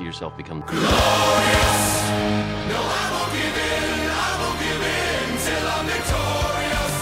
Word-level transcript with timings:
long 0.00 0.04
enough 0.04 0.04
to 0.04 0.04
see 0.04 0.04
yourself 0.04 0.36
become. 0.36 0.60
Not 0.60 0.68
give 3.32 3.56
in, 3.56 4.10
I 4.10 4.36
won't 4.40 4.58
give 4.60 4.82
in 4.82 5.38
till 5.44 5.66
I'm 5.68 5.86
victorious. 5.86 6.96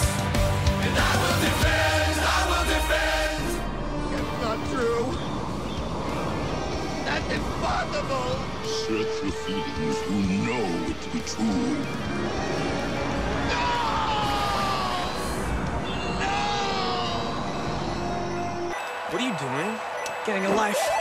And 0.85 0.95
I 0.97 1.13
will 1.21 1.39
defend, 1.45 2.15
I 2.21 2.41
will 2.51 2.67
defend. 2.75 3.43
That's 4.11 4.35
not 4.43 4.59
true. 4.71 5.07
That's 7.05 7.29
impossible. 7.33 8.31
Search 8.65 9.15
your 9.23 9.33
feelings. 9.33 9.99
You 10.11 10.39
know 10.47 10.67
it 10.91 10.99
to 11.03 11.09
be 11.11 11.21
true. 11.21 11.77
What 19.11 19.19
are 19.23 19.27
you 19.27 19.35
doing? 19.39 19.71
Getting 20.27 20.47
a 20.47 20.55
life. 20.57 20.94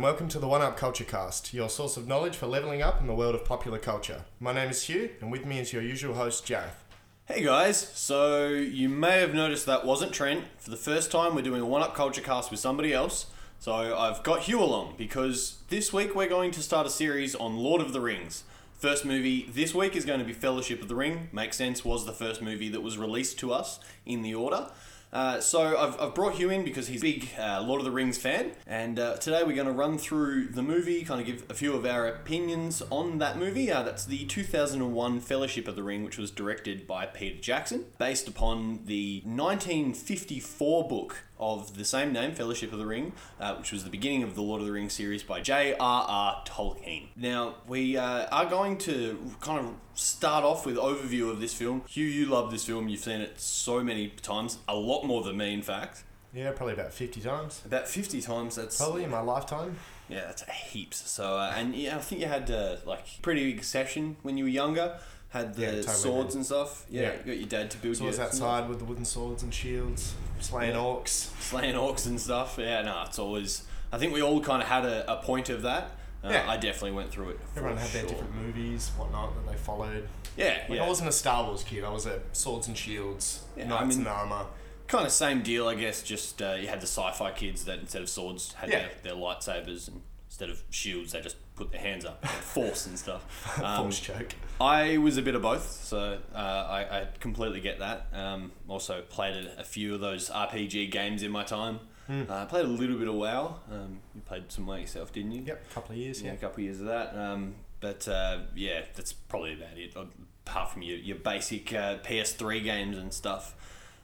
And 0.00 0.06
welcome 0.06 0.28
to 0.28 0.38
the 0.38 0.48
One 0.48 0.62
Up 0.62 0.78
Culture 0.78 1.04
Cast, 1.04 1.52
your 1.52 1.68
source 1.68 1.98
of 1.98 2.08
knowledge 2.08 2.34
for 2.34 2.46
leveling 2.46 2.80
up 2.80 3.02
in 3.02 3.06
the 3.06 3.14
world 3.14 3.34
of 3.34 3.44
popular 3.44 3.78
culture. 3.78 4.24
My 4.38 4.50
name 4.50 4.70
is 4.70 4.84
Hugh, 4.84 5.10
and 5.20 5.30
with 5.30 5.44
me 5.44 5.58
is 5.58 5.74
your 5.74 5.82
usual 5.82 6.14
host, 6.14 6.46
Jareth. 6.46 6.86
Hey 7.26 7.42
guys, 7.44 7.76
so 7.76 8.48
you 8.48 8.88
may 8.88 9.20
have 9.20 9.34
noticed 9.34 9.66
that 9.66 9.84
wasn't 9.84 10.14
Trent. 10.14 10.44
For 10.56 10.70
the 10.70 10.78
first 10.78 11.12
time, 11.12 11.34
we're 11.34 11.42
doing 11.42 11.60
a 11.60 11.66
one 11.66 11.82
up 11.82 11.94
culture 11.94 12.22
cast 12.22 12.50
with 12.50 12.60
somebody 12.60 12.94
else. 12.94 13.26
So 13.58 13.74
I've 13.74 14.22
got 14.22 14.44
Hugh 14.44 14.62
along 14.62 14.94
because 14.96 15.58
this 15.68 15.92
week 15.92 16.14
we're 16.14 16.30
going 16.30 16.52
to 16.52 16.62
start 16.62 16.86
a 16.86 16.90
series 16.90 17.34
on 17.34 17.58
Lord 17.58 17.82
of 17.82 17.92
the 17.92 18.00
Rings. 18.00 18.44
First 18.78 19.04
movie 19.04 19.50
this 19.52 19.74
week 19.74 19.94
is 19.94 20.06
going 20.06 20.20
to 20.20 20.24
be 20.24 20.32
Fellowship 20.32 20.80
of 20.80 20.88
the 20.88 20.94
Ring. 20.94 21.28
Makes 21.30 21.58
sense, 21.58 21.84
was 21.84 22.06
the 22.06 22.14
first 22.14 22.40
movie 22.40 22.70
that 22.70 22.80
was 22.80 22.96
released 22.96 23.38
to 23.40 23.52
us 23.52 23.78
in 24.06 24.22
the 24.22 24.34
order. 24.34 24.70
Uh, 25.12 25.40
so 25.40 25.76
I've, 25.76 26.00
I've 26.00 26.14
brought 26.14 26.34
Hugh 26.34 26.50
in 26.50 26.64
because 26.64 26.86
he's 26.86 27.02
a 27.02 27.02
big 27.02 27.28
uh, 27.38 27.62
Lord 27.62 27.80
of 27.80 27.84
the 27.84 27.90
Rings 27.90 28.16
fan, 28.16 28.52
and 28.66 28.98
uh, 28.98 29.16
today 29.16 29.42
we're 29.42 29.56
going 29.56 29.66
to 29.66 29.72
run 29.72 29.98
through 29.98 30.48
the 30.48 30.62
movie, 30.62 31.02
kind 31.02 31.20
of 31.20 31.26
give 31.26 31.44
a 31.50 31.54
few 31.54 31.74
of 31.74 31.84
our 31.84 32.06
opinions 32.06 32.80
on 32.90 33.18
that 33.18 33.36
movie. 33.36 33.72
Uh, 33.72 33.82
that's 33.82 34.04
the 34.04 34.24
2001 34.26 35.20
Fellowship 35.20 35.66
of 35.66 35.74
the 35.74 35.82
Ring, 35.82 36.04
which 36.04 36.16
was 36.16 36.30
directed 36.30 36.86
by 36.86 37.06
Peter 37.06 37.40
Jackson, 37.40 37.86
based 37.98 38.28
upon 38.28 38.84
the 38.84 39.22
1954 39.24 40.88
book 40.88 41.24
of 41.40 41.76
the 41.76 41.84
same 41.84 42.12
name, 42.12 42.32
Fellowship 42.32 42.72
of 42.72 42.78
the 42.78 42.86
Ring, 42.86 43.12
uh, 43.40 43.56
which 43.56 43.72
was 43.72 43.82
the 43.82 43.90
beginning 43.90 44.22
of 44.22 44.34
the 44.34 44.42
Lord 44.42 44.60
of 44.60 44.66
the 44.66 44.72
Rings 44.72 44.92
series 44.92 45.22
by 45.22 45.40
J.R.R. 45.40 46.44
Tolkien. 46.46 47.08
Now, 47.16 47.56
we 47.66 47.96
uh, 47.96 48.26
are 48.30 48.46
going 48.46 48.78
to 48.78 49.18
kind 49.40 49.58
of 49.58 49.74
start 49.94 50.44
off 50.44 50.66
with 50.66 50.76
overview 50.76 51.30
of 51.30 51.40
this 51.40 51.54
film. 51.54 51.82
Hugh, 51.88 52.04
you 52.04 52.26
love 52.26 52.50
this 52.50 52.64
film. 52.64 52.88
You've 52.88 53.00
seen 53.00 53.20
it 53.20 53.40
so 53.40 53.82
many 53.82 54.08
times, 54.08 54.58
a 54.68 54.76
lot 54.76 55.04
more 55.04 55.22
than 55.22 55.36
me, 55.36 55.54
in 55.54 55.62
fact. 55.62 56.04
Yeah, 56.32 56.52
probably 56.52 56.74
about 56.74 56.92
50 56.92 57.20
times. 57.20 57.62
About 57.64 57.88
50 57.88 58.20
times, 58.20 58.54
that's... 58.54 58.76
Probably 58.76 59.02
in 59.02 59.10
my 59.10 59.20
lifetime. 59.20 59.76
Yeah, 60.08 60.22
that's 60.26 60.42
heaps. 60.48 61.08
So, 61.10 61.38
uh, 61.38 61.52
and 61.56 61.74
yeah, 61.74 61.96
I 61.96 62.00
think 62.00 62.20
you 62.20 62.28
had, 62.28 62.50
uh, 62.50 62.76
like, 62.86 63.20
pretty 63.22 63.52
big 63.52 63.64
session 63.64 64.16
when 64.22 64.36
you 64.36 64.44
were 64.44 64.50
younger. 64.50 64.98
Had 65.30 65.54
the 65.54 65.62
Yeah, 65.62 65.70
totally 65.76 65.86
swords 65.94 66.34
and 66.34 66.44
stuff. 66.44 66.84
Yeah, 66.90 67.02
Yeah. 67.02 67.12
you 67.12 67.18
got 67.24 67.36
your 67.38 67.48
dad 67.48 67.70
to 67.70 67.78
build 67.78 67.96
So 67.96 68.02
you 68.02 68.08
was 68.08 68.18
outside 68.18 68.68
with 68.68 68.78
the 68.80 68.84
wooden 68.84 69.04
swords 69.04 69.42
and 69.44 69.54
shields, 69.54 70.14
slaying 70.40 70.72
Yeah. 70.74 70.80
orcs. 70.80 71.30
slaying 71.40 71.76
orcs 71.76 72.06
and 72.06 72.20
stuff. 72.20 72.56
Yeah, 72.58 72.82
no, 72.82 73.04
it's 73.06 73.18
always. 73.18 73.62
I 73.92 73.98
think 73.98 74.12
we 74.12 74.22
all 74.22 74.40
kind 74.40 74.60
of 74.62 74.68
had 74.68 74.84
a, 74.84 75.10
a 75.12 75.22
point 75.22 75.48
of 75.48 75.62
that. 75.62 75.92
Uh, 76.24 76.30
Yeah. 76.30 76.50
I 76.50 76.56
definitely 76.56 76.92
went 76.92 77.10
through 77.12 77.30
it. 77.30 77.40
Everyone 77.56 77.78
had 77.78 77.90
their 77.90 78.06
different 78.06 78.34
movies, 78.34 78.90
whatnot, 78.96 79.34
that 79.36 79.50
they 79.52 79.56
followed. 79.56 80.08
Yeah, 80.36 80.64
Like, 80.68 80.78
yeah. 80.78 80.84
I 80.84 80.88
wasn't 80.88 81.08
a 81.08 81.12
Star 81.12 81.44
Wars 81.44 81.62
kid, 81.62 81.82
I 81.84 81.90
was 81.90 82.06
a 82.06 82.20
swords 82.32 82.66
and 82.68 82.76
shields, 82.76 83.40
Yeah, 83.56 83.64
I 83.64 83.66
knights 83.68 83.96
mean- 83.96 84.06
and 84.06 84.08
armour. 84.08 84.46
kind 84.88 85.06
of 85.06 85.12
same 85.12 85.42
deal, 85.42 85.68
I 85.68 85.76
guess. 85.76 86.02
Just 86.02 86.42
uh, 86.42 86.54
you 86.60 86.66
had 86.66 86.80
the 86.80 86.86
sci-fi 86.86 87.30
kids 87.30 87.64
that 87.66 87.78
instead 87.78 88.02
of 88.02 88.08
swords 88.08 88.52
had 88.54 88.68
Yeah. 88.70 88.80
their, 88.80 88.90
their 89.04 89.14
lightsabers, 89.14 89.86
and 89.88 90.02
instead 90.40 90.50
of 90.50 90.62
shields 90.70 91.12
they 91.12 91.20
just 91.20 91.36
put 91.54 91.70
their 91.70 91.80
hands 91.80 92.06
up, 92.06 92.24
force 92.26 92.86
and 92.86 92.98
stuff. 92.98 93.22
Um, 93.62 93.84
Force 93.84 94.00
choke. 94.00 94.34
I 94.58 94.96
was 94.96 95.18
a 95.18 95.22
bit 95.22 95.34
of 95.34 95.42
both, 95.42 95.70
so 95.70 96.18
uh, 96.34 96.38
I, 96.38 97.00
I 97.00 97.08
completely 97.18 97.60
get 97.60 97.78
that. 97.80 98.06
Um, 98.14 98.52
also 98.66 99.02
played 99.02 99.50
a, 99.58 99.64
few 99.64 99.94
of 99.94 100.00
those 100.00 100.30
RPG 100.30 100.90
games 100.90 101.22
in 101.22 101.30
my 101.30 101.44
time. 101.44 101.80
Hmm. 102.06 102.22
Uh, 102.28 102.42
I 102.42 102.44
played 102.46 102.64
a 102.64 102.68
little 102.68 102.96
bit 102.96 103.08
of 103.08 103.14
WoW. 103.14 103.60
Um, 103.70 104.00
you 104.14 104.22
played 104.22 104.50
some 104.50 104.66
WoW 104.66 104.76
yourself, 104.76 105.12
didn't 105.12 105.32
you? 105.32 105.42
Yep, 105.42 105.62
a 105.70 105.74
couple 105.74 105.92
of 105.92 105.98
years, 105.98 106.22
yeah, 106.22 106.28
yeah. 106.28 106.34
a 106.34 106.36
couple 106.38 106.56
of 106.56 106.64
years 106.64 106.80
of 106.80 106.86
that. 106.86 107.14
Um, 107.14 107.56
but 107.80 108.08
uh, 108.08 108.38
yeah, 108.54 108.82
that's 108.94 109.12
probably 109.12 109.52
about 109.54 109.76
it. 109.76 109.94
uh, 109.94 110.04
Apart 110.46 110.72
from 110.72 110.82
your, 110.82 110.96
your 110.96 111.16
basic 111.16 111.72
uh, 111.72 111.98
PS3 111.98 112.64
games 112.64 112.96
and 112.96 113.12
stuff. 113.12 113.54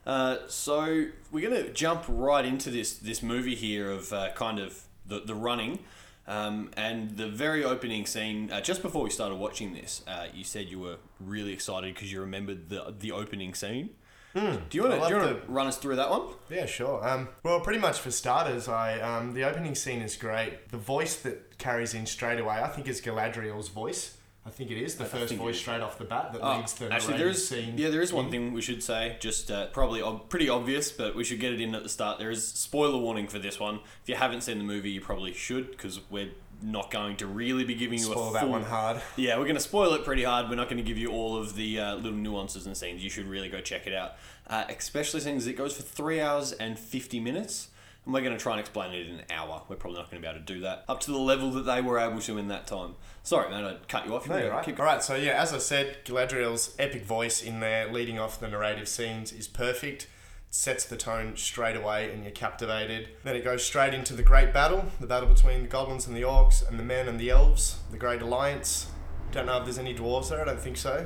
Uh, 0.05 0.37
so 0.47 1.07
we're 1.31 1.49
gonna 1.49 1.69
jump 1.69 2.05
right 2.07 2.45
into 2.45 2.69
this 2.69 2.93
this 2.97 3.21
movie 3.21 3.55
here 3.55 3.91
of 3.91 4.13
uh, 4.13 4.31
kind 4.33 4.59
of 4.59 4.83
the 5.05 5.19
the 5.19 5.35
running. 5.35 5.79
Um, 6.27 6.71
and 6.75 7.15
the 7.15 7.27
very 7.29 7.63
opening 7.63 8.05
scene, 8.05 8.51
uh, 8.51 8.59
just 8.59 8.81
before 8.81 9.03
we 9.03 9.09
started 9.09 9.35
watching 9.35 9.73
this, 9.73 10.03
uh, 10.07 10.27
you 10.33 10.43
said 10.43 10.67
you 10.67 10.79
were 10.79 10.97
really 11.21 11.53
excited 11.53 11.93
because 11.93 12.11
you 12.11 12.19
remembered 12.19 12.69
the 12.69 12.93
the 12.99 13.11
opening 13.13 13.53
scene. 13.53 13.91
do 14.35 14.59
you 14.71 14.83
want. 14.83 15.09
To 15.09 15.41
run 15.47 15.67
us 15.67 15.77
through 15.77 15.95
that 15.95 16.09
one? 16.09 16.23
Yeah, 16.49 16.65
sure. 16.65 17.07
Um, 17.07 17.29
well, 17.43 17.61
pretty 17.61 17.79
much 17.79 17.99
for 17.99 18.11
starters, 18.11 18.67
I 18.67 18.99
um, 18.99 19.33
the 19.33 19.45
opening 19.45 19.73
scene 19.73 20.01
is 20.01 20.15
great. 20.17 20.69
The 20.69 20.77
voice 20.77 21.15
that 21.21 21.57
carries 21.57 21.93
in 21.93 22.05
straight 22.05 22.39
away, 22.39 22.55
I 22.55 22.67
think, 22.67 22.87
is 22.87 23.01
Galadriel's 23.01 23.69
voice. 23.69 24.16
I 24.47 24.49
think 24.49 24.71
it 24.71 24.77
is 24.81 24.95
the 24.95 25.03
first 25.05 25.33
voice 25.33 25.59
straight 25.59 25.81
off 25.81 25.97
the 25.97 26.05
bat 26.05 26.31
that 26.31 26.39
Oh, 26.41 26.55
leads 26.57 26.73
the 26.73 26.91
actually, 26.91 27.17
there 27.17 27.27
is 27.27 27.45
scene. 27.47 27.77
yeah, 27.77 27.89
there 27.89 28.01
is 28.01 28.13
one 28.13 28.31
thing 28.31 28.53
we 28.53 28.61
should 28.61 28.81
say. 28.81 29.17
Just 29.19 29.51
uh, 29.51 29.65
probably 29.67 30.01
ob- 30.01 30.29
pretty 30.29 30.47
obvious, 30.47 30.89
but 30.91 31.15
we 31.15 31.25
should 31.25 31.41
get 31.41 31.51
it 31.51 31.59
in 31.59 31.75
at 31.75 31.83
the 31.83 31.89
start. 31.89 32.17
There 32.17 32.31
is 32.31 32.47
spoiler 32.47 32.97
warning 32.97 33.27
for 33.27 33.39
this 33.39 33.59
one. 33.59 33.81
If 34.03 34.07
you 34.07 34.15
haven't 34.15 34.41
seen 34.41 34.57
the 34.57 34.63
movie, 34.63 34.89
you 34.91 35.01
probably 35.01 35.33
should 35.33 35.71
because 35.71 35.99
we're 36.09 36.29
not 36.61 36.89
going 36.91 37.17
to 37.17 37.27
really 37.27 37.65
be 37.65 37.75
giving 37.75 37.99
you 37.99 38.05
Spoil 38.05 38.29
a 38.29 38.33
that 38.33 38.39
full- 38.43 38.49
one 38.51 38.63
hard. 38.63 39.01
Yeah, 39.17 39.37
we're 39.37 39.43
going 39.43 39.57
to 39.57 39.61
spoil 39.61 39.93
it 39.93 40.05
pretty 40.05 40.23
hard. 40.23 40.49
We're 40.49 40.55
not 40.55 40.69
going 40.69 40.77
to 40.77 40.87
give 40.87 40.97
you 40.97 41.09
all 41.11 41.35
of 41.35 41.55
the 41.57 41.79
uh, 41.79 41.95
little 41.95 42.17
nuances 42.17 42.65
and 42.65 42.75
scenes. 42.77 43.03
You 43.03 43.09
should 43.09 43.27
really 43.27 43.49
go 43.49 43.59
check 43.59 43.85
it 43.85 43.93
out. 43.93 44.13
Uh, 44.47 44.63
especially 44.69 45.19
since 45.19 45.45
it 45.45 45.53
goes 45.57 45.75
for 45.75 45.83
three 45.83 46.21
hours 46.21 46.53
and 46.53 46.79
fifty 46.79 47.19
minutes. 47.19 47.67
And 48.07 48.13
we're 48.13 48.21
going 48.21 48.37
to 48.37 48.41
try 48.41 48.53
and 48.53 48.61
explain 48.61 48.93
it 48.93 49.05
in 49.05 49.15
an 49.15 49.25
hour. 49.29 49.63
We're 49.67 49.75
probably 49.75 49.99
not 49.99 50.09
going 50.09 50.21
to 50.23 50.25
be 50.25 50.31
able 50.33 50.39
to 50.45 50.53
do 50.53 50.61
that 50.61 50.85
up 50.87 51.01
to 51.01 51.11
the 51.11 51.17
level 51.17 51.51
that 51.51 51.63
they 51.65 51.81
were 51.81 51.99
able 51.99 52.21
to 52.21 52.37
in 52.37 52.47
that 52.47 52.65
time. 52.65 52.95
Sorry, 53.21 53.49
man, 53.49 53.65
I 53.65 53.75
cut 53.89 54.05
you 54.05 54.15
off. 54.15 54.29
No, 54.29 54.37
You 54.37 54.43
you're 54.45 54.51
right. 54.53 54.63
keep- 54.63 54.79
All 54.79 54.85
right, 54.85 55.03
so 55.03 55.15
yeah, 55.15 55.33
as 55.41 55.51
I 55.53 55.57
said, 55.57 55.97
Galadriel's 56.05 56.73
epic 56.79 57.03
voice 57.03 57.43
in 57.43 57.59
there, 57.59 57.91
leading 57.91 58.17
off 58.17 58.39
the 58.39 58.47
narrative 58.47 58.87
scenes, 58.87 59.33
is 59.33 59.45
perfect. 59.49 60.07
Sets 60.49 60.85
the 60.85 60.95
tone 60.95 61.35
straight 61.35 61.75
away, 61.75 62.09
and 62.13 62.23
you're 62.23 62.31
captivated. 62.31 63.09
Then 63.25 63.35
it 63.35 63.43
goes 63.43 63.65
straight 63.65 63.93
into 63.93 64.13
the 64.13 64.23
great 64.23 64.53
battle, 64.53 64.85
the 65.01 65.05
battle 65.07 65.27
between 65.27 65.63
the 65.63 65.67
goblins 65.67 66.07
and 66.07 66.15
the 66.15 66.21
orcs, 66.21 66.65
and 66.65 66.79
the 66.79 66.83
men 66.83 67.09
and 67.09 67.19
the 67.19 67.29
elves, 67.29 67.79
the 67.91 67.97
Great 67.97 68.21
Alliance. 68.21 68.87
Don't 69.33 69.45
know 69.47 69.57
if 69.57 69.65
there's 69.65 69.77
any 69.77 69.93
dwarves 69.93 70.29
there. 70.29 70.41
I 70.41 70.45
don't 70.45 70.61
think 70.61 70.77
so. 70.77 71.05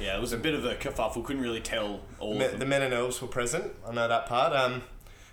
Yeah, 0.00 0.16
it 0.16 0.20
was 0.20 0.32
a 0.32 0.36
bit 0.36 0.54
of 0.54 0.64
a 0.64 0.74
kerfuffle. 0.74 1.24
Couldn't 1.24 1.42
really 1.42 1.60
tell 1.60 2.00
all 2.18 2.36
Me- 2.36 2.48
the 2.48 2.66
men 2.66 2.82
and 2.82 2.92
elves 2.92 3.22
were 3.22 3.28
present. 3.28 3.72
I 3.88 3.92
know 3.92 4.08
that 4.08 4.26
part. 4.26 4.52
Um, 4.52 4.82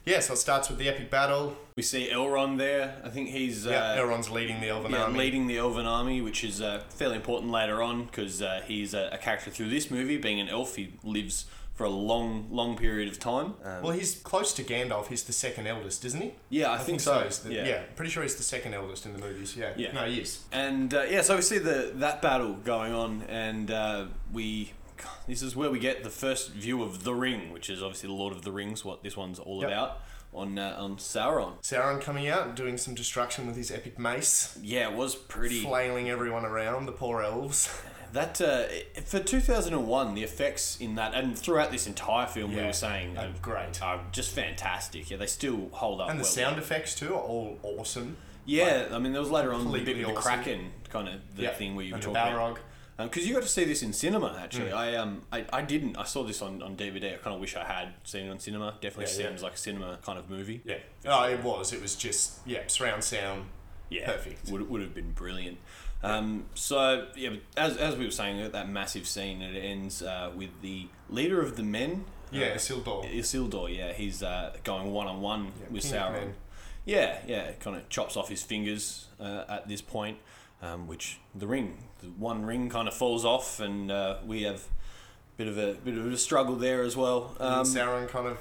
yeah, 0.05 0.19
so 0.19 0.33
it 0.33 0.37
starts 0.37 0.69
with 0.69 0.77
the 0.79 0.89
epic 0.89 1.09
battle. 1.11 1.55
We 1.75 1.83
see 1.83 2.09
Elrond 2.11 2.57
there. 2.57 3.01
I 3.03 3.09
think 3.09 3.29
he's 3.29 3.65
uh, 3.67 3.71
Yeah, 3.71 3.97
Elrond's 3.97 4.29
leading 4.29 4.59
the 4.61 4.69
elven 4.69 4.91
yeah, 4.91 5.03
army. 5.03 5.19
leading 5.19 5.47
the 5.47 5.57
Elven 5.57 5.85
army, 5.85 6.21
which 6.21 6.43
is 6.43 6.61
uh, 6.61 6.83
fairly 6.89 7.15
important 7.15 7.51
later 7.51 7.81
on 7.81 8.05
because 8.05 8.41
uh, 8.41 8.61
he's 8.65 8.93
a, 8.93 9.09
a 9.13 9.17
character 9.17 9.49
through 9.51 9.69
this 9.69 9.89
movie. 9.91 10.17
Being 10.17 10.39
an 10.39 10.49
elf, 10.49 10.75
he 10.75 10.93
lives 11.03 11.45
for 11.75 11.85
a 11.85 11.89
long, 11.89 12.47
long 12.51 12.75
period 12.75 13.07
of 13.07 13.19
time. 13.19 13.53
Um, 13.63 13.83
Well, 13.83 13.91
he's 13.93 14.15
close 14.15 14.51
to 14.55 14.63
Gandalf. 14.63 15.07
He's 15.07 15.23
the 15.23 15.31
second 15.31 15.65
eldest, 15.67 16.03
isn't 16.03 16.19
he? 16.21 16.34
yeah, 16.49 16.73
I, 16.73 16.78
think, 16.78 16.99
so. 16.99 17.22
He's 17.22 17.40
the- 17.40 17.53
yeah. 17.53 17.66
yeah, 17.66 17.81
pretty 17.95 18.11
sure 18.11 18.22
he's 18.23 18.35
the 18.35 18.43
second 18.43 18.73
eldest 18.73 19.05
in 19.05 19.13
the 19.13 19.19
movies. 19.19 19.55
Yeah. 19.55 19.72
Yeah. 19.78 19.93
No, 19.93 20.03
he 20.05 20.19
is. 20.19 20.43
And 20.52 20.93
uh, 20.93 21.03
yeah, 21.09 21.22
so 21.22 21.37
we 21.37 21.41
see 21.41 21.57
the 21.59 21.91
that 21.95 22.22
battle 22.22 22.55
going 22.55 22.93
on, 22.93 23.22
and 23.29 23.72
uh, 23.72 24.05
we 24.34 24.73
this 25.28 25.41
is 25.41 25.55
where 25.55 25.69
we 25.72 25.79
get 25.79 26.03
the 26.03 26.09
first 26.09 26.51
view 26.51 26.84
of 26.84 27.03
the 27.03 27.13
ring, 27.13 27.51
which 27.51 27.69
is 27.69 27.81
obviously 27.84 28.07
the 28.07 28.13
Lord 28.16 28.34
of 28.34 28.43
the 28.43 28.51
Rings, 28.51 28.84
what 28.85 29.03
this 29.03 29.16
one's 29.17 29.40
all 29.40 29.61
Yep. 29.61 29.69
about 29.69 29.99
on 30.34 30.59
uh, 30.59 30.75
on 30.78 30.97
Sauron. 30.97 31.61
Sauron 31.63 31.99
coming 32.01 32.28
out 32.28 32.47
and 32.47 32.55
doing 32.55 32.78
some 32.78 32.93
destruction 32.96 33.47
with 33.47 33.55
his 33.55 33.72
epic 33.72 33.97
mace, 33.97 34.57
Yeah, 34.61 34.90
it 34.90 34.96
was 34.96 35.16
pretty. 35.16 35.61
flailing 35.63 36.09
everyone 36.09 36.46
around, 36.46 36.85
the 36.85 36.91
poor 36.91 37.22
elves. 37.22 37.69
That 38.11 38.41
uh, 38.41 38.63
for 39.05 39.19
2001, 39.19 40.16
the 40.16 40.23
effects 40.23 40.79
in 40.81 40.96
that 40.96 41.13
and 41.13 41.37
throughout 41.37 41.69
this 41.69 41.85
entire 41.85 42.25
film, 42.25 42.55
we 42.55 42.61
were 42.63 42.73
saying 42.73 43.16
are 43.19 43.29
great. 43.40 43.79
are 43.84 44.02
just 44.11 44.31
fantastic. 44.34 45.11
Yeah, 45.11 45.17
they 45.17 45.28
still 45.28 45.69
hold 45.73 46.02
up. 46.02 46.09
And 46.09 46.17
the 46.19 46.23
well. 46.23 46.31
sound 46.31 46.57
effects 46.57 46.95
too 46.95 47.13
are 47.13 47.22
all 47.22 47.59
awesome. 47.61 48.17
Yeah, 48.47 48.87
I 48.91 48.97
mean, 48.97 49.11
there 49.11 49.22
was 49.22 49.29
later 49.29 49.53
on 49.53 49.59
the 49.66 49.69
bit 49.69 49.78
completely 49.85 50.05
with 50.05 50.16
the 50.16 50.19
awesome. 50.22 50.43
Kraken 50.43 50.72
kind 50.90 51.07
of 51.07 51.35
the 51.35 51.43
Yeah, 51.43 51.53
thing 51.53 51.75
where 51.75 51.85
you 51.85 51.91
were 51.91 51.97
and 51.97 52.03
the 52.03 52.11
talking 52.13 52.34
Balrog. 52.34 52.52
about. 52.53 52.59
Because 53.03 53.25
you 53.25 53.34
got 53.34 53.43
to 53.43 53.49
see 53.49 53.63
this 53.63 53.81
in 53.81 53.93
cinema, 53.93 54.37
actually. 54.41 54.72
Mm. 54.72 54.75
I 54.75 54.96
um 54.96 55.22
I, 55.31 55.46
I 55.53 55.61
didn't. 55.61 55.97
I 55.97 56.03
saw 56.03 56.23
this 56.23 56.41
on, 56.41 56.61
on 56.61 56.75
DVD. 56.75 57.13
I 57.13 57.17
kind 57.17 57.34
of 57.34 57.40
wish 57.40 57.55
I 57.55 57.63
had 57.63 57.93
seen 58.03 58.25
it 58.25 58.29
on 58.29 58.40
cinema. 58.40 58.75
Definitely 58.81 59.13
Yeah, 59.13 59.22
yeah. 59.23 59.29
seems 59.29 59.43
like 59.43 59.53
a 59.53 59.57
cinema 59.57 59.99
kind 60.03 60.19
of 60.19 60.29
movie. 60.29 60.61
Yeah. 60.66 60.78
Oh, 61.05 61.23
it 61.23 61.43
was. 61.43 61.72
It 61.73 61.81
was 61.81 61.96
just 61.96 62.40
yeah, 62.46 62.63
surround 62.67 63.03
sound. 63.03 63.46
Yeah, 63.90 64.05
Perfect. 64.05 64.49
Would 64.51 64.69
would 64.69 64.81
have 64.81 64.93
been 64.93 65.11
brilliant. 65.13 65.57
Um, 66.01 66.46
so 66.53 67.07
yeah, 67.16 67.29
but 67.29 67.41
as, 67.57 67.78
as 67.78 67.96
we 67.96 68.05
were 68.05 68.11
saying, 68.11 68.51
that 68.51 68.69
massive 68.69 69.07
scene 69.07 69.41
it 69.41 69.57
ends 69.57 70.02
uh, 70.02 70.31
with 70.35 70.49
the 70.61 70.87
leader 71.09 71.41
of 71.41 71.57
the 71.57 71.63
men. 71.63 72.05
Yeah, 72.31 72.47
uh, 72.47 72.55
Isildur. 72.55 73.11
Isildur. 73.13 73.75
Yeah, 73.75 73.93
he's 73.93 74.22
uh, 74.22 74.55
going 74.63 74.91
one 74.91 75.07
on 75.07 75.22
one 75.22 75.52
with 75.69 75.84
King 75.84 75.93
Sauron. 75.93 76.31
Yeah, 76.85 77.19
yeah, 77.28 77.52
kind 77.53 77.75
of 77.75 77.87
chops 77.90 78.16
off 78.16 78.29
his 78.29 78.41
fingers 78.43 79.07
uh, 79.19 79.43
at 79.49 79.67
this 79.67 79.81
point, 79.81 80.17
um, 80.61 80.87
which 80.87 81.19
the 81.35 81.45
ring, 81.47 81.89
the 82.01 82.07
one 82.07 82.46
ring, 82.46 82.69
kind 82.69 82.87
of 82.87 82.93
falls 82.93 83.25
off, 83.25 83.59
and 83.59 83.91
uh, 83.91 84.17
we 84.25 84.43
have 84.43 84.57
a 84.57 85.37
bit 85.37 85.47
of 85.47 85.57
a 85.57 85.73
bit 85.73 85.97
of 85.97 86.05
a 86.11 86.17
struggle 86.17 86.55
there 86.55 86.84
as 86.84 86.96
well. 86.97 87.35
and 87.40 87.55
Um, 87.55 87.66
Sauron 87.66 88.07
kind 88.09 88.28
of 88.28 88.37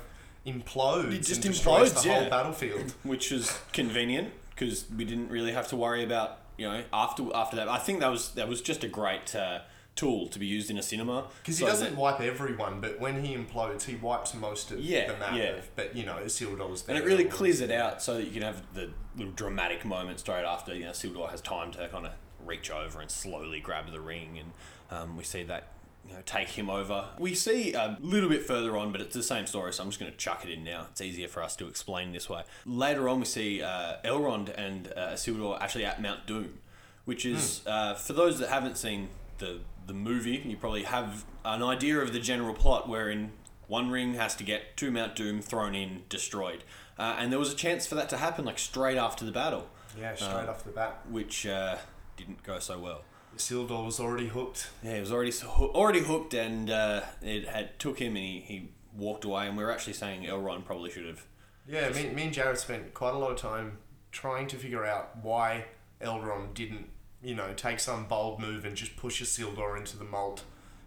implodes. 0.47 1.13
It 1.13 1.19
just 1.23 1.45
and 1.45 1.55
implodes, 1.55 2.03
the 2.03 2.09
yeah. 2.09 2.21
whole 2.21 2.31
battlefield. 2.31 2.93
which 3.03 3.33
is 3.33 3.59
convenient 3.73 4.33
because 4.51 4.87
we 4.97 5.05
didn't 5.05 5.29
really 5.31 5.53
have 5.53 5.69
to 5.69 5.77
worry 5.77 6.03
about 6.05 6.39
you 6.57 6.69
know 6.69 6.83
after 6.93 7.25
after 7.35 7.57
that. 7.57 7.69
I 7.69 7.79
think 7.79 8.01
that 8.01 8.11
was 8.11 8.31
that 8.35 8.49
was 8.49 8.61
just 8.61 8.85
a 8.85 8.89
great 8.89 9.35
uh, 9.35 9.61
tool 9.97 10.29
to 10.29 10.39
be 10.39 10.47
used 10.47 10.71
in 10.71 10.79
a 10.79 10.83
cinema 10.83 11.27
Because 11.43 11.59
he 11.59 11.67
doesn't 11.67 11.91
that- 11.91 11.99
wipe 11.99 12.21
everyone, 12.21 12.81
but 12.81 13.01
when 13.01 13.25
he 13.25 13.35
implodes, 13.37 13.83
he 13.85 13.97
wipes 13.97 14.33
most 14.33 14.71
of 14.71 14.79
Yeah, 14.79 15.11
the 15.13 15.19
map. 15.19 15.35
yeah. 15.35 15.43
Of, 15.59 15.75
but 15.75 15.97
you 15.97 16.07
know, 16.07 16.15
Isildur's 16.25 16.83
there. 16.83 16.95
and 16.95 17.05
it 17.05 17.07
really 17.07 17.25
clears 17.25 17.61
it 17.61 17.73
out 17.73 18.01
so 18.01 18.15
that 18.15 18.25
you 18.25 18.31
can 18.31 18.43
have 18.43 18.63
the 18.75 18.91
little 19.17 19.33
dramatic 19.33 19.85
moment 19.85 20.21
straight 20.21 20.45
after 20.45 20.73
you 20.75 20.85
know 20.85 20.93
Sildor 20.93 21.29
has 21.31 21.41
time 21.41 21.73
to 21.73 21.89
kind 21.89 22.07
of 22.07 22.13
reach 22.49 22.71
over 22.71 23.01
and 23.01 23.11
slowly 23.11 23.61
grab 23.61 23.93
the 23.93 24.01
ring, 24.01 24.39
and 24.39 24.53
um, 24.99 25.17
we 25.17 25.25
see 25.25 25.43
that. 25.45 25.69
You 26.07 26.15
know, 26.15 26.21
take 26.25 26.49
him 26.49 26.71
over. 26.71 27.05
We 27.19 27.35
see 27.35 27.75
a 27.75 27.99
little 28.01 28.31
bit 28.31 28.43
further 28.47 28.79
on, 28.79 28.93
but 28.93 29.03
it's 29.03 29.15
the 29.15 29.23
same 29.23 29.47
story, 29.47 29.75
so 29.75 29.83
I'm 29.83 29.91
just 29.91 30.01
going 30.01 30.11
to 30.11 30.17
chuck 30.17 30.43
it 30.43 30.51
in 30.51 30.65
now. 30.65 30.87
It's 30.91 31.03
easier 31.03 31.29
for 31.29 31.43
us 31.43 31.55
to 31.57 31.67
explain 31.67 32.13
this 32.13 32.31
way. 32.31 32.45
Later 32.65 33.11
on, 33.11 33.19
we 33.19 33.27
see 33.27 33.61
uh, 33.61 33.97
Elrond 34.07 34.49
and 34.57 34.91
uh, 34.97 35.09
Isildur 35.13 35.61
actually 35.61 35.85
at 35.85 36.01
Mount 36.01 36.27
Doom, 36.27 36.61
which 37.05 37.27
is 37.27 37.61
uh, 37.67 37.93
for 37.93 38.15
those 38.15 38.39
that 38.39 38.49
haven't 38.49 38.79
seen 38.79 39.11
the 39.37 39.59
the 39.87 39.93
movie, 39.93 40.43
you 40.47 40.57
probably 40.57 40.85
have 40.85 41.27
an 41.45 41.63
idea 41.63 41.99
of 41.99 42.15
the 42.15 42.21
general 42.21 42.55
plot, 42.55 42.89
wherein 42.89 43.33
one 43.67 43.91
ring 43.91 44.15
has 44.15 44.35
to 44.37 44.45
get 44.45 44.79
to 44.79 44.91
Mount 44.91 45.15
Doom, 45.15 45.43
thrown 45.43 45.75
in, 45.75 46.05
destroyed, 46.09 46.65
uh, 46.99 47.17
and 47.19 47.31
there 47.31 47.39
was 47.39 47.53
a 47.53 47.57
chance 47.57 47.87
for 47.87 47.97
that 47.97 48.09
to 48.09 48.17
happen 48.17 48.47
like 48.47 48.59
straight 48.59 48.97
after 48.97 49.27
the 49.27 49.33
battle, 49.33 49.67
Yeah, 49.99 50.15
straight 50.15 50.49
off 50.49 50.65
the 50.65 50.71
bat. 50.71 51.01
which 51.11 51.47
uh, 51.47 51.77
didn't 52.19 52.43
go 52.43 52.59
so 52.59 52.79
well. 52.79 53.03
Isildur 53.37 53.85
was 53.85 54.01
already 54.01 54.29
hooked. 54.29 54.71
Yeah, 54.83 54.95
he 54.95 55.01
was 55.01 55.13
already 55.13 55.31
so- 55.31 55.49
already 55.49 56.01
hooked, 56.01 56.35
and 56.35 56.71
uh, 56.71 57.03
it 57.23 57.49
had 57.49 57.79
took 57.79 57.99
him, 57.99 58.17
and 58.17 58.25
he, 58.25 58.41
he 58.41 58.69
walked 58.97 59.25
away. 59.25 59.47
And 59.47 59.57
we 59.57 59.63
were 59.65 59.71
actually 59.71 59.93
saying 59.93 60.25
Elrond 60.25 60.65
probably 60.65 60.91
should 60.91 61.07
have. 61.07 61.25
Yeah, 61.67 61.91
me, 61.91 62.09
me 62.11 62.23
and 62.25 62.35
Jareth 62.35 62.59
spent 62.59 62.95
quite 62.95 63.15
a 63.15 63.19
lot 63.19 63.31
of 63.31 63.37
time 63.37 63.79
trying 64.11 64.49
to 64.49 64.57
figure 64.57 64.85
out 64.85 65.23
why 65.23 65.67
Elrond 66.01 66.55
didn't, 66.55 66.89
you 67.23 67.35
know, 67.35 67.53
take 67.55 67.79
some 67.79 68.07
bold 68.07 68.41
move 68.41 68.65
and 68.65 68.75
just 68.75 68.97
push 68.97 69.23
Isildur 69.23 69.77
into 69.79 69.97
the 69.97 70.05
mold. 70.05 70.43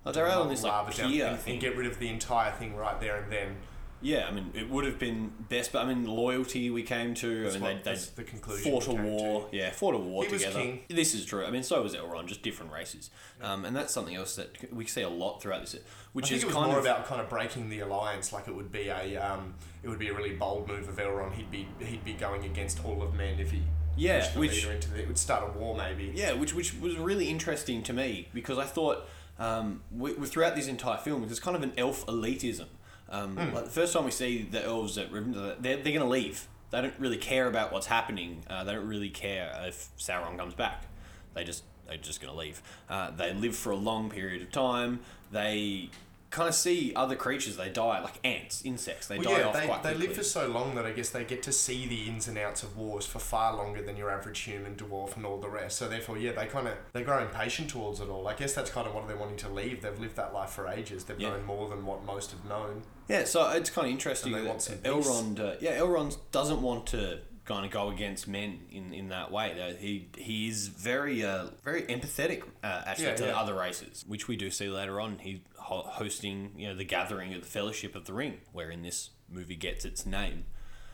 Oh, 0.06 0.12
they're 0.12 0.28
out 0.28 0.42
on 0.42 0.50
this 0.50 0.64
like 0.64 0.72
lava 0.72 0.94
down 0.98 1.14
and, 1.14 1.40
and 1.46 1.60
get 1.60 1.78
rid 1.78 1.86
of 1.86 2.00
the 2.00 2.10
entire 2.10 2.52
thing 2.52 2.76
right 2.76 3.00
there 3.00 3.18
and 3.18 3.32
then. 3.32 3.58
Yeah, 4.02 4.28
I 4.28 4.32
mean, 4.32 4.52
it 4.56 4.70
would 4.70 4.86
have 4.86 4.98
been 4.98 5.32
best, 5.48 5.72
but 5.72 5.86
I 5.86 5.94
mean, 5.94 6.06
loyalty 6.06 6.70
we 6.72 6.82
came 6.84 7.14
to. 7.16 7.44
That's 7.44 7.56
I 7.56 7.60
mean, 7.60 7.76
what- 7.76 7.84
they, 7.84 7.96
the 8.16 8.24
conclusion 8.24 8.72
fought 8.72 8.88
a 8.88 8.94
war. 8.94 9.48
Yeah, 9.52 9.70
fought 9.72 9.94
a 9.94 9.98
war 9.98 10.24
He 10.24 10.32
together. 10.32 10.78
This 10.90 11.14
is 11.14 11.26
true. 11.26 11.46
I 11.46 11.52
mean, 11.52 11.64
so 11.64 11.82
was 11.82 11.94
Elrond, 11.94 12.26
just 12.28 12.42
different 12.42 12.72
races. 12.72 13.12
Um, 13.42 13.64
and 13.66 13.76
that's 13.76 13.94
something 13.94 14.16
else 14.16 14.36
that 14.36 14.74
we 14.74 14.86
see 14.86 15.02
a 15.02 15.10
lot 15.10 15.42
throughout 15.42 15.62
this, 15.62 15.76
which 16.14 16.32
is 16.32 16.44
kind 16.44 16.70
more 16.70 16.80
of 16.80 16.86
about 16.86 17.06
kind 17.06 17.22
of 17.22 17.30
breaking 17.30 17.70
the 17.70 17.80
alliance. 17.82 18.34
Like 18.34 18.48
it 18.48 18.56
would 18.56 18.72
be 18.72 18.88
a, 18.88 19.18
um, 19.18 19.54
it 19.84 19.90
would 19.90 20.00
be 20.00 20.10
a 20.10 20.14
really 20.14 20.34
bold 20.34 20.68
move 20.68 20.90
of 20.90 20.96
Elrond. 20.98 21.34
He'd 21.34 21.52
be 21.52 21.68
he'd 21.80 22.04
be 22.04 22.14
going 22.14 22.44
against 22.46 22.84
all 22.84 23.04
of 23.04 23.14
men 23.14 23.40
if 23.40 23.52
he 23.52 23.62
Yeah, 23.98 24.26
which- 24.38 24.66
into 24.66 24.90
the, 24.90 25.02
it 25.02 25.08
would 25.08 25.18
start 25.18 25.44
a 25.48 25.58
war 25.60 25.76
maybe. 25.76 26.12
Yeah, 26.16 26.34
which 26.34 26.56
which 26.56 26.74
was 26.80 26.98
really 26.98 27.30
interesting 27.30 27.84
to 27.84 27.94
me 27.94 28.30
because 28.34 28.58
I 28.58 28.66
thought 28.66 29.08
um, 29.40 29.82
we, 29.92 30.14
we, 30.14 30.28
throughout 30.28 30.56
this 30.56 30.68
entire 30.68 30.98
film 30.98 31.22
there's 31.26 31.40
kind 31.40 31.56
of 31.56 31.64
an 31.64 31.74
elf 31.78 32.06
elitism. 32.08 32.66
Um, 33.12 33.36
Hmm. 33.36 33.54
like 33.54 33.66
the 33.66 33.70
first 33.72 33.94
time 33.94 34.06
we 34.06 34.12
see 34.12 34.44
the 34.44 34.64
elves 34.66 34.98
at 34.98 35.12
Rivendell, 35.12 35.56
they're, 35.60 35.76
they're 35.78 35.94
going 35.94 36.00
to 36.00 36.06
leave. 36.06 36.48
They 36.72 36.82
don't 36.82 36.94
really 36.98 37.18
care 37.18 37.48
about 37.48 37.74
what's 37.74 37.88
happening. 37.88 38.44
Uh, 38.50 38.64
they 38.64 38.72
don't 38.74 38.88
really 38.88 39.10
care 39.10 39.54
if 39.68 39.90
Sauron 39.98 40.38
comes 40.38 40.54
back. 40.54 40.86
They 41.34 41.44
just 41.44 41.64
they're 41.88 41.98
just 41.98 42.22
going 42.22 42.32
to 42.34 42.40
leave. 42.40 42.62
Uh, 42.90 43.12
they 43.12 43.34
live 43.34 43.56
for 43.56 43.72
a 43.72 43.76
long 43.76 44.10
period 44.10 44.42
of 44.42 44.52
time. 44.52 45.02
They 45.32 45.90
kind 46.32 46.50
of 46.50 46.56
see 46.56 46.94
other 46.96 47.16
creatures. 47.16 47.58
They 47.58 47.70
die 47.70 48.02
like 48.02 48.20
ants, 48.24 48.62
insects. 48.66 49.08
They 49.08 49.18
Well, 49.20 49.26
die 49.30 49.40
yeah, 49.40 49.46
off 49.48 49.54
they, 49.54 49.66
quite 49.68 49.84
they 49.84 49.90
quickly. 49.90 50.08
live 50.08 50.18
for 50.18 50.24
so 50.24 50.48
long 50.48 50.76
that 50.76 50.86
I 50.86 50.92
guess 50.92 51.10
they 51.10 51.24
get 51.26 51.44
to 51.44 51.52
see 51.52 51.86
the 51.88 52.08
ins 52.08 52.28
and 52.28 52.38
outs 52.38 52.64
of 52.64 52.76
wars 52.78 53.06
for 53.06 53.20
far 53.20 53.56
longer 53.56 53.82
than 53.82 53.98
your 53.98 54.10
average 54.10 54.40
human, 54.40 54.76
dwarf, 54.76 55.16
and 55.18 55.26
all 55.26 55.38
the 55.40 55.50
rest. 55.50 55.78
So 55.78 55.88
therefore, 55.90 56.18
yeah, 56.18 56.32
they 56.32 56.46
kind 56.48 56.68
of 56.68 56.74
they 56.94 57.04
grow 57.04 57.20
impatient 57.22 57.70
towards 57.70 58.00
it 58.00 58.10
all. 58.10 58.28
I 58.28 58.34
guess 58.34 58.54
that's 58.54 58.70
kind 58.72 58.88
of 58.88 58.96
what 58.96 59.08
they're 59.08 59.18
wanting 59.18 59.38
to 59.38 59.50
leave. 59.50 59.82
They've 59.82 60.00
lived 60.00 60.16
that 60.16 60.34
life 60.34 60.50
for 60.52 60.68
ages. 60.68 61.04
They've 61.04 61.20
Yeah. 61.20 61.30
known 61.32 61.44
more 61.46 61.70
than 61.70 61.86
what 61.86 62.04
most 62.06 62.32
have 62.32 62.44
known. 62.46 62.84
Yeah, 63.08 63.26
so 63.26 63.50
it's 63.52 63.70
kind 63.70 63.88
of 63.88 63.92
interesting 63.92 64.34
And 64.34 64.42
they 64.42 64.46
that 64.46 64.50
want 64.50 64.62
some. 64.62 64.78
Elrond, 64.78 65.40
uh, 65.40 65.56
yeah, 65.60 65.78
Elrond 65.78 66.18
doesn't 66.32 66.62
want 66.62 66.88
to 66.88 67.20
kind 67.52 67.66
of 67.66 67.72
go 67.72 67.90
against 67.90 68.28
men 68.28 68.60
in, 68.72 68.94
in 68.94 69.10
that 69.10 69.32
way. 69.32 69.54
Though 69.56 69.74
he 69.76 70.08
he 70.18 70.48
is 70.48 70.68
very 70.68 71.24
uh, 71.26 71.48
very 71.64 71.84
empathetic 71.84 72.44
uh, 72.64 72.84
actually 72.86 73.06
Yeah, 73.08 73.16
to 73.16 73.26
yeah. 73.28 73.40
other 73.40 73.54
races, 73.54 74.06
which 74.08 74.28
we 74.28 74.36
do 74.36 74.50
see 74.50 74.70
later 74.70 75.00
on. 75.02 75.18
He 75.20 75.44
ho- 75.58 75.84
hosting 75.88 76.52
you 76.58 76.68
know 76.70 76.76
the 76.76 76.86
gathering 76.86 77.34
of 77.34 77.42
the 77.42 77.48
Fellowship 77.48 77.96
of 77.96 78.06
the 78.06 78.14
Ring, 78.14 78.40
wherein 78.54 78.82
this 78.84 79.10
movie 79.30 79.56
gets 79.56 79.86
its 79.86 80.06
name. 80.06 80.46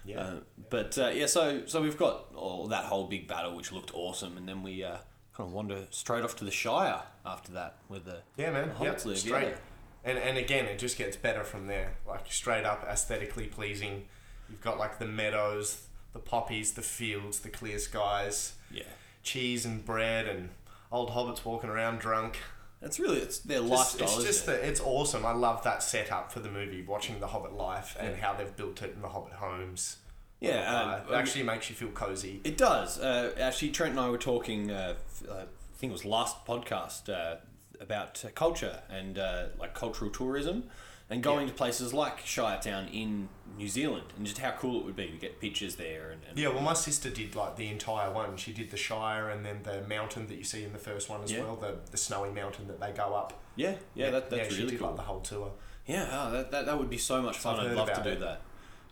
Yeah. 0.06 0.22
Uh, 0.22 0.34
but 0.70 0.98
uh, 0.98 1.10
yeah, 1.10 1.26
so 1.26 1.66
so 1.66 1.82
we've 1.82 1.98
got 1.98 2.28
all 2.36 2.68
that 2.68 2.86
whole 2.86 3.08
big 3.08 3.28
battle, 3.28 3.56
which 3.56 3.72
looked 3.72 3.92
awesome, 3.94 4.38
and 4.38 4.48
then 4.48 4.64
we 4.64 4.84
uh, 4.84 4.98
kind 5.36 5.48
of 5.50 5.52
wander 5.54 5.86
straight 5.90 6.24
off 6.24 6.36
to 6.38 6.46
the 6.46 6.52
Shire 6.52 7.02
after 7.26 7.52
that, 7.54 7.76
where 7.90 8.00
the 8.00 8.20
Yeah, 8.38 8.52
man. 8.52 8.70
the 8.78 8.86
Yeah, 8.86 8.94
hobbits 8.94 9.06
live. 9.06 9.18
straight. 9.20 9.50
Yeah. 9.50 9.58
And 10.06 10.18
and 10.18 10.38
again, 10.38 10.66
it 10.66 10.80
just 10.80 10.98
gets 10.98 11.18
better 11.18 11.44
from 11.44 11.68
there. 11.68 11.98
Like 12.08 12.32
straight 12.32 12.64
up 12.66 12.86
aesthetically 12.90 13.48
pleasing. 13.48 14.06
You've 14.50 14.62
got 14.62 14.78
like 14.80 14.98
the 14.98 15.06
meadows, 15.06 15.87
the 16.18 16.24
poppies, 16.30 16.74
the 16.74 16.82
fields, 16.82 17.40
the 17.42 17.50
clear 17.50 17.78
skies, 17.80 18.54
yeah. 18.72 18.84
cheese 19.24 19.66
and 19.66 19.86
bread, 19.86 20.26
and 20.28 20.50
old 20.92 21.12
hobbits 21.12 21.46
walking 21.46 21.70
around 21.70 22.00
drunk. 22.00 22.40
It's 22.82 23.00
really 23.00 23.20
it's 23.20 23.40
their 23.40 23.60
Just- 23.60 23.72
lifestyle. 24.00 24.08
it's 24.20 24.26
just 24.28 24.44
it? 24.44 24.46
the, 24.48 24.68
it's 24.68 24.82
awesome. 24.82 25.26
I 25.26 25.32
love 25.34 25.64
that 25.64 25.84
setup 25.84 26.32
for 26.32 26.40
the 26.40 26.50
movie, 26.50 26.82
watching 26.84 27.20
the 27.20 27.28
Hobbit 27.28 27.54
life 27.54 27.96
and 28.00 28.16
Yeah. 28.18 28.24
how 28.26 28.34
they've 28.34 28.56
built 28.56 28.82
it 28.82 28.94
in 28.96 29.02
the 29.02 29.10
Hobbit 29.10 29.34
homes. 29.34 29.98
Yeah, 30.40 30.72
Uh, 30.72 31.12
uh, 31.12 31.14
it 31.14 31.16
actually 31.16 31.44
makes 31.44 31.70
you 31.70 31.76
feel 31.76 31.90
cozy. 31.90 32.42
It 32.44 32.58
does. 32.58 33.00
Uh, 33.00 33.34
actually, 33.40 33.72
Trent 33.72 33.92
and 33.92 34.00
I 34.00 34.10
were 34.10 34.20
talking. 34.20 34.70
Uh, 34.72 34.96
uh, 35.30 35.34
I 35.34 35.46
think 35.80 35.90
it 35.92 35.94
was 35.94 36.06
last 36.06 36.46
podcast 36.46 37.10
uh, 37.10 37.38
about 37.80 38.24
culture 38.36 38.82
and 38.90 39.18
uh, 39.20 39.48
like 39.60 39.74
cultural 39.74 40.10
tourism, 40.12 40.70
and 41.10 41.22
going 41.24 41.48
Yeah. 41.48 41.54
to 41.54 41.58
places 41.58 41.94
like 41.94 42.24
Shiretown 42.24 42.92
in 42.94 43.30
New 43.58 43.68
Zealand, 43.68 44.06
and 44.16 44.26
just 44.26 44.38
how 44.38 44.52
cool 44.52 44.80
it 44.80 44.86
would 44.86 44.96
be 44.96 45.08
to 45.08 45.18
get 45.18 45.42
pictures 45.42 45.76
there. 45.76 46.12
And, 46.12 46.22
and 46.30 46.38
Yeah, 46.38 46.50
well, 46.50 46.62
my 46.62 46.74
sister 46.74 47.10
did 47.10 47.36
like 47.36 47.56
the 47.56 47.68
entire 47.70 48.12
one. 48.12 48.38
She 48.38 48.54
did 48.54 48.70
the 48.70 48.78
Shire 48.78 49.30
and 49.30 49.46
then 49.46 49.62
the 49.64 49.82
mountain 49.88 50.28
that 50.28 50.36
you 50.38 50.44
see 50.44 50.64
in 50.64 50.72
the 50.74 50.80
first 50.80 51.10
one 51.10 51.24
as 51.24 51.32
Yeah. 51.32 51.42
well, 51.44 51.56
the 51.56 51.76
the 51.90 51.98
snowy 51.98 52.30
mountain 52.32 52.68
that 52.68 52.80
they 52.80 52.92
go 52.92 53.16
up. 53.16 53.34
yeah, 53.56 53.76
yeah, 53.96 54.12
that, 54.12 54.30
that's 54.30 54.44
yeah, 54.44 54.50
she 54.50 54.58
really 54.64 54.72
did 54.72 54.80
cool. 54.80 54.88
like 54.90 54.98
the 54.98 55.02
whole 55.04 55.22
tour. 55.22 55.52
Yeah, 55.88 56.08
oh, 56.12 56.32
that, 56.32 56.52
that, 56.52 56.66
that 56.66 56.78
would 56.78 56.90
be 56.90 56.98
so 56.98 57.22
much 57.22 57.38
fun. 57.38 57.60
I'd 57.60 57.72
love 57.76 57.92
to 57.94 58.04
do 58.04 58.10
it. 58.10 58.20
that. 58.20 58.42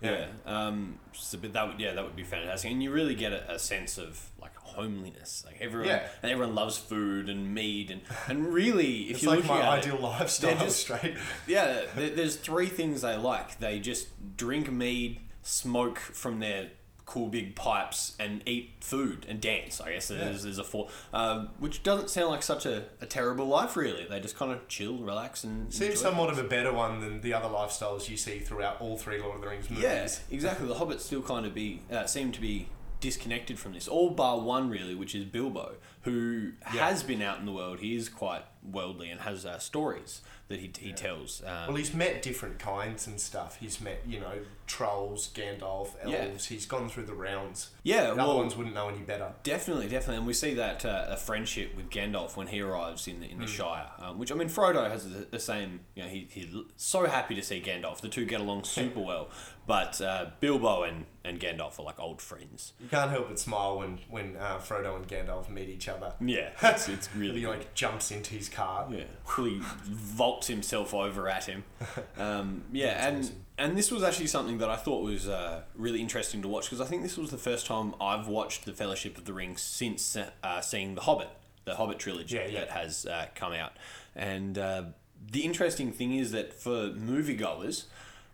Yeah. 0.02 0.28
Um, 0.46 1.00
so, 1.14 1.38
but 1.38 1.54
that 1.54 1.68
would 1.68 1.80
yeah 1.80 1.94
that 1.94 2.04
would 2.04 2.16
be 2.16 2.24
fantastic, 2.24 2.72
and 2.72 2.82
you 2.82 2.92
really 2.92 3.16
get 3.16 3.34
a, 3.34 3.54
a 3.56 3.60
sense 3.60 3.98
of 3.98 4.30
like 4.42 4.55
homeliness. 4.76 5.44
Like 5.46 5.58
everyone, 5.62 5.88
Yeah. 5.90 6.08
and 6.22 6.32
everyone 6.32 6.56
loves 6.56 6.78
food 6.78 7.30
and 7.30 7.54
meat, 7.54 7.90
and 7.92 8.02
and 8.28 8.54
really, 8.54 9.04
if 9.10 9.16
It's 9.16 9.24
you're 9.24 9.36
like 9.36 9.46
my 9.46 9.62
at 9.62 9.80
it, 9.80 9.92
ideal 9.92 10.00
lifestyle 10.02 10.58
just- 10.58 10.80
straight. 10.82 11.16
Yeah, 11.48 11.82
there's 11.96 12.36
three 12.36 12.68
things 12.68 13.02
they 13.02 13.16
like. 13.16 13.60
They 13.60 13.80
just 13.80 14.08
drink 14.38 14.72
mead, 14.72 15.20
smoke 15.42 16.00
from 16.00 16.40
their 16.40 16.70
cool 17.06 17.28
big 17.28 17.56
pipes, 17.56 18.16
and 18.20 18.42
eat 18.48 18.72
food 18.82 19.28
and 19.30 19.40
dance. 19.40 19.80
I 19.80 19.92
guess 19.94 20.08
there's, 20.08 20.42
there's 20.42 20.58
a 20.58 20.64
four, 20.64 20.90
um, 21.14 21.50
which 21.60 21.84
doesn't 21.84 22.10
sound 22.10 22.30
like 22.32 22.42
such 22.42 22.66
a, 22.66 22.86
a 23.00 23.06
terrible 23.06 23.46
life, 23.46 23.78
really. 23.78 24.08
They 24.10 24.20
just 24.20 24.36
kind 24.36 24.52
of 24.52 24.68
chill, 24.68 24.98
relax, 24.98 25.44
and 25.44 25.72
Seems 25.72 26.00
somewhat 26.02 26.30
things. 26.30 26.40
of 26.40 26.46
a 26.46 26.50
better 26.50 26.74
one 26.74 27.02
than 27.02 27.22
the 27.22 27.32
other 27.36 27.48
lifestyles 27.48 28.10
you 28.10 28.18
see 28.18 28.40
throughout 28.40 28.82
all 28.82 28.98
three 28.98 29.20
Lord 29.22 29.36
of 29.36 29.42
the 29.42 29.48
Rings 29.50 29.70
movies. 29.70 29.84
Yeah, 29.84 30.08
exactly. 30.36 30.68
The 30.68 30.74
Hobbits 30.74 31.02
still 31.02 31.22
kind 31.22 31.46
of 31.46 31.54
be 31.54 31.82
uh, 31.92 32.08
seem 32.08 32.32
to 32.32 32.42
be 32.42 32.70
disconnected 33.00 33.60
from 33.60 33.74
this, 33.74 33.88
all 33.88 34.10
bar 34.10 34.40
one 34.40 34.70
really, 34.70 34.96
which 34.96 35.16
is 35.16 35.26
Bilbo, 35.26 35.76
who 36.06 36.52
Yeah. 36.74 36.88
has 36.88 37.04
been 37.04 37.22
out 37.22 37.40
in 37.40 37.46
the 37.46 37.52
world. 37.52 37.80
He 37.80 37.96
is 37.96 38.08
quite 38.10 38.44
worldly 38.64 39.10
and 39.12 39.22
has 39.22 39.46
uh, 39.46 39.60
stories 39.60 40.22
that 40.48 40.60
he, 40.60 40.72
he 40.80 40.92
tells. 40.94 41.42
Um, 41.46 41.68
Well, 41.68 41.76
he's 41.76 41.94
met 41.94 42.22
different 42.24 42.58
kinds 42.58 43.06
and 43.08 43.20
stuff. 43.20 43.58
He's 43.60 43.80
met, 43.82 44.02
you 44.08 44.20
know, 44.20 44.40
trolls, 44.68 45.30
Gandalf, 45.34 45.90
Yeah. 46.06 46.26
elves. 46.26 46.48
He's 46.48 46.66
gone 46.66 46.90
through 46.90 47.06
the 47.06 47.14
rounds. 47.14 47.70
yeah, 47.84 48.10
The 48.10 48.16
well, 48.16 48.32
other 48.32 48.40
ones 48.40 48.56
wouldn't 48.56 48.74
know 48.76 48.90
any 48.90 49.00
better. 49.00 49.34
Definitely, 49.44 49.88
definitely, 49.88 50.18
and 50.18 50.28
we 50.28 50.34
see 50.34 50.54
that 50.56 50.84
uh, 50.86 51.06
a 51.10 51.18
friendship 51.18 51.76
with 51.76 51.90
Gandalf 51.90 52.36
when 52.36 52.48
he 52.48 52.62
arrives 52.62 53.08
in 53.08 53.20
the 53.20 53.30
in 53.30 53.40
the 53.40 53.48
Shire. 53.48 53.90
Um, 54.00 54.18
which 54.20 54.32
I 54.32 54.36
mean, 54.36 54.50
Frodo 54.50 54.90
has 54.90 55.10
the, 55.12 55.26
the 55.30 55.40
same. 55.40 55.82
You 55.96 56.04
know, 56.04 56.10
he, 56.10 56.28
he's 56.32 56.54
so 56.76 57.06
happy 57.06 57.36
to 57.36 57.42
see 57.44 57.62
Gandalf. 57.62 58.02
The 58.02 58.10
two 58.10 58.26
get 58.26 58.40
along 58.42 58.64
super 58.80 59.00
well, 59.00 59.30
but 59.68 60.00
uh, 60.02 60.28
Bilbo 60.40 60.84
and, 60.84 61.06
and 61.24 61.40
Gandalf 61.40 61.78
are 61.80 61.84
like 61.84 62.00
old 62.00 62.22
friends. 62.22 62.74
You 62.80 62.88
can't 62.90 63.12
help 63.12 63.30
but 63.30 63.40
smile 63.40 63.78
when 63.80 64.00
when 64.10 64.36
uh, 64.38 64.58
Frodo 64.58 64.96
and 64.96 65.08
Gandalf 65.08 65.50
meet 65.50 65.70
each 65.70 65.88
other. 65.88 65.95
Yeah, 66.22 66.50
it's, 66.64 66.90
it's 66.90 67.10
really 67.16 67.42
he 67.42 67.48
like 67.48 67.74
jumps 67.74 68.12
into 68.12 68.34
his 68.34 68.50
car. 68.50 68.88
Yeah, 68.92 69.04
fully 69.26 69.60
vaults 69.84 70.48
himself 70.48 70.94
over 70.94 71.28
at 71.30 71.46
him. 71.46 71.64
Um, 72.18 72.64
yeah, 72.72 73.08
and 73.08 73.30
and 73.58 73.78
this 73.78 73.92
was 73.92 74.02
actually 74.04 74.28
something 74.28 74.58
that 74.60 74.70
I 74.70 74.76
thought 74.78 75.04
was 75.04 75.28
uh, 75.28 75.62
really 75.76 76.00
interesting 76.02 76.42
to 76.42 76.48
watch 76.48 76.66
because 76.66 76.80
I 76.82 76.86
think 76.86 77.04
this 77.04 77.18
was 77.18 77.30
the 77.30 77.38
first 77.38 77.66
time 77.66 77.94
I've 78.00 78.28
watched 78.28 78.66
the 78.66 78.74
Fellowship 78.74 79.18
of 79.18 79.26
the 79.26 79.34
Ring 79.34 79.58
since 79.58 80.16
uh, 80.18 80.62
seeing 80.62 80.96
the 80.96 81.02
Hobbit, 81.02 81.30
the 81.66 81.76
Hobbit 81.76 82.00
trilogy 82.00 82.36
Yeah, 82.36 82.48
yeah. 82.48 82.60
that 82.62 82.70
has 82.70 83.06
uh, 83.06 83.28
come 83.36 83.54
out. 83.54 83.74
And 84.16 84.58
uh, 84.58 84.84
the 85.32 85.42
interesting 85.44 85.92
thing 85.92 86.16
is 86.16 86.32
that 86.32 86.54
for 86.54 86.90
moviegoers, 86.90 87.84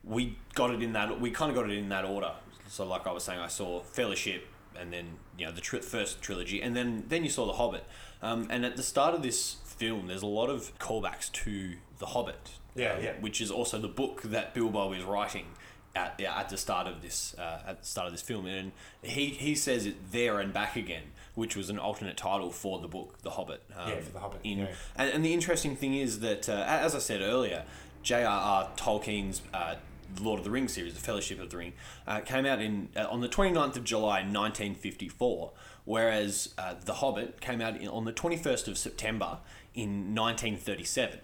we 0.03 0.37
got 0.53 0.71
it 0.71 0.81
in 0.81 0.93
that 0.93 1.19
we 1.19 1.31
kind 1.31 1.49
of 1.49 1.55
got 1.55 1.69
it 1.69 1.77
in 1.77 1.89
that 1.89 2.05
order. 2.05 2.31
So, 2.67 2.85
like 2.85 3.05
I 3.07 3.11
was 3.11 3.23
saying, 3.23 3.39
I 3.39 3.47
saw 3.47 3.81
Fellowship, 3.81 4.47
and 4.79 4.91
then 4.91 5.17
you 5.37 5.45
know 5.45 5.51
the 5.51 5.61
tri- 5.61 5.79
first 5.79 6.21
trilogy, 6.21 6.61
and 6.61 6.75
then 6.75 7.05
then 7.07 7.23
you 7.23 7.29
saw 7.29 7.45
the 7.45 7.53
Hobbit. 7.53 7.83
Um, 8.21 8.47
and 8.49 8.65
at 8.65 8.77
the 8.77 8.83
start 8.83 9.15
of 9.15 9.23
this 9.23 9.57
film, 9.65 10.07
there's 10.07 10.21
a 10.21 10.27
lot 10.27 10.49
of 10.49 10.77
callbacks 10.79 11.31
to 11.31 11.73
the 11.99 12.07
Hobbit. 12.07 12.51
Yeah, 12.75 12.93
um, 12.93 13.03
yeah. 13.03 13.13
Which 13.19 13.41
is 13.41 13.51
also 13.51 13.79
the 13.79 13.87
book 13.87 14.21
that 14.23 14.53
Bilbo 14.53 14.93
is 14.93 15.03
writing. 15.03 15.45
At, 15.93 16.15
yeah, 16.19 16.39
at 16.39 16.47
the 16.47 16.55
start 16.55 16.87
of 16.87 17.01
this 17.01 17.35
uh, 17.37 17.63
at 17.67 17.81
the 17.81 17.85
start 17.85 18.07
of 18.07 18.13
this 18.13 18.21
film 18.21 18.45
and 18.45 18.71
he, 19.01 19.25
he 19.25 19.55
says 19.55 19.85
it 19.85 20.13
there 20.13 20.39
and 20.39 20.53
back 20.53 20.77
again 20.77 21.03
which 21.35 21.57
was 21.57 21.69
an 21.69 21.77
alternate 21.77 22.15
title 22.15 22.49
for 22.49 22.79
the 22.79 22.87
book 22.87 23.21
The 23.23 23.31
Hobbit 23.31 23.61
um, 23.75 23.89
Yeah, 23.89 23.99
for 23.99 24.11
The 24.13 24.19
Hobbit, 24.19 24.39
in, 24.45 24.59
yeah. 24.59 24.67
and, 24.95 25.09
and 25.11 25.25
the 25.25 25.33
interesting 25.33 25.75
thing 25.75 25.95
is 25.95 26.21
that, 26.21 26.47
uh, 26.47 26.63
as 26.65 26.95
I 26.95 26.99
said 26.99 27.21
earlier, 27.21 27.65
J.R.R. 28.03 28.69
Tolkien's 28.77 29.41
uh, 29.53 29.75
Lord 30.19 30.39
of 30.39 30.43
the 30.43 30.51
Rings 30.51 30.73
series, 30.73 30.93
The 30.93 30.99
Fellowship 30.99 31.39
of 31.39 31.49
the 31.49 31.57
Ring, 31.57 31.73
uh, 32.07 32.19
came 32.21 32.45
out 32.45 32.61
in 32.61 32.89
uh, 32.95 33.07
on 33.09 33.21
the 33.21 33.29
29th 33.29 33.77
of 33.77 33.83
July 33.83 34.19
1954, 34.19 35.51
whereas 35.85 36.53
uh, 36.57 36.75
The 36.83 36.95
Hobbit 36.95 37.41
came 37.41 37.61
out 37.61 37.77
in, 37.77 37.87
on 37.87 38.05
the 38.05 38.13
21st 38.13 38.67
of 38.67 38.77
September 38.77 39.39
in 39.73 40.15
1937. 40.15 41.19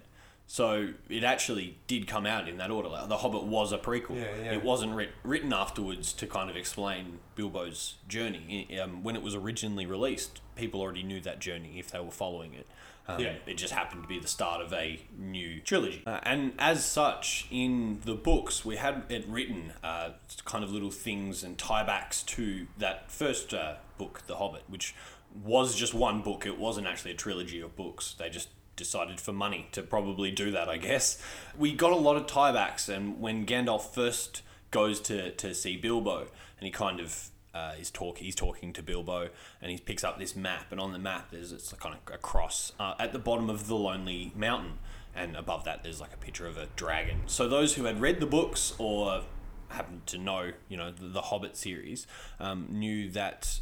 So 0.49 0.93
it 1.09 1.25
actually 1.25 1.77
did 1.87 2.07
come 2.07 2.25
out 2.25 2.47
in 2.47 2.57
that 2.57 2.71
order. 2.71 2.87
Like, 2.87 3.09
The 3.09 3.17
Hobbit 3.17 3.43
was 3.43 3.73
a 3.73 3.77
prequel. 3.77 4.15
Yeah, 4.15 4.43
yeah. 4.45 4.53
It 4.53 4.63
wasn't 4.63 4.95
writ- 4.95 5.11
written 5.23 5.51
afterwards 5.51 6.13
to 6.13 6.25
kind 6.25 6.49
of 6.49 6.55
explain 6.55 7.19
Bilbo's 7.35 7.95
journey. 8.07 8.79
Um, 8.81 9.03
when 9.03 9.15
it 9.17 9.21
was 9.21 9.35
originally 9.35 9.85
released, 9.85 10.39
people 10.55 10.79
already 10.79 11.03
knew 11.03 11.19
that 11.21 11.39
journey 11.39 11.79
if 11.79 11.91
they 11.91 11.99
were 11.99 12.11
following 12.11 12.53
it. 12.53 12.65
Um, 13.09 13.19
Yeah. 13.19 13.33
It 13.45 13.55
just 13.57 13.73
happened 13.73 14.03
to 14.03 14.07
be 14.07 14.19
the 14.19 14.27
start 14.27 14.61
of 14.61 14.71
a 14.71 15.01
new 15.17 15.59
trilogy. 15.59 16.03
Uh, 16.07 16.19
and 16.23 16.53
as 16.59 16.85
such, 16.85 17.47
in 17.51 17.99
the 18.05 18.15
books, 18.15 18.63
we 18.63 18.77
had 18.77 19.03
it 19.09 19.25
written 19.27 19.73
uh, 19.83 20.11
kind 20.45 20.63
of 20.63 20.71
little 20.71 20.91
things 20.91 21.43
and 21.43 21.57
tiebacks 21.57 22.25
to 22.27 22.67
that 22.77 23.11
first 23.11 23.53
uh, 23.53 23.75
book, 23.97 24.23
The 24.27 24.37
Hobbit, 24.37 24.63
which 24.69 24.95
was 25.43 25.75
just 25.75 25.93
one 25.93 26.21
book. 26.21 26.45
It 26.45 26.57
wasn't 26.57 26.87
actually 26.87 27.11
a 27.11 27.15
trilogy 27.15 27.59
of 27.59 27.75
books. 27.75 28.15
They 28.17 28.29
just 28.29 28.47
decided 28.77 29.19
for 29.19 29.33
money 29.33 29.67
to 29.73 29.81
probably 29.81 30.31
do 30.31 30.51
that, 30.51 30.69
I 30.69 30.77
guess. 30.77 31.21
We 31.57 31.73
got 31.73 31.91
a 31.91 31.97
lot 31.97 32.15
of 32.15 32.27
tiebacks, 32.27 32.87
and 32.87 33.19
when 33.19 33.45
Gandalf 33.45 33.93
first 33.93 34.43
goes 34.71 35.01
to, 35.01 35.31
to 35.31 35.53
see 35.53 35.75
Bilbo, 35.75 36.27
and 36.57 36.65
he 36.65 36.71
kind 36.71 37.01
of 37.01 37.29
uh, 37.53 37.73
is 37.79 37.89
talk 37.89 38.19
he's 38.19 38.35
talking 38.35 38.71
to 38.73 38.83
Bilbo, 38.83 39.29
and 39.61 39.71
he 39.71 39.77
picks 39.77 40.03
up 40.03 40.19
this 40.19 40.35
map, 40.35 40.71
and 40.71 40.79
on 40.79 40.93
the 40.93 40.99
map 40.99 41.31
there's 41.31 41.51
it's 41.51 41.73
kind 41.73 41.95
of 41.95 42.13
a 42.13 42.17
cross 42.17 42.71
uh, 42.79 42.93
at 42.99 43.11
the 43.11 43.19
bottom 43.19 43.49
of 43.49 43.67
the 43.67 43.75
Lonely 43.75 44.31
Mountain, 44.35 44.77
and 45.15 45.35
above 45.35 45.63
that 45.65 45.83
there's 45.83 45.99
like 45.99 46.13
a 46.13 46.17
picture 46.17 46.47
of 46.47 46.57
a 46.57 46.67
dragon. 46.75 47.21
So 47.25 47.49
those 47.49 47.73
who 47.75 47.85
had 47.85 47.99
read 47.99 48.19
the 48.19 48.27
books 48.27 48.73
or 48.77 49.23
happened 49.69 50.05
to 50.07 50.17
know, 50.17 50.51
you 50.69 50.77
know, 50.77 50.91
the, 50.91 51.07
the 51.07 51.21
Hobbit 51.21 51.57
series, 51.57 52.07
um, 52.39 52.67
knew 52.69 53.09
that 53.11 53.59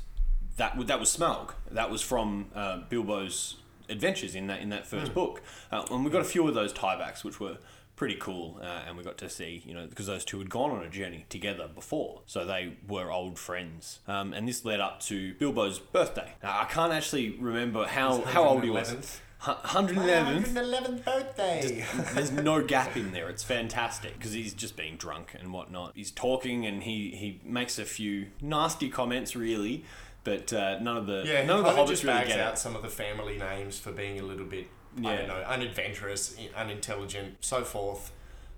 that 0.58 0.88
that 0.88 1.00
was 1.00 1.16
Smaug. 1.16 1.54
That 1.72 1.90
was 1.90 2.02
from 2.02 2.48
uh, 2.54 2.82
Bilbo's 2.90 3.58
adventures 3.90 4.36
in 4.36 4.48
that 4.48 4.62
in 4.62 4.70
that 4.70 4.86
first 4.86 5.14
book, 5.14 5.42
uh, 5.72 5.86
and 5.92 6.06
we 6.06 6.12
got 6.12 6.22
a 6.22 6.26
few 6.26 6.48
of 6.48 6.54
those 6.54 6.74
tiebacks, 6.74 7.24
which 7.24 7.40
were 7.40 7.58
pretty 7.96 8.16
cool, 8.16 8.60
uh, 8.62 8.84
and 8.88 8.98
we 8.98 9.04
got 9.04 9.18
to 9.18 9.30
see 9.30 9.64
you 9.66 9.74
know 9.74 9.88
because 9.88 10.08
those 10.08 10.26
two 10.26 10.40
had 10.40 10.50
gone 10.50 10.72
on 10.72 10.84
a 10.84 10.90
journey 10.90 11.26
together 11.30 11.68
before, 11.74 12.22
so 12.26 12.46
they 12.46 12.74
were 12.88 13.12
old 13.12 13.40
friends, 13.40 14.00
um, 14.08 14.34
and 14.34 14.48
this 14.48 14.66
led 14.66 14.80
up 14.80 15.00
to 15.02 15.34
Bilbo's 15.36 15.80
birthday. 15.80 16.34
Now, 16.44 16.60
I 16.62 16.66
can't 16.66 16.94
actually 16.94 17.32
remember 17.32 17.86
how 17.86 18.22
how 18.22 18.46
old 18.46 18.64
he 18.64 18.70
was. 18.70 18.92
111th. 18.92 19.20
Hundred 19.46 19.98
eleventh. 19.98 20.48
111th 20.56 21.06
birthday. 21.06 21.86
There's 22.14 22.32
no 22.32 22.64
gap 22.64 22.98
in 22.98 23.12
there. 23.12 23.30
It's 23.30 23.44
fantastic 23.44 24.14
because 24.18 24.34
he's 24.34 24.54
just 24.54 24.76
being 24.76 24.98
drunk 24.98 25.36
and 25.40 25.54
whatnot. 25.54 25.92
He's 25.94 26.10
talking 26.10 26.66
and 26.66 26.82
he, 26.82 27.12
he 27.12 27.42
makes 27.44 27.78
a 27.78 27.86
few 27.86 28.28
nasty 28.42 28.90
comments, 28.90 29.36
really, 29.36 29.86
but 30.26 30.52
uh, 30.52 30.80
none 30.80 30.98
of 30.98 31.08
the 31.08 31.24
Yeah, 31.26 31.46
none 31.46 31.60
of 31.60 31.64
the 31.66 31.72
hobbits 31.72 31.88
just 31.88 32.04
really 32.04 32.16
bags 32.18 32.28
get 32.30 32.40
out 32.42 32.54
it. 32.56 32.58
some 32.60 32.76
of 32.76 32.82
the 32.82 32.90
family 32.90 33.38
names 33.38 33.80
for 33.80 33.94
being 33.94 34.20
a 34.20 34.24
little 34.24 34.46
bit, 34.46 34.68
I 34.98 35.02
Yeah. 35.02 35.16
don't 35.20 35.28
know, 35.30 35.36
unadventurous, 35.48 36.36
unintelligent, 36.56 37.38
so 37.40 37.64
forth. 37.64 38.12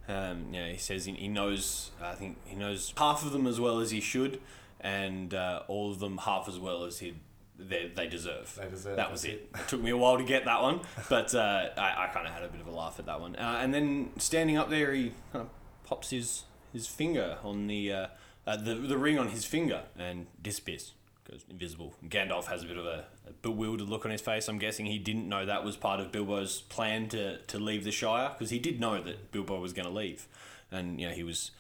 Um, 0.08 0.54
yeah, 0.54 0.70
he 0.70 0.78
says 0.78 1.06
he, 1.06 1.12
he 1.14 1.28
knows. 1.28 1.92
I 2.02 2.16
think 2.16 2.38
he 2.46 2.56
knows 2.56 2.94
half 2.98 3.24
of 3.26 3.32
them 3.34 3.46
as 3.46 3.60
well 3.60 3.80
as 3.80 3.92
he 3.92 4.00
should, 4.00 4.40
and 4.80 5.34
uh, 5.34 5.64
all 5.68 5.92
of 5.92 6.00
them 6.00 6.18
half 6.20 6.48
as 6.48 6.58
well 6.58 6.86
as 6.86 7.00
he 7.00 7.14
they, 7.60 7.92
they 7.94 8.08
deserve. 8.08 8.58
They 8.62 8.70
deserve, 8.70 8.96
That 8.98 9.12
was 9.12 9.26
it. 9.26 9.50
It 9.56 9.68
took 9.68 9.82
me 9.82 9.90
a 9.90 9.98
while 9.98 10.18
to 10.18 10.24
get 10.24 10.46
that 10.46 10.62
one, 10.62 10.82
but 11.10 11.34
uh, 11.36 11.70
I, 11.78 12.06
I 12.06 12.08
kind 12.14 12.28
of 12.28 12.34
had 12.34 12.44
a 12.44 12.48
bit 12.48 12.62
of 12.62 12.68
a 12.68 12.72
laugh 12.72 13.00
at 13.00 13.08
that 13.08 13.20
one. 13.20 13.36
Uh, 13.36 13.60
and 13.62 13.74
then 13.74 14.12
standing 14.18 14.58
up 14.58 14.70
there, 14.70 14.94
he 14.94 15.12
kind 15.34 15.46
of 15.46 15.50
pops 15.84 16.12
his 16.12 16.44
his 16.72 16.88
finger 16.88 17.38
on 17.44 17.68
the 17.68 17.92
uh, 17.92 18.08
uh, 18.46 18.56
the 18.56 18.76
the 18.76 18.98
ring 18.98 19.18
on 19.20 19.30
his 19.30 19.44
finger 19.44 19.84
and 19.98 20.28
disappears. 20.42 20.94
Goes 21.30 21.44
invisible. 21.50 21.94
Gandalf 22.08 22.46
has 22.46 22.64
a 22.64 22.66
bit 22.66 22.78
of 22.78 22.86
a, 22.86 23.06
a 23.28 23.34
bewildered 23.42 23.90
look 23.90 24.06
on 24.06 24.12
his 24.12 24.22
face. 24.22 24.48
I'm 24.48 24.60
guessing 24.60 24.86
he 24.86 24.98
didn't 24.98 25.28
know 25.28 25.46
that 25.46 25.64
was 25.66 25.76
part 25.76 26.00
of 26.00 26.12
Bilbo's 26.12 26.62
plan 26.62 27.10
to, 27.10 27.40
to 27.40 27.60
leave 27.60 27.84
the 27.84 27.92
Shire 27.92 28.32
because 28.34 28.50
he 28.50 28.60
did 28.60 28.80
know 28.80 29.02
that 29.02 29.32
Bilbo 29.32 29.60
was 29.60 29.74
going 29.74 29.88
to 29.88 29.94
leave, 29.94 30.28
and 30.72 31.02
you 31.02 31.10
know 31.10 31.14
he 31.14 31.24
was 31.24 31.52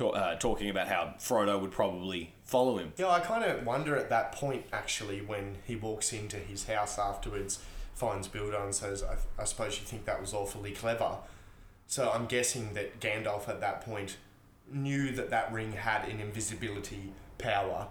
uh, 0.00 0.34
talking 0.34 0.68
about 0.68 0.88
how 0.88 1.14
Frodo 1.18 1.60
would 1.60 1.70
probably 1.70 2.34
follow 2.44 2.78
him. 2.78 2.92
Yeah, 2.96 3.08
I 3.08 3.20
kind 3.20 3.44
of 3.44 3.64
wonder 3.64 3.96
at 3.96 4.10
that 4.10 4.32
point, 4.32 4.66
actually, 4.72 5.20
when 5.20 5.56
he 5.64 5.76
walks 5.76 6.12
into 6.12 6.36
his 6.36 6.66
house 6.66 6.98
afterwards, 6.98 7.60
finds 7.94 8.28
Bilbo 8.28 8.62
and 8.62 8.74
says, 8.74 9.02
I, 9.02 9.16
I 9.40 9.44
suppose 9.44 9.78
you 9.78 9.86
think 9.86 10.04
that 10.04 10.20
was 10.20 10.34
awfully 10.34 10.72
clever. 10.72 11.18
So 11.86 12.10
I'm 12.10 12.26
guessing 12.26 12.74
that 12.74 13.00
Gandalf 13.00 13.48
at 13.48 13.60
that 13.60 13.82
point 13.82 14.16
knew 14.72 15.12
that 15.12 15.30
that 15.30 15.52
ring 15.52 15.72
had 15.72 16.08
an 16.08 16.20
invisibility 16.20 17.12
power. 17.38 17.88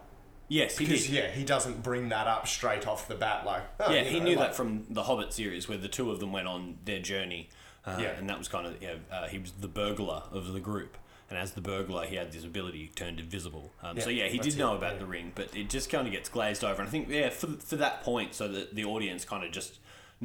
Yes, 0.50 0.78
he 0.78 0.86
Because, 0.86 1.06
did. 1.08 1.14
yeah, 1.16 1.32
he 1.32 1.44
doesn't 1.44 1.82
bring 1.84 2.10
that 2.10 2.28
up 2.28 2.48
straight 2.48 2.86
off 2.86 3.08
the 3.08 3.16
bat, 3.16 3.46
like, 3.46 3.64
oh, 3.80 3.92
yeah, 3.92 4.02
you 4.04 4.10
he 4.10 4.20
know, 4.20 4.26
knew 4.26 4.36
like- 4.36 4.50
that 4.50 4.56
from 4.56 4.86
the 4.90 5.04
Hobbit 5.04 5.34
series, 5.34 5.68
where 5.68 5.78
the 5.78 5.88
two 5.88 6.12
of 6.12 6.20
them 6.20 6.32
went 6.32 6.48
on 6.48 6.78
their 6.86 7.00
journey, 7.00 7.50
uh, 7.86 7.98
Yeah. 8.00 8.10
and 8.18 8.30
that 8.30 8.38
was 8.38 8.48
kind 8.48 8.68
of 8.68 8.82
you 8.82 8.90
know, 8.90 9.00
uh, 9.12 9.28
he 9.28 9.40
was 9.40 9.52
the 9.54 9.68
burglar 9.68 10.24
of 10.32 10.52
the 10.54 10.60
group, 10.60 10.98
and 11.30 11.40
as 11.40 11.54
the 11.54 11.62
burglar, 11.62 12.06
he 12.06 12.16
had 12.18 12.32
this 12.32 12.44
ability 12.44 12.92
turned 12.96 13.20
invisible. 13.20 13.72
Um, 13.82 14.00
so 14.00 14.10
Yeah, 14.10 14.26
yeah, 14.26 14.30
he 14.32 14.38
did 14.38 14.58
know 14.58 14.74
it, 14.74 14.78
about 14.78 14.94
yeah. 14.94 15.00
the 15.00 15.06
ring, 15.06 15.32
but 15.34 15.56
it 15.56 15.70
just 15.70 15.90
kind 15.90 16.06
of 16.08 16.12
gets 16.14 16.30
glazed 16.30 16.64
over. 16.64 16.82
And 16.82 16.88
I 16.88 16.92
think 16.92 17.10
yeah, 17.10 17.30
for 17.30 17.48
for 17.60 17.78
that 17.78 18.04
point, 18.04 18.36
so 18.36 18.48
that 18.50 18.76
the 18.76 18.84
audience 18.86 19.26
kind 19.26 19.44
of 19.44 19.52
just 19.52 19.80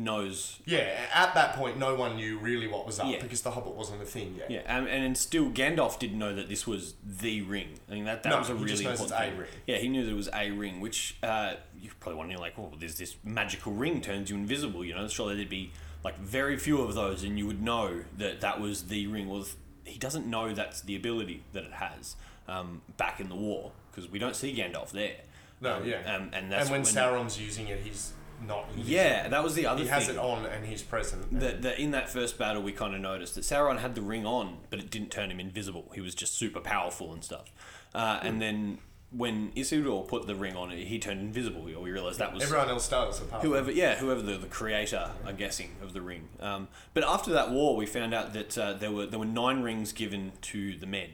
knows. 0.05 0.59
Yeah, 0.65 0.89
at 1.13 1.35
that 1.35 1.55
point, 1.57 1.79
no 1.79 1.95
one 1.95 2.17
knew 2.17 2.39
really 2.39 2.67
what 2.67 2.87
was 2.87 2.99
up 3.01 3.07
Yeah. 3.11 3.21
because 3.23 3.43
the 3.43 3.51
Hobbit 3.51 3.75
wasn't 3.75 4.03
a 4.03 4.05
thing 4.07 4.37
yet. 4.39 4.51
Yeah, 4.51 4.61
and, 4.67 4.87
and 4.89 5.17
still 5.19 5.51
Gandalf 5.51 5.99
didn't 5.99 6.19
know 6.19 6.35
that 6.35 6.49
this 6.49 6.67
was 6.67 6.95
the 7.05 7.43
ring. 7.43 7.79
I 7.91 7.95
mean 7.95 8.05
that 8.05 8.23
that 8.23 8.31
No, 8.31 8.39
was 8.39 8.49
a 8.51 8.53
he 8.55 8.59
really 8.59 8.69
just 8.71 8.85
knows 8.85 9.01
important 9.01 9.21
it's 9.21 9.29
a 9.29 9.31
thing. 9.31 9.39
ring. 9.41 9.51
Yeah, 9.67 9.77
he 9.79 9.89
knew 9.89 10.05
that 10.05 10.11
it 10.11 10.15
was 10.17 10.29
a 10.33 10.51
ring, 10.51 10.81
which 10.81 11.17
uh, 11.23 11.55
you 11.81 11.91
probably 12.01 12.19
wondering 12.19 12.41
like, 12.41 12.55
oh, 12.59 12.73
there's 12.79 12.97
this 12.99 13.17
magical 13.25 13.73
ring 13.73 14.01
turns 14.01 14.31
you 14.31 14.37
invisible. 14.37 14.85
You 14.85 14.95
know, 14.95 15.09
surely 15.09 15.35
there'd 15.37 15.49
be 15.49 15.73
like 16.05 16.19
very 16.19 16.57
few 16.57 16.81
of 16.83 16.95
those, 16.95 17.23
and 17.25 17.39
you 17.39 17.47
would 17.47 17.63
know 17.63 18.03
that 18.17 18.41
that 18.41 18.61
was 18.61 18.85
the 18.85 19.07
ring. 19.09 19.29
Well, 19.29 19.45
he 19.85 19.99
doesn't 19.99 20.27
know 20.27 20.53
that's 20.55 20.81
the 20.83 20.95
ability 20.97 21.43
that 21.53 21.65
it 21.65 21.73
has 21.73 22.17
um, 22.47 22.83
back 22.97 23.21
in 23.21 23.29
the 23.29 23.35
war 23.35 23.73
because 23.91 24.11
we 24.11 24.19
don't 24.19 24.37
see 24.37 24.55
Gandalf 24.55 24.91
there. 24.91 25.17
No, 25.61 25.79
Um, 25.79 25.85
yeah. 25.89 26.15
um, 26.15 26.31
and 26.33 26.53
that's 26.53 26.71
when, 26.71 26.83
when 26.83 26.93
Sauron's 26.93 27.41
using 27.41 27.67
it, 27.67 27.81
he's 27.81 28.13
not. 28.47 28.65
invisible. 28.71 28.91
yeah, 28.91 29.29
that 29.29 29.43
was 29.43 29.55
the 29.55 29.67
other 29.67 29.79
He 29.81 29.85
thing. 29.87 29.95
has 29.95 30.09
it 30.09 30.19
on 30.19 30.47
and 30.47 30.65
he's 30.67 30.83
present. 30.83 31.39
that, 31.41 31.63
that 31.63 31.79
in 31.79 31.91
that 31.93 32.09
first 32.09 32.39
battle 32.39 32.63
we 32.63 32.73
kind 32.73 32.95
of 32.95 33.01
noticed 33.01 33.35
that 33.35 33.43
Sauron 33.45 33.79
had 33.79 33.95
the 33.95 34.03
ring 34.03 34.27
on, 34.27 34.59
but 34.71 34.79
it 34.79 34.91
didn't 34.91 35.11
turn 35.11 35.31
him 35.31 35.41
invisible. 35.41 35.91
He 35.95 36.01
was 36.01 36.15
just 36.15 36.35
super 36.35 36.61
powerful 36.61 37.13
and 37.13 37.25
stuff. 37.25 37.47
Uh, 37.95 38.19
And 38.23 38.41
then 38.41 38.79
when 39.11 39.51
Isildur 39.53 40.07
put 40.07 40.27
the 40.27 40.35
ring 40.35 40.55
on, 40.55 40.69
he 40.71 40.99
turned 40.99 41.21
invisible. 41.21 41.63
We 41.63 41.75
we 41.75 41.91
realized 41.91 42.19
that 42.19 42.35
was 42.35 42.43
Everyone 42.43 42.69
else 42.69 42.89
does, 42.91 43.23
apart 43.23 43.41
from 43.41 43.51
whoever, 43.51 43.71
yeah, 43.71 43.97
whoever 43.97 44.21
the, 44.21 44.37
the 44.37 44.47
creator, 44.49 45.13
I'm 45.27 45.37
guessing, 45.37 45.71
of 45.83 45.95
the 45.95 46.03
ring. 46.03 46.29
Um, 46.41 46.69
but 46.93 47.05
after 47.05 47.31
that 47.33 47.51
war, 47.51 47.75
we 47.75 47.87
found 47.87 48.13
out 48.13 48.35
that 48.35 48.59
uh, 48.59 48.75
there 48.75 48.93
were 48.93 49.07
there 49.07 49.19
were 49.19 49.25
nine 49.25 49.63
rings 49.63 49.93
given 49.95 50.33
to 50.43 50.77
the 50.77 50.85
men, 50.87 51.13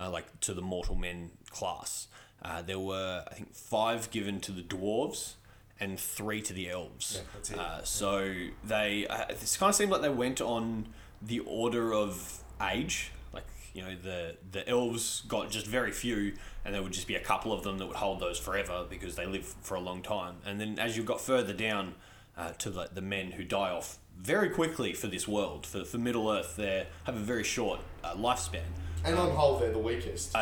uh, 0.00 0.10
like 0.10 0.40
to 0.40 0.52
the 0.52 0.62
mortal 0.62 0.96
men 0.96 1.30
class. 1.48 2.08
Uh, 2.42 2.60
there 2.62 2.80
were 2.80 3.22
I 3.30 3.34
think 3.34 3.54
five 3.54 4.10
given 4.10 4.40
to 4.40 4.50
the 4.50 4.62
dwarves 4.62 5.34
and 5.80 5.98
three 5.98 6.40
to 6.42 6.52
the 6.52 6.70
elves. 6.70 7.22
Yeah. 7.50 7.60
Uh, 7.60 7.82
so 7.84 8.34
they 8.64 9.06
uh, 9.08 9.26
this 9.28 9.56
kind 9.56 9.70
of 9.70 9.76
seemed 9.76 9.90
like 9.90 10.02
they 10.02 10.08
went 10.08 10.40
on 10.40 10.88
the 11.22 11.40
order 11.40 11.92
of 11.92 12.42
age. 12.62 13.12
Like 13.32 13.46
you 13.74 13.82
know 13.82 13.94
the 14.02 14.36
the 14.50 14.68
elves 14.68 15.22
got 15.28 15.50
just 15.50 15.66
very 15.66 15.92
few, 15.92 16.34
and 16.64 16.74
there 16.74 16.82
would 16.82 16.92
just 16.92 17.06
be 17.06 17.14
a 17.16 17.20
couple 17.20 17.52
of 17.52 17.62
them 17.62 17.78
that 17.78 17.86
would 17.86 17.96
hold 17.96 18.20
those 18.20 18.38
forever 18.38 18.84
because 18.88 19.16
they 19.16 19.26
live 19.26 19.46
for 19.62 19.74
a 19.74 19.80
long 19.80 20.02
time. 20.02 20.36
And 20.44 20.60
then 20.60 20.78
as 20.78 20.96
you 20.96 21.02
got 21.02 21.20
further 21.20 21.52
down. 21.52 21.94
uh, 22.38 22.52
to 22.58 22.70
the, 22.70 22.88
the 22.94 23.00
men 23.02 23.32
who 23.32 23.42
die 23.44 23.70
off 23.70 23.98
very 24.16 24.48
quickly 24.48 24.92
for 24.92 25.08
this 25.08 25.26
world. 25.26 25.66
For, 25.66 25.84
for 25.84 25.98
Middle 25.98 26.30
Earth, 26.30 26.54
they 26.56 26.86
have 27.04 27.16
a 27.16 27.20
very 27.20 27.44
short 27.44 27.80
uh, 28.04 28.14
lifespan. 28.14 28.62
And 29.04 29.16
on 29.16 29.30
whole, 29.30 29.58
they're 29.58 29.72
the 29.72 29.78
weakest. 29.78 30.36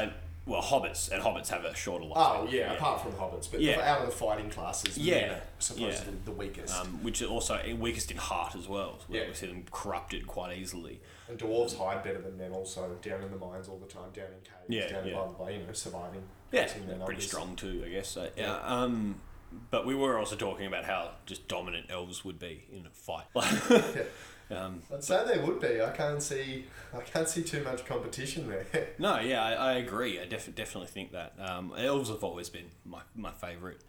Well, 0.46 0.62
hobbits 0.62 1.10
and 1.10 1.20
hobbits 1.20 1.48
have 1.48 1.64
a 1.64 1.74
shorter 1.74 2.04
life. 2.04 2.14
oh 2.16 2.46
yeah, 2.48 2.72
apart 2.74 3.02
from 3.02 3.12
hobbits, 3.14 3.50
but 3.50 3.60
Yeah. 3.60 3.80
out 3.80 4.02
of 4.02 4.06
the 4.06 4.12
fighting 4.16 4.48
classes, 4.48 4.96
Yeah, 4.96 5.40
supposedly 5.58 6.12
yeah. 6.14 6.18
the 6.24 6.30
weakest. 6.30 6.72
um, 6.74 7.02
which 7.02 7.20
are 7.20 7.26
also 7.26 7.60
weakest 7.78 8.12
in 8.12 8.16
heart 8.16 8.54
as 8.54 8.68
well. 8.68 9.00
We, 9.08 9.18
Yeah. 9.18 9.26
we 9.26 9.34
see 9.34 9.46
them 9.46 9.64
corrupted 9.72 10.26
quite 10.28 10.56
easily. 10.56 11.00
and 11.28 11.36
dwarves 11.36 11.76
hide 11.76 12.04
better 12.04 12.20
than 12.20 12.38
men, 12.38 12.52
also 12.52 12.96
down 13.02 13.20
in 13.24 13.30
the 13.32 13.36
mines 13.36 13.68
all 13.68 13.78
the 13.78 13.86
time, 13.92 14.10
down 14.12 14.26
in 14.26 14.40
caves, 14.44 14.68
Yeah, 14.68 14.88
down 14.88 15.08
yeah. 15.08 15.24
blah. 15.36 15.48
You 15.48 15.58
know, 15.66 15.72
surviving. 15.72 16.22
Yeah, 16.52 16.66
pretty 16.72 16.86
numbers. 16.86 17.26
strong 17.26 17.56
too, 17.56 17.82
I 17.84 17.88
guess. 17.88 18.06
So, 18.08 18.30
yeah. 18.36 18.60
Um, 18.62 19.20
but 19.72 19.84
we 19.84 19.96
were 19.96 20.16
also 20.16 20.36
talking 20.36 20.66
about 20.66 20.84
how 20.84 21.10
just 21.26 21.48
dominant 21.48 21.86
elves 21.90 22.24
would 22.24 22.38
be 22.38 22.66
in 22.72 22.86
a 22.86 22.90
fight. 22.90 23.24
um, 24.50 24.82
I'd 24.92 25.02
say 25.04 25.24
they 25.26 25.38
would 25.42 25.60
be. 25.60 25.80
I 25.82 25.90
can't 25.90 26.22
see. 26.22 26.66
I 26.94 27.00
can't 27.00 27.28
see 27.28 27.42
too 27.42 27.62
much 27.64 27.84
competition 27.84 28.48
there. 28.48 28.88
no, 28.98 29.18
yeah, 29.18 29.42
I, 29.44 29.52
I 29.52 29.72
agree. 29.74 30.20
I 30.20 30.26
def- 30.26 30.54
definitely 30.54 30.88
think 30.88 31.12
that 31.12 31.34
um, 31.38 31.72
elves 31.76 32.08
have 32.10 32.22
always 32.24 32.48
been 32.48 32.66
my 32.84 33.00
my 33.14 33.32
favorite. 33.32 33.82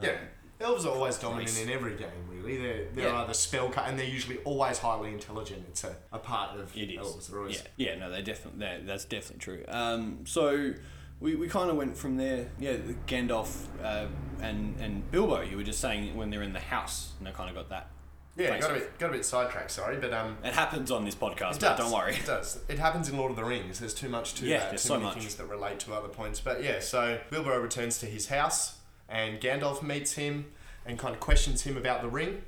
yeah. 0.00 0.16
Elves 0.60 0.86
are 0.86 0.94
always 0.94 1.18
dominant 1.18 1.60
in 1.60 1.68
every 1.68 1.96
game, 1.96 2.08
really. 2.30 2.56
They're, 2.56 2.84
they're 2.94 3.08
Yeah. 3.08 3.22
either 3.22 3.34
spell 3.34 3.68
cut, 3.70 3.88
and 3.88 3.98
they're 3.98 4.06
usually 4.06 4.38
always 4.44 4.78
highly 4.78 5.12
intelligent. 5.12 5.64
It's 5.68 5.82
a, 5.82 5.96
a 6.12 6.18
part 6.20 6.56
of 6.56 6.74
It 6.76 6.90
is. 6.92 6.98
elves. 6.98 7.26
They're 7.26 7.40
always, 7.40 7.62
Yeah, 7.76 7.90
yeah, 7.94 7.98
no, 7.98 8.08
they 8.08 8.22
definitely 8.22 8.60
that, 8.60 8.86
that's 8.86 9.04
definitely 9.04 9.40
true. 9.40 9.64
Um, 9.66 10.20
so 10.26 10.72
we, 11.18 11.34
we 11.34 11.48
kind 11.48 11.70
of 11.70 11.76
went 11.76 11.96
from 11.96 12.16
there. 12.16 12.46
Yeah, 12.60 12.76
Gandalf 13.08 13.64
uh, 13.82 14.06
and 14.40 14.76
and 14.80 15.10
Bilbo. 15.10 15.40
You 15.40 15.56
were 15.56 15.64
just 15.64 15.80
saying 15.80 16.16
when 16.16 16.30
they're 16.30 16.42
in 16.44 16.52
the 16.52 16.60
house, 16.60 17.12
and 17.18 17.26
they 17.26 17.32
kind 17.32 17.50
of 17.50 17.56
got 17.56 17.68
that. 17.70 17.90
Yeah, 18.36 18.58
got 18.58 18.70
a 18.70 18.74
bit 18.74 18.98
got 18.98 19.10
a 19.10 19.12
bit 19.12 19.24
sidetracked. 19.24 19.70
Sorry, 19.70 19.96
but 19.96 20.12
um, 20.12 20.36
It 20.42 20.54
happens 20.54 20.90
on 20.90 21.04
this 21.04 21.14
podcast, 21.14 21.56
It 21.56 21.60
but 21.60 21.76
does. 21.76 21.78
don't 21.78 21.92
worry. 21.92 22.16
It 22.16 22.26
does. 22.26 22.58
It 22.68 22.78
happens 22.78 23.08
in 23.08 23.16
Lord 23.16 23.30
of 23.30 23.36
the 23.36 23.44
Rings. 23.44 23.78
There's 23.78 23.94
too 23.94 24.08
much 24.08 24.34
to 24.34 24.46
Yeah, 24.46 24.58
that. 24.58 24.68
there's 24.70 24.82
too 24.82 24.88
so 24.88 24.94
many 24.94 25.04
much. 25.06 25.18
things 25.18 25.34
that 25.36 25.46
relate 25.46 25.78
to 25.80 25.94
other 25.94 26.08
points. 26.08 26.40
But 26.40 26.62
yeah, 26.64 26.80
so 26.80 27.18
Bilbo 27.30 27.56
returns 27.60 27.98
to 27.98 28.06
his 28.06 28.28
house, 28.28 28.78
and 29.08 29.40
Gandalf 29.40 29.82
meets 29.82 30.14
him 30.14 30.46
and 30.84 30.98
kind 30.98 31.14
of 31.14 31.20
questions 31.20 31.62
him 31.62 31.76
about 31.76 32.02
the 32.02 32.08
ring, 32.08 32.42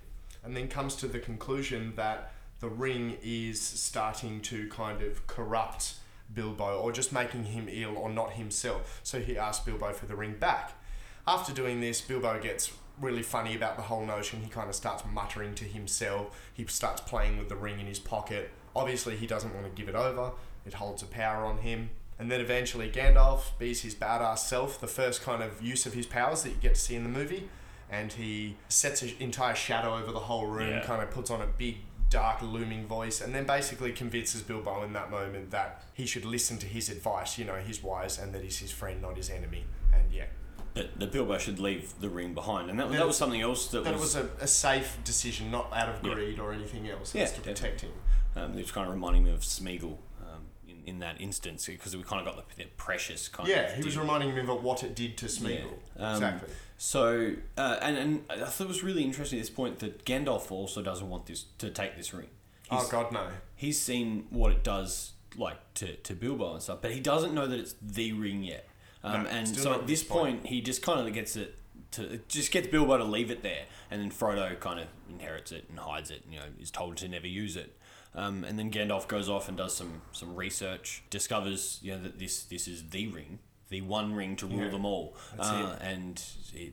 and 0.44 0.56
then 0.56 0.66
comes 0.68 0.96
to 0.96 1.06
the 1.06 1.20
conclusion 1.20 1.92
that 1.96 2.32
the 2.60 2.68
ring 2.68 3.16
is 3.22 3.60
starting 3.60 4.40
to 4.40 4.68
kind 4.70 5.02
of 5.02 5.26
corrupt 5.28 5.94
Bilbo, 6.34 6.80
or 6.80 6.90
just 6.90 7.12
making 7.12 7.44
him 7.44 7.68
ill, 7.70 7.96
or 7.96 8.10
not 8.10 8.32
himself. 8.32 8.98
So 9.04 9.20
he 9.20 9.38
asks 9.38 9.64
Bilbo 9.64 9.92
for 9.92 10.06
the 10.06 10.16
ring 10.16 10.34
back. 10.40 10.72
After 11.28 11.52
doing 11.52 11.80
this, 11.80 12.00
Bilbo 12.00 12.40
gets 12.40 12.72
really 13.00 13.22
funny 13.22 13.54
about 13.54 13.76
the 13.76 13.82
whole 13.82 14.04
notion. 14.04 14.40
He 14.42 14.48
kind 14.48 14.68
of 14.68 14.74
starts 14.74 15.04
muttering 15.10 15.54
to 15.56 15.64
himself. 15.64 16.38
He 16.54 16.64
starts 16.66 17.00
playing 17.00 17.38
with 17.38 17.48
the 17.48 17.56
ring 17.56 17.78
in 17.80 17.86
his 17.86 17.98
pocket. 17.98 18.50
Obviously, 18.74 19.16
he 19.16 19.26
doesn't 19.26 19.54
want 19.54 19.66
to 19.66 19.72
give 19.72 19.88
it 19.88 19.94
over. 19.94 20.32
It 20.66 20.74
holds 20.74 21.02
a 21.02 21.06
power 21.06 21.44
on 21.44 21.58
him. 21.58 21.90
And 22.18 22.30
then 22.30 22.40
eventually, 22.40 22.90
Gandalf 22.90 23.58
bees 23.58 23.82
his 23.82 23.94
badass 23.94 24.38
self, 24.38 24.80
the 24.80 24.86
first 24.86 25.22
kind 25.22 25.42
of 25.42 25.60
use 25.62 25.84
of 25.86 25.92
his 25.92 26.06
powers 26.06 26.42
that 26.42 26.50
you 26.50 26.56
get 26.56 26.74
to 26.74 26.80
see 26.80 26.94
in 26.94 27.02
the 27.02 27.08
movie. 27.10 27.48
And 27.90 28.12
he 28.12 28.56
sets 28.68 29.02
an 29.02 29.10
entire 29.20 29.54
shadow 29.54 29.96
over 29.96 30.10
the 30.12 30.20
whole 30.20 30.46
room, 30.46 30.70
Yeah. 30.70 30.80
kind 30.84 31.02
of 31.02 31.10
puts 31.10 31.30
on 31.30 31.40
a 31.42 31.46
big, 31.46 31.76
dark, 32.08 32.40
looming 32.40 32.86
voice, 32.86 33.20
and 33.20 33.34
then 33.34 33.44
basically 33.44 33.92
convinces 33.92 34.40
Bilbo 34.42 34.82
in 34.82 34.92
that 34.94 35.10
moment 35.10 35.50
that 35.50 35.82
he 35.92 36.06
should 36.06 36.24
listen 36.24 36.56
to 36.58 36.66
his 36.66 36.88
advice. 36.88 37.36
You 37.38 37.44
know, 37.44 37.56
he's 37.56 37.82
wise 37.82 38.18
and 38.18 38.32
that 38.34 38.42
he's 38.42 38.58
his 38.58 38.72
friend, 38.72 39.02
not 39.02 39.16
his 39.16 39.28
enemy. 39.30 39.64
And 39.92 40.10
yeah, 40.12 40.26
That, 40.76 41.00
that 41.00 41.10
Bilbo 41.12 41.38
should 41.38 41.58
leave 41.58 41.92
the 42.00 42.08
ring 42.08 42.32
behind, 42.34 42.70
and 42.70 42.78
that, 42.78 42.90
That 42.90 42.98
that 42.98 43.06
was 43.06 43.16
something 43.16 43.40
else 43.40 43.68
that, 43.68 43.82
that 43.84 43.94
was. 43.94 44.14
was 44.14 44.16
a, 44.16 44.28
a 44.42 44.46
safe 44.46 44.98
decision, 45.04 45.50
not 45.50 45.72
out 45.72 45.88
of 45.88 46.04
Yeah. 46.06 46.14
greed 46.14 46.38
or 46.38 46.52
anything 46.52 46.88
else. 46.88 47.14
Yeah, 47.14 47.22
It's 47.22 47.32
to 47.32 47.40
protect 47.40 47.80
him. 47.80 47.92
Um, 48.36 48.52
it 48.52 48.62
was 48.62 48.70
kind 48.70 48.86
of 48.86 48.92
reminding 48.92 49.24
me 49.24 49.30
of 49.32 49.40
Smeagol 49.40 49.96
um, 50.20 50.42
in, 50.68 50.82
in 50.84 50.98
that 51.00 51.18
instance 51.20 51.64
because 51.66 51.96
we 51.96 52.02
kind 52.02 52.20
of 52.26 52.32
got 52.34 52.48
the, 52.56 52.62
the 52.64 52.68
precious 52.76 53.26
kind 53.28 53.48
Yeah, 53.48 53.62
of. 53.70 53.76
he 53.78 53.84
was 53.84 53.96
reminding 53.96 54.34
me 54.34 54.40
of 54.42 54.62
what 54.62 54.82
it 54.84 54.94
did 54.94 55.16
to 55.18 55.26
Smeagol. 55.26 55.72
Um, 55.98 56.12
exactly. 56.14 56.48
So, 56.78 57.32
uh, 57.56 57.78
and, 57.80 57.96
and 57.96 58.24
I 58.30 58.44
thought 58.44 58.64
it 58.64 58.68
was 58.68 58.82
really 58.84 59.02
interesting 59.02 59.38
at 59.38 59.42
this 59.42 59.50
point 59.50 59.78
that 59.78 60.04
Gandalf 60.04 60.50
also 60.50 60.82
doesn't 60.82 61.08
want 61.08 61.24
this 61.24 61.46
to 61.58 61.70
take 61.70 61.96
this 61.96 62.12
ring. 62.12 62.28
He's, 62.70 62.82
Oh 62.82 62.88
God, 62.90 63.12
no. 63.12 63.28
he's 63.54 63.80
seen 63.80 64.26
what 64.28 64.52
it 64.52 64.62
does 64.62 65.12
like 65.38 65.56
to, 65.74 65.96
to 65.96 66.12
Bilbo 66.14 66.52
and 66.54 66.62
stuff, 66.62 66.80
but 66.82 66.90
he 66.92 67.00
doesn't 67.00 67.32
know 67.32 67.46
that 67.46 67.58
it's 67.58 67.74
the 67.80 68.12
ring 68.12 68.42
yet. 68.44 68.68
Um, 69.06 69.22
No, 69.24 69.28
and 69.30 69.48
so 69.48 69.72
at 69.74 69.86
this 69.86 70.02
point. 70.02 70.40
point, 70.42 70.46
he 70.46 70.60
just 70.60 70.82
kind 70.82 71.06
of 71.06 71.14
gets 71.14 71.36
it 71.36 71.54
to 71.92 72.20
just 72.28 72.50
gets 72.50 72.66
Bilbo 72.66 72.98
to 72.98 73.04
leave 73.04 73.30
it 73.30 73.42
there, 73.42 73.64
and 73.90 74.00
then 74.00 74.10
Frodo 74.10 74.58
kind 74.58 74.80
of 74.80 74.88
inherits 75.08 75.52
it 75.52 75.66
and 75.70 75.78
hides 75.78 76.10
it. 76.10 76.24
You 76.30 76.38
know, 76.40 76.46
is 76.60 76.70
told 76.70 76.96
to 76.98 77.08
never 77.08 77.26
use 77.28 77.56
it. 77.56 77.76
Um, 78.14 78.44
and 78.44 78.58
then 78.58 78.70
Gandalf 78.70 79.06
goes 79.08 79.28
off 79.28 79.48
and 79.48 79.56
does 79.56 79.76
some 79.76 80.02
some 80.12 80.34
research, 80.34 81.04
discovers 81.10 81.78
you 81.82 81.92
know 81.92 82.02
that 82.02 82.18
this 82.18 82.44
this 82.44 82.66
is 82.66 82.88
the 82.88 83.06
ring, 83.08 83.38
the 83.68 83.82
one 83.82 84.14
ring 84.14 84.36
to 84.36 84.46
rule 84.46 84.64
Yeah, 84.64 84.68
them 84.70 84.84
all, 84.86 85.14
uh, 85.38 85.76
and 85.80 86.22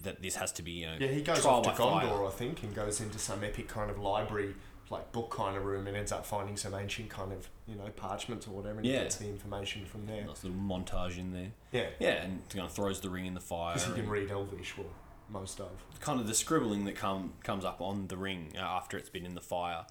that 0.04 0.22
this 0.22 0.36
has 0.36 0.52
to 0.54 0.64
be 0.64 0.72
you 0.72 0.86
know 0.88 0.96
Yeah, 1.00 1.08
he 1.10 1.22
goes 1.22 1.46
off 1.46 1.64
to 1.64 1.70
by 1.70 1.76
fire. 1.76 2.08
Gondor, 2.08 2.28
I 2.28 2.32
think, 2.32 2.64
and 2.64 2.74
goes 2.74 3.02
into 3.02 3.20
some 3.20 3.44
epic 3.44 3.68
kind 3.68 3.92
of 3.92 4.00
library, 4.00 4.56
like 4.94 5.12
book 5.12 5.30
kind 5.32 5.58
of 5.58 5.66
room, 5.66 5.88
and 5.88 5.98
ends 5.98 6.12
up 6.12 6.26
finding 6.26 6.56
some 6.56 6.74
ancient 6.74 7.10
kind 7.10 7.32
of 7.34 7.50
you 7.68 7.76
know 7.76 7.90
parchments 7.96 8.48
or 8.48 8.52
whatever, 8.52 8.78
and 8.80 8.86
Yeah. 8.86 8.98
he 9.00 9.04
gets 9.04 9.16
the 9.18 9.28
information 9.28 9.86
from 9.86 10.06
there. 10.06 10.24
Nice 10.26 10.44
little 10.44 10.60
montage 10.60 11.18
in 11.18 11.34
there. 11.34 11.52
Yeah, 11.72 11.90
Yeah, 12.00 12.24
and 12.24 12.48
kind 12.50 12.66
of 12.66 12.72
throws 12.72 13.02
the 13.02 13.10
ring 13.10 13.26
in 13.26 13.34
the 13.34 13.42
fire. 13.42 13.74
because 13.74 13.88
he 13.90 13.94
can 14.02 14.10
read 14.10 14.30
Elvish, 14.32 14.78
well, 14.78 14.88
most 15.30 15.60
of. 15.60 15.72
kind 16.00 16.20
of 16.20 16.28
the 16.28 16.34
scribbling 16.36 16.86
that 16.86 16.96
come 16.96 17.34
comes 17.44 17.66
up 17.66 17.82
on 17.82 18.08
the 18.08 18.18
ring 18.18 18.54
uh, 18.56 18.60
after 18.62 18.98
it's 18.98 19.10
been 19.10 19.26
in 19.26 19.36
the 19.36 19.42
fire. 19.42 19.86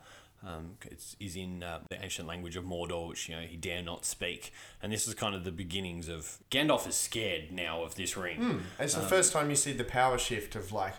Um, 0.44 0.72
it's 0.90 1.14
is 1.20 1.36
in 1.36 1.62
uh, 1.62 1.80
the 1.88 2.02
ancient 2.02 2.26
language 2.26 2.56
of 2.56 2.64
Mordor, 2.64 3.08
which 3.08 3.28
you 3.28 3.36
know 3.36 3.42
he 3.42 3.56
dare 3.56 3.80
not 3.82 4.04
speak, 4.04 4.52
and 4.82 4.92
this 4.92 5.06
is 5.06 5.14
kind 5.14 5.34
of 5.36 5.44
the 5.44 5.52
beginnings 5.52 6.08
of 6.08 6.38
Gandalf 6.50 6.86
is 6.88 6.96
scared 6.96 7.52
now 7.52 7.84
of 7.84 7.94
this 7.94 8.16
ring. 8.16 8.40
And 8.40 8.62
it's 8.80 8.94
the 8.94 9.02
first 9.02 9.32
time 9.32 9.50
you 9.50 9.56
see 9.56 9.72
the 9.72 9.84
power 9.84 10.18
shift 10.18 10.56
of 10.56 10.72
like 10.72 10.94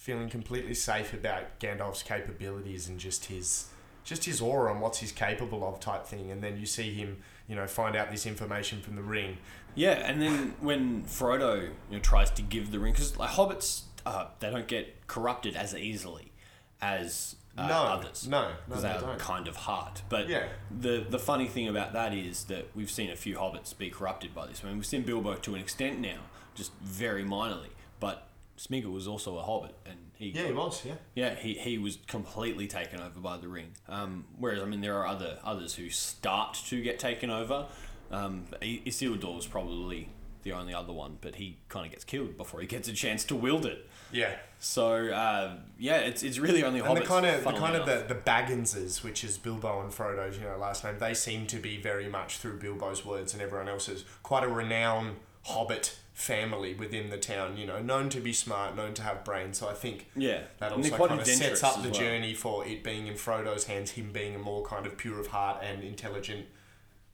feeling 0.00 0.30
completely 0.30 0.72
safe 0.72 1.12
about 1.12 1.60
Gandalf's 1.60 2.02
capabilities 2.02 2.88
and 2.88 2.98
just 2.98 3.26
his 3.26 3.68
just 4.02 4.24
his 4.24 4.40
aura 4.40 4.72
and 4.72 4.80
what's 4.80 4.98
he's 5.00 5.12
capable 5.12 5.62
of 5.62 5.78
type 5.78 6.06
thing 6.06 6.30
and 6.30 6.42
then 6.42 6.56
you 6.58 6.64
see 6.64 6.94
him 6.94 7.18
you 7.46 7.54
know 7.54 7.66
find 7.66 7.94
out 7.94 8.10
this 8.10 8.24
information 8.24 8.80
from 8.80 8.96
the 8.96 9.02
ring 9.02 9.36
Yeah, 9.74 9.90
and 9.92 10.20
then 10.22 10.54
when 10.60 11.02
Frodo 11.04 11.64
you 11.64 11.96
know, 11.96 11.98
tries 11.98 12.30
to 12.32 12.42
give 12.42 12.72
the 12.72 12.78
ring, 12.78 12.92
because 12.94 13.18
like 13.18 13.30
hobbits, 13.30 13.82
uh, 14.06 14.28
they 14.40 14.50
don't 14.50 14.66
get 14.66 15.06
corrupted 15.06 15.54
as 15.54 15.74
easily 15.74 16.32
as 16.80 17.36
uh, 17.58 17.66
No, 17.68 17.82
others. 17.84 18.26
no, 18.26 18.42
no, 18.48 18.54
because 18.68 18.82
they 18.82 18.88
they're 18.88 19.00
don't. 19.00 19.18
kind 19.18 19.46
of 19.48 19.56
hard. 19.56 20.00
But 20.08 20.28
Yeah. 20.30 20.48
the 20.86 21.04
the 21.08 21.18
funny 21.18 21.46
thing 21.46 21.68
about 21.68 21.92
that 21.92 22.14
is 22.14 22.44
that 22.44 22.74
we've 22.74 22.90
seen 22.90 23.10
a 23.10 23.16
few 23.16 23.36
hobbits 23.36 23.76
be 23.76 23.90
corrupted 23.90 24.34
by 24.34 24.46
this. 24.46 24.62
I 24.64 24.68
mean, 24.68 24.76
we've 24.76 24.86
seen 24.86 25.02
Bilbo 25.02 25.34
to 25.34 25.54
an 25.54 25.60
extent 25.60 26.00
now, 26.00 26.20
just 26.54 26.72
very 26.80 27.22
minorly. 27.24 27.72
But 28.00 28.26
Smeagol 28.60 28.92
was 28.92 29.08
also 29.08 29.38
a 29.38 29.42
hobbit, 29.42 29.74
and 29.86 29.96
he 30.12 30.28
yeah 30.30 30.46
he 30.48 30.52
was 30.52 30.84
yeah 30.84 30.94
yeah, 31.14 31.34
he, 31.34 31.54
he 31.54 31.78
was 31.78 31.98
completely 32.06 32.66
taken 32.66 33.00
over 33.00 33.18
by 33.18 33.38
the 33.38 33.48
ring. 33.48 33.68
Um, 33.88 34.26
whereas, 34.38 34.62
I 34.62 34.66
mean, 34.66 34.82
there 34.82 34.98
are 34.98 35.06
other 35.06 35.38
others 35.42 35.74
who 35.76 35.88
start 35.88 36.54
to 36.66 36.82
get 36.82 36.98
taken 36.98 37.30
over. 37.30 37.66
Um, 38.10 38.44
Isildur 38.60 39.34
was 39.34 39.46
probably 39.46 40.10
the 40.42 40.52
only 40.52 40.74
other 40.74 40.92
one, 40.92 41.16
but 41.22 41.36
he 41.36 41.56
kind 41.70 41.86
of 41.86 41.92
gets 41.92 42.04
killed 42.04 42.36
before 42.36 42.60
he 42.60 42.66
gets 42.66 42.86
a 42.86 42.92
chance 42.92 43.24
to 43.24 43.36
wield 43.36 43.64
it. 43.64 43.88
yeah 44.12 44.36
So 44.58 45.08
uh, 45.08 45.56
yeah, 45.78 45.98
it's, 45.98 46.22
it's 46.22 46.38
really 46.38 46.62
only 46.62 46.80
and 46.80 46.96
the 46.98 47.00
kind 47.00 47.24
of 47.24 47.42
the 47.42 47.52
kind 47.52 47.76
of 47.76 47.86
the, 47.86 48.14
the 48.14 48.20
Bagginses, 48.20 49.02
which 49.02 49.24
is 49.24 49.38
Bilbo 49.38 49.80
and 49.80 49.92
Frodo's 49.92 50.36
you 50.36 50.44
know 50.44 50.58
last 50.58 50.84
name, 50.84 50.98
they 50.98 51.14
seem 51.14 51.46
to 51.46 51.56
be 51.56 51.80
very 51.80 52.10
much 52.10 52.36
through 52.36 52.58
Bilbo's 52.58 53.06
words 53.06 53.32
and 53.32 53.40
everyone 53.40 53.70
else's 53.70 54.04
quite 54.22 54.44
a 54.44 54.48
renowned 54.48 55.16
Hobbit 55.44 55.96
family 56.12 56.74
within 56.74 57.10
the 57.10 57.16
town. 57.16 57.56
You 57.56 57.66
know, 57.66 57.80
known 57.80 58.08
to 58.10 58.20
be 58.20 58.32
smart, 58.32 58.76
known 58.76 58.94
to 58.94 59.02
have 59.02 59.24
brains. 59.24 59.58
So 59.58 59.68
I 59.68 59.74
think 59.74 60.08
Yeah. 60.16 60.42
that 60.58 60.72
also 60.72 60.96
kind 60.96 61.20
of 61.20 61.26
sets 61.26 61.62
up 61.62 61.76
the 61.82 61.90
well. 61.90 61.98
journey 62.00 62.34
for 62.34 62.66
it 62.66 62.82
being 62.84 63.06
in 63.06 63.14
Frodo's 63.14 63.64
hands, 63.64 63.92
him 63.92 64.12
being 64.12 64.34
a 64.34 64.38
more 64.38 64.64
kind 64.64 64.86
of 64.86 64.96
pure 64.96 65.18
of 65.18 65.28
heart 65.28 65.62
and 65.62 65.82
intelligent. 65.82 66.46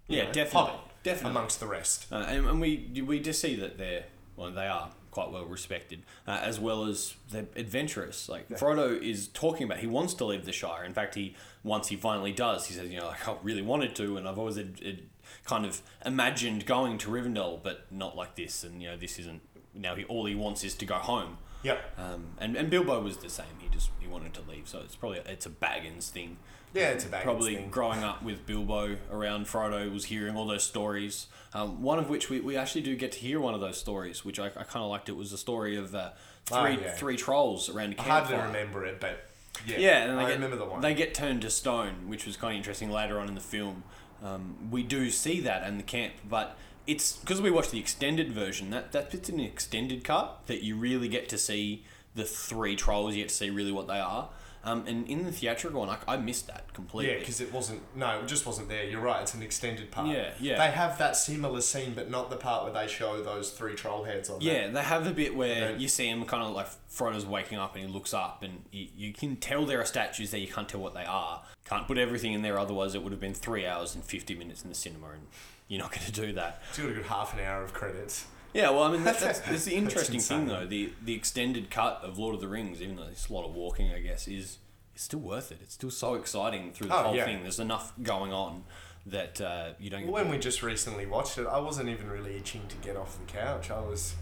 Yeah, 0.09 0.25
know, 0.27 0.33
definitely, 0.33 0.73
definitely. 1.03 1.31
amongst 1.31 1.61
the 1.61 1.67
rest. 1.67 2.07
Uh, 2.13 2.25
and, 2.29 2.47
and 2.47 2.61
we 2.61 3.03
we 3.07 3.21
just 3.21 3.41
see 3.41 3.57
that 3.57 3.77
they're 3.79 4.05
well, 4.37 4.51
they 4.51 4.67
are 4.67 4.91
quite 5.11 5.31
well 5.33 5.47
respected, 5.47 6.03
uh, 6.29 6.39
as 6.43 6.61
well 6.61 6.85
as 6.85 7.15
they're 7.31 7.47
adventurous. 7.57 8.29
Like 8.29 8.49
Frodo 8.51 9.01
is 9.03 9.29
talking 9.29 9.65
about, 9.65 9.79
he 9.79 9.87
wants 9.87 10.13
to 10.15 10.27
leave 10.27 10.45
the 10.45 10.53
Shire. 10.53 10.85
In 10.85 10.93
fact, 10.93 11.15
he 11.15 11.35
once 11.65 11.89
he 11.89 11.97
finally 11.97 12.33
does, 12.33 12.67
he 12.67 12.75
says, 12.75 12.91
you 12.91 13.01
know, 13.01 13.07
like 13.07 13.27
I 13.27 13.35
really 13.43 13.63
wanted 13.63 13.95
to, 13.97 14.17
and 14.19 14.29
I've 14.29 14.39
always 14.39 14.59
ed, 14.59 14.79
ed, 14.85 15.03
kind 15.47 15.65
of 15.65 15.81
imagined 16.05 16.67
going 16.67 16.99
to 16.99 17.11
Rivendell, 17.11 17.63
but 17.63 17.87
not 17.91 18.17
like 18.17 18.35
this. 18.37 18.65
And 18.65 18.83
you 18.83 18.89
know, 18.89 18.97
this 18.97 19.19
isn't. 19.19 19.41
Now 19.75 19.95
he 19.95 20.05
all 20.05 20.27
he 20.27 20.35
wants 20.35 20.65
is 20.65 20.75
to 20.77 20.85
go 20.87 20.95
home. 20.97 21.39
Yep. 21.63 21.99
Um, 21.99 22.25
and 22.39 22.57
and 22.57 22.71
Bilbo 22.71 23.01
was 23.03 23.19
the 23.19 23.29
same. 23.31 23.47
He 23.59 23.69
just 23.69 23.91
he 24.01 24.07
wanted 24.09 24.35
to 24.35 24.41
leave. 24.49 24.69
So 24.69 24.81
it's 24.81 24.97
probably 24.97 25.19
it's 25.27 25.47
a 25.47 25.51
Baggins 25.51 26.09
thing. 26.11 26.37
Yeah, 26.75 26.91
it's 26.91 27.05
a 27.07 27.09
Baggins 27.09 27.23
Probably 27.23 27.55
thing. 27.57 27.71
growing 27.71 28.03
up 28.05 28.23
with 28.23 28.45
Bilbo 28.45 28.97
around 29.11 29.47
Frodo 29.47 29.91
was 29.93 30.07
hearing 30.07 30.37
all 30.37 30.47
those 30.47 30.65
stories. 30.65 31.27
Um, 31.55 31.81
one 31.81 31.99
of 31.99 32.11
which 32.11 32.29
we, 32.29 32.41
we 32.41 32.57
actually 32.57 32.83
do 32.83 32.95
get 32.97 33.13
to 33.13 33.19
hear 33.19 33.41
one 33.41 33.55
of 33.55 33.61
those 33.61 33.79
stories, 33.79 34.25
which 34.27 34.39
I, 34.39 34.47
I 34.47 34.65
kind 34.65 34.85
of 34.85 34.91
liked. 34.91 35.09
It 35.09 35.17
was 35.17 35.31
the 35.31 35.39
story 35.39 35.77
of 35.77 35.95
uh, 35.95 36.11
three 36.45 36.57
Oh, 36.59 36.67
yeah. 36.69 36.91
three 36.93 37.17
trolls 37.17 37.71
around 37.71 37.95
a 37.95 38.01
I 38.01 38.05
hardly 38.05 38.29
campfire. 38.35 38.47
remember 38.49 38.85
it, 38.85 39.01
but 39.01 39.25
Yeah, 39.67 39.79
Yeah, 39.79 40.03
and 40.05 40.19
they 40.19 40.23
I 40.25 40.27
get, 40.29 40.35
remember 40.35 40.57
the 40.57 40.67
one. 40.67 40.81
They 40.83 40.93
get 40.95 41.15
turned 41.15 41.41
to 41.43 41.51
stone, 41.51 42.09
which 42.09 42.27
was 42.27 42.37
kind 42.37 42.53
of 42.53 42.59
interesting 42.59 42.91
later 42.91 43.19
on 43.21 43.29
in 43.29 43.35
the 43.35 43.41
film. 43.41 43.85
Um, 44.23 44.71
we 44.71 44.83
do 44.83 45.11
see 45.11 45.41
that 45.41 45.67
in 45.67 45.77
the 45.77 45.83
camp, 45.83 46.15
but 46.29 46.57
it's 46.87 47.17
because 47.17 47.41
we 47.41 47.51
watch 47.51 47.71
the 47.71 47.79
extended 47.79 48.33
version. 48.33 48.71
That 48.71 48.93
that 48.93 49.11
fits 49.11 49.29
in 49.29 49.41
an 49.41 49.47
extended 49.47 50.05
cut 50.05 50.41
that 50.47 50.63
you 50.63 50.77
really 50.77 51.09
get 51.09 51.29
to 51.31 51.39
see 51.39 51.85
the 52.15 52.25
three 52.25 52.77
trolls. 52.77 53.15
You 53.15 53.23
get 53.23 53.29
to 53.31 53.35
see 53.35 53.51
really 53.51 53.73
what 53.73 53.89
they 53.89 53.99
are. 53.99 54.29
Um, 54.67 54.85
and 54.89 55.09
in 55.09 55.25
the 55.25 55.31
theatrical 55.31 55.79
one, 55.79 55.89
I, 55.89 55.99
I 56.15 56.17
missed 56.17 56.49
that 56.49 56.75
completely. 56.75 57.13
Yeah, 57.15 57.21
because 57.21 57.41
it 57.41 57.53
wasn't. 57.53 57.83
No, 57.95 58.19
it 58.19 58.27
just 58.27 58.45
wasn't 58.45 58.69
there. 58.69 58.83
You're 58.85 59.01
right. 59.01 59.23
It's 59.23 59.33
an 59.33 59.43
extended 59.43 59.93
part. 59.93 60.09
Yeah, 60.09 60.31
yeah. 60.41 60.59
They 60.59 60.73
have 60.73 60.99
that 60.99 61.17
similar 61.17 61.61
scene, 61.61 61.93
but 61.95 62.11
not 62.11 62.31
the 62.31 62.37
part 62.37 62.65
where 62.65 62.73
they 62.73 62.89
show 62.89 63.23
those 63.23 63.51
three 63.53 63.77
troll 63.77 64.03
heads 64.03 64.29
on. 64.29 64.41
Yeah, 64.41 64.69
they 64.69 64.83
have 64.83 65.07
a 65.07 65.13
bit 65.13 65.37
where 65.37 65.69
Okay. 65.71 65.79
you 65.81 65.87
see 65.87 66.09
him 66.09 66.25
kind 66.25 66.43
of 66.43 66.51
like 66.51 66.67
Frodo's 66.89 67.25
waking 67.25 67.59
up 67.59 67.77
and 67.77 67.87
he 67.87 67.93
looks 67.93 68.13
up 68.13 68.43
and 68.43 68.65
you, 68.73 68.89
you 68.97 69.13
can 69.13 69.37
tell 69.37 69.65
there 69.67 69.81
are 69.81 69.85
statues 69.85 70.33
there. 70.33 70.41
You 70.41 70.49
can't 70.49 70.69
tell 70.69 70.81
what 70.81 70.95
they 70.95 71.05
are. 71.05 71.43
Can't 71.65 71.87
put 71.87 71.97
everything 71.97 72.33
in 72.33 72.43
there, 72.43 72.59
otherwise 72.59 72.97
it 72.97 73.03
would 73.05 73.13
have 73.13 73.21
been 73.21 73.35
three 73.35 73.67
hours 73.67 73.95
and 73.95 74.03
fifty 74.03 74.35
minutes 74.35 74.63
in 74.63 74.69
the 74.69 74.75
cinema, 74.75 75.11
and 75.11 75.23
you're 75.69 75.81
not 75.81 75.93
going 75.93 76.07
to 76.07 76.13
do 76.13 76.33
that. 76.33 76.61
It's 76.71 76.79
got 76.79 76.91
a 76.91 76.93
good 76.93 77.07
half 77.07 77.35
an 77.35 77.41
hour 77.45 77.63
of 77.63 77.73
credits. 77.73 78.27
Yeah, 78.57 78.71
well, 78.71 78.85
I 78.85 78.91
mean 78.93 79.05
that's, 79.05 79.21
that's, 79.21 79.41
that's 79.41 79.65
the 79.67 79.75
interesting 79.75 80.19
thing 80.21 80.47
though. 80.47 80.67
The 80.67 80.93
the 81.05 81.15
extended 81.15 81.71
cut 81.71 82.01
of 82.03 82.19
Lord 82.19 82.35
of 82.35 82.41
the 82.41 82.49
Rings, 82.49 82.81
even 82.81 82.97
though 82.97 83.05
it's 83.11 83.29
a 83.29 83.33
lot 83.33 83.45
of 83.45 83.55
walking, 83.55 83.93
I 83.93 84.01
guess, 84.01 84.27
is 84.27 84.59
is 84.95 85.03
still 85.03 85.21
worth 85.21 85.53
it. 85.53 85.59
It's 85.63 85.75
still 85.75 85.91
so 85.91 86.15
exciting 86.15 86.73
through 86.73 86.89
the 86.89 86.95
Oh, 86.99 87.03
whole 87.05 87.15
yeah. 87.17 87.27
thing. 87.27 87.43
There's 87.43 87.61
enough 87.61 87.93
going 88.03 88.33
on 88.33 88.65
that 89.05 89.41
uh, 89.41 89.71
you 89.79 89.91
don't. 89.91 90.05
Get 90.05 90.11
When 90.11 90.31
we 90.31 90.39
just 90.39 90.63
recently 90.63 91.05
watched 91.07 91.37
it, 91.39 91.47
I 91.47 91.59
wasn't 91.59 91.91
even 91.91 92.09
really 92.11 92.37
itching 92.37 92.63
to 92.69 92.77
get 92.77 92.97
off 92.97 93.19
the 93.19 93.31
couch. 93.31 93.71
I 93.71 93.81
was 93.81 94.15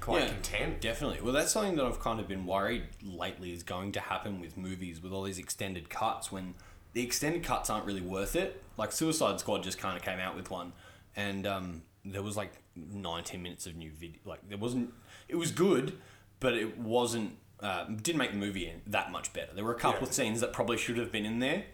quite 0.00 0.20
Yeah. 0.24 0.28
content. 0.28 0.80
Definitely. 0.82 1.20
Well, 1.22 1.32
that's 1.32 1.50
something 1.52 1.76
that 1.76 1.86
I've 1.86 1.98
kind 2.00 2.20
of 2.20 2.28
been 2.28 2.44
worried 2.44 2.82
lately 3.02 3.52
is 3.52 3.62
going 3.62 3.92
to 3.92 4.00
happen 4.00 4.38
with 4.38 4.56
movies 4.58 5.02
with 5.02 5.12
all 5.12 5.22
these 5.22 5.38
extended 5.38 5.88
cuts 5.88 6.30
when 6.30 6.54
the 6.92 7.02
extended 7.02 7.42
cuts 7.42 7.70
aren't 7.70 7.86
really 7.86 8.00
worth 8.02 8.36
it. 8.36 8.62
Like 8.76 8.92
Suicide 8.92 9.40
Squad 9.40 9.62
just 9.62 9.78
kind 9.78 9.96
of 9.96 10.02
came 10.02 10.18
out 10.20 10.36
with 10.36 10.50
one, 10.50 10.72
and 11.16 11.46
um, 11.46 11.82
there 12.04 12.22
was 12.22 12.36
like 12.36 12.52
19 12.76 13.42
minutes 13.42 13.66
of 13.66 13.76
new 13.76 13.90
video. 13.90 14.18
Like 14.24 14.48
there 14.48 14.58
wasn't. 14.58 14.92
It 15.28 15.36
was 15.36 15.50
good, 15.52 15.98
but 16.40 16.54
it 16.54 16.78
wasn't. 16.78 17.36
Uh, 17.60 17.84
didn't 17.86 18.18
make 18.18 18.30
the 18.30 18.36
movie 18.38 18.72
that 18.86 19.10
much 19.10 19.32
better. 19.32 19.52
There 19.54 19.64
were 19.64 19.74
a 19.74 19.78
couple 19.78 20.02
Yeah. 20.02 20.08
of 20.08 20.14
scenes 20.14 20.40
that 20.40 20.52
probably 20.52 20.76
should 20.76 20.96
have 20.96 21.10
been 21.10 21.26
in 21.26 21.40
there, 21.40 21.64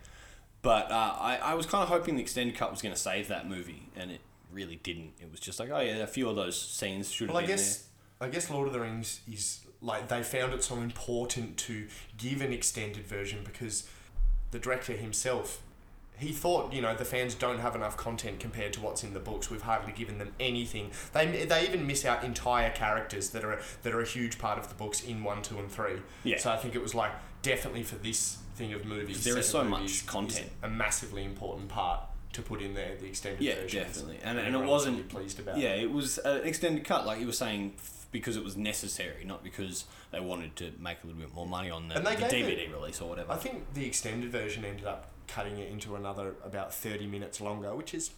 but 0.62 0.90
uh, 0.90 1.14
I, 1.20 1.36
I 1.36 1.54
was 1.54 1.66
kind 1.66 1.82
of 1.82 1.88
hoping 1.90 2.16
the 2.16 2.22
extended 2.22 2.56
cut 2.56 2.70
was 2.70 2.80
going 2.80 2.94
to 2.94 3.00
save 3.00 3.28
that 3.28 3.46
movie, 3.48 3.90
and 3.94 4.10
it 4.10 4.20
really 4.50 4.76
didn't. 4.76 5.12
It 5.20 5.30
was 5.30 5.40
just 5.40 5.60
like, 5.60 5.68
oh 5.70 5.80
yeah, 5.80 5.96
a 5.96 6.06
few 6.06 6.28
of 6.28 6.36
those 6.36 6.58
scenes 6.60 7.10
should 7.10 7.28
have 7.28 7.34
Well, 7.34 7.42
I 7.44 7.46
been 7.46 7.56
guess 7.56 7.88
I 8.20 8.28
guess 8.28 8.48
Lord 8.48 8.66
of 8.68 8.72
the 8.72 8.80
Rings 8.80 9.20
is 9.30 9.60
like 9.82 10.08
they 10.08 10.22
found 10.22 10.54
it 10.54 10.64
so 10.64 10.76
important 10.76 11.58
to 11.58 11.86
give 12.16 12.40
an 12.40 12.52
extended 12.52 13.06
version 13.06 13.40
because 13.44 13.86
the 14.52 14.58
director 14.58 14.94
himself 14.94 15.60
he 16.16 16.32
thought 16.32 16.72
you 16.72 16.80
know 16.80 16.94
the 16.94 17.04
fans 17.04 17.34
don't 17.34 17.58
have 17.58 17.74
enough 17.74 17.96
content 17.96 18.38
compared 18.40 18.72
to 18.74 18.80
what's 18.80 19.02
in 19.02 19.12
the 19.14 19.20
books. 19.20 19.50
We've 19.50 19.62
hardly 19.62 19.92
given 19.92 20.18
them 20.18 20.32
anything. 20.38 20.90
They 21.12 21.44
they 21.44 21.64
even 21.66 21.86
miss 21.86 22.04
out 22.04 22.22
entire 22.24 22.70
characters 22.70 23.30
that 23.30 23.44
are 23.44 23.60
that 23.82 23.92
are 23.92 24.00
a 24.00 24.06
huge 24.06 24.38
part 24.38 24.58
of 24.58 24.68
the 24.68 24.74
books 24.74 25.02
in 25.02 25.24
one, 25.24 25.42
two, 25.42 25.58
and 25.58 25.70
three. 25.70 25.96
Yeah. 26.22 26.38
So 26.38 26.50
I 26.52 26.56
think 26.56 26.74
it 26.74 26.82
was 26.82 26.94
like 26.94 27.12
definitely 27.42 27.82
for 27.82 27.96
this 27.96 28.38
thing 28.54 28.72
of 28.72 28.84
movies. 28.84 29.24
There 29.24 29.36
is 29.38 29.48
so 29.48 29.64
much 29.64 30.06
content. 30.06 30.50
a 30.62 30.68
massively 30.68 31.24
important 31.24 31.68
part 31.68 32.00
to 32.34 32.42
put 32.42 32.62
in 32.62 32.74
there. 32.74 32.96
The 33.00 33.06
extended 33.06 33.40
version. 33.40 33.78
Yeah, 33.78 33.84
definitely, 33.84 34.18
and, 34.24 34.38
and 34.38 34.54
it 34.54 34.64
wasn't 34.64 35.08
pleased 35.08 35.38
about. 35.40 35.58
Yeah, 35.58 35.70
it 35.74 35.90
was 35.90 36.18
an 36.18 36.42
extended 36.44 36.84
cut, 36.84 37.06
like 37.06 37.20
you 37.20 37.26
were 37.26 37.32
saying, 37.32 37.74
f- 37.76 38.06
because 38.12 38.36
it 38.36 38.44
was 38.44 38.56
necessary, 38.56 39.24
not 39.24 39.42
because 39.44 39.84
they 40.12 40.20
wanted 40.20 40.54
to 40.56 40.70
make 40.80 40.98
a 41.02 41.06
little 41.06 41.20
bit 41.20 41.34
more 41.34 41.46
money 41.46 41.70
on 41.70 41.88
the, 41.88 41.96
And 41.96 42.06
the 42.06 42.10
DVD 42.10 42.68
it- 42.68 42.72
release 42.72 43.00
or 43.00 43.08
whatever. 43.08 43.32
I 43.32 43.36
think 43.36 43.72
the 43.74 43.84
extended 43.86 44.30
version 44.30 44.64
ended 44.64 44.86
up 44.86 45.10
cutting 45.26 45.58
it 45.58 45.70
into 45.70 45.94
another 45.96 46.34
about 46.44 46.72
30 46.74 47.06
minutes 47.06 47.40
longer, 47.40 47.74
which 47.74 47.94
is 47.94 48.10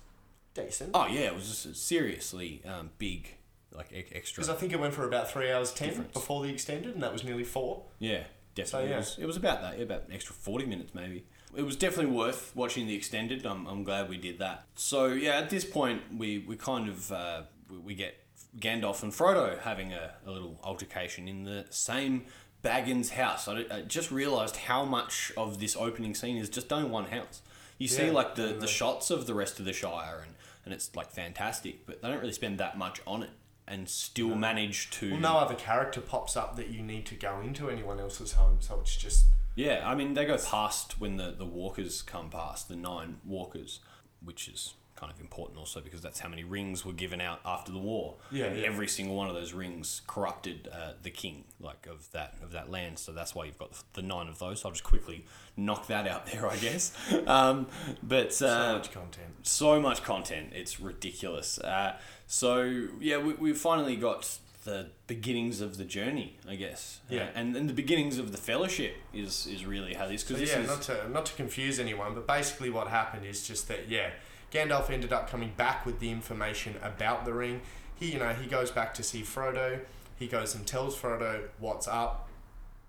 decent. 0.54 0.90
oh 0.94 1.06
yeah, 1.06 1.20
it 1.20 1.34
was 1.34 1.48
just 1.48 1.66
a 1.66 1.74
seriously 1.74 2.62
um, 2.66 2.90
big, 2.98 3.34
like 3.72 3.92
e- 3.92 4.04
extra. 4.12 4.42
Because 4.42 4.54
I 4.54 4.58
think 4.58 4.72
it 4.72 4.80
went 4.80 4.94
for 4.94 5.04
about 5.06 5.30
3 5.30 5.50
hours 5.50 5.72
10 5.72 5.88
Difference. 5.88 6.12
before 6.12 6.42
the 6.44 6.50
extended, 6.50 6.94
and 6.94 7.02
that 7.02 7.12
was 7.12 7.24
nearly 7.24 7.44
4. 7.44 7.82
Yeah, 7.98 8.24
definitely. 8.54 8.88
So, 8.88 8.90
yeah. 8.90 8.94
It, 8.94 8.98
was, 8.98 9.18
it 9.20 9.26
was 9.26 9.36
about 9.36 9.60
that, 9.62 9.80
about 9.80 10.08
an 10.08 10.12
extra 10.14 10.34
40 10.34 10.66
minutes 10.66 10.94
maybe. 10.94 11.24
It 11.54 11.62
was 11.62 11.76
definitely 11.76 12.12
worth 12.12 12.52
watching 12.54 12.86
the 12.86 12.94
extended. 12.94 13.46
I'm, 13.46 13.66
I'm 13.66 13.82
glad 13.82 14.08
we 14.10 14.18
did 14.18 14.38
that. 14.40 14.66
So, 14.74 15.06
yeah, 15.06 15.38
at 15.38 15.48
this 15.48 15.64
point, 15.64 16.02
we, 16.16 16.38
we 16.38 16.56
kind 16.56 16.88
of 16.88 17.10
uh, 17.12 17.42
we, 17.70 17.78
we 17.78 17.94
get 17.94 18.14
Gandalf 18.58 19.02
and 19.02 19.12
Frodo 19.12 19.58
having 19.60 19.92
a, 19.92 20.14
a 20.26 20.30
little 20.30 20.58
altercation 20.62 21.28
in 21.28 21.44
the 21.44 21.66
same 21.70 22.24
Baggins 22.66 23.10
house. 23.10 23.48
I, 23.48 23.64
I 23.70 23.80
just 23.82 24.10
realised 24.10 24.56
how 24.56 24.84
much 24.84 25.32
of 25.36 25.60
this 25.60 25.76
opening 25.76 26.14
scene 26.14 26.36
is 26.36 26.48
just 26.48 26.68
done 26.68 26.84
in 26.86 26.90
one 26.90 27.06
house. 27.06 27.42
You 27.78 27.88
see, 27.88 28.10
like, 28.10 28.34
the, 28.34 28.48
the 28.48 28.52
the- 28.54 28.66
shots 28.66 29.10
of 29.10 29.26
the 29.26 29.34
rest 29.34 29.58
of 29.58 29.64
the 29.66 29.72
Shire, 29.72 30.22
and, 30.24 30.34
and 30.64 30.72
it's, 30.74 30.94
like, 30.96 31.10
fantastic, 31.10 31.84
but 31.86 32.00
they 32.00 32.08
don't 32.08 32.20
really 32.20 32.32
spend 32.32 32.58
that 32.58 32.78
much 32.78 33.00
on 33.06 33.22
it 33.22 33.30
and 33.68 33.88
still 33.88 34.34
manage 34.34 34.90
to. 34.92 35.10
Well, 35.12 35.20
no 35.20 35.38
other 35.38 35.54
character 35.54 36.00
pops 36.00 36.36
up 36.36 36.56
that 36.56 36.68
you 36.68 36.82
need 36.82 37.04
to 37.06 37.14
go 37.14 37.40
into 37.40 37.68
anyone 37.68 37.98
else's 38.00 38.32
home, 38.32 38.58
so 38.60 38.78
it's 38.80 38.96
just. 38.96 39.26
Yeah, 39.56 39.82
I 39.84 39.94
mean 39.94 40.14
they 40.14 40.24
go 40.26 40.36
past 40.38 41.00
when 41.00 41.16
the, 41.16 41.34
the 41.36 41.44
walkers 41.46 42.02
come 42.02 42.30
past, 42.30 42.68
the 42.68 42.76
nine 42.76 43.16
walkers, 43.24 43.80
which 44.22 44.48
is 44.48 44.74
kind 44.96 45.12
of 45.12 45.20
important 45.20 45.58
also 45.58 45.80
because 45.80 46.00
that's 46.00 46.18
how 46.20 46.28
many 46.28 46.42
rings 46.42 46.84
were 46.84 46.92
given 46.92 47.20
out 47.20 47.40
after 47.44 47.70
the 47.70 47.78
war. 47.78 48.14
Yeah, 48.30 48.52
yeah. 48.52 48.66
Every 48.66 48.88
single 48.88 49.14
one 49.14 49.28
of 49.28 49.34
those 49.34 49.52
rings 49.52 50.02
corrupted 50.06 50.68
uh, 50.72 50.92
the 51.02 51.10
king, 51.10 51.44
like 51.60 51.86
of 51.86 52.10
that 52.12 52.34
of 52.42 52.52
that 52.52 52.70
land. 52.70 52.98
So 52.98 53.12
that's 53.12 53.34
why 53.34 53.44
you've 53.44 53.58
got 53.58 53.70
the 53.92 54.02
nine 54.02 54.28
of 54.28 54.38
those. 54.38 54.60
So 54.60 54.68
I'll 54.68 54.72
just 54.72 54.84
quickly 54.84 55.24
knock 55.56 55.86
that 55.88 56.08
out 56.08 56.26
there, 56.26 56.46
I 56.48 56.56
guess. 56.56 56.92
Um, 57.26 57.66
but 58.02 58.32
So 58.32 58.48
uh, 58.48 58.72
much 58.74 58.92
content. 58.92 59.34
so 59.42 59.80
much 59.80 60.02
content. 60.02 60.50
It's 60.54 60.80
ridiculous. 60.80 61.58
Uh, 61.58 61.96
so 62.26 62.62
yeah, 63.00 63.18
we 63.18 63.34
we 63.34 63.52
finally 63.52 63.96
got 63.96 64.38
the 64.64 64.88
beginnings 65.06 65.60
of 65.60 65.76
the 65.76 65.84
journey, 65.84 66.36
I 66.48 66.56
guess. 66.56 67.00
Yeah. 67.08 67.24
Uh, 67.24 67.28
and 67.36 67.56
and 67.56 67.68
the 67.68 67.72
beginnings 67.74 68.18
of 68.18 68.32
the 68.32 68.38
fellowship 68.38 68.96
is 69.14 69.46
is 69.46 69.64
really 69.64 69.94
how 69.94 70.06
this 70.08 70.22
So 70.22 70.28
because 70.34 70.40
this 70.40 70.50
yeah, 70.56 70.62
is 70.62 70.68
not 70.68 70.82
to 70.82 71.08
not 71.10 71.26
to 71.26 71.34
confuse 71.34 71.78
anyone, 71.78 72.14
but 72.14 72.26
basically 72.26 72.70
what 72.70 72.88
happened 72.88 73.24
is 73.24 73.46
just 73.46 73.68
that 73.68 73.88
yeah, 73.88 74.10
Gandalf 74.56 74.88
ended 74.88 75.12
up 75.12 75.28
coming 75.28 75.52
back 75.54 75.84
with 75.84 76.00
the 76.00 76.10
information 76.10 76.76
about 76.82 77.26
the 77.26 77.34
ring. 77.34 77.60
He 77.94 78.12
you 78.12 78.18
know 78.18 78.32
he 78.32 78.46
goes 78.46 78.70
back 78.70 78.94
to 78.94 79.02
see 79.02 79.20
Frodo. 79.20 79.80
He 80.18 80.26
goes 80.26 80.54
and 80.54 80.66
tells 80.66 80.96
Frodo 80.96 81.42
what's 81.58 81.86
up. 81.86 82.30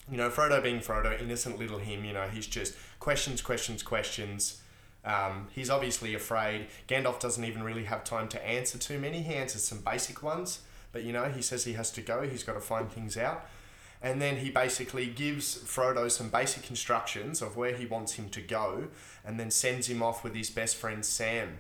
You 0.10 0.16
know, 0.16 0.30
Frodo 0.30 0.64
being 0.64 0.80
Frodo, 0.80 1.22
innocent 1.22 1.60
little 1.60 1.80
him. 1.80 2.06
You 2.06 2.14
know, 2.14 2.30
he's 2.30 2.48
just 2.48 2.74
questions, 3.00 3.42
questions, 3.42 3.84
questions. 3.84 4.62
Um, 5.04 5.48
he's 5.52 5.70
obviously 5.70 6.16
afraid. 6.16 6.68
Gandalf 6.88 7.20
doesn't 7.20 7.44
even 7.44 7.64
really 7.64 7.84
have 7.84 8.06
time 8.06 8.30
to 8.30 8.48
answer 8.48 8.78
too 8.78 8.98
many. 8.98 9.22
He 9.22 9.34
answers 9.34 9.66
some 9.66 9.80
basic 9.80 10.24
ones, 10.24 10.62
but 10.94 11.04
you 11.04 11.12
know, 11.12 11.26
he 11.26 11.42
says 11.42 11.66
he 11.66 11.74
has 11.74 11.92
to 11.92 12.02
go. 12.02 12.22
He's 12.22 12.44
got 12.44 12.54
to 12.54 12.62
find 12.62 12.90
things 12.90 13.18
out. 13.18 13.46
And 14.02 14.22
then 14.22 14.38
he 14.38 14.50
basically 14.52 15.08
gives 15.08 15.58
Frodo 15.58 16.10
some 16.12 16.30
basic 16.30 16.70
instructions 16.70 17.42
of 17.42 17.58
where 17.58 17.74
he 17.74 17.86
wants 17.86 18.14
him 18.14 18.30
to 18.30 18.42
go, 18.42 18.90
and 19.28 19.38
then 19.40 19.52
sends 19.52 19.88
him 19.88 20.02
off 20.02 20.24
with 20.24 20.34
his 20.34 20.50
best 20.50 20.78
friend 20.78 21.06
Sam, 21.06 21.60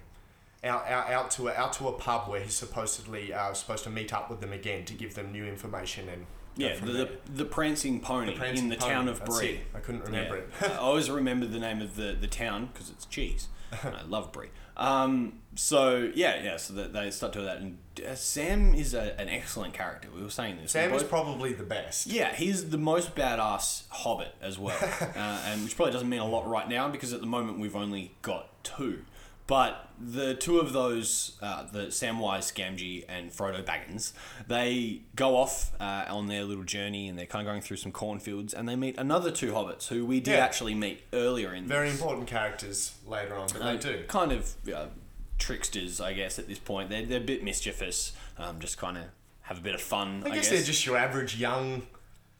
out, 0.63 0.87
out, 0.87 1.09
out 1.11 1.31
to 1.31 1.49
a, 1.49 1.53
out 1.53 1.73
to 1.73 1.89
a 1.89 1.91
pub 1.91 2.29
where 2.29 2.39
he's 2.39 2.55
supposedly 2.55 3.33
uh, 3.33 3.53
supposed 3.53 3.83
to 3.83 3.89
meet 3.89 4.13
up 4.13 4.29
with 4.29 4.39
them 4.39 4.53
again 4.53 4.85
to 4.85 4.93
give 4.93 5.13
them 5.13 5.31
new 5.31 5.45
information 5.45 6.09
and 6.09 6.25
yeah 6.55 6.75
the, 6.79 6.91
the 6.91 7.09
the 7.35 7.45
prancing 7.45 7.99
pony 7.99 8.35
Prancing 8.35 8.63
in 8.63 8.69
the 8.69 8.77
Pony, 8.77 8.91
town 8.91 9.07
of 9.07 9.19
that's 9.19 9.37
Bree. 9.37 9.47
it. 9.49 9.59
I 9.75 9.79
couldn't 9.79 10.05
remember 10.05 10.37
it. 10.37 10.49
I 10.61 10.77
always 10.77 11.09
remember 11.19 11.45
the 11.45 11.59
name 11.59 11.81
of 11.81 11.95
the, 11.95 12.17
the 12.19 12.25
town 12.25 12.69
because 12.73 12.89
it's 12.89 13.05
cheese. 13.05 13.49
I 13.83 14.01
love 14.07 14.31
Brie. 14.31 14.47
Um, 14.77 15.39
so 15.55 16.11
yeah, 16.13 16.41
yeah. 16.43 16.57
So 16.57 16.73
that 16.75 16.93
they 16.93 17.11
start 17.11 17.33
doing 17.33 17.45
that, 17.45 17.57
and 17.57 17.77
uh, 18.07 18.15
Sam 18.15 18.73
is 18.75 18.93
a, 18.93 19.19
an 19.19 19.27
excellent 19.27 19.73
character. 19.73 20.07
We 20.15 20.21
were 20.21 20.29
saying 20.29 20.57
this. 20.61 20.71
Sam 20.71 20.91
We 20.91 20.97
is 20.97 21.03
probably 21.03 21.53
the 21.53 21.63
best. 21.63 22.07
Yeah, 22.07 22.33
he's 22.33 22.69
the 22.69 22.77
most 22.77 23.15
badass 23.15 23.83
hobbit 23.89 24.35
as 24.41 24.59
well, 24.59 24.77
uh, 25.01 25.41
and 25.45 25.63
which 25.63 25.75
probably 25.75 25.93
doesn't 25.93 26.09
mean 26.09 26.19
a 26.19 26.27
lot 26.27 26.47
right 26.47 26.69
now 26.69 26.87
because 26.87 27.11
at 27.11 27.21
the 27.21 27.27
moment 27.27 27.59
we've 27.59 27.75
only 27.75 28.13
got 28.21 28.63
two. 28.63 29.01
But 29.47 29.87
the 29.99 30.35
two 30.35 30.59
of 30.59 30.73
those, 30.73 31.37
uh, 31.41 31.63
the 31.71 31.85
Samwise 31.87 32.53
Gamgee 32.53 33.05
and 33.07 33.31
Frodo 33.31 33.63
Baggins, 33.65 34.11
they 34.47 35.01
go 35.15 35.37
off 35.37 35.71
uh, 35.79 36.05
on 36.09 36.27
their 36.27 36.43
little 36.43 36.65
journey 36.65 37.07
and 37.07 37.17
they're 37.17 37.25
kind 37.25 37.47
of 37.47 37.49
going 37.51 37.61
through 37.61 37.77
some 37.77 37.91
cornfields 37.93 38.53
and 38.53 38.67
they 38.67 38.75
meet 38.75 38.97
another 38.97 39.31
two 39.31 39.53
hobbits 39.53 39.87
who 39.87 40.05
we 40.05 40.19
did 40.19 40.31
Yeah. 40.33 40.39
actually 40.45 40.75
meet 40.75 41.01
earlier 41.13 41.53
in 41.53 41.65
Very 41.65 41.89
important 41.89 42.27
characters 42.27 42.93
later 43.07 43.35
on, 43.35 43.47
but 43.53 43.61
uh, 43.61 43.71
they 43.71 43.77
do. 43.77 44.03
kind 44.07 44.33
of 44.33 44.53
uh, 44.73 44.87
tricksters, 45.39 46.01
I 46.01 46.13
guess. 46.13 46.37
At 46.37 46.47
this 46.47 46.59
point, 46.59 46.89
they're, 46.89 47.05
they're 47.05 47.21
a 47.21 47.23
bit 47.23 47.43
mischievous, 47.43 48.11
um, 48.37 48.59
just 48.59 48.77
kind 48.77 48.97
of 48.97 49.03
have 49.43 49.57
a 49.59 49.61
bit 49.61 49.75
of 49.75 49.81
fun. 49.81 50.23
I 50.25 50.35
guess, 50.35 50.49
they're 50.49 50.61
just 50.61 50.85
your 50.85 50.97
average 50.97 51.37
young, 51.37 51.83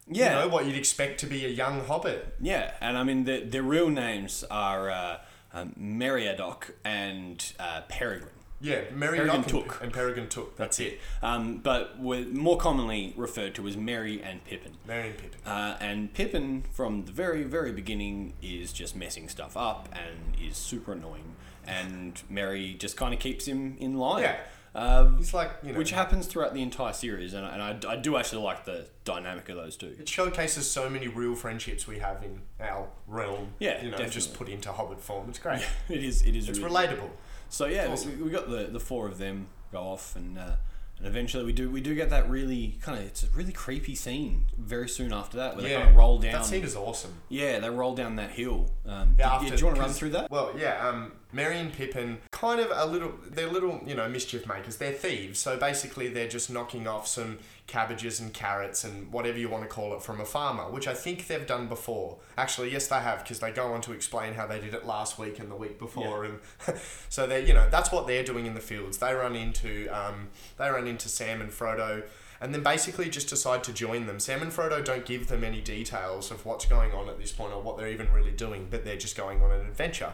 yeah, 0.09 0.35
you 0.41 0.41
know, 0.41 0.53
what 0.53 0.65
you'd 0.65 0.75
expect 0.77 1.21
to 1.21 1.25
be 1.25 1.45
a 1.45 1.49
young 1.49 1.85
hobbit. 1.85 2.35
Yeah, 2.41 2.73
and 2.81 2.97
I 2.97 3.03
mean 3.03 3.23
the 3.23 3.39
their 3.45 3.63
real 3.63 3.89
names 3.89 4.43
are 4.51 4.89
uh, 4.89 5.17
um, 5.53 5.73
Meriadoc 5.79 6.71
and 6.83 7.53
uh, 7.60 7.81
Peregrine. 7.88 8.31
Yeah, 8.60 8.81
Peregrine 8.97 9.27
Knock 9.27 9.45
Took. 9.45 9.73
and, 9.75 9.83
and 9.83 9.93
Peregrine 9.93 10.29
Took. 10.29 10.57
That's, 10.57 10.79
it. 10.79 10.99
Um, 11.21 11.57
but 11.57 11.99
were 11.99 12.25
more 12.31 12.57
commonly 12.57 13.13
referred 13.15 13.53
to 13.55 13.67
as 13.67 13.77
Merry 13.77 14.21
and 14.21 14.43
Pippin. 14.45 14.73
Merry 14.88 15.10
and 15.10 15.17
Pippin. 15.17 15.39
Uh, 15.45 15.77
and 15.79 16.13
Pippin, 16.13 16.63
from 16.73 17.05
the 17.05 17.12
very, 17.12 17.43
very 17.43 17.71
beginning, 17.71 18.33
is 18.41 18.73
just 18.73 18.95
messing 18.95 19.29
stuff 19.29 19.55
up 19.55 19.89
and 19.91 20.41
is 20.43 20.57
super 20.57 20.93
annoying. 20.93 21.36
And 21.67 22.19
Merry 22.29 22.73
just 22.73 22.97
kind 22.97 23.13
of 23.13 23.19
keeps 23.19 23.45
him 23.45 23.77
in 23.79 23.97
line. 23.97 24.23
Yeah. 24.23 24.38
Um, 24.77 25.17
He's 25.17 25.33
like, 25.33 25.49
you 25.63 25.71
know, 25.73 25.77
which 25.79 25.89
happens 25.91 26.27
throughout 26.27 26.53
the 26.53 26.61
entire 26.61 26.93
series, 26.93 27.33
and, 27.33 27.45
I- 27.45 27.49
and 27.71 27.85
I, 27.87 27.93
I 27.93 27.95
do 27.95 28.15
actually 28.15 28.43
like 28.43 28.63
the 28.65 28.87
dynamic 29.05 29.49
of 29.49 29.55
those 29.57 29.75
two. 29.75 29.95
it 29.99 30.07
showcases 30.07 30.69
so 30.69 30.87
many 30.89 31.07
real 31.07 31.33
friendships 31.35 31.87
we 31.87 31.97
have 31.99 32.23
in 32.23 32.41
our 32.61 32.87
realm. 33.07 33.49
Yeah, 33.59 33.83
you 33.83 33.89
know, 33.89 33.97
just 33.97 34.29
definitely. 34.29 34.37
put 34.37 34.49
into 34.49 34.71
Hobbit 34.71 34.99
form. 35.01 35.29
It's 35.29 35.39
great. 35.39 35.61
It 35.89 36.03
is. 36.03 36.21
It 36.21 36.35
is. 36.35 36.47
It's 36.47 36.59
really- 36.59 36.87
relatable. 36.87 37.09
So 37.49 37.65
yeah, 37.65 37.93
we, 38.05 38.23
we 38.23 38.29
got 38.29 38.49
the, 38.49 38.65
the 38.65 38.79
four 38.79 39.07
of 39.07 39.17
them 39.17 39.47
go 39.71 39.79
off, 39.79 40.15
and 40.15 40.37
uh, 40.37 40.51
and 40.97 41.07
eventually 41.07 41.43
we 41.45 41.51
do 41.53 41.69
we 41.69 41.81
do 41.81 41.93
get 41.95 42.10
that 42.10 42.29
really 42.29 42.77
kind 42.81 42.97
of 42.99 43.05
it's 43.05 43.23
a 43.23 43.27
really 43.27 43.51
creepy 43.51 43.93
scene 43.95 44.45
very 44.57 44.89
soon 44.89 45.13
after 45.13 45.38
that 45.38 45.55
where 45.55 45.63
they 45.63 45.71
Yeah, 45.71 45.77
kind 45.79 45.89
of 45.91 45.95
roll 45.95 46.17
down. 46.19 46.33
That 46.33 46.45
scene 46.45 46.63
is 46.63 46.75
awesome. 46.75 47.13
yeah, 47.29 47.60
they 47.60 47.69
roll 47.69 47.95
down 47.95 48.15
that 48.17 48.31
hill. 48.31 48.71
Um, 48.86 49.15
Yeah, 49.17 49.29
do, 49.29 49.45
after, 49.45 49.55
do 49.55 49.60
you 49.60 49.65
want 49.65 49.75
to 49.75 49.81
run 49.81 49.89
'cause- 49.89 49.99
through 49.99 50.10
that? 50.12 50.31
Well, 50.31 50.51
yeah. 50.57 50.88
Um, 50.88 51.12
Merry 51.33 51.60
and 51.60 51.73
Pippin, 51.73 52.19
kind 52.31 52.60
of 52.62 52.71
a 52.73 52.86
little. 52.89 53.12
They're 53.29 53.51
little, 53.51 53.81
you 53.86 53.93
know, 53.95 54.07
mischief 54.07 54.47
makers. 54.47 54.77
They're 54.77 54.93
thieves. 54.93 55.39
So 55.39 55.57
basically, 55.57 56.07
they're 56.07 56.29
just 56.29 56.49
knocking 56.49 56.88
off 56.88 57.05
some 57.05 57.39
cabbages 57.67 58.21
and 58.21 58.34
carrots 58.34 58.86
and 58.86 59.12
whatever 59.12 59.38
you 59.38 59.49
want 59.49 59.62
to 59.62 59.69
call 59.69 59.93
it 59.93 60.01
from 60.01 60.21
a 60.21 60.25
farmer, 60.25 60.63
which 60.71 60.88
I 60.88 60.93
think 60.93 61.27
they've 61.27 61.45
done 61.45 61.67
before. 61.67 62.17
Actually, 62.38 62.71
yes, 62.71 62.88
they 62.88 62.95
have, 62.95 63.23
because 63.23 63.39
they 63.39 63.51
go 63.51 63.73
on 63.73 63.82
to 63.82 63.91
explain 63.91 64.34
how 64.34 64.47
they 64.47 64.60
did 64.60 64.73
it 64.73 64.86
last 64.86 65.19
week 65.19 65.39
and 65.39 65.51
the 65.51 65.56
week 65.56 65.77
before, 65.77 66.23
and 66.23 66.39
so 67.10 67.27
they, 67.27 67.45
you 67.45 67.53
know, 67.53 67.67
that's 67.69 67.91
what 67.91 68.08
they're 68.08 68.23
doing 68.23 68.45
in 68.45 68.53
the 68.53 68.62
fields. 68.62 68.97
They 68.97 69.13
run 69.13 69.36
into, 69.36 69.89
um, 69.89 70.30
they 70.58 70.69
run 70.69 70.88
into 70.88 71.10
Sam 71.10 71.41
and 71.41 71.51
Frodo. 71.51 72.03
And 72.39 72.53
then 72.53 72.62
basically 72.62 73.10
just 73.10 73.30
decide 73.30 73.63
to 73.63 73.73
join 73.73 74.06
them. 74.06 74.19
Sam 74.19 74.43
and 74.43 74.51
Frodo 74.51 74.86
don't 74.86 75.08
give 75.08 75.27
them 75.27 75.43
any 75.43 75.60
details 75.60 76.30
of 76.30 76.45
what's 76.45 76.67
going 76.67 76.91
on 76.91 77.10
at 77.10 77.17
this 77.17 77.32
point 77.32 77.51
or 77.51 77.63
what 77.63 77.77
they're 77.77 77.88
even 77.88 78.13
really 78.13 78.30
doing, 78.30 78.67
but 78.69 78.86
they're 78.86 78.95
just 78.95 79.17
going 79.17 79.41
on 79.41 79.51
an 79.51 79.62
adventure. 79.62 80.13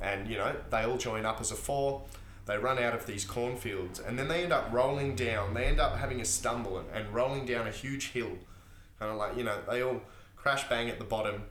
And, 0.00 0.28
you 0.28 0.36
know, 0.36 0.54
they 0.70 0.84
all 0.84 0.96
join 0.96 1.26
up 1.26 1.40
as 1.40 1.50
a 1.50 1.56
four. 1.56 2.02
They 2.46 2.56
run 2.56 2.78
out 2.78 2.94
of 2.94 3.06
these 3.06 3.24
cornfields 3.24 3.98
and 3.98 4.18
then 4.18 4.28
they 4.28 4.42
end 4.44 4.52
up 4.52 4.68
rolling 4.72 5.14
down. 5.16 5.52
They 5.54 5.64
end 5.64 5.80
up 5.80 5.96
having 5.98 6.20
a 6.20 6.24
stumble 6.24 6.78
and, 6.78 6.88
and 6.94 7.12
rolling 7.12 7.44
down 7.44 7.66
a 7.66 7.72
huge 7.72 8.12
hill. 8.12 8.38
Kind 8.98 9.10
of 9.12 9.18
like, 9.18 9.36
you 9.36 9.42
know, 9.44 9.58
they 9.68 9.82
all 9.82 10.00
crash 10.36 10.68
bang 10.68 10.88
at 10.88 10.98
the 10.98 11.04
bottom. 11.04 11.42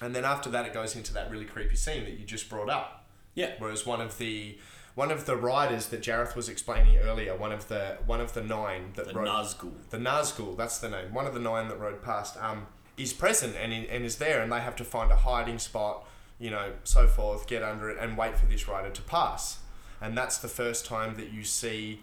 And 0.00 0.14
then 0.14 0.24
after 0.24 0.50
that, 0.50 0.66
it 0.66 0.72
goes 0.74 0.94
into 0.94 1.12
that 1.14 1.30
really 1.30 1.44
creepy 1.46 1.76
scene 1.76 2.04
that 2.04 2.18
you 2.18 2.24
just 2.24 2.48
brought 2.48 2.68
up. 2.70 3.06
Yeah. 3.34 3.52
Whereas 3.58 3.86
one 3.86 4.00
of 4.00 4.18
the 4.18 4.58
one 4.94 5.10
of 5.10 5.24
the 5.24 5.36
riders 5.36 5.86
that 5.86 6.02
Jareth 6.02 6.34
was 6.36 6.48
explaining 6.48 6.98
earlier, 6.98 7.34
one 7.36 7.52
of 7.52 7.68
the 7.68 7.96
one 8.06 8.20
of 8.20 8.34
the 8.34 8.42
nine 8.42 8.92
that 8.96 9.08
The 9.08 9.14
rode 9.14 9.28
Nazgul. 9.28 9.72
the 9.88 9.98
Nazgul, 9.98 10.56
that's 10.56 10.78
the 10.78 10.88
name. 10.90 11.14
One 11.14 11.26
of 11.26 11.32
the 11.34 11.40
nine 11.40 11.68
that 11.68 11.78
rode 11.78 12.02
past, 12.02 12.36
um, 12.36 12.66
is 12.98 13.12
present 13.14 13.56
and, 13.56 13.72
and 13.72 14.04
is 14.04 14.16
there, 14.16 14.42
and 14.42 14.52
they 14.52 14.60
have 14.60 14.76
to 14.76 14.84
find 14.84 15.10
a 15.10 15.16
hiding 15.16 15.58
spot, 15.58 16.06
you 16.38 16.50
know, 16.50 16.72
so 16.84 17.06
forth, 17.06 17.46
get 17.46 17.62
under 17.62 17.88
it, 17.88 17.98
and 17.98 18.18
wait 18.18 18.36
for 18.36 18.46
this 18.46 18.68
rider 18.68 18.90
to 18.90 19.02
pass. 19.02 19.60
And 20.00 20.16
that's 20.16 20.38
the 20.38 20.48
first 20.48 20.86
time 20.86 21.16
that 21.16 21.32
you 21.32 21.44
see 21.44 22.00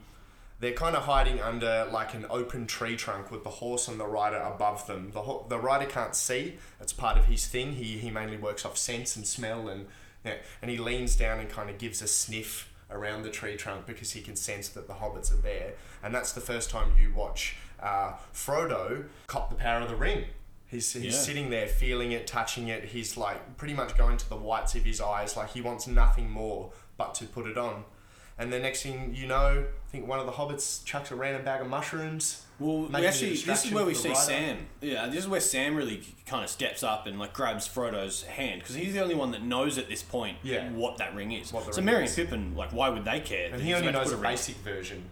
they're 0.60 0.71
kind 0.73 0.95
of 0.95 1.03
hiding 1.03 1.39
under 1.39 1.88
like 1.91 2.13
an 2.15 2.25
open 2.29 2.65
tree 2.65 2.95
trunk 2.95 3.29
with 3.31 3.43
the 3.43 3.49
horse 3.49 3.88
and 3.88 3.99
the 3.99 4.07
rider 4.07 4.38
above 4.38 4.88
them. 4.88 5.12
The 5.13 5.21
ho- 5.21 5.45
the 5.47 5.60
rider 5.60 5.86
can't 5.86 6.15
see; 6.15 6.55
it's 6.81 6.93
part 6.93 7.17
of 7.17 7.25
his 7.25 7.47
thing. 7.47 7.73
He 7.73 7.97
he 7.99 8.10
mainly 8.10 8.38
works 8.38 8.65
off 8.65 8.77
sense 8.77 9.15
and 9.15 9.25
smell, 9.27 9.67
and 9.69 9.86
yeah, 10.25 10.36
and 10.62 10.71
he 10.71 10.77
leans 10.77 11.15
down 11.15 11.39
and 11.39 11.49
kind 11.49 11.69
of 11.69 11.77
gives 11.77 12.01
a 12.01 12.07
sniff 12.07 12.73
around 12.89 13.21
the 13.23 13.29
tree 13.29 13.55
trunk 13.55 13.86
because 13.86 14.12
he 14.13 14.21
can 14.21 14.36
sense 14.36 14.69
that 14.69 14.88
the 14.88 14.93
hobbits 14.93 15.31
are 15.31 15.41
there. 15.41 15.73
And 16.01 16.13
that's 16.15 16.31
the 16.31 16.41
first 16.41 16.69
time 16.69 16.91
you 16.99 17.13
watch 17.13 17.55
uh, 17.81 18.13
Frodo 18.33 19.05
cop 19.27 19.49
the 19.49 19.55
power 19.57 19.81
of 19.81 19.89
the 19.89 19.95
ring. 19.95 20.25
He's, 20.69 20.91
he's 20.93 21.03
Yeah. 21.05 21.12
sitting 21.12 21.49
there 21.49 21.67
feeling 21.67 22.12
it, 22.13 22.27
touching 22.27 22.67
it. 22.69 22.86
He's 22.86 23.15
like 23.17 23.57
pretty 23.57 23.73
much 23.73 23.97
going 23.97 24.17
to 24.17 24.29
the 24.29 24.36
whites 24.38 24.73
of 24.75 24.83
his 24.83 24.99
eyes. 25.01 25.36
Like 25.38 25.49
he 25.51 25.62
wants 25.62 25.86
nothing 25.88 26.29
more 26.29 26.71
but 26.97 27.15
to 27.15 27.25
put 27.25 27.47
it 27.47 27.57
on. 27.57 27.86
And 28.39 28.53
the 28.53 28.60
next 28.60 28.83
thing 28.83 29.15
you 29.15 29.25
know, 29.25 29.65
I 29.65 29.91
think 29.91 30.07
one 30.07 30.19
of 30.19 30.27
the 30.27 30.31
hobbits 30.33 30.86
chucks 30.86 31.10
a 31.10 31.15
random 31.15 31.43
bag 31.43 31.62
of 31.62 31.67
mushrooms. 31.67 32.43
Well, 32.60 32.83
we 32.86 33.05
actually, 33.05 33.36
this 33.36 33.65
is 33.65 33.71
where 33.71 33.86
we 33.86 33.93
see 33.95 34.10
rider. 34.10 34.19
Sam. 34.19 34.57
Yeah, 34.81 35.07
this 35.07 35.19
is 35.19 35.27
where 35.27 35.39
Sam 35.39 35.75
really 35.75 36.01
kind 36.27 36.43
of 36.43 36.49
steps 36.49 36.83
up 36.83 37.07
and 37.07 37.17
like 37.19 37.33
grabs 37.33 37.67
Frodo's 37.67 38.23
hand 38.23 38.62
because 38.62 38.75
he's 38.75 38.93
the 38.93 38.99
only 39.01 39.15
one 39.15 39.31
that 39.31 39.43
knows 39.43 39.77
at 39.79 39.89
this 39.89 40.03
point 40.03 40.38
Yeah. 40.43 40.69
what 40.71 40.97
that 40.97 41.15
ring 41.15 41.31
is. 41.31 41.49
So 41.49 41.60
ring 41.62 41.86
Merry 41.86 42.05
is. 42.05 42.17
and 42.17 42.27
Pippin, 42.29 42.55
like, 42.55 42.71
why 42.73 42.89
would 42.89 43.05
they 43.05 43.19
care? 43.21 43.49
And 43.51 43.62
he 43.62 43.73
only 43.73 43.91
knows 43.91 44.12
a 44.12 44.17
basic 44.17 44.55
version 44.57 45.10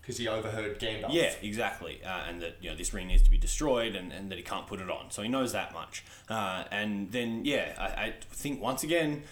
because 0.00 0.18
he 0.18 0.28
overheard 0.28 0.78
Gandalf. 0.78 1.08
Yeah, 1.10 1.32
exactly. 1.42 2.00
Uh, 2.04 2.08
and 2.28 2.40
that 2.40 2.56
you 2.60 2.70
know 2.70 2.76
this 2.76 2.94
ring 2.94 3.08
needs 3.08 3.22
to 3.22 3.30
be 3.30 3.38
destroyed, 3.38 3.96
and, 3.96 4.12
and 4.12 4.30
that 4.30 4.38
he 4.38 4.44
can't 4.44 4.66
put 4.66 4.80
it 4.80 4.88
on. 4.88 5.10
So 5.10 5.20
he 5.22 5.28
knows 5.28 5.52
that 5.52 5.74
much. 5.74 6.04
Uh, 6.28 6.64
and 6.70 7.10
then 7.10 7.44
yeah, 7.44 7.74
I, 7.78 7.84
I 8.04 8.14
think 8.30 8.62
once 8.62 8.84
again, 8.84 9.24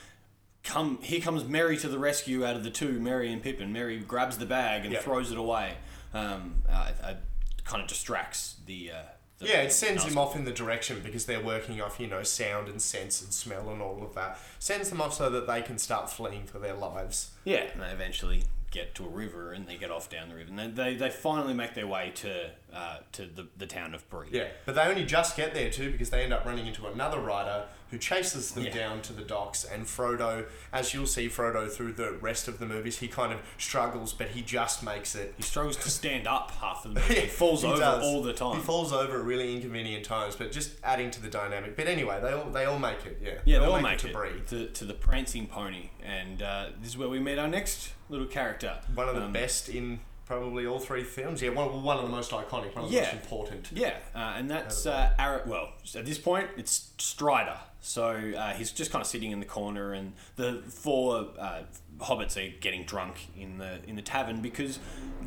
come 0.64 0.98
here 1.02 1.20
comes 1.20 1.44
Merry 1.44 1.76
to 1.78 1.88
the 1.88 1.98
rescue 1.98 2.44
out 2.44 2.56
of 2.56 2.64
the 2.64 2.70
two, 2.70 2.98
Merry 3.00 3.32
and 3.32 3.42
Pippin. 3.42 3.72
Merry 3.72 3.98
grabs 4.00 4.38
the 4.38 4.46
bag 4.46 4.84
and 4.84 4.92
Yeah. 4.92 5.00
throws 5.00 5.30
it 5.30 5.38
away. 5.38 5.76
Um, 6.12 6.62
uh, 6.68 6.90
uh, 7.02 7.14
kind 7.64 7.82
of 7.82 7.88
distracts 7.88 8.56
the. 8.66 8.90
Uh, 8.92 9.02
the 9.38 9.46
Yeah, 9.48 9.62
it 9.62 9.72
sends 9.72 10.04
him 10.04 10.16
off 10.16 10.36
in 10.36 10.44
the 10.44 10.52
direction 10.52 11.00
because 11.04 11.26
they're 11.26 11.42
working 11.42 11.80
off, 11.80 11.98
you 11.98 12.06
know, 12.06 12.22
sound 12.22 12.68
and 12.68 12.80
sense 12.80 13.20
and 13.20 13.32
smell 13.34 13.68
and 13.68 13.82
all 13.82 14.02
of 14.02 14.14
that. 14.14 14.38
Sends 14.60 14.90
them 14.90 15.00
off 15.00 15.14
so 15.14 15.28
that 15.28 15.46
they 15.46 15.60
can 15.60 15.76
start 15.78 16.08
fleeing 16.10 16.46
for 16.46 16.58
their 16.60 16.74
lives. 16.74 17.30
Yeah, 17.44 17.64
and 17.72 17.82
they 17.82 17.88
eventually 17.88 18.44
get 18.70 18.94
to 18.96 19.04
a 19.04 19.08
river 19.08 19.52
and 19.52 19.66
they 19.68 19.76
get 19.76 19.90
off 19.90 20.08
down 20.08 20.28
the 20.28 20.34
river, 20.36 20.50
and 20.50 20.58
they, 20.58 20.68
they, 20.68 20.94
they 20.96 21.10
finally 21.10 21.52
make 21.54 21.74
their 21.74 21.86
way 21.86 22.12
to 22.16 22.50
uh, 22.74 22.98
to 23.12 23.26
the, 23.26 23.46
the 23.56 23.66
town 23.66 23.94
of 23.94 24.08
Bree. 24.10 24.28
Yeah, 24.32 24.48
but 24.66 24.74
they 24.74 24.82
only 24.82 25.04
just 25.04 25.36
get 25.36 25.54
there 25.54 25.70
too 25.70 25.92
because 25.92 26.10
they 26.10 26.22
end 26.24 26.32
up 26.32 26.44
running 26.44 26.66
into 26.66 26.86
another 26.86 27.20
rider 27.20 27.64
who 27.90 27.98
chases 27.98 28.50
them 28.52 28.64
Yeah. 28.64 28.72
down 28.74 29.02
to 29.02 29.12
the 29.12 29.22
docks. 29.22 29.62
And 29.64 29.84
Frodo, 29.86 30.46
as 30.72 30.92
you'll 30.92 31.06
see, 31.06 31.28
Frodo 31.28 31.70
through 31.70 31.92
the 31.92 32.12
rest 32.14 32.48
of 32.48 32.58
the 32.58 32.66
movies, 32.66 32.98
he 32.98 33.06
kind 33.06 33.32
of 33.32 33.38
struggles, 33.56 34.12
but 34.12 34.28
he 34.30 34.42
just 34.42 34.82
makes 34.82 35.14
it. 35.14 35.34
He 35.36 35.44
struggles 35.44 35.76
to 35.76 35.90
stand 35.90 36.26
up 36.26 36.50
half 36.60 36.84
of 36.84 36.94
the 36.94 37.00
movie. 37.08 37.20
He 37.20 37.26
falls 37.28 37.62
He 37.62 37.68
over 37.68 37.78
does. 37.78 38.02
all 38.02 38.22
the 38.22 38.32
time. 38.32 38.56
He 38.56 38.62
falls 38.62 38.92
over 38.92 39.18
at 39.20 39.24
really 39.24 39.54
inconvenient 39.54 40.04
times, 40.04 40.34
but 40.34 40.50
just 40.50 40.72
adding 40.82 41.12
to 41.12 41.22
the 41.22 41.28
dynamic. 41.28 41.76
But 41.76 41.86
anyway, 41.86 42.18
they 42.20 42.32
all 42.32 42.50
they 42.50 42.64
all 42.64 42.80
make 42.80 43.06
it. 43.06 43.20
Yeah, 43.22 43.34
Yeah, 43.44 43.58
they 43.60 43.66
all 43.66 43.80
make 43.80 43.98
to 43.98 44.08
it 44.08 44.12
Bree. 44.12 44.42
to, 44.48 44.66
to 44.68 44.84
the 44.84 44.94
prancing 44.94 45.46
pony, 45.46 45.90
and 46.02 46.42
uh, 46.42 46.66
this 46.80 46.88
is 46.90 46.98
where 46.98 47.08
we 47.08 47.20
meet 47.20 47.38
our 47.38 47.46
next 47.48 47.92
little 48.08 48.26
character. 48.26 48.80
One 48.94 49.08
of 49.08 49.14
the 49.14 49.22
Um, 49.26 49.32
best 49.32 49.68
in 49.68 50.00
probably 50.26 50.66
all 50.66 50.78
three 50.78 51.04
films. 51.04 51.42
Yeah, 51.42 51.50
one, 51.50 51.82
one 51.82 51.96
of 51.98 52.02
the 52.04 52.08
most 52.10 52.30
iconic, 52.30 52.74
one 52.74 52.84
of 52.84 52.90
the 52.90 52.96
Yeah. 52.96 53.02
most 53.02 53.12
important. 53.14 53.68
Yeah, 53.72 53.94
uh, 54.14 54.34
and 54.36 54.50
that's 54.50 54.86
uh, 54.86 55.10
Ar- 55.18 55.42
Well, 55.46 55.72
at 55.94 56.06
this 56.06 56.18
point, 56.18 56.48
it's 56.56 56.90
Strider. 56.98 57.58
So 57.80 58.06
uh, 58.36 58.52
he's 58.54 58.70
just 58.72 58.90
kind 58.90 59.02
of 59.02 59.06
sitting 59.06 59.30
in 59.30 59.40
the 59.40 59.46
corner, 59.46 59.92
and 59.92 60.14
the 60.36 60.62
four 60.70 61.28
uh, 61.38 61.64
hobbits 61.98 62.36
are 62.38 62.56
getting 62.60 62.84
drunk 62.84 63.28
in 63.38 63.58
the 63.58 63.80
in 63.86 63.96
the 63.96 64.02
tavern 64.02 64.40
because 64.40 64.78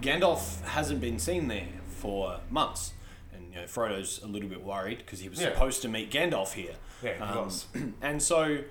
Gandalf 0.02 0.62
hasn't 0.64 1.00
been 1.00 1.20
seen 1.20 1.48
there 1.50 1.68
for 1.88 2.40
months, 2.50 2.94
and 3.34 3.54
you 3.54 3.62
know, 3.62 3.68
Frodo's 3.68 4.22
a 4.24 4.28
little 4.28 4.50
bit 4.50 4.64
worried 4.64 4.98
because 5.00 5.20
he 5.20 5.30
was 5.30 5.40
Yeah. 5.40 5.54
supposed 5.54 5.84
to 5.84 5.88
meet 5.88 6.10
Gandalf 6.12 6.54
here. 6.54 6.74
Yeah, 7.04 7.14
he 7.18 7.22
Um, 7.22 7.46
was. 7.46 7.66
and 8.02 8.24
so 8.24 8.64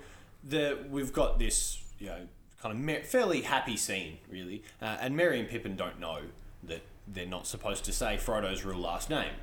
the 0.43 0.77
we've 0.89 1.13
got 1.13 1.39
this 1.39 1.81
you 1.99 2.07
know 2.07 2.27
kind 2.61 2.73
of 2.73 2.79
mer- 2.79 3.03
fairly 3.03 3.41
happy 3.41 3.77
scene 3.77 4.17
really. 4.29 4.63
Uh, 4.81 4.97
and 4.99 5.15
Merry 5.15 5.39
and 5.39 5.47
Pippin 5.49 5.75
don't 5.75 5.99
know 5.99 6.21
that 6.63 6.81
they're 7.07 7.25
not 7.25 7.47
supposed 7.47 7.85
to 7.85 7.93
say 7.93 8.17
Frodo's 8.17 8.65
real 8.65 8.77
last 8.77 9.09
name 9.09 9.33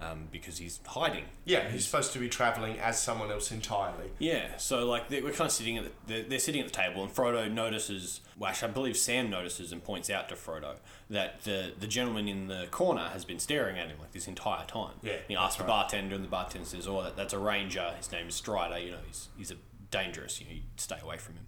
um, 0.00 0.28
because 0.30 0.58
he's 0.58 0.78
hiding. 0.86 1.24
Yeah, 1.44 1.68
he's 1.68 1.84
supposed 1.84 2.12
to 2.12 2.18
be 2.20 2.28
traveling 2.28 2.78
as 2.78 3.00
someone 3.00 3.32
else 3.32 3.50
entirely. 3.50 4.10
yeah 4.18 4.56
so 4.56 4.86
like 4.86 5.08
they, 5.08 5.20
we're 5.22 5.32
kind 5.32 5.46
of 5.48 5.52
sitting 5.52 5.76
at 5.78 5.84
the, 5.84 5.90
they're, 6.06 6.22
they're 6.22 6.38
sitting 6.38 6.60
at 6.60 6.68
the 6.68 6.72
table 6.72 7.02
and 7.02 7.12
Frodo 7.12 7.50
notices 7.50 8.20
well 8.38 8.50
actually 8.50 8.68
I 8.68 8.72
believe 8.72 8.96
Sam 8.96 9.28
notices 9.30 9.72
and 9.72 9.82
points 9.82 10.08
out 10.10 10.28
to 10.28 10.36
Frodo 10.36 10.76
that 11.10 11.42
the 11.42 11.72
the 11.78 11.86
gentleman 11.88 12.28
in 12.28 12.46
the 12.46 12.66
corner 12.70 13.08
has 13.12 13.24
been 13.24 13.38
staring 13.40 13.76
at 13.78 13.88
him 13.88 13.98
like 13.98 14.12
this 14.12 14.28
entire 14.28 14.66
time. 14.66 14.94
Yeah, 15.02 15.16
he 15.26 15.34
asks 15.34 15.56
the 15.56 15.64
right. 15.64 15.68
bartender 15.68 16.14
and 16.14 16.22
the 16.24 16.28
bartender 16.28 16.66
says 16.68 16.86
oh 16.86 17.02
that, 17.02 17.16
that's 17.16 17.32
a 17.32 17.38
ranger. 17.38 17.92
His 17.96 18.12
name 18.12 18.28
is 18.28 18.34
Strider. 18.36 18.78
You 18.78 18.92
know 18.92 18.98
he's, 19.06 19.28
he's 19.36 19.50
a 19.50 19.56
dangerous 19.90 20.40
you 20.40 20.46
know 20.46 20.52
you 20.52 20.62
stay 20.76 20.98
away 21.02 21.16
from 21.16 21.34
him 21.34 21.46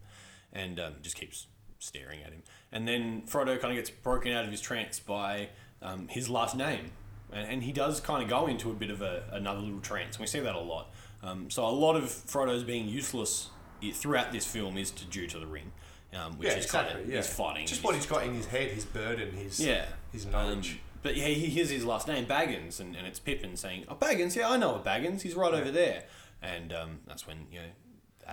and 0.52 0.78
um, 0.80 0.94
just 1.02 1.16
keeps 1.16 1.46
staring 1.78 2.20
at 2.22 2.30
him 2.32 2.42
and 2.72 2.86
then 2.86 3.22
Frodo 3.22 3.58
kind 3.60 3.72
of 3.72 3.76
gets 3.76 3.90
broken 3.90 4.32
out 4.32 4.44
of 4.44 4.50
his 4.50 4.60
trance 4.60 5.00
by 5.00 5.48
um, 5.82 6.08
his 6.08 6.28
last 6.28 6.54
name 6.56 6.92
and, 7.32 7.48
and 7.50 7.62
he 7.62 7.72
does 7.72 8.00
kind 8.00 8.22
of 8.22 8.28
go 8.28 8.46
into 8.46 8.70
a 8.70 8.74
bit 8.74 8.90
of 8.90 9.00
a, 9.02 9.24
another 9.32 9.60
little 9.60 9.80
trance 9.80 10.16
And 10.16 10.20
we 10.20 10.26
see 10.26 10.40
that 10.40 10.54
a 10.54 10.60
lot 10.60 10.90
um, 11.22 11.50
so 11.50 11.66
a 11.66 11.70
lot 11.70 11.96
of 11.96 12.04
Frodo's 12.04 12.64
being 12.64 12.88
useless 12.88 13.48
throughout 13.94 14.30
this 14.32 14.44
film 14.46 14.76
is 14.76 14.90
to, 14.90 15.04
due 15.06 15.26
to 15.26 15.38
the 15.38 15.46
ring 15.46 15.72
um, 16.12 16.36
which 16.38 16.48
yeah, 16.48 16.56
is 16.56 16.64
exactly. 16.64 16.92
kind 16.94 17.04
of 17.04 17.10
yeah. 17.10 17.16
his 17.18 17.28
fighting 17.32 17.66
Just 17.66 17.84
what 17.84 17.94
he's 17.94 18.06
got 18.06 18.24
in 18.24 18.34
his 18.34 18.46
head, 18.46 18.70
his 18.72 18.84
burden, 18.84 19.32
his 19.32 19.60
yeah. 19.60 19.84
his 20.12 20.26
Um, 20.26 20.32
knowledge. 20.32 20.80
but 21.02 21.16
yeah, 21.16 21.26
he 21.26 21.46
hears 21.46 21.70
his 21.70 21.84
last 21.84 22.08
name, 22.08 22.26
Baggins, 22.26 22.80
and, 22.80 22.96
and 22.96 23.06
it's 23.06 23.20
Pippin 23.20 23.56
saying, 23.56 23.84
Oh, 23.88 23.94
Baggins, 23.94 24.34
yeah, 24.34 24.48
I 24.50 24.56
know 24.56 24.74
a 24.74 24.80
Baggins, 24.80 25.22
he's 25.22 25.34
right 25.36 25.54
over 25.54 25.70
there. 25.70 26.04
And 26.42 26.72
um, 26.72 26.98
that's 27.06 27.26
when, 27.28 27.46
you 27.52 27.60
know, 27.60 27.66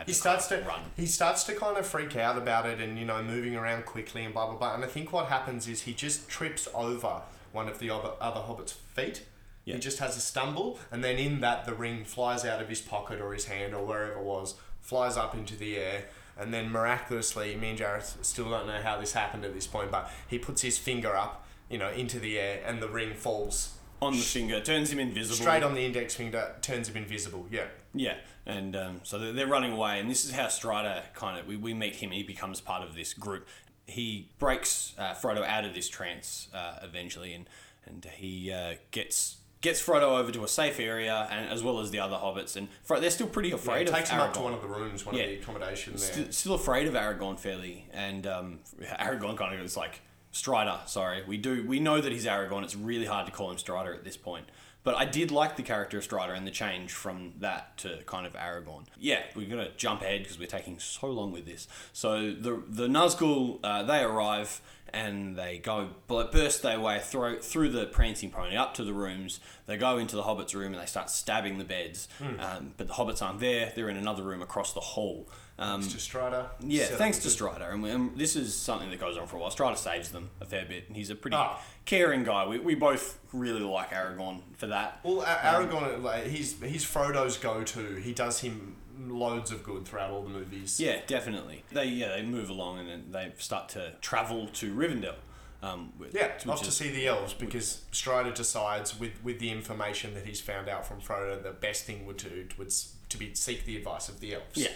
he 0.06 0.14
starts 0.14 0.48
to 0.48 0.58
run. 0.62 0.82
he 0.96 1.06
starts 1.06 1.44
to 1.46 1.54
kind 1.56 1.78
of 1.78 1.86
freak 1.86 2.16
out 2.16 2.38
about 2.38 2.66
it 2.66 2.80
and 2.80 2.98
you 3.00 3.06
know 3.06 3.22
moving 3.24 3.56
around 3.56 3.86
quickly 3.86 4.24
and 4.24 4.34
blah 4.34 4.46
blah 4.48 4.56
blah 4.58 4.76
and 4.76 4.84
I 4.84 4.88
think 4.88 5.12
what 5.12 5.28
happens 5.28 5.68
is 5.68 5.82
he 5.82 5.94
just 5.94 6.28
trips 6.30 6.68
over 6.74 7.22
one 7.52 7.68
of 7.68 7.80
the 7.80 7.90
other, 7.90 8.12
other 8.22 8.42
hobbit's 8.42 8.74
feet 8.74 9.24
Yeah. 9.66 9.76
he 9.76 9.80
just 9.80 10.00
has 10.00 10.16
a 10.18 10.22
stumble 10.22 10.80
and 10.92 11.04
then 11.04 11.18
in 11.18 11.40
that 11.42 11.66
the 11.66 11.74
ring 11.74 12.04
flies 12.06 12.46
out 12.46 12.62
of 12.62 12.70
his 12.70 12.82
pocket 12.82 13.20
or 13.22 13.34
his 13.34 13.46
hand 13.46 13.74
or 13.74 13.86
wherever 13.86 14.12
it 14.20 14.24
was 14.24 14.56
flies 14.82 15.18
up 15.18 15.34
into 15.34 15.56
the 15.56 15.78
air 15.78 16.06
and 16.38 16.54
then 16.54 16.70
miraculously 16.70 17.56
me 17.56 17.72
and 17.72 17.80
Jareth 17.80 18.24
still 18.24 18.50
don't 18.50 18.68
know 18.68 18.82
how 18.82 19.00
this 19.00 19.14
happened 19.14 19.44
at 19.46 19.54
this 19.54 19.66
point 19.68 19.90
but 19.92 20.12
he 20.28 20.38
puts 20.38 20.62
his 20.62 20.78
finger 20.78 21.16
up 21.16 21.46
you 21.70 21.78
know 21.78 21.90
into 21.92 22.20
the 22.20 22.38
air 22.40 22.62
and 22.66 22.82
the 22.82 22.88
ring 22.90 23.14
falls 23.14 23.74
on 24.00 24.14
the 24.14 24.20
finger, 24.22 24.62
turns 24.62 24.92
him 24.94 25.00
invisible. 25.00 25.38
straight 25.38 25.64
on 25.64 25.74
the 25.74 25.82
index 25.82 26.14
finger 26.14 26.54
turns 26.62 26.88
him 26.88 26.98
invisible 26.98 27.48
yeah 27.50 27.66
Yeah, 27.96 28.18
and 28.48 28.76
um, 28.76 29.00
so 29.04 29.20
they're, 29.20 29.34
they're 29.34 29.48
running 29.48 29.74
away, 29.74 30.00
and 30.00 30.10
this 30.10 30.26
is 30.26 30.32
how 30.32 30.48
Strider 30.48 31.04
kind 31.14 31.38
of 31.40 31.46
we, 31.46 31.56
we 31.58 31.74
meet 31.74 31.98
him. 31.98 32.10
He 32.12 32.24
becomes 32.24 32.62
part 32.62 32.82
of 32.82 32.96
this 32.96 33.14
group. 33.14 33.46
He 33.86 34.30
breaks 34.40 34.94
uh, 34.98 35.14
Frodo 35.14 35.46
out 35.46 35.66
of 35.66 35.74
this 35.76 35.88
trance 35.90 36.48
uh, 36.54 36.80
eventually, 36.82 37.34
and 37.34 37.48
and 37.86 38.06
he 38.16 38.52
uh, 38.52 38.76
gets 38.92 39.38
gets 39.60 39.82
Frodo 39.86 40.18
over 40.20 40.32
to 40.32 40.44
a 40.44 40.48
safe 40.48 40.80
area, 40.80 41.28
and 41.30 41.50
as 41.50 41.62
well 41.64 41.80
as 41.80 41.92
the 41.92 42.00
other 42.00 42.16
hobbits. 42.16 42.56
And 42.56 42.68
Fro- 42.84 43.00
they're 43.00 43.10
still 43.10 43.28
pretty 43.28 43.50
Yeah, 43.50 43.56
afraid 43.56 43.88
it 43.88 43.94
takes 43.94 44.10
of 44.12 44.16
him 44.16 44.22
Aragorn. 44.22 44.28
up 44.28 44.34
to 44.34 44.40
one 44.42 44.54
of 44.54 44.62
the 44.62 44.68
rooms 44.68 45.06
one 45.06 45.16
Yeah. 45.16 45.24
of 45.24 45.30
the 45.30 45.36
accommodation 45.38 45.94
there 45.94 46.02
Still, 46.14 46.32
still 46.32 46.54
afraid 46.54 46.88
of 46.88 46.94
Aragorn 46.94 47.38
fairly, 47.40 47.86
and 47.94 48.26
um, 48.28 48.60
Aragorn 48.82 49.38
kind 49.38 49.54
of 49.54 49.60
goes 49.60 49.76
like 49.76 50.02
Strider. 50.32 50.80
Sorry, 50.86 51.24
we 51.28 51.38
do 51.38 51.66
we 51.68 51.80
know 51.80 52.00
that 52.00 52.12
he's 52.12 52.26
Aragorn. 52.26 52.64
It's 52.64 52.76
really 52.76 53.06
hard 53.06 53.26
to 53.26 53.32
call 53.32 53.52
him 53.52 53.58
Strider 53.58 53.94
at 53.94 54.04
this 54.06 54.16
point. 54.18 54.46
But 54.88 54.96
I 54.96 55.04
did 55.04 55.32
like 55.32 55.58
the 55.58 55.64
character 55.64 55.98
of 55.98 56.06
Strider 56.06 56.32
and 56.32 56.48
the 56.48 56.52
change 56.52 56.94
from 56.94 57.34
that 57.40 57.76
to 57.80 58.00
kind 58.06 58.26
of 58.26 58.32
Aragorn. 58.36 58.86
Yeah, 58.98 59.22
we're 59.36 59.50
gonna 59.50 59.68
jump 59.76 60.02
ahead 60.02 60.24
because 60.24 60.40
we're 60.40 60.48
taking 60.48 60.80
so 60.80 61.08
long 61.08 61.34
with 61.34 61.46
this. 61.46 61.68
So 61.92 62.32
the 62.32 62.64
the 62.70 62.88
Nazgul 62.88 63.60
uh, 63.66 63.84
they 63.84 64.02
arrive 64.02 64.62
and 64.94 65.36
they 65.36 65.58
go 65.58 65.90
burst 66.08 66.62
their 66.62 66.80
way 66.80 67.02
through 67.02 67.42
through 67.42 67.72
the 67.72 67.88
prancing 67.88 68.32
pony 68.32 68.56
up 68.56 68.76
to 68.76 68.86
the 68.86 68.94
rooms. 68.94 69.42
They 69.66 69.76
go 69.76 69.98
into 69.98 70.16
the 70.16 70.24
hobbits' 70.24 70.56
room 70.56 70.72
and 70.72 70.82
they 70.82 70.86
start 70.86 71.10
stabbing 71.10 71.58
the 71.58 71.66
beds. 71.66 72.08
Um, 72.40 72.74
but 72.78 72.88
the 72.88 72.94
hobbits 72.94 73.22
aren't 73.22 73.42
there. 73.42 73.74
They're 73.76 73.90
in 73.90 73.98
another 73.98 74.24
room 74.24 74.42
across 74.42 74.72
the 74.72 74.80
hall. 74.80 75.28
Um, 75.60 75.82
to 75.82 76.00
Strider. 76.00 76.46
yeah, 76.62 76.86
thanks 76.86 77.18
to 77.20 77.30
Strider, 77.32 77.66
and, 77.66 77.82
we, 77.82 77.90
and 77.90 78.16
this 78.16 78.36
is 78.36 78.54
something 78.56 78.92
that 78.92 79.00
goes 79.00 79.18
on 79.18 79.26
for 79.26 79.38
a 79.38 79.40
while. 79.40 79.50
Strider 79.50 79.76
saves 79.76 80.10
them 80.12 80.30
a 80.40 80.46
fair 80.46 80.66
bit, 80.66 80.84
and 80.88 80.96
he's 80.96 81.10
a 81.10 81.16
pretty 81.16 81.36
Ah. 81.36 81.60
caring 81.86 82.24
guy. 82.24 82.46
We, 82.46 82.60
we 82.60 82.76
both 82.76 83.18
really 83.34 83.62
like 83.62 83.90
Aragorn 83.90 84.42
for 84.56 84.68
that. 84.68 85.00
Well, 85.04 85.22
A- 85.22 85.26
Aragorn, 85.26 86.04
like 86.04 86.28
he's 86.28 86.62
he's 86.62 86.86
Frodo's 86.86 87.38
go-to. 87.38 87.96
He 87.96 88.14
does 88.14 88.42
him 88.42 88.76
loads 89.00 89.52
of 89.52 89.64
good 89.64 89.86
throughout 89.88 90.12
all 90.12 90.22
the 90.22 90.30
movies. 90.30 90.80
Yeah, 90.80 91.00
definitely. 91.08 91.64
They 91.72 91.86
yeah 91.86 92.10
they 92.10 92.22
move 92.22 92.50
along 92.52 92.80
and 92.80 92.90
then 92.90 93.06
they 93.12 93.32
start 93.40 93.70
to 93.70 93.94
travel 94.02 94.48
to 94.54 94.74
Rivendell. 94.76 95.16
Um, 95.64 95.92
with- 95.98 96.14
Yeah, 96.14 96.34
off 96.48 96.62
to 96.64 96.72
see 96.72 96.90
the 96.92 97.08
elves 97.08 97.34
because 97.34 97.82
Strider 97.92 98.30
decides 98.32 99.00
with, 99.00 99.14
with 99.24 99.40
the 99.40 99.50
information 99.50 100.14
that 100.14 100.28
he's 100.28 100.40
found 100.40 100.70
out 100.70 100.86
from 100.86 101.02
Frodo, 101.02 101.42
the 101.42 101.50
best 101.50 101.86
thing 101.86 102.06
would 102.06 102.20
to 102.20 102.48
would 102.60 102.72
to 103.10 103.18
be 103.18 103.34
seek 103.34 103.66
the 103.66 103.76
advice 103.76 104.08
of 104.08 104.20
the 104.20 104.36
elves. 104.36 104.46
Yeah. 104.56 104.68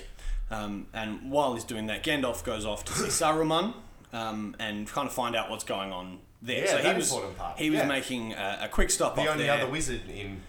Um, 0.52 0.88
and 0.94 1.32
while 1.32 1.54
he's 1.56 1.64
doing 1.64 1.88
that, 1.88 2.04
Gandalf 2.04 2.44
goes 2.44 2.66
off 2.66 2.84
to 2.86 2.94
see 2.94 3.06
Saruman 3.24 3.74
um, 4.14 4.56
and 4.60 4.88
kind 4.88 5.08
of 5.08 5.14
find 5.14 5.36
out 5.36 5.50
what's 5.50 5.64
going 5.64 5.92
on 5.92 6.20
there. 6.42 6.66
Yeah, 6.66 6.72
so 6.72 6.78
he 6.80 6.94
was 6.94 7.10
important 7.12 7.38
part. 7.38 7.58
he 7.58 7.70
was 7.70 7.80
Yeah. 7.80 7.86
making 7.88 8.34
a, 8.34 8.60
a 8.64 8.68
quick 8.68 8.92
stop 8.92 9.16
the 9.16 9.28
only 9.28 9.46
there. 9.46 9.54
other 9.54 9.68
wizard 9.72 10.02
in 10.10 10.42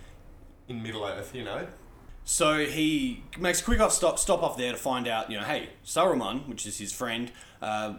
in 0.69 0.83
Middle 0.83 1.05
Earth, 1.05 1.35
you 1.35 1.45
know. 1.45 1.67
So 2.25 2.65
he 2.65 3.25
makes 3.39 3.61
a 3.61 3.65
quick 3.65 3.81
off 3.81 3.93
stop 3.93 4.19
stop 4.19 4.43
off 4.43 4.57
there 4.57 4.73
to 4.73 4.79
find 4.79 5.07
out, 5.09 5.31
you 5.31 5.37
know, 5.39 5.45
hey, 5.45 5.71
Saruman, 5.85 6.47
which 6.49 6.67
is 6.67 6.79
his 6.79 6.93
friend, 6.93 7.31
uh, 7.61 7.95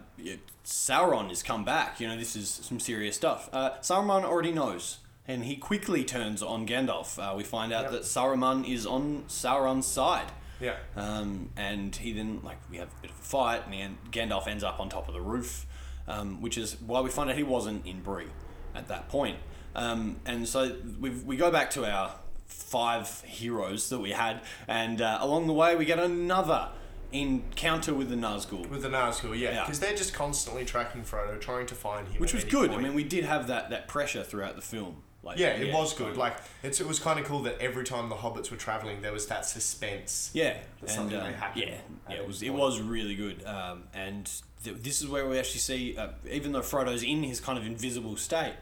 Sauron 0.66 1.30
has 1.30 1.44
come 1.44 1.64
back. 1.66 2.00
You 2.00 2.08
know, 2.08 2.18
this 2.18 2.36
is 2.36 2.50
some 2.50 2.80
serious 2.80 3.16
stuff. 3.16 3.50
Uh, 3.54 3.72
Saruman 3.82 4.24
already 4.24 4.52
knows, 4.52 5.00
and 5.28 5.44
he 5.46 5.56
quickly 5.58 6.04
turns 6.06 6.42
on 6.42 6.66
Gandalf. 6.68 7.20
Uh, 7.20 7.36
we 7.36 7.44
find 7.44 7.74
out 7.74 7.84
Yep. 7.84 7.92
that 7.92 8.02
Saruman 8.04 8.68
is 8.68 8.86
on 8.86 9.24
Sauron's 9.28 9.86
side. 9.88 10.32
Yeah. 10.64 10.78
Um, 10.96 11.50
and 11.58 11.96
he 11.96 12.14
then 12.14 12.40
like 12.44 12.58
we 12.72 12.78
have 12.78 12.88
a 12.88 13.02
bit 13.02 13.12
of 13.12 13.18
a 13.18 13.22
fight, 13.22 13.64
and 13.72 13.98
Gandalf 14.12 14.48
ends 14.48 14.64
up 14.64 14.80
on 14.80 14.90
top 14.90 15.08
of 15.08 15.14
the 15.14 15.22
roof, 15.22 15.66
um, 16.08 16.42
which 16.42 16.58
is 16.58 16.78
why 16.80 17.02
we 17.02 17.10
find 17.10 17.30
out 17.30 17.36
he 17.36 17.44
wasn't 17.44 17.86
in 17.86 18.02
Bree 18.02 18.28
at 18.74 18.88
that 18.88 19.10
point. 19.10 19.38
Um, 19.76 20.18
and 20.26 20.48
so 20.48 20.76
we 21.00 21.10
we 21.10 21.36
go 21.36 21.52
back 21.52 21.70
to 21.72 21.86
our 21.86 22.16
five 22.48 23.22
heroes 23.26 23.90
that 23.90 24.00
we 24.00 24.12
had, 24.12 24.42
and 24.68 25.02
uh, 25.02 25.18
along 25.22 25.48
the 25.48 25.54
way 25.54 25.76
we 25.76 25.86
get 25.86 26.00
another 26.00 26.70
encounter 27.12 27.94
with 27.94 28.10
the 28.10 28.16
Nazgul. 28.16 28.68
With 28.70 28.82
the 28.82 28.90
Nazgul, 28.90 29.38
yeah, 29.38 29.52
Yeah. 29.52 29.62
because 29.66 29.80
they're 29.80 29.96
just 29.96 30.14
constantly 30.14 30.66
tracking 30.66 31.04
Frodo, 31.04 31.40
trying 31.40 31.68
to 31.68 31.76
find 31.76 32.08
him. 32.08 32.20
which 32.20 32.34
was 32.34 32.44
good. 32.44 32.72
I 32.72 32.78
mean, 32.78 32.94
we 32.96 33.04
did 33.04 33.24
have 33.26 33.48
that, 33.48 33.70
that 33.70 33.88
pressure 33.88 34.24
throughout 34.24 34.56
the 34.56 34.62
film. 34.64 35.04
Like, 35.24 35.40
yeah, 35.40 35.50
it 35.50 35.74
was 35.74 35.94
good. 35.94 36.18
Like 36.18 36.38
it's, 36.64 36.82
it 36.82 36.88
was 36.88 37.00
kind 37.00 37.18
of 37.18 37.26
cool 37.26 37.44
that 37.44 37.58
every 37.60 37.86
time 37.86 38.10
the 38.10 38.16
hobbits 38.16 38.52
were 38.52 38.58
traveling, 38.58 39.02
there 39.02 39.14
was 39.14 39.28
that 39.28 39.46
suspense. 39.46 40.30
Yeah, 40.34 40.54
That 40.54 40.64
and 40.82 40.90
something 40.90 41.18
may 41.18 41.32
happen 41.32 41.62
yeah, 41.62 41.78
yeah, 42.10 42.16
it 42.18 42.28
was 42.28 42.44
it 42.44 42.54
was 42.54 42.82
really 42.82 43.16
good. 43.16 43.46
Um, 43.46 43.84
and 43.94 44.30
th- 44.64 44.78
this 44.82 45.02
is 45.02 45.08
where 45.08 45.28
we 45.28 45.40
actually 45.40 45.60
see, 45.60 45.98
uh, 45.98 46.10
even 46.30 46.52
though 46.52 46.62
Frodo's 46.62 47.04
in 47.04 47.24
his 47.24 47.40
kind 47.40 47.58
of 47.58 47.66
invisible 47.66 48.18
state, 48.18 48.56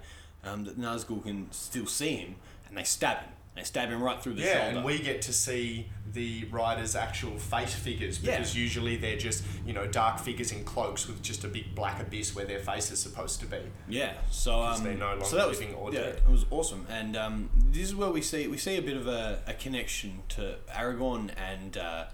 um, 0.44 0.66
that 0.66 0.80
Nazgul 0.80 1.24
can 1.24 1.52
still 1.52 1.88
see 1.88 2.18
him, 2.18 2.36
and 2.68 2.78
they 2.78 2.84
stab 2.84 3.18
him. 3.18 3.30
They 3.56 3.64
stab 3.64 3.90
him 3.90 4.02
right 4.02 4.22
through 4.22 4.36
the 4.36 4.44
Yeah, 4.44 4.64
shoulder. 4.64 4.78
and 4.78 4.86
we 4.86 5.00
get 5.00 5.22
to 5.24 5.34
see 5.34 5.88
the 6.14 6.46
riders' 6.46 6.96
actual 6.96 7.38
face 7.38 7.74
figures 7.74 8.22
Yeah. 8.22 8.38
because 8.38 8.56
usually 8.56 8.96
they're 8.98 9.18
just 9.18 9.44
you 9.66 9.74
know 9.74 9.88
dark 9.88 10.20
figures 10.20 10.52
in 10.52 10.64
cloaks 10.64 11.08
with 11.08 11.22
just 11.22 11.44
a 11.44 11.48
big 11.48 11.76
black 11.76 12.02
abyss 12.02 12.34
where 12.36 12.46
their 12.46 12.60
face 12.60 12.92
is 12.92 13.00
supposed 13.00 13.40
to 13.42 13.46
be. 13.46 13.60
Yeah, 13.90 14.14
so 14.30 14.62
um, 14.62 14.84
they're 14.84 14.94
no 14.96 15.08
longer 15.08 15.26
so 15.26 15.36
that 15.36 15.48
was 15.48 15.60
living 15.60 15.76
or 15.76 15.94
yeah, 15.94 16.00
dead. 16.02 16.16
it 16.26 16.30
was 16.30 16.46
awesome, 16.50 16.86
and 16.90 17.16
um, 17.18 17.50
this 17.72 17.84
is 17.84 17.96
where 17.96 18.10
we 18.10 18.22
see 18.22 18.48
we 18.48 18.58
see 18.58 18.78
a 18.78 18.82
bit 18.82 18.96
of 18.98 19.08
a, 19.08 19.42
a 19.48 19.54
connection 19.54 20.24
to 20.30 20.56
Aragorn 20.70 21.32
and 21.38 21.78
uh, 21.78 22.06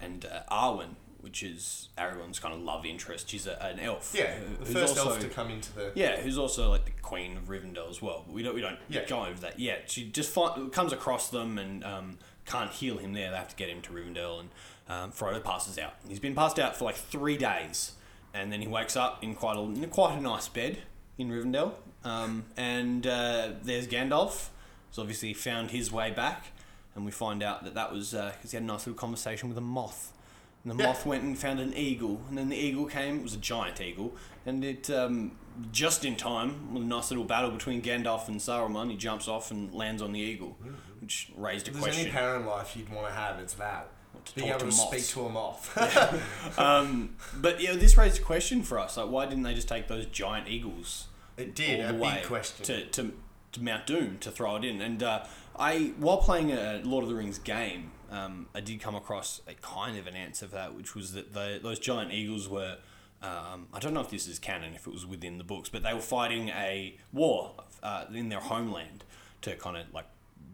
and 0.00 0.24
uh, 0.26 0.42
Arwen, 0.50 0.96
which 1.26 1.42
is 1.42 1.88
Aragorn's 1.98 2.38
kind 2.38 2.54
of 2.54 2.60
love 2.60 2.86
interest. 2.86 3.28
She's 3.28 3.48
a, 3.48 3.60
an 3.60 3.80
elf. 3.80 4.14
Yeah, 4.16 4.32
who- 4.34 4.64
the 4.64 4.72
first 4.72 4.96
also- 4.96 5.10
elf 5.10 5.20
to 5.20 5.28
come 5.28 5.50
into 5.50 5.72
the 5.74 5.90
Yeah, 5.96 6.20
who's 6.20 6.38
also 6.38 6.70
like 6.70 6.84
the 6.84 6.92
queen 7.02 7.36
of 7.36 7.48
Rivendell 7.48 7.90
as 7.90 8.00
well. 8.00 8.22
But 8.24 8.32
we 8.32 8.44
don't 8.44 8.54
we 8.54 8.60
don't 8.60 8.78
Yeah. 8.88 9.04
go 9.06 9.24
over 9.26 9.40
that 9.40 9.58
yet. 9.58 9.90
She 9.90 10.08
just 10.08 10.30
fi- 10.32 10.68
comes 10.70 10.92
across 10.92 11.28
them 11.30 11.58
and 11.58 11.82
um, 11.82 12.18
can't 12.44 12.70
heal 12.70 12.98
him 12.98 13.12
there. 13.12 13.32
They 13.32 13.36
have 13.36 13.48
to 13.48 13.56
get 13.56 13.68
him 13.68 13.82
to 13.82 13.90
Rivendell, 13.90 14.38
and 14.38 14.48
um, 14.88 15.10
Frodo 15.10 15.42
passes 15.42 15.78
out. 15.80 15.94
He's 16.08 16.20
been 16.20 16.36
passed 16.36 16.60
out 16.60 16.76
for 16.76 16.84
like 16.84 16.94
three 16.94 17.36
days, 17.36 17.94
and 18.32 18.52
then 18.52 18.60
he 18.62 18.68
wakes 18.68 18.94
up 18.96 19.24
in 19.24 19.34
quite 19.34 19.56
a 19.56 19.62
in 19.62 19.88
quite 19.90 20.16
a 20.16 20.20
nice 20.20 20.46
bed 20.46 20.78
in 21.18 21.28
Rivendell. 21.28 21.72
Um, 22.04 22.44
and 22.56 23.04
uh, 23.04 23.48
there's 23.64 23.88
Gandalf. 23.88 24.50
He's 24.90 24.98
obviously 25.00 25.34
found 25.34 25.72
his 25.72 25.90
way 25.90 26.12
back, 26.12 26.52
and 26.94 27.04
we 27.04 27.10
find 27.10 27.42
out 27.42 27.64
that 27.64 27.74
that 27.74 27.92
was 27.92 28.12
because 28.12 28.52
he 28.52 28.56
had 28.56 28.62
a 28.62 28.66
nice 28.66 28.86
little 28.86 28.94
conversation 28.94 29.48
with 29.48 29.58
a 29.58 29.62
moth. 29.76 30.12
And 30.66 30.76
the 30.78 30.82
Yeah. 30.82 30.88
moth 30.88 31.06
went 31.06 31.22
and 31.22 31.38
found 31.38 31.60
an 31.60 31.72
eagle, 31.74 32.20
and 32.28 32.36
then 32.36 32.48
the 32.48 32.56
eagle 32.56 32.86
came. 32.86 33.18
It 33.18 33.22
was 33.22 33.34
a 33.34 33.38
giant 33.38 33.80
eagle, 33.80 34.16
and 34.44 34.64
it 34.64 34.90
um, 34.90 35.36
just 35.70 36.04
in 36.04 36.16
time, 36.16 36.74
with 36.74 36.82
a 36.82 36.86
nice 36.86 37.10
little 37.10 37.24
battle 37.24 37.50
between 37.52 37.80
Gandalf 37.82 38.26
and 38.26 38.40
Saruman. 38.40 38.90
He 38.90 38.96
jumps 38.96 39.28
off 39.28 39.50
and 39.52 39.72
lands 39.72 40.02
on 40.02 40.10
the 40.12 40.18
eagle, 40.20 40.56
which 41.00 41.30
raised 41.36 41.68
a 41.68 41.70
If 41.70 41.76
there's 41.80 41.86
any 41.96 42.10
question. 42.10 42.12
power 42.12 42.36
in 42.36 42.46
life 42.46 42.76
you'd 42.76 42.88
want 42.92 43.06
to 43.06 43.12
have, 43.14 43.38
it's 43.38 43.54
that. 43.54 43.88
to 44.24 44.34
Being 44.34 44.48
able 44.48 44.58
to 44.58 44.66
to 44.66 44.72
speak 44.72 45.06
to 45.06 45.26
a 45.26 45.28
moth. 45.30 46.58
um, 46.58 47.14
but 47.36 47.60
yeah, 47.60 47.74
this 47.76 47.96
raised 47.96 48.18
a 48.18 48.22
question 48.22 48.62
for 48.64 48.78
us. 48.80 48.96
Like, 48.96 49.08
why 49.08 49.26
didn't 49.26 49.44
they 49.44 49.54
just 49.54 49.68
take 49.68 49.86
those 49.86 50.06
giant 50.06 50.48
eagles 50.48 51.06
it 51.36 51.54
did, 51.54 51.80
all 51.84 51.90
a 51.90 51.92
the 51.92 51.98
way 52.02 52.14
big 52.16 52.24
question. 52.24 52.66
to, 52.66 52.84
to, 52.86 53.12
to 53.52 53.62
Mount 53.62 53.86
Doom 53.86 54.18
to 54.18 54.32
throw 54.32 54.56
it 54.56 54.64
in? 54.64 54.80
And 54.80 55.00
uh, 55.02 55.24
I, 55.56 55.92
while 55.98 56.16
playing 56.18 56.50
a 56.50 56.80
Lord 56.82 57.04
of 57.04 57.08
the 57.08 57.14
Rings 57.14 57.38
game, 57.38 57.92
um, 58.10 58.46
I 58.54 58.60
did 58.60 58.80
come 58.80 58.94
across 58.94 59.40
a 59.48 59.54
kind 59.54 59.98
of 59.98 60.06
an 60.06 60.14
answer 60.14 60.46
for 60.46 60.54
that, 60.54 60.74
which 60.74 60.94
was 60.94 61.12
that 61.12 61.32
the, 61.34 61.58
those 61.62 61.78
giant 61.78 62.12
eagles 62.12 62.48
were. 62.48 62.76
Um, 63.22 63.66
I 63.72 63.78
don't 63.80 63.94
know 63.94 64.00
if 64.00 64.10
this 64.10 64.28
is 64.28 64.38
canon, 64.38 64.74
if 64.74 64.86
it 64.86 64.92
was 64.92 65.06
within 65.06 65.38
the 65.38 65.44
books, 65.44 65.68
but 65.68 65.82
they 65.82 65.94
were 65.94 66.00
fighting 66.00 66.50
a 66.50 66.96
war 67.12 67.52
uh, 67.82 68.04
in 68.12 68.28
their 68.28 68.40
homeland 68.40 69.04
to 69.42 69.56
kind 69.56 69.76
of 69.76 69.92
like 69.92 70.04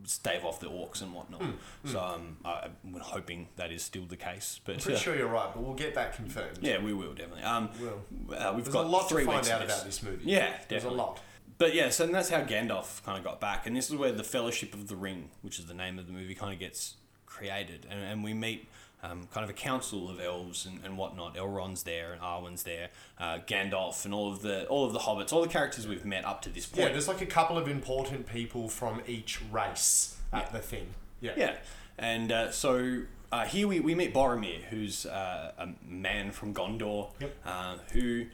stave 0.05 0.45
off 0.45 0.61
the 0.61 0.68
orcs 0.70 1.03
and 1.03 1.12
whatnot. 1.12 1.43
So 1.85 2.01
um, 2.01 2.37
I- 2.45 2.68
I'm 2.85 2.95
hoping 3.01 3.49
that 3.57 3.70
is 3.72 3.83
still 3.83 4.05
the 4.05 4.16
case. 4.16 4.61
But 4.64 4.79
Pretty 4.81 4.95
uh, 4.97 4.99
sure 5.01 5.16
you're 5.16 5.27
right, 5.29 5.51
but 5.53 5.62
we'll 5.62 5.74
get 5.74 5.95
that 5.97 6.14
confirmed. 6.14 6.59
yeah, 6.61 6.79
we 6.83 6.93
will 6.95 7.12
definitely. 7.14 7.43
Um, 7.43 7.68
Will. 7.81 8.01
uh, 8.37 8.53
we've 8.55 8.64
There's 8.64 8.74
got 8.74 8.87
a 8.87 8.89
lot 8.89 9.09
three 9.09 9.24
to 9.24 9.31
find 9.31 9.49
out 9.49 9.62
about 9.64 9.85
this 9.85 10.03
movie. 10.03 10.22
Yeah, 10.24 10.51
There's 10.68 10.83
a 10.85 10.87
definitely. 10.87 10.99
lot. 10.99 11.20
But 11.59 11.74
yeah, 11.74 11.91
so 11.91 12.07
that's 12.07 12.31
how 12.31 12.43
Gandalf 12.43 13.05
kind 13.05 13.18
of 13.18 13.24
got 13.24 13.41
back, 13.41 13.66
and 13.66 13.77
this 13.77 13.91
is 13.91 13.97
where 13.97 14.11
the 14.11 14.24
Fellowship 14.24 14.72
of 14.74 14.89
the 14.89 14.97
Ring, 14.97 15.31
which 15.43 15.59
is 15.59 15.66
the 15.66 15.74
name 15.74 15.99
of 15.99 16.07
the 16.07 16.12
movie, 16.12 16.35
kind 16.35 16.53
of 16.53 16.59
gets 16.59 16.95
created, 17.37 17.87
and, 17.91 18.01
and 18.01 18.24
we 18.24 18.35
meet 18.35 18.68
um, 19.03 19.26
kind 19.33 19.43
of 19.43 19.51
a 19.51 19.55
council 19.55 20.09
of 20.11 20.20
elves 20.20 20.66
and, 20.66 20.80
and 20.85 20.97
whatnot. 20.97 21.35
Elrond's 21.37 21.83
there, 21.83 22.12
and 22.12 22.20
Arwen's 22.22 22.62
there, 22.62 22.91
uh, 23.18 23.39
Gandalf, 23.47 24.05
and 24.05 24.14
all 24.14 24.30
of 24.33 24.43
the 24.43 24.66
all 24.66 24.85
of 24.87 24.93
the 24.93 25.01
hobbits, 25.01 25.33
all 25.33 25.43
the 25.43 25.49
characters 25.49 25.87
we've 25.89 26.05
met 26.05 26.24
up 26.24 26.43
to 26.43 26.51
this 26.51 26.66
point. 26.66 26.87
Yeah, 26.87 26.93
there's 26.93 27.09
like 27.09 27.20
a 27.20 27.26
couple 27.26 27.59
of 27.59 27.66
important 27.68 28.26
people 28.26 28.68
from 28.68 29.01
each 29.07 29.41
race 29.51 30.16
at 30.33 30.45
Yeah. 30.45 30.53
the 30.53 30.59
thing. 30.61 30.87
Yeah. 31.20 31.33
Yeah, 31.37 31.57
and 31.99 32.30
uh, 32.33 32.51
so 32.53 33.03
uh, 33.33 33.45
here 33.47 33.66
we, 33.66 33.80
we 33.80 33.95
meet 33.95 34.12
Boromir, 34.14 34.62
who's 34.70 35.07
uh, 35.07 35.53
a 35.59 35.68
man 35.87 36.30
from 36.33 36.53
Gondor, 36.55 37.11
Yep. 37.20 37.35
uh, 37.47 37.76
who 37.93 38.26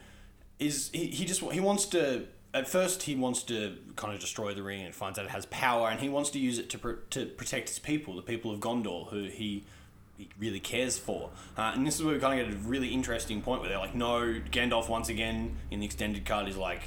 is 0.59 0.91
he, 0.93 1.07
he 1.07 1.25
just 1.25 1.41
he 1.53 1.61
wants 1.61 1.87
to 1.87 2.27
at 2.55 2.67
first 2.67 3.03
he 3.03 3.15
wants 3.15 3.43
to 3.45 3.77
kind 3.97 4.15
of 4.15 4.21
destroy 4.21 4.55
the 4.55 4.63
ring 4.63 4.85
and 4.85 4.95
finds 4.95 5.19
out 5.19 5.25
it 5.25 5.31
has 5.31 5.47
power 5.47 5.89
and 5.89 6.01
he 6.01 6.09
wants 6.09 6.31
to 6.31 6.39
use 6.39 6.59
it 6.59 6.71
to, 6.71 6.99
to 7.11 7.27
protect 7.27 7.69
his 7.69 7.79
people, 7.79 8.17
the 8.17 8.23
people 8.23 8.51
of 8.51 8.61
Gondor, 8.61 9.09
who 9.09 9.25
he 9.25 9.65
he 10.17 10.29
really 10.37 10.59
cares 10.59 10.99
for. 10.99 11.31
Uh, 11.57 11.73
and 11.77 11.87
this 11.87 11.95
is 11.95 12.05
where 12.05 12.13
we 12.13 12.21
kind 12.21 12.41
of 12.41 12.49
get 12.49 12.55
a 12.55 12.59
really 12.69 12.89
interesting 12.89 13.41
point 13.41 13.61
where 13.61 13.69
they're 13.69 13.79
like, 13.79 13.95
no, 13.95 14.41
Gandalf 14.51 14.89
once 14.89 15.09
again 15.09 15.57
in 15.71 15.79
the 15.79 15.87
extended 15.87 16.25
cut 16.25 16.49
is 16.49 16.57
like 16.57 16.83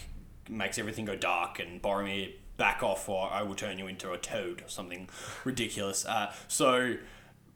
makes 0.49 0.77
everything 0.77 1.05
go 1.05 1.15
dark 1.15 1.57
and 1.57 1.81
Boromir 1.81 2.33
back 2.57 2.83
off 2.83 3.07
or 3.07 3.31
I 3.31 3.41
will 3.41 3.55
turn 3.55 3.79
you 3.79 3.87
into 3.87 4.11
a 4.11 4.17
toad 4.17 4.61
or 4.61 4.67
something 4.67 5.07
ridiculous. 5.45 6.05
Uh, 6.05 6.33
so, 6.49 6.95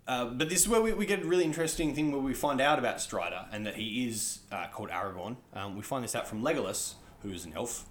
uh, 0.07 0.25
but 0.25 0.47
this 0.47 0.61
is 0.61 0.69
where 0.69 0.81
we, 0.81 0.93
we 0.93 1.05
get 1.05 1.23
a 1.23 1.25
really 1.25 1.43
interesting 1.43 1.93
thing 1.93 2.13
where 2.13 2.21
we 2.21 2.33
find 2.33 2.61
out 2.61 2.79
about 2.79 3.01
Strider 3.01 3.45
and 3.51 3.65
that 3.65 3.75
he 3.75 4.07
is 4.07 4.39
uh, 4.53 4.67
called 4.67 4.91
Aragorn. 4.91 5.35
Um, 5.53 5.75
we 5.75 5.81
find 5.81 6.05
this 6.05 6.15
out 6.15 6.25
from 6.25 6.41
Legolas, 6.41 6.93
who 7.21 7.31
is 7.31 7.43
an 7.43 7.51
elf 7.53 7.85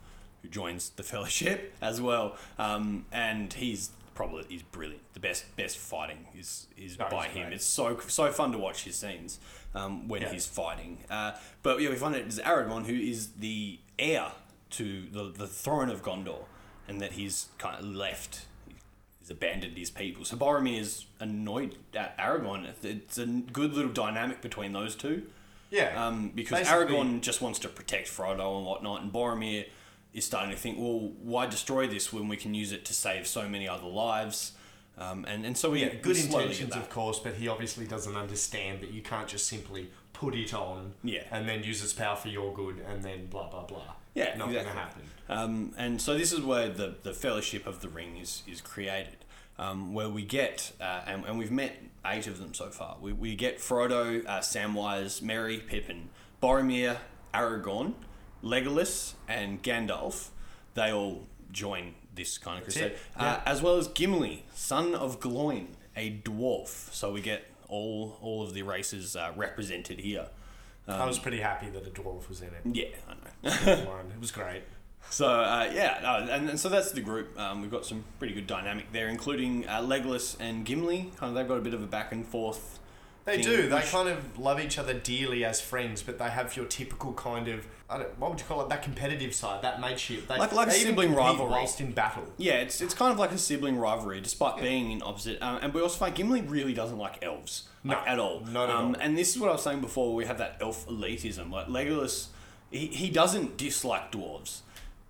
who 0.45 0.49
joins 0.51 0.91
the 0.91 1.03
Fellowship 1.13 1.75
as 1.81 2.01
well, 2.01 2.37
um, 2.59 3.07
and 3.11 3.53
he's 3.53 3.91
probably 4.15 4.45
he's 4.49 4.63
brilliant. 4.63 5.03
The 5.15 5.21
best 5.21 5.57
best 5.57 5.79
fighting 5.79 6.27
is 6.39 6.67
is 6.77 6.99
No, 6.99 7.09
by 7.11 7.27
him. 7.27 7.45
great. 7.45 7.55
It's 7.55 7.65
so 7.65 7.99
so 8.07 8.31
fun 8.31 8.53
to 8.53 8.59
watch 8.59 8.85
his 8.85 8.95
scenes 8.97 9.41
um, 9.75 10.07
when 10.07 10.23
Yeah. 10.23 10.33
he's 10.33 10.47
fighting. 10.47 10.99
Uh, 11.11 11.33
but 11.63 11.81
yeah, 11.81 11.89
we 11.91 11.97
find 11.97 12.15
out 12.15 12.21
it's 12.21 12.39
Aragorn 12.39 12.87
who 12.87 12.95
is 12.95 13.31
the 13.39 13.81
heir 13.99 14.33
to 14.71 15.07
the 15.11 15.33
the 15.37 15.47
throne 15.47 15.89
of 15.91 16.03
Gondor, 16.03 16.45
and 16.87 17.01
that 17.01 17.13
he's 17.13 17.49
kind 17.59 17.77
of 17.79 17.85
left. 17.87 18.47
He's 19.21 19.31
abandoned 19.31 19.79
his 19.79 19.91
people. 19.91 20.27
So 20.27 20.37
Boromir 20.37 20.79
is 20.79 21.07
annoyed 21.19 21.79
at 21.95 22.17
Aragorn. 22.19 22.71
It's 22.85 23.17
a 23.17 23.25
good 23.25 23.73
little 23.73 23.91
dynamic 23.93 24.43
between 24.43 24.75
those 24.75 24.95
two. 24.95 25.23
Yeah. 25.71 26.07
Um, 26.07 26.31
because 26.35 26.59
Basically- 26.59 26.95
Aragorn 26.95 27.21
just 27.23 27.41
wants 27.41 27.59
to 27.61 27.69
protect 27.69 28.07
Frodo 28.09 28.59
and 28.59 28.67
whatnot, 28.67 29.01
and 29.01 29.11
Boromir 29.11 29.65
is 30.15 30.25
starting 30.25 30.51
to 30.51 30.57
think, 30.57 30.79
well, 30.79 31.13
why 31.23 31.47
destroy 31.47 31.87
this 31.87 32.13
when 32.13 32.29
we 32.29 32.37
can 32.37 32.55
use 32.55 32.73
it 32.73 32.85
to 32.87 32.95
save 32.95 33.27
so 33.27 33.49
many 33.49 33.69
other 33.69 33.87
lives? 33.89 34.53
Um, 34.97 35.25
and, 35.29 35.45
and 35.45 35.59
so 35.59 35.71
we 35.71 35.81
Yeah, 35.83 35.95
good 35.95 36.17
intentions, 36.17 36.75
of 36.77 36.89
course, 36.89 37.19
but 37.19 37.35
he 37.35 37.49
obviously 37.49 37.85
doesn't 37.85 38.17
understand 38.17 38.81
that 38.81 38.93
you 38.93 39.03
can't 39.03 39.27
just 39.27 39.49
simply 39.49 39.91
put 40.13 40.37
it 40.37 40.55
on 40.55 40.95
Yeah. 41.03 41.25
and 41.33 41.49
then 41.49 41.65
use 41.65 41.83
its 41.83 41.93
power 41.93 42.15
for 42.15 42.29
your 42.29 42.55
good 42.55 42.79
and 42.89 43.03
then 43.03 43.27
blah, 43.27 43.49
blah, 43.51 43.65
blah. 43.65 43.83
Yeah, 44.15 44.37
Not 44.37 44.51
exactly. 44.51 44.55
going 44.55 44.67
to 44.67 44.73
happen. 44.73 45.03
Um, 45.29 45.73
and 45.77 46.01
so 46.01 46.17
this 46.17 46.33
is 46.33 46.41
where 46.43 46.69
the, 46.69 46.95
the 47.03 47.13
Fellowship 47.13 47.67
of 47.67 47.81
the 47.81 47.89
Ring 47.89 48.17
is, 48.19 48.45
is 48.47 48.61
created, 48.61 49.17
um, 49.59 49.93
where 49.93 50.09
we 50.09 50.23
get, 50.25 50.71
uh, 50.81 51.01
and, 51.07 51.25
and 51.25 51.37
we've 51.39 51.51
met 51.51 51.83
eight 52.07 52.29
of 52.29 52.39
them 52.39 52.55
so 52.55 52.69
far. 52.69 52.97
We, 53.01 53.13
we 53.13 53.35
get 53.35 53.59
Frodo, 53.59 54.25
uh, 54.25 54.39
Samwise, 54.39 55.21
Merry, 55.23 55.59
Pippin, 55.59 56.11
Boromir, 56.41 56.99
Aragorn, 57.33 57.95
Legolas, 58.45 59.15
and 59.29 59.63
Gandalf. 59.63 60.29
They 60.75 60.93
all 60.93 61.27
join 61.53 61.95
this 62.15 62.39
kind 62.39 62.59
of 62.59 62.65
crusade, 62.65 62.93
it, 62.93 62.99
uh, 63.17 63.41
as 63.47 63.63
well 63.63 63.77
as 63.77 63.89
Gimli, 63.89 64.45
son 64.55 64.95
of 64.95 65.21
Gloin, 65.21 65.69
a 65.97 66.19
dwarf. 66.25 66.93
So 66.93 67.13
we 67.13 67.21
get 67.21 67.45
all 67.69 68.19
all 68.21 68.43
of 68.43 68.55
the 68.55 68.63
races 68.63 69.17
uh, 69.17 69.33
represented 69.37 70.01
here. 70.01 70.29
I 70.87 71.07
was 71.07 71.19
pretty 71.19 71.41
happy 71.41 71.71
that 71.71 71.87
a 71.87 71.91
dwarf 71.91 72.29
was 72.29 72.43
in 72.43 72.49
it. 72.49 72.61
Yeah, 72.65 72.89
I 73.09 73.15
know. 73.15 74.01
it 74.15 74.21
was 74.21 74.31
great. 74.31 74.63
So 75.11 75.29
uh, 75.29 75.71
yeah, 75.73 76.23
and, 76.35 76.49
and 76.49 76.59
so 76.59 76.71
that's 76.71 76.91
the 76.93 77.03
group. 77.03 77.39
Um, 77.39 77.61
we've 77.61 77.71
got 77.71 77.85
some 77.85 78.05
pretty 78.19 78.33
good 78.33 78.47
dynamic 78.47 78.91
there, 78.91 79.09
including 79.09 79.69
uh, 79.69 79.83
Legolas 79.83 80.35
and 80.41 80.65
Gimli. 80.65 81.13
Kind 81.17 81.29
of, 81.29 81.35
they've 81.35 81.47
got 81.47 81.59
a 81.59 81.61
bit 81.61 81.75
of 81.75 81.83
a 81.83 81.87
back 81.87 82.11
and 82.11 82.27
forth. 82.27 82.81
They 83.25 83.37
thing, 83.43 83.45
do. 83.45 83.69
They 83.69 83.81
kind 83.83 84.09
of 84.09 84.39
love 84.39 84.61
each 84.61 84.79
other 84.79 84.93
dearly 84.95 85.45
as 85.45 85.61
friends, 85.61 86.03
but 86.03 86.19
they 86.19 86.29
have 86.29 86.57
your 86.57 86.67
typical 86.67 87.13
kind 87.15 87.49
of 87.49 87.67
I 87.89 87.99
don't, 87.99 88.19
what 88.19 88.31
would 88.31 88.41
you 88.41 88.47
call 88.47 88.63
it? 88.63 88.71
That 88.71 88.83
competitive 88.83 89.35
side, 89.35 89.63
that 89.63 89.79
mateship. 89.81 90.27
They, 90.27 90.39
Like- 90.39 90.53
like 90.53 90.69
they 90.69 90.77
even 90.77 90.89
sibling 90.89 91.15
rivalry. 91.15 91.51
whilst 91.51 91.81
in 91.81 91.93
battle. 91.93 92.25
Yeah, 92.39 92.55
it's 92.55 92.81
it's 92.81 92.95
kind 92.95 93.13
of 93.13 93.19
like 93.19 93.31
a 93.31 93.39
sibling 93.39 93.77
rivalry, 93.77 94.21
despite 94.21 94.61
being 94.61 94.91
in 94.91 95.03
opposite. 95.03 95.41
Um, 95.43 95.59
and 95.63 95.73
we 95.75 95.83
also 95.83 95.99
find 95.99 96.15
Gimli 96.15 96.43
really 96.43 96.73
doesn't 96.73 96.97
like 96.99 97.23
elves, 97.23 97.69
like, 97.85 98.05
No, 98.05 98.13
at 98.13 98.19
all. 98.19 98.41
not 98.41 98.71
at 98.71 98.75
um, 98.75 98.87
all. 98.87 99.01
And 99.01 99.17
this 99.19 99.35
is 99.35 99.39
what 99.41 99.51
I 99.51 99.53
was 99.53 99.63
saying 99.63 99.81
before. 99.81 100.15
We 100.15 100.25
have 100.25 100.39
that 100.39 100.57
elf 100.61 100.87
elitism. 100.89 101.51
Like 101.51 101.67
Legolas, 101.67 102.29
he, 102.71 102.87
he 102.87 103.11
doesn't 103.11 103.59
dislike 103.59 104.11
dwarves. 104.11 104.61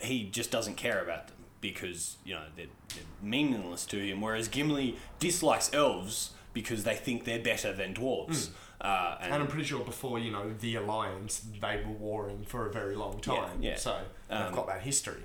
He 0.00 0.24
just 0.24 0.50
doesn't 0.50 0.74
care 0.76 1.00
about 1.02 1.28
them 1.28 1.36
because 1.60 2.16
you 2.24 2.34
know 2.34 2.42
they're, 2.56 2.66
they're 2.88 3.04
meaningless 3.22 3.86
to 3.86 3.98
him. 3.98 4.20
Whereas 4.20 4.48
Gimli 4.48 4.96
dislikes 5.20 5.72
elves 5.72 6.30
because 6.54 6.84
they 6.84 6.94
think 6.94 7.24
they're 7.24 7.38
better 7.42 7.72
than 7.74 7.92
dwarves. 7.92 8.48
Uh, 8.80 9.16
and. 9.20 9.32
And 9.34 9.42
I'm 9.42 9.48
pretty 9.48 9.64
sure 9.66 9.84
before, 9.84 10.18
you 10.18 10.30
know, 10.30 10.52
the 10.60 10.76
Alliance, 10.76 11.44
they 11.60 11.82
were 11.86 11.92
warring 11.92 12.44
for 12.46 12.66
a 12.66 12.72
very 12.72 12.96
long 12.96 13.20
time. 13.20 13.58
yeah. 13.60 13.76
So 13.76 13.98
they've 14.30 14.38
Um, 14.38 14.54
got 14.54 14.66
that 14.68 14.80
history. 14.82 15.22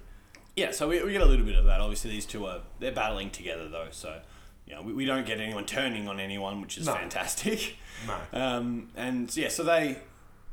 Yeah, 0.55 0.71
so 0.71 0.89
we, 0.89 1.01
we 1.03 1.11
get 1.13 1.21
a 1.21 1.25
little 1.25 1.45
bit 1.45 1.55
of 1.55 1.63
that. 1.65 1.79
Obviously, 1.79 2.11
these 2.11 2.25
two 2.25 2.45
are 2.45 2.59
they're 2.79 2.91
battling 2.91 3.29
together 3.29 3.69
though, 3.69 3.87
so 3.91 4.19
you 4.65 4.73
know 4.75 4.81
we, 4.81 4.91
we 4.91 5.05
don't 5.05 5.25
get 5.25 5.39
anyone 5.39 5.65
turning 5.65 6.07
on 6.09 6.19
anyone, 6.19 6.59
which 6.61 6.77
is 6.77 6.85
No. 6.87 6.93
fantastic. 6.95 7.75
No. 8.07 8.17
Um, 8.41 8.89
and 8.95 9.35
yeah, 9.35 9.49
so 9.49 9.63
they 9.63 9.99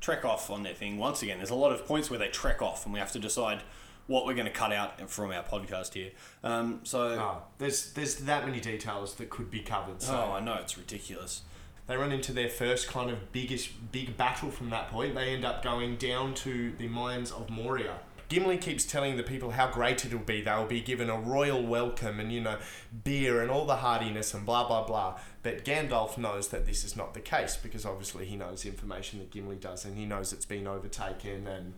trek 0.00 0.24
off 0.24 0.50
on 0.50 0.62
their 0.64 0.74
thing 0.74 0.98
once 0.98 1.22
again. 1.22 1.38
There's 1.38 1.50
a 1.50 1.54
lot 1.54 1.70
of 1.72 1.86
points 1.86 2.10
where 2.10 2.18
they 2.18 2.26
trek 2.28 2.60
off, 2.60 2.84
and 2.84 2.92
we 2.92 2.98
have 2.98 3.12
to 3.12 3.18
decide 3.20 3.62
what 4.06 4.24
we're 4.26 4.34
going 4.34 4.46
to 4.46 4.52
cut 4.52 4.72
out 4.72 5.10
from 5.10 5.30
our 5.32 5.42
podcast 5.42 5.94
here. 5.94 6.10
Um, 6.44 6.80
so 6.84 7.00
Oh, 7.18 7.42
there's 7.58 7.92
there's 7.94 8.16
that 8.16 8.46
many 8.46 8.60
details 8.60 9.14
that 9.16 9.30
could 9.30 9.50
be 9.50 9.60
covered. 9.60 10.00
So 10.02 10.14
oh, 10.14 10.32
I 10.34 10.40
know 10.40 10.54
it's 10.54 10.76
ridiculous. 10.78 11.42
they 11.86 11.96
run 11.96 12.12
into 12.12 12.32
their 12.32 12.48
first 12.48 12.88
kind 12.88 13.10
of 13.10 13.32
biggest 13.32 13.70
big 13.92 14.16
battle 14.16 14.50
from 14.50 14.70
that 14.70 14.90
point. 14.90 15.14
They 15.14 15.30
end 15.34 15.44
up 15.44 15.62
going 15.62 15.96
down 15.96 16.34
to 16.34 16.72
the 16.78 16.88
mines 16.88 17.30
of 17.32 17.50
Moria. 17.50 17.98
Gimli 18.28 18.58
keeps 18.58 18.84
telling 18.84 19.16
the 19.16 19.22
people 19.22 19.52
how 19.52 19.70
great 19.70 20.04
it'll 20.04 20.18
be. 20.18 20.42
They'll 20.42 20.66
be 20.66 20.80
given 20.80 21.08
a 21.08 21.16
royal 21.16 21.62
welcome 21.64 22.18
and, 22.18 22.32
you 22.32 22.40
know, 22.40 22.58
beer 23.04 23.40
and 23.40 23.52
all 23.52 23.66
the 23.66 23.76
hardiness 23.76 24.34
and 24.34 24.44
blah, 24.44 24.66
blah, 24.66 24.84
blah. 24.84 25.20
But 25.44 25.64
Gandalf 25.64 26.18
knows 26.18 26.48
that 26.48 26.66
this 26.66 26.82
is 26.82 26.96
not 26.96 27.14
the 27.14 27.20
case 27.20 27.56
because 27.56 27.86
obviously 27.86 28.26
he 28.26 28.34
knows 28.34 28.66
information 28.66 29.20
that 29.20 29.30
Gimli 29.30 29.54
does 29.54 29.84
and 29.84 29.96
he 29.96 30.06
knows 30.06 30.32
it's 30.32 30.44
been 30.44 30.66
overtaken 30.66 31.46
and 31.46 31.74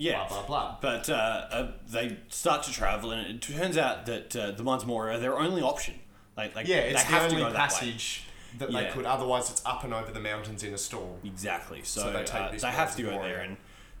Yeah, 0.00 0.26
blah, 0.28 0.38
blah, 0.38 0.46
blah. 0.46 0.76
But 0.80 1.10
uh, 1.10 1.12
uh, 1.14 1.72
they 1.88 2.16
start 2.30 2.62
to 2.64 2.72
travel, 2.72 3.10
and 3.10 3.26
it 3.26 3.42
turns 3.42 3.76
out 3.76 4.06
that 4.06 4.34
uh, 4.34 4.50
the 4.52 4.62
Mines 4.62 4.86
Moria 4.86 5.16
are 5.16 5.20
their 5.20 5.38
only 5.38 5.60
option. 5.62 5.94
Like, 6.36 6.54
like 6.56 6.66
Yeah, 6.66 6.76
it's 6.78 7.04
they 7.04 7.10
the 7.10 7.20
only 7.22 7.36
go 7.36 7.44
that 7.50 7.54
passage 7.54 8.24
that 8.58 8.70
Yeah. 8.72 8.82
they 8.84 8.90
could. 8.90 9.04
Otherwise, 9.04 9.50
it's 9.50 9.62
up 9.66 9.84
and 9.84 9.92
over 9.92 10.10
the 10.10 10.20
mountains 10.20 10.62
in 10.64 10.72
a 10.72 10.78
storm. 10.78 11.18
Exactly. 11.22 11.82
So, 11.82 12.00
So 12.00 12.12
they 12.12 12.24
take 12.24 12.40
uh, 12.40 12.50
this 12.52 12.62
they 12.62 12.68
have 12.70 12.96
to 12.96 13.02
go 13.02 13.10
there, 13.22 13.40
and 13.40 13.58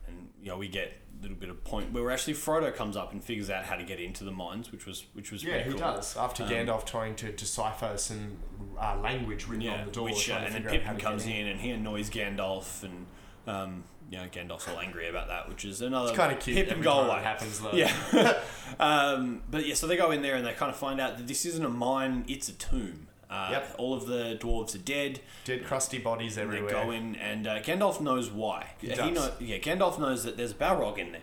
and 0.08 0.30
you 0.42 0.48
know 0.48 0.56
we 0.56 0.68
get 0.68 0.94
a 1.18 1.22
little 1.22 1.36
bit 1.36 1.50
of 1.50 1.62
point 1.64 1.92
where 1.92 2.10
actually 2.10 2.32
Frodo 2.32 2.74
comes 2.74 2.96
up 2.96 3.12
and 3.12 3.22
figures 3.22 3.50
out 3.50 3.64
how 3.64 3.76
to 3.76 3.84
get 3.84 4.00
into 4.00 4.24
the 4.24 4.32
mines, 4.32 4.72
which 4.72 4.86
was 4.86 5.04
which 5.12 5.30
was 5.30 5.44
Yeah, 5.44 5.58
he 5.62 5.70
cool. 5.72 5.80
does. 5.80 6.16
After 6.16 6.44
Um, 6.44 6.48
Gandalf 6.48 6.86
trying 6.86 7.14
to 7.16 7.30
decipher 7.30 7.98
some 7.98 8.38
uh, 8.80 8.96
language 8.96 9.46
written 9.46 9.66
Yeah, 9.66 9.80
on 9.80 9.84
the 9.84 9.92
door, 9.92 10.04
which 10.06 10.30
and 10.30 10.46
then 10.46 10.52
figure 10.62 10.70
out 10.70 10.76
how 10.82 10.92
Pippin 10.94 11.04
comes 11.04 11.24
get 11.26 11.36
in 11.36 11.46
and 11.48 11.60
he 11.60 11.70
annoys 11.72 12.08
Gandalf 12.08 12.82
and. 12.84 13.06
Um, 13.46 13.84
you 14.10 14.18
know, 14.18 14.24
Gandalf's 14.24 14.68
all 14.68 14.80
angry 14.80 15.08
about 15.08 15.28
that, 15.28 15.48
which 15.48 15.64
is 15.64 15.80
another 15.80 16.12
kind 16.14 16.32
of 16.32 16.40
cute. 16.40 16.56
Pippin 16.56 16.72
every 16.72 16.84
go 16.84 17.00
away. 17.00 17.22
happens 17.22 17.60
though. 17.60 17.72
Yeah. 17.72 17.92
um, 18.80 19.42
but 19.48 19.64
yeah, 19.64 19.74
so 19.74 19.86
they 19.86 19.96
go 19.96 20.10
in 20.10 20.20
there 20.20 20.34
and 20.34 20.44
they 20.44 20.52
kind 20.52 20.70
of 20.70 20.76
find 20.76 21.00
out 21.00 21.16
that 21.16 21.28
this 21.28 21.46
isn't 21.46 21.64
a 21.64 21.68
mine, 21.68 22.24
it's 22.26 22.48
a 22.48 22.52
tomb. 22.52 23.06
Uh, 23.30 23.48
Yep. 23.52 23.74
All 23.78 23.94
of 23.94 24.06
the 24.06 24.36
dwarves 24.40 24.74
are 24.74 24.78
dead. 24.78 25.20
Dead, 25.44 25.64
crusty 25.64 25.98
bodies 25.98 26.36
everywhere. 26.36 26.74
They 26.74 26.84
go 26.84 26.90
in, 26.90 27.14
and 27.14 27.46
uh, 27.46 27.62
Gandalf 27.62 28.00
knows 28.00 28.28
why. 28.28 28.70
He, 28.80 28.88
does. 28.88 29.14
know, 29.14 29.30
yeah, 29.38 29.58
Gandalf 29.58 30.00
knows 30.00 30.24
that 30.24 30.36
there's 30.36 30.50
a 30.50 30.54
Balrog 30.54 30.98
in 30.98 31.12
there. 31.12 31.20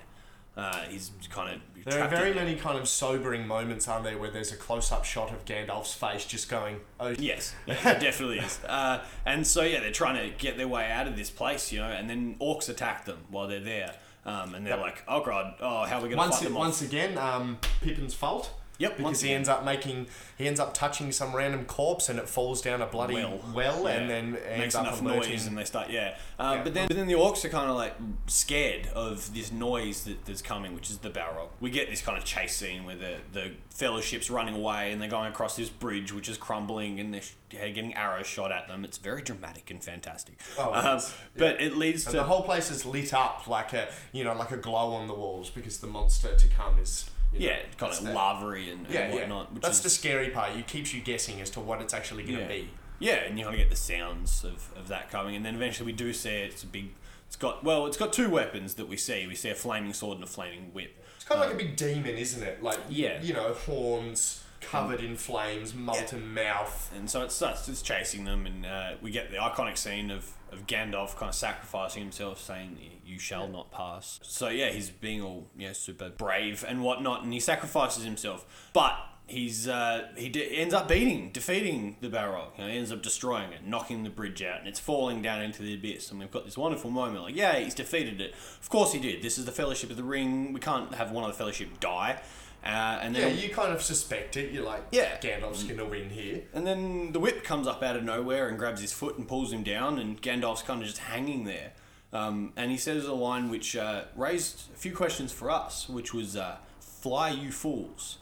Uh, 0.55 0.83
he's 0.83 1.11
kind 1.29 1.53
of 1.53 1.76
There 1.87 2.03
are 2.03 2.09
very 2.09 2.33
many 2.33 2.55
kind 2.55 2.77
of 2.77 2.87
sobering 2.87 3.47
moments, 3.47 3.87
aren't 3.87 4.03
there, 4.03 4.17
where 4.17 4.29
there's 4.29 4.51
a 4.51 4.57
close-up 4.57 5.05
shot 5.05 5.31
of 5.31 5.45
Gandalf's 5.45 5.93
face 5.93 6.25
just 6.25 6.49
going, 6.49 6.81
"Oh, 6.99 7.15
Yes, 7.17 7.55
yeah, 7.65 7.97
definitely 7.97 8.39
is. 8.39 8.59
Uh, 8.67 8.99
and 9.25 9.47
so 9.47 9.61
yeah, 9.63 9.79
they're 9.79 9.91
trying 9.91 10.15
to 10.21 10.35
get 10.37 10.57
their 10.57 10.67
way 10.67 10.91
out 10.91 11.07
of 11.07 11.15
this 11.15 11.29
place, 11.29 11.71
you 11.71 11.79
know. 11.79 11.87
And 11.89 12.09
then 12.09 12.35
orcs 12.41 12.67
attack 12.67 13.05
them 13.05 13.19
while 13.29 13.47
they're 13.47 13.61
there, 13.61 13.95
um, 14.25 14.53
and 14.53 14.65
they're 14.65 14.73
Yep. 14.75 14.81
like, 14.85 15.03
"Oh 15.07 15.23
god, 15.23 15.55
oh 15.61 15.85
how 15.85 15.99
are 15.99 16.01
we 16.03 16.09
gonna 16.09 16.17
Once, 16.21 16.35
fight 16.39 16.43
them 16.43 16.53
once 16.55 16.81
off?" 16.81 16.87
again, 16.89 17.17
um, 17.17 17.57
Pippin's 17.81 18.13
fault. 18.13 18.51
Yep, 18.79 18.91
because 18.91 19.03
once 19.03 19.21
he 19.21 19.33
ends 19.33 19.49
up 19.49 19.65
making, 19.65 20.07
he 20.37 20.47
ends 20.47 20.59
up 20.59 20.73
touching 20.73 21.11
some 21.11 21.35
random 21.35 21.65
corpse 21.65 22.09
and 22.09 22.19
it 22.19 22.29
falls 22.29 22.61
down 22.61 22.81
a 22.81 22.85
bloody 22.85 23.15
well, 23.15 23.41
well, 23.53 23.87
and 23.87 24.01
yeah. 24.01 24.07
then 24.07 24.35
ends 24.35 24.59
makes 24.59 24.75
up 24.75 24.87
enough 24.87 25.01
alerting. 25.01 25.31
noise, 25.31 25.47
and 25.47 25.57
they 25.57 25.63
start 25.63 25.89
yeah. 25.89 26.15
Uh, 26.39 26.53
Yeah. 26.57 26.63
But 26.63 26.73
then, 26.73 26.87
but 26.87 26.97
then 26.97 27.07
the 27.07 27.15
orcs 27.15 27.43
are 27.43 27.49
kind 27.49 27.69
of 27.69 27.75
like 27.75 27.95
scared 28.27 28.87
of 28.93 29.33
this 29.33 29.51
noise 29.51 30.03
that, 30.03 30.25
that's 30.25 30.41
coming, 30.41 30.75
which 30.75 30.89
is 30.89 30.99
the 30.99 31.09
Balrog. 31.09 31.49
We 31.59 31.69
get 31.71 31.89
this 31.89 32.01
kind 32.01 32.17
of 32.17 32.23
chase 32.23 32.55
scene 32.55 32.85
where 32.85 32.95
the 32.95 33.17
the 33.33 33.51
Fellowship's 33.69 34.29
running 34.29 34.55
away 34.55 34.91
and 34.91 35.01
they're 35.01 35.09
going 35.09 35.29
across 35.29 35.55
this 35.55 35.69
bridge, 35.69 36.11
which 36.11 36.29
is 36.29 36.37
crumbling, 36.37 36.99
and 36.99 37.13
they're 37.13 37.21
getting 37.49 37.95
arrows 37.95 38.27
shot 38.27 38.51
at 38.51 38.67
them. 38.67 38.83
It's 38.83 38.97
very 38.97 39.21
dramatic 39.21 39.71
and 39.71 39.83
fantastic. 39.83 40.39
Oh, 40.57 40.73
Um, 40.73 41.01
but 41.37 41.61
it 41.61 41.77
leads 41.77 42.05
And 42.05 42.11
to 42.11 42.17
the 42.17 42.23
whole 42.23 42.43
place 42.43 42.69
is 42.71 42.85
lit 42.85 43.13
up 43.13 43.47
like 43.47 43.73
a, 43.73 43.87
you 44.11 44.23
know, 44.23 44.33
like 44.33 44.51
a 44.51 44.57
glow 44.57 44.93
on 44.93 45.07
the 45.07 45.13
walls 45.13 45.49
because 45.49 45.77
the 45.79 45.87
monster 45.87 46.35
to 46.35 46.47
come 46.47 46.79
is. 46.79 47.09
You 47.33 47.39
know, 47.39 47.45
yeah, 47.45 47.59
kind 47.77 47.91
of 47.93 47.99
lavary 47.99 48.71
and, 48.71 48.85
and 48.85 48.93
Yeah, 48.93 49.13
whatnot. 49.13 49.49
yeah. 49.53 49.59
That's 49.61 49.77
is, 49.77 49.83
the 49.83 49.89
scary 49.89 50.29
part. 50.29 50.55
It 50.55 50.65
keeps 50.67 50.93
you 50.93 51.01
guessing 51.01 51.41
as 51.41 51.49
to 51.51 51.59
what 51.59 51.81
it's 51.81 51.93
actually 51.93 52.23
going 52.23 52.35
to 52.37 52.41
Yeah. 52.43 52.47
be. 52.47 52.69
yeah, 52.99 53.13
and 53.25 53.37
you 53.37 53.43
kind 53.45 53.55
of 53.55 53.59
get 53.61 53.69
the 53.69 53.75
sounds 53.75 54.43
of, 54.43 54.69
of 54.77 54.87
that 54.87 55.11
coming, 55.11 55.35
and 55.35 55.45
then 55.45 55.55
eventually 55.55 55.85
we 55.87 55.91
do 55.93 56.13
see 56.13 56.29
it. 56.29 56.51
It's 56.53 56.63
a 56.63 56.67
big. 56.67 56.89
It's 57.27 57.35
got 57.35 57.63
well, 57.63 57.85
it's 57.87 57.97
got 57.97 58.13
two 58.13 58.29
weapons 58.29 58.75
that 58.75 58.87
we 58.87 58.95
see. 58.95 59.27
We 59.27 59.35
see 59.35 59.49
a 59.49 59.55
flaming 59.55 59.91
sword 59.93 60.15
and 60.15 60.23
a 60.23 60.27
flaming 60.27 60.71
whip. 60.73 60.95
It's 61.17 61.25
kind 61.25 61.41
of 61.41 61.47
like 61.47 61.55
um, 61.55 61.59
a 61.59 61.63
big 61.65 61.75
demon, 61.75 62.15
isn't 62.15 62.41
it? 62.41 62.63
Like, 62.63 62.79
Yeah. 62.89 63.21
you 63.21 63.33
know, 63.33 63.53
horns 63.53 64.43
covered 64.61 65.01
in 65.01 65.15
flames, 65.15 65.73
molten 65.73 66.33
mouth. 66.33 66.91
And 66.95 67.09
so 67.09 67.21
it 67.21 67.31
starts 67.31 67.67
it's 67.67 67.81
chasing 67.81 68.25
them, 68.25 68.45
and 68.45 68.65
uh, 68.65 68.91
we 69.01 69.11
get 69.11 69.31
the 69.31 69.37
iconic 69.37 69.77
scene 69.77 70.11
of, 70.11 70.31
of 70.51 70.67
Gandalf 70.67 71.15
kind 71.15 71.29
of 71.29 71.35
sacrificing 71.35 72.03
himself, 72.03 72.41
saying, 72.41 72.77
"You 73.05 73.19
shall 73.19 73.47
not 73.47 73.71
pass." 73.71 74.19
So 74.23 74.49
yeah, 74.49 74.69
he's 74.69 74.89
being 74.89 75.21
all 75.21 75.47
yeah 75.57 75.73
super 75.73 76.09
brave 76.09 76.65
and 76.67 76.83
whatnot, 76.83 77.23
and 77.23 77.33
he 77.33 77.39
sacrifices 77.39 78.03
himself, 78.03 78.69
but 78.73 78.97
he's 79.27 79.67
uh, 79.67 80.07
he 80.15 80.29
de- 80.29 80.57
ends 80.57 80.73
up 80.73 80.87
beating, 80.87 81.31
defeating 81.31 81.97
the 82.01 82.09
Balrog. 82.09 82.57
You 82.57 82.63
know, 82.63 82.69
he 82.71 82.77
ends 82.77 82.91
up 82.91 83.03
destroying 83.03 83.51
it, 83.51 83.65
knocking 83.65 84.03
the 84.03 84.09
bridge 84.09 84.41
out, 84.41 84.59
and 84.59 84.67
it's 84.67 84.79
falling 84.79 85.21
down 85.21 85.41
into 85.41 85.61
the 85.61 85.75
abyss. 85.75 86.09
And 86.09 86.19
we've 86.19 86.31
got 86.31 86.45
this 86.45 86.57
wonderful 86.57 86.89
moment, 86.89 87.23
like 87.23 87.35
yeah, 87.35 87.59
he's 87.59 87.75
defeated 87.75 88.19
it. 88.21 88.33
Of 88.61 88.69
course 88.69 88.93
he 88.93 88.99
did. 88.99 89.21
This 89.21 89.37
is 89.37 89.45
the 89.45 89.51
Fellowship 89.51 89.91
of 89.91 89.97
the 89.97 90.03
Ring. 90.03 90.53
We 90.53 90.59
can't 90.59 90.93
have 90.95 91.11
one 91.11 91.23
of 91.23 91.31
the 91.31 91.37
Fellowship 91.37 91.79
die. 91.79 92.19
Uh, 92.63 92.99
and 93.01 93.15
Yeah, 93.15 93.27
you 93.27 93.49
kind 93.49 93.71
of 93.71 93.81
suspect 93.81 94.35
it. 94.35 94.51
You're 94.51 94.65
like, 94.65 94.83
Yeah. 94.91 95.17
Gandalf's 95.19 95.63
going 95.63 95.77
to 95.77 95.85
win 95.85 96.09
here. 96.09 96.43
And 96.53 96.67
then 96.67 97.11
the 97.13 97.19
whip 97.19 97.43
comes 97.43 97.65
up 97.67 97.81
out 97.81 97.95
of 97.95 98.03
nowhere 98.03 98.49
and 98.49 98.57
grabs 98.59 98.81
his 98.81 98.91
foot 98.91 99.17
and 99.17 99.27
pulls 99.27 99.53
him 99.53 99.63
down, 99.63 99.99
and 99.99 100.21
Gandalf's 100.21 100.63
kind 100.63 100.81
of 100.81 100.87
just 100.87 100.99
hanging 100.99 101.45
there. 101.45 101.71
Um, 102.13 102.53
and 102.55 102.71
he 102.71 102.77
says 102.77 103.05
a 103.05 103.13
line 103.13 103.49
which 103.49 103.75
uh, 103.75 104.03
raised 104.15 104.71
a 104.73 104.77
few 104.77 104.93
questions 104.95 105.31
for 105.31 105.49
us, 105.51 105.87
which 105.89 106.13
was 106.13 106.35
uh, 106.37 106.57
"Fly, 106.79 107.29
you 107.29 107.51
fools," 107.51 108.17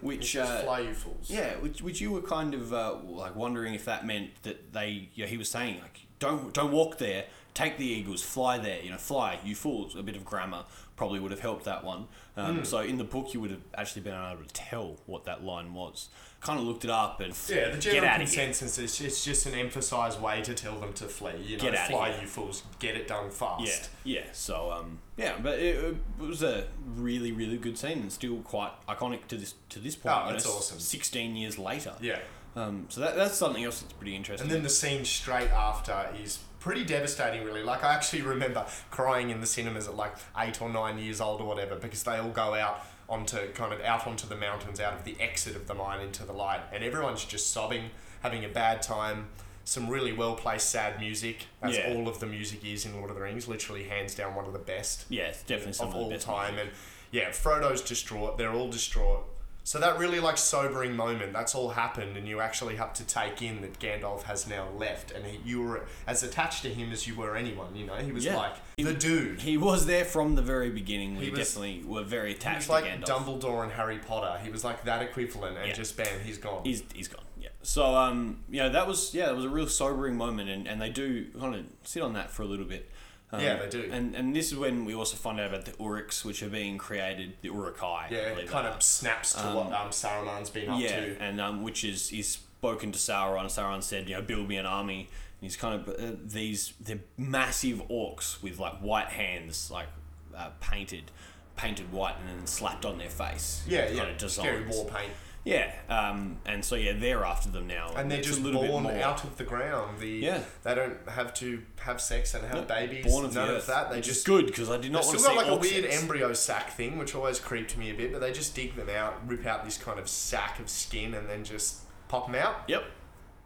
which 0.00 0.34
Hmm. 0.34 0.40
Uh, 0.42 0.56
fly, 0.62 0.80
you 0.80 0.94
fools. 0.94 1.30
yeah, 1.30 1.54
which, 1.56 1.80
which 1.82 2.00
you 2.00 2.12
were 2.12 2.20
kind 2.20 2.52
of 2.54 2.72
uh, 2.74 2.94
like 3.04 3.34
wondering 3.34 3.72
if 3.74 3.84
that 3.86 4.06
meant 4.06 4.30
that 4.42 4.72
they, 4.74 5.08
you 5.14 5.24
know, 5.24 5.28
he 5.30 5.38
was 5.38 5.50
saying 5.50 5.80
like, 5.80 6.00
don't 6.18 6.52
don't 6.52 6.72
walk 6.72 6.98
there, 6.98 7.24
take 7.54 7.78
the 7.78 7.86
eagles, 7.86 8.22
fly 8.22 8.58
there, 8.58 8.80
you 8.82 8.90
know, 8.90 8.98
fly, 8.98 9.38
you 9.42 9.54
fools. 9.54 9.96
A 9.96 10.02
bit 10.02 10.14
of 10.14 10.24
grammar 10.26 10.64
probably 11.02 11.18
would 11.18 11.32
have 11.32 11.40
helped 11.40 11.64
that 11.64 11.82
one. 11.82 12.06
Um, 12.36 12.58
Hmm. 12.58 12.64
So 12.64 12.78
in 12.78 12.96
the 12.96 13.02
book, 13.02 13.34
you 13.34 13.40
would 13.40 13.50
have 13.50 13.64
actually 13.76 14.02
been 14.02 14.14
able 14.14 14.44
to 14.44 14.54
tell 14.54 15.00
what 15.06 15.24
that 15.24 15.42
line 15.42 15.74
was. 15.74 16.08
Kind 16.40 16.60
of 16.60 16.64
looked 16.64 16.84
it 16.84 16.90
up 16.90 17.20
and 17.20 17.34
Yeah, 17.48 17.70
the 17.70 17.78
general 17.78 18.16
consensus 18.18 18.78
is 18.78 19.00
it's 19.00 19.24
just 19.24 19.46
an 19.46 19.54
emphasised 19.54 20.20
way 20.20 20.42
to 20.42 20.54
tell 20.54 20.78
them 20.78 20.92
to 20.92 21.06
flee. 21.06 21.42
You 21.44 21.56
know, 21.56 21.72
fly, 21.88 22.12
here. 22.12 22.22
you 22.22 22.28
fools, 22.28 22.62
get 22.78 22.94
it 22.94 23.08
done 23.08 23.30
fast. 23.30 23.90
Yeah, 24.04 24.20
yeah. 24.20 24.26
So 24.32 24.70
um, 24.70 25.00
yeah, 25.16 25.34
but 25.42 25.58
it, 25.58 25.74
it 25.84 25.96
was 26.20 26.44
a 26.44 26.68
really, 26.94 27.32
really 27.32 27.58
good 27.58 27.76
scene 27.76 27.98
and 27.98 28.12
still 28.12 28.36
quite 28.42 28.70
iconic 28.88 29.26
to 29.26 29.36
this 29.36 29.54
to 29.70 29.80
this 29.80 29.96
point. 29.96 30.14
Oh, 30.16 30.26
you 30.28 30.34
know, 30.34 30.38
awesome. 30.38 30.78
Sixteen 30.78 31.34
years 31.34 31.58
later. 31.58 31.94
Yeah. 32.00 32.20
Um, 32.54 32.86
so 32.90 33.00
that, 33.00 33.16
that's 33.16 33.34
something 33.34 33.64
else 33.64 33.80
that's 33.80 33.94
pretty 33.94 34.14
interesting. 34.14 34.46
And 34.46 34.54
then 34.54 34.62
the 34.62 34.68
scene 34.68 35.04
straight 35.04 35.50
after 35.50 36.10
is 36.22 36.38
pretty 36.62 36.84
devastating, 36.84 37.44
really. 37.44 37.62
Like, 37.62 37.82
I 37.84 37.92
actually 37.94 38.22
remember 38.22 38.64
crying 38.90 39.30
in 39.30 39.40
the 39.40 39.46
cinemas 39.46 39.88
at 39.88 39.96
like 39.96 40.14
eight 40.38 40.62
or 40.62 40.68
nine 40.70 40.98
years 40.98 41.20
old 41.20 41.40
or 41.40 41.46
whatever 41.46 41.76
because 41.76 42.02
they 42.04 42.18
all 42.18 42.30
go 42.30 42.54
out 42.54 42.84
onto 43.08 43.50
kind 43.52 43.72
of 43.74 43.80
out 43.82 44.06
onto 44.06 44.26
the 44.26 44.36
mountains, 44.36 44.80
out 44.80 44.94
of 44.94 45.04
the 45.04 45.16
exit 45.20 45.56
of 45.56 45.66
the 45.66 45.74
mine 45.74 46.00
into 46.00 46.24
the 46.24 46.32
light, 46.32 46.60
and 46.72 46.82
everyone's 46.84 47.24
just 47.24 47.50
sobbing, 47.50 47.90
having 48.22 48.44
a 48.44 48.48
bad 48.48 48.80
time. 48.82 49.26
Some 49.64 49.88
really 49.88 50.12
well 50.12 50.34
placed 50.34 50.70
sad 50.70 50.98
music, 50.98 51.46
as 51.62 51.76
Yeah. 51.76 51.92
all 51.94 52.08
of 52.08 52.18
the 52.20 52.26
music 52.26 52.64
is 52.64 52.84
in 52.86 52.96
Lord 52.96 53.10
of 53.10 53.16
the 53.16 53.22
Rings. 53.22 53.46
Literally, 53.46 53.84
hands 53.84 54.14
down, 54.14 54.34
one 54.34 54.44
of 54.46 54.52
the 54.52 54.58
best 54.58 55.04
yeah, 55.08 55.24
it's 55.24 55.42
definitely 55.42 55.74
some 55.74 55.88
of 55.88 55.94
of, 55.94 56.00
all 56.00 56.18
time. 56.18 56.54
music. 56.54 56.68
And 56.68 56.70
yeah, 57.12 57.30
Frodo's 57.30 57.82
distraught. 57.82 58.38
They're 58.38 58.52
all 58.52 58.70
distraught. 58.70 59.24
So 59.64 59.78
that 59.78 59.98
really 59.98 60.18
like 60.18 60.38
sobering 60.38 60.96
moment. 60.96 61.32
That's 61.32 61.54
all 61.54 61.68
happened, 61.70 62.16
and 62.16 62.26
you 62.26 62.40
actually 62.40 62.76
have 62.76 62.92
to 62.94 63.04
take 63.04 63.42
in 63.42 63.60
that 63.60 63.78
Gandalf 63.78 64.24
has 64.24 64.48
now 64.48 64.68
left, 64.76 65.12
and 65.12 65.24
he, 65.24 65.38
you 65.48 65.62
were 65.62 65.84
as 66.06 66.24
attached 66.24 66.62
to 66.62 66.68
him 66.68 66.90
as 66.90 67.06
you 67.06 67.14
were 67.14 67.36
anyone. 67.36 67.76
You 67.76 67.86
know, 67.86 67.94
he 67.94 68.10
was 68.10 68.24
Yeah. 68.24 68.36
like 68.36 68.54
the 68.76 68.92
dude. 68.92 69.40
He 69.42 69.56
was 69.56 69.86
there 69.86 70.04
from 70.04 70.34
the 70.34 70.42
very 70.42 70.70
beginning. 70.70 71.16
We 71.16 71.26
He 71.26 71.30
was- 71.30 71.38
definitely 71.38 71.84
were 71.84 72.02
very 72.02 72.30
He 72.30 72.34
attached 72.36 72.68
was 72.68 72.82
like 72.82 72.84
to 72.84 73.12
Gandalf. 73.12 73.24
Dumbledore 73.40 73.62
and 73.62 73.72
Harry 73.72 73.98
Potter. 73.98 74.40
He 74.42 74.50
was 74.50 74.64
like 74.64 74.84
that 74.84 75.00
equivalent, 75.00 75.56
and 75.56 75.68
Yeah. 75.68 75.74
just 75.74 75.96
bam, 75.96 76.20
he's 76.24 76.38
gone. 76.38 76.62
He's, 76.64 76.82
he's 76.92 77.06
gone. 77.08 77.22
Yeah. 77.40 77.48
So 77.62 77.84
um, 77.96 78.40
you 78.48 78.58
know 78.58 78.68
that 78.70 78.86
was 78.88 79.14
yeah, 79.14 79.26
that 79.26 79.36
was 79.36 79.44
a 79.44 79.48
real 79.48 79.68
sobering 79.68 80.16
moment, 80.16 80.48
and, 80.50 80.66
and 80.66 80.80
they 80.82 80.90
do 80.90 81.26
kind 81.38 81.54
of 81.54 81.64
sit 81.84 82.02
on 82.02 82.12
that 82.14 82.30
for 82.32 82.42
a 82.42 82.46
little 82.46 82.64
bit. 82.66 82.88
Um, 83.32 83.40
Yeah, 83.40 83.56
they 83.56 83.68
do. 83.68 83.88
And 83.90 84.14
and 84.14 84.36
this 84.36 84.52
is 84.52 84.58
when 84.58 84.84
we 84.84 84.94
also 84.94 85.16
find 85.16 85.40
out 85.40 85.48
about 85.48 85.64
the 85.64 85.72
Uruks, 85.72 86.24
which 86.24 86.42
are 86.42 86.48
being 86.48 86.78
created, 86.78 87.34
the 87.40 87.48
Uruk-hai. 87.48 88.08
Yeah, 88.10 88.18
it 88.18 88.48
kind 88.48 88.66
of 88.66 88.82
snaps 88.82 89.32
to 89.34 89.42
what 89.48 89.72
um, 89.72 89.90
Saruman's 89.90 90.50
been 90.50 90.68
up 90.68 90.80
yeah, 90.80 91.00
to. 91.00 91.16
and 91.20 91.40
um, 91.40 91.62
which 91.62 91.84
is 91.84 92.10
he's 92.10 92.28
spoken 92.28 92.92
to 92.92 92.98
Sauron. 92.98 93.40
and 93.40 93.48
Sauron 93.48 93.82
said, 93.82 94.08
you 94.08 94.14
know, 94.14 94.22
build 94.22 94.48
me 94.48 94.56
an 94.56 94.66
army. 94.66 95.00
And 95.40 95.50
he's 95.50 95.56
kind 95.56 95.74
of 95.80 95.88
uh, 95.88 96.16
these 96.24 96.74
they're 96.80 97.00
massive 97.16 97.82
orcs 97.88 98.42
with 98.42 98.58
like 98.58 98.74
white 98.80 99.08
hands, 99.08 99.70
like 99.70 99.88
uh, 100.36 100.50
painted, 100.60 101.10
painted 101.56 101.90
white, 101.92 102.14
and 102.20 102.28
then 102.38 102.46
slapped 102.46 102.84
on 102.84 102.98
their 102.98 103.10
face. 103.10 103.64
Yeah, 103.66 103.86
Kind 103.86 103.96
yeah, 103.96 104.24
of 104.24 104.30
scary 104.30 104.66
war 104.66 104.84
paint. 104.86 105.12
Yeah, 105.44 105.72
um, 105.88 106.36
and 106.46 106.64
so 106.64 106.76
yeah, 106.76 106.92
they're 106.96 107.24
after 107.24 107.50
them 107.50 107.66
now, 107.66 107.92
And 107.96 108.08
they're 108.08 108.22
just 108.22 108.38
a 108.38 108.42
little 108.42 108.64
born 108.64 108.86
out 108.86 109.24
of 109.24 109.36
the 109.38 109.42
ground. 109.44 109.98
The 109.98 110.08
Yeah. 110.08 110.42
they 110.62 110.74
don't 110.76 110.96
have 111.08 111.34
to 111.34 111.62
have 111.80 112.00
sex 112.00 112.32
and 112.34 112.44
have 112.46 112.54
No, 112.54 112.62
babies. 112.62 113.04
born 113.06 113.24
of 113.24 113.34
None 113.34 113.48
of 113.48 113.56
earth, 113.56 113.66
that. 113.66 113.90
They 113.90 114.00
just 114.00 114.24
good 114.24 114.46
because 114.46 114.70
I 114.70 114.76
did 114.78 114.92
not 114.92 115.02
They've 115.02 115.18
still 115.18 115.34
got 115.34 115.48
like 115.48 115.48
a 115.48 115.56
weird 115.56 115.84
sex. 115.90 116.00
embryo 116.00 116.32
sac 116.32 116.70
thing, 116.70 116.96
which 116.96 117.16
always 117.16 117.40
creeped 117.40 117.76
me 117.76 117.90
a 117.90 117.94
bit. 117.94 118.12
But 118.12 118.20
they 118.20 118.30
just 118.32 118.54
dig 118.54 118.76
them 118.76 118.88
out, 118.88 119.14
rip 119.26 119.44
out 119.44 119.64
this 119.64 119.76
kind 119.78 119.98
of 119.98 120.08
sack 120.08 120.60
of 120.60 120.68
skin, 120.68 121.12
and 121.14 121.28
then 121.28 121.42
just 121.42 121.80
pop 122.06 122.26
them 122.26 122.36
out. 122.36 122.62
Yep, 122.68 122.84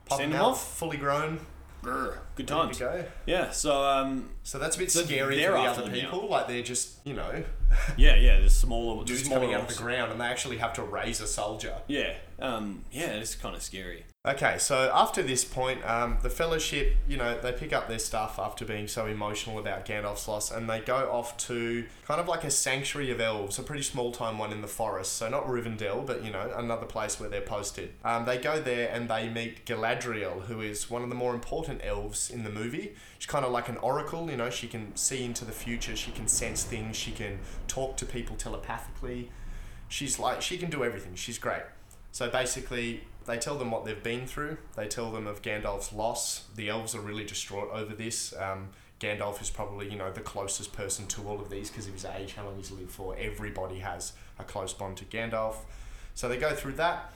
Pop 0.05 0.19
Send 0.19 0.33
them 0.33 0.39
them 0.39 0.47
out, 0.49 0.53
off. 0.53 0.77
fully 0.77 0.99
grown. 0.99 1.41
Grr, 1.83 2.19
good 2.35 2.49
times. 2.49 2.79
go. 2.79 3.05
Yeah, 3.27 3.51
so 3.51 3.83
um, 3.85 4.31
So 4.43 4.59
that's 4.59 4.77
a 4.77 4.79
bit 4.81 4.91
So 4.91 5.03
scary 5.05 5.37
for 5.43 5.53
the 5.53 5.57
after 5.57 5.81
other 5.83 5.91
them 5.91 5.93
now. 5.99 6.11
people. 6.11 6.29
Like 6.29 6.47
they're 6.49 6.63
just, 6.63 6.97
you 7.05 7.15
know, 7.15 7.43
yeah, 7.97 8.15
yeah, 8.15 8.39
there's 8.39 8.55
smaller, 8.55 9.05
dudes 9.05 9.25
smaller 9.25 9.41
coming 9.41 9.55
out 9.55 9.63
of 9.63 9.77
the 9.77 9.83
ground, 9.83 10.13
and 10.13 10.21
they 10.21 10.27
actually 10.27 10.59
have 10.59 10.73
to 10.75 10.83
raise 10.83 11.21
a 11.21 11.27
soldier. 11.27 11.77
Yeah, 11.87 12.15
um, 12.39 12.85
yeah, 12.91 13.13
it's 13.13 13.35
kind 13.35 13.55
of 13.55 13.63
scary. 13.63 14.05
Okay, 14.27 14.57
so 14.59 14.91
after 14.93 15.23
this 15.23 15.45
point, 15.45 15.89
um, 15.89 16.19
the 16.21 16.29
Fellowship, 16.29 16.97
you 17.07 17.17
know, 17.17 17.39
they 17.41 17.53
pick 17.53 17.73
up 17.73 17.87
their 17.87 18.01
stuff 18.01 18.41
after 18.41 18.65
being 18.65 18.89
so 18.89 19.07
emotional 19.07 19.61
about 19.61 19.87
Gandalf's 19.87 20.27
loss, 20.27 20.51
and 20.51 20.69
they 20.69 20.81
go 20.81 21.09
off 21.13 21.37
to 21.47 21.85
kind 22.05 22.21
of 22.21 22.27
like 22.27 22.43
a 22.43 22.51
sanctuary 22.51 23.13
of 23.13 23.21
elves, 23.21 23.57
a 23.61 23.63
pretty 23.63 23.85
small 23.85 24.11
time 24.11 24.37
one 24.37 24.51
in 24.51 24.63
the 24.63 24.67
forest. 24.67 25.13
So 25.13 25.29
not 25.29 25.47
Rivendell, 25.47 26.05
but 26.05 26.25
you 26.25 26.33
know, 26.33 26.53
another 26.57 26.87
place 26.87 27.21
where 27.21 27.29
they're 27.29 27.41
posted. 27.41 27.93
Um, 28.05 28.25
they 28.25 28.39
go 28.39 28.59
there 28.61 28.91
and 28.93 29.09
they 29.09 29.29
meet 29.29 29.65
Galadriel, 29.65 30.47
who 30.47 30.61
is 30.61 30.91
one 30.91 31.05
of 31.05 31.09
the 31.09 31.15
more 31.15 31.33
important 31.33 31.83
elves 31.85 32.29
in 32.29 32.43
the 32.43 32.51
movie. 32.51 32.97
She's 33.21 33.29
kind 33.29 33.45
of 33.45 33.53
like 33.53 33.69
an 33.69 33.77
oracle, 33.77 34.29
you 34.29 34.37
know, 34.37 34.51
she 34.51 34.67
can 34.67 34.97
see 34.97 35.25
into 35.25 35.45
the 35.45 35.53
future, 35.53 35.95
she 35.95 36.11
can 36.11 36.27
sense 36.27 36.65
things, 36.65 36.97
she 36.97 37.13
can 37.13 37.39
talk 37.69 37.97
to 37.99 38.05
people 38.05 38.35
telepathically. 38.35 39.31
She's 39.87 40.19
like, 40.19 40.43
she 40.43 40.59
can 40.59 40.69
do 40.69 40.83
everything. 40.83 41.15
She's 41.15 41.39
great. 41.39 41.63
So 42.11 42.29
basically, 42.29 43.03
they 43.27 43.39
tell 43.39 43.57
them 43.57 43.71
what 43.71 43.85
they've 43.85 44.03
been 44.03 44.27
through. 44.27 44.59
They 44.77 44.87
tell 44.89 45.11
them 45.11 45.27
of 45.27 45.43
Gandalf's 45.43 45.93
loss. 45.93 46.45
The 46.55 46.69
elves 46.69 46.95
are 46.95 47.01
really 47.01 47.25
distraught 47.25 47.71
over 47.73 47.95
this. 47.95 48.35
Um, 48.39 48.69
Gandalf 49.01 49.43
is 49.43 49.51
probably, 49.51 49.91
you 49.91 49.97
know, 49.99 50.11
the 50.11 50.21
closest 50.21 50.73
person 50.73 51.07
to 51.09 51.29
all 51.29 51.41
of 51.41 51.51
these 51.51 51.71
because 51.71 51.87
of 51.87 51.93
his 51.93 52.05
age, 52.07 52.35
how 52.35 52.45
long 52.45 52.57
he's 52.57 52.71
lived 52.71 52.91
for. 52.91 53.15
Everybody 53.19 53.81
has 53.81 54.13
a 54.39 54.45
close 54.45 54.73
bond 54.73 54.97
to 54.99 55.05
Gandalf. 55.05 55.57
So 56.15 56.29
they 56.29 56.39
go 56.39 56.55
through 56.55 56.75
that, 56.75 57.13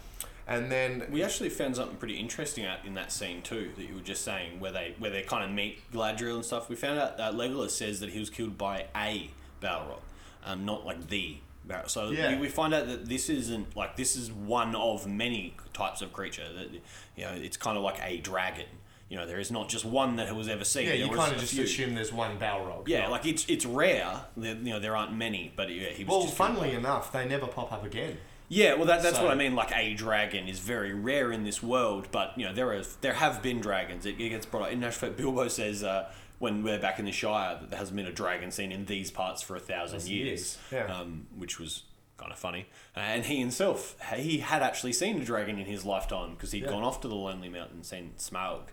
and 0.47 0.71
then 0.71 1.05
We 1.11 1.23
actually 1.23 1.49
found 1.49 1.77
something 1.77 1.97
pretty 1.97 2.19
interesting 2.19 2.67
out 2.67 2.85
in 2.85 2.95
that 2.95 3.13
scene 3.13 3.41
too 3.41 3.71
that 3.77 3.85
you 3.87 3.95
were 3.95 4.01
just 4.01 4.23
saying, 4.23 4.61
where 4.61 4.73
they 4.73 4.95
where 4.99 5.11
they 5.11 5.23
kind 5.23 5.45
of 5.45 5.51
meet 5.51 5.91
Galadriel 5.93 6.35
and 6.37 6.45
stuff. 6.45 6.69
We 6.69 6.77
found 6.77 6.99
out 6.99 7.17
that 7.17 7.33
Legolas 7.35 7.71
says 7.71 8.01
that 8.01 8.11
he 8.11 8.19
was 8.19 8.29
killed 8.29 8.59
by 8.59 8.87
a 8.95 9.31
Balrog, 9.63 10.01
um, 10.45 10.67
not 10.67 10.85
like 10.85 11.09
the 11.09 11.37
Balrog. 11.67 11.89
So 11.89 12.11
Yeah. 12.11 12.35
we, 12.35 12.41
we 12.43 12.49
find 12.49 12.75
out 12.75 12.87
that 12.89 13.07
this 13.09 13.31
isn't 13.31 13.75
like 13.75 13.97
this 13.97 14.17
is 14.17 14.31
one 14.31 14.75
of 14.75 15.07
many 15.07 15.55
types 15.81 16.03
of 16.03 16.13
creature. 16.13 16.47
That 16.57 16.69
you 17.17 17.25
know, 17.25 17.33
it's 17.33 17.57
kind 17.57 17.77
of 17.77 17.83
like 17.83 17.99
a 18.03 18.19
dragon. 18.19 18.67
You 19.09 19.17
know, 19.17 19.27
there 19.27 19.41
is 19.41 19.51
not 19.51 19.69
just 19.69 19.85
one 19.85 20.17
that 20.17 20.35
was 20.37 20.47
ever 20.49 20.63
seen. 20.65 20.87
yeah, 20.87 20.93
you 20.95 21.09
kind 21.09 21.35
of 21.35 21.41
just 21.41 21.55
few. 21.55 21.65
assume 21.65 21.95
there's 21.95 22.13
one 22.13 22.39
Balrog. 22.39 22.87
Yeah, 22.87 23.01
right? 23.03 23.11
like 23.11 23.27
it's 23.27 23.45
it's 23.49 23.67
rare. 23.67 24.21
There, 24.37 24.55
you 24.55 24.71
know, 24.73 24.79
there 24.79 24.95
aren't 24.97 25.15
many, 25.17 25.53
but 25.57 25.69
yeah, 25.71 25.89
he 25.89 26.05
was. 26.05 26.11
well, 26.11 26.27
funnily 26.27 26.73
enough, 26.75 27.11
they 27.13 27.27
never 27.27 27.47
pop 27.47 27.73
up 27.73 27.85
again. 27.85 28.19
Yeah, 28.53 28.75
well, 28.75 28.87
that, 28.87 29.03
that's 29.03 29.17
So- 29.17 29.23
what 29.23 29.31
I 29.33 29.37
mean. 29.37 29.55
Like 29.55 29.73
a 29.75 29.95
dragon 29.95 30.49
is 30.49 30.59
very 30.59 30.93
rare 30.93 31.31
in 31.33 31.45
this 31.45 31.63
world, 31.63 32.09
but 32.13 32.33
you 32.37 32.45
know 32.47 32.53
there 32.53 32.73
are 32.73 32.83
there 33.01 33.15
have 33.15 33.43
been 33.43 33.61
dragons. 33.61 34.07
It, 34.07 34.21
it 34.21 34.29
gets 34.29 34.47
brought 34.47 34.65
up. 34.67 34.73
In 34.73 34.83
fact, 34.91 35.17
Bilbo 35.17 35.49
says 35.49 35.83
uh, 35.83 36.11
when 36.39 36.63
we're 36.63 36.79
back 36.79 36.99
in 37.01 37.05
the 37.05 37.13
Shire 37.13 37.59
that 37.61 37.71
there 37.71 37.79
hasn't 37.79 37.97
been 37.97 38.07
a 38.07 38.13
dragon 38.13 38.51
seen 38.53 38.71
in 38.73 38.87
these 38.87 39.11
parts 39.11 39.41
for 39.43 39.57
a 39.57 39.61
thousand 39.61 39.99
Thousand 40.01 40.13
years. 40.15 40.29
years, 40.29 40.59
yeah. 40.73 40.95
um, 41.01 41.27
which 41.37 41.59
was 41.59 41.83
kind 42.21 42.31
of 42.33 42.39
funny. 42.39 42.67
Uh, 42.97 43.01
and 43.01 43.25
he 43.25 43.41
himself, 43.41 43.97
he 44.15 44.39
had 44.39 44.63
actually 44.63 44.93
seen 44.93 45.21
a 45.21 45.25
dragon 45.25 45.59
in 45.59 45.65
his 45.67 45.85
lifetime 45.85 46.35
because 46.35 46.53
he'd 46.53 46.65
Yeah. 46.65 46.69
gone 46.71 46.83
off 46.85 47.01
to 47.01 47.09
the 47.09 47.15
Lonely 47.17 47.49
Mountain 47.49 47.77
and 47.79 47.87
seen 47.87 48.13
Smaug. 48.19 48.65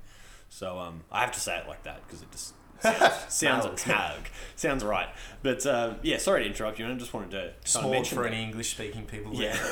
So 0.50 0.78
um, 0.80 1.04
I 1.12 1.22
have 1.22 1.32
to 1.32 1.39
say 1.39 1.58
it 1.58 1.68
like 1.68 1.84
that 1.84 2.06
because 2.06 2.22
it 2.22 2.32
just 2.32 2.54
sounds. 3.30 3.65
Malg. 3.65 4.25
sounds 4.55 4.84
right. 4.84 5.07
But 5.43 5.65
uh, 5.65 5.95
yeah, 6.01 6.17
sorry 6.17 6.43
to 6.43 6.49
interrupt 6.49 6.80
you. 6.80 6.88
I 6.88 6.93
just 6.93 7.13
wanted 7.13 7.32
to 7.32 7.53
Small 7.63 8.03
for 8.03 8.23
that. 8.23 8.34
any 8.34 8.43
English 8.43 8.71
speaking 8.71 9.05
people. 9.05 9.34
Yeah. 9.34 9.55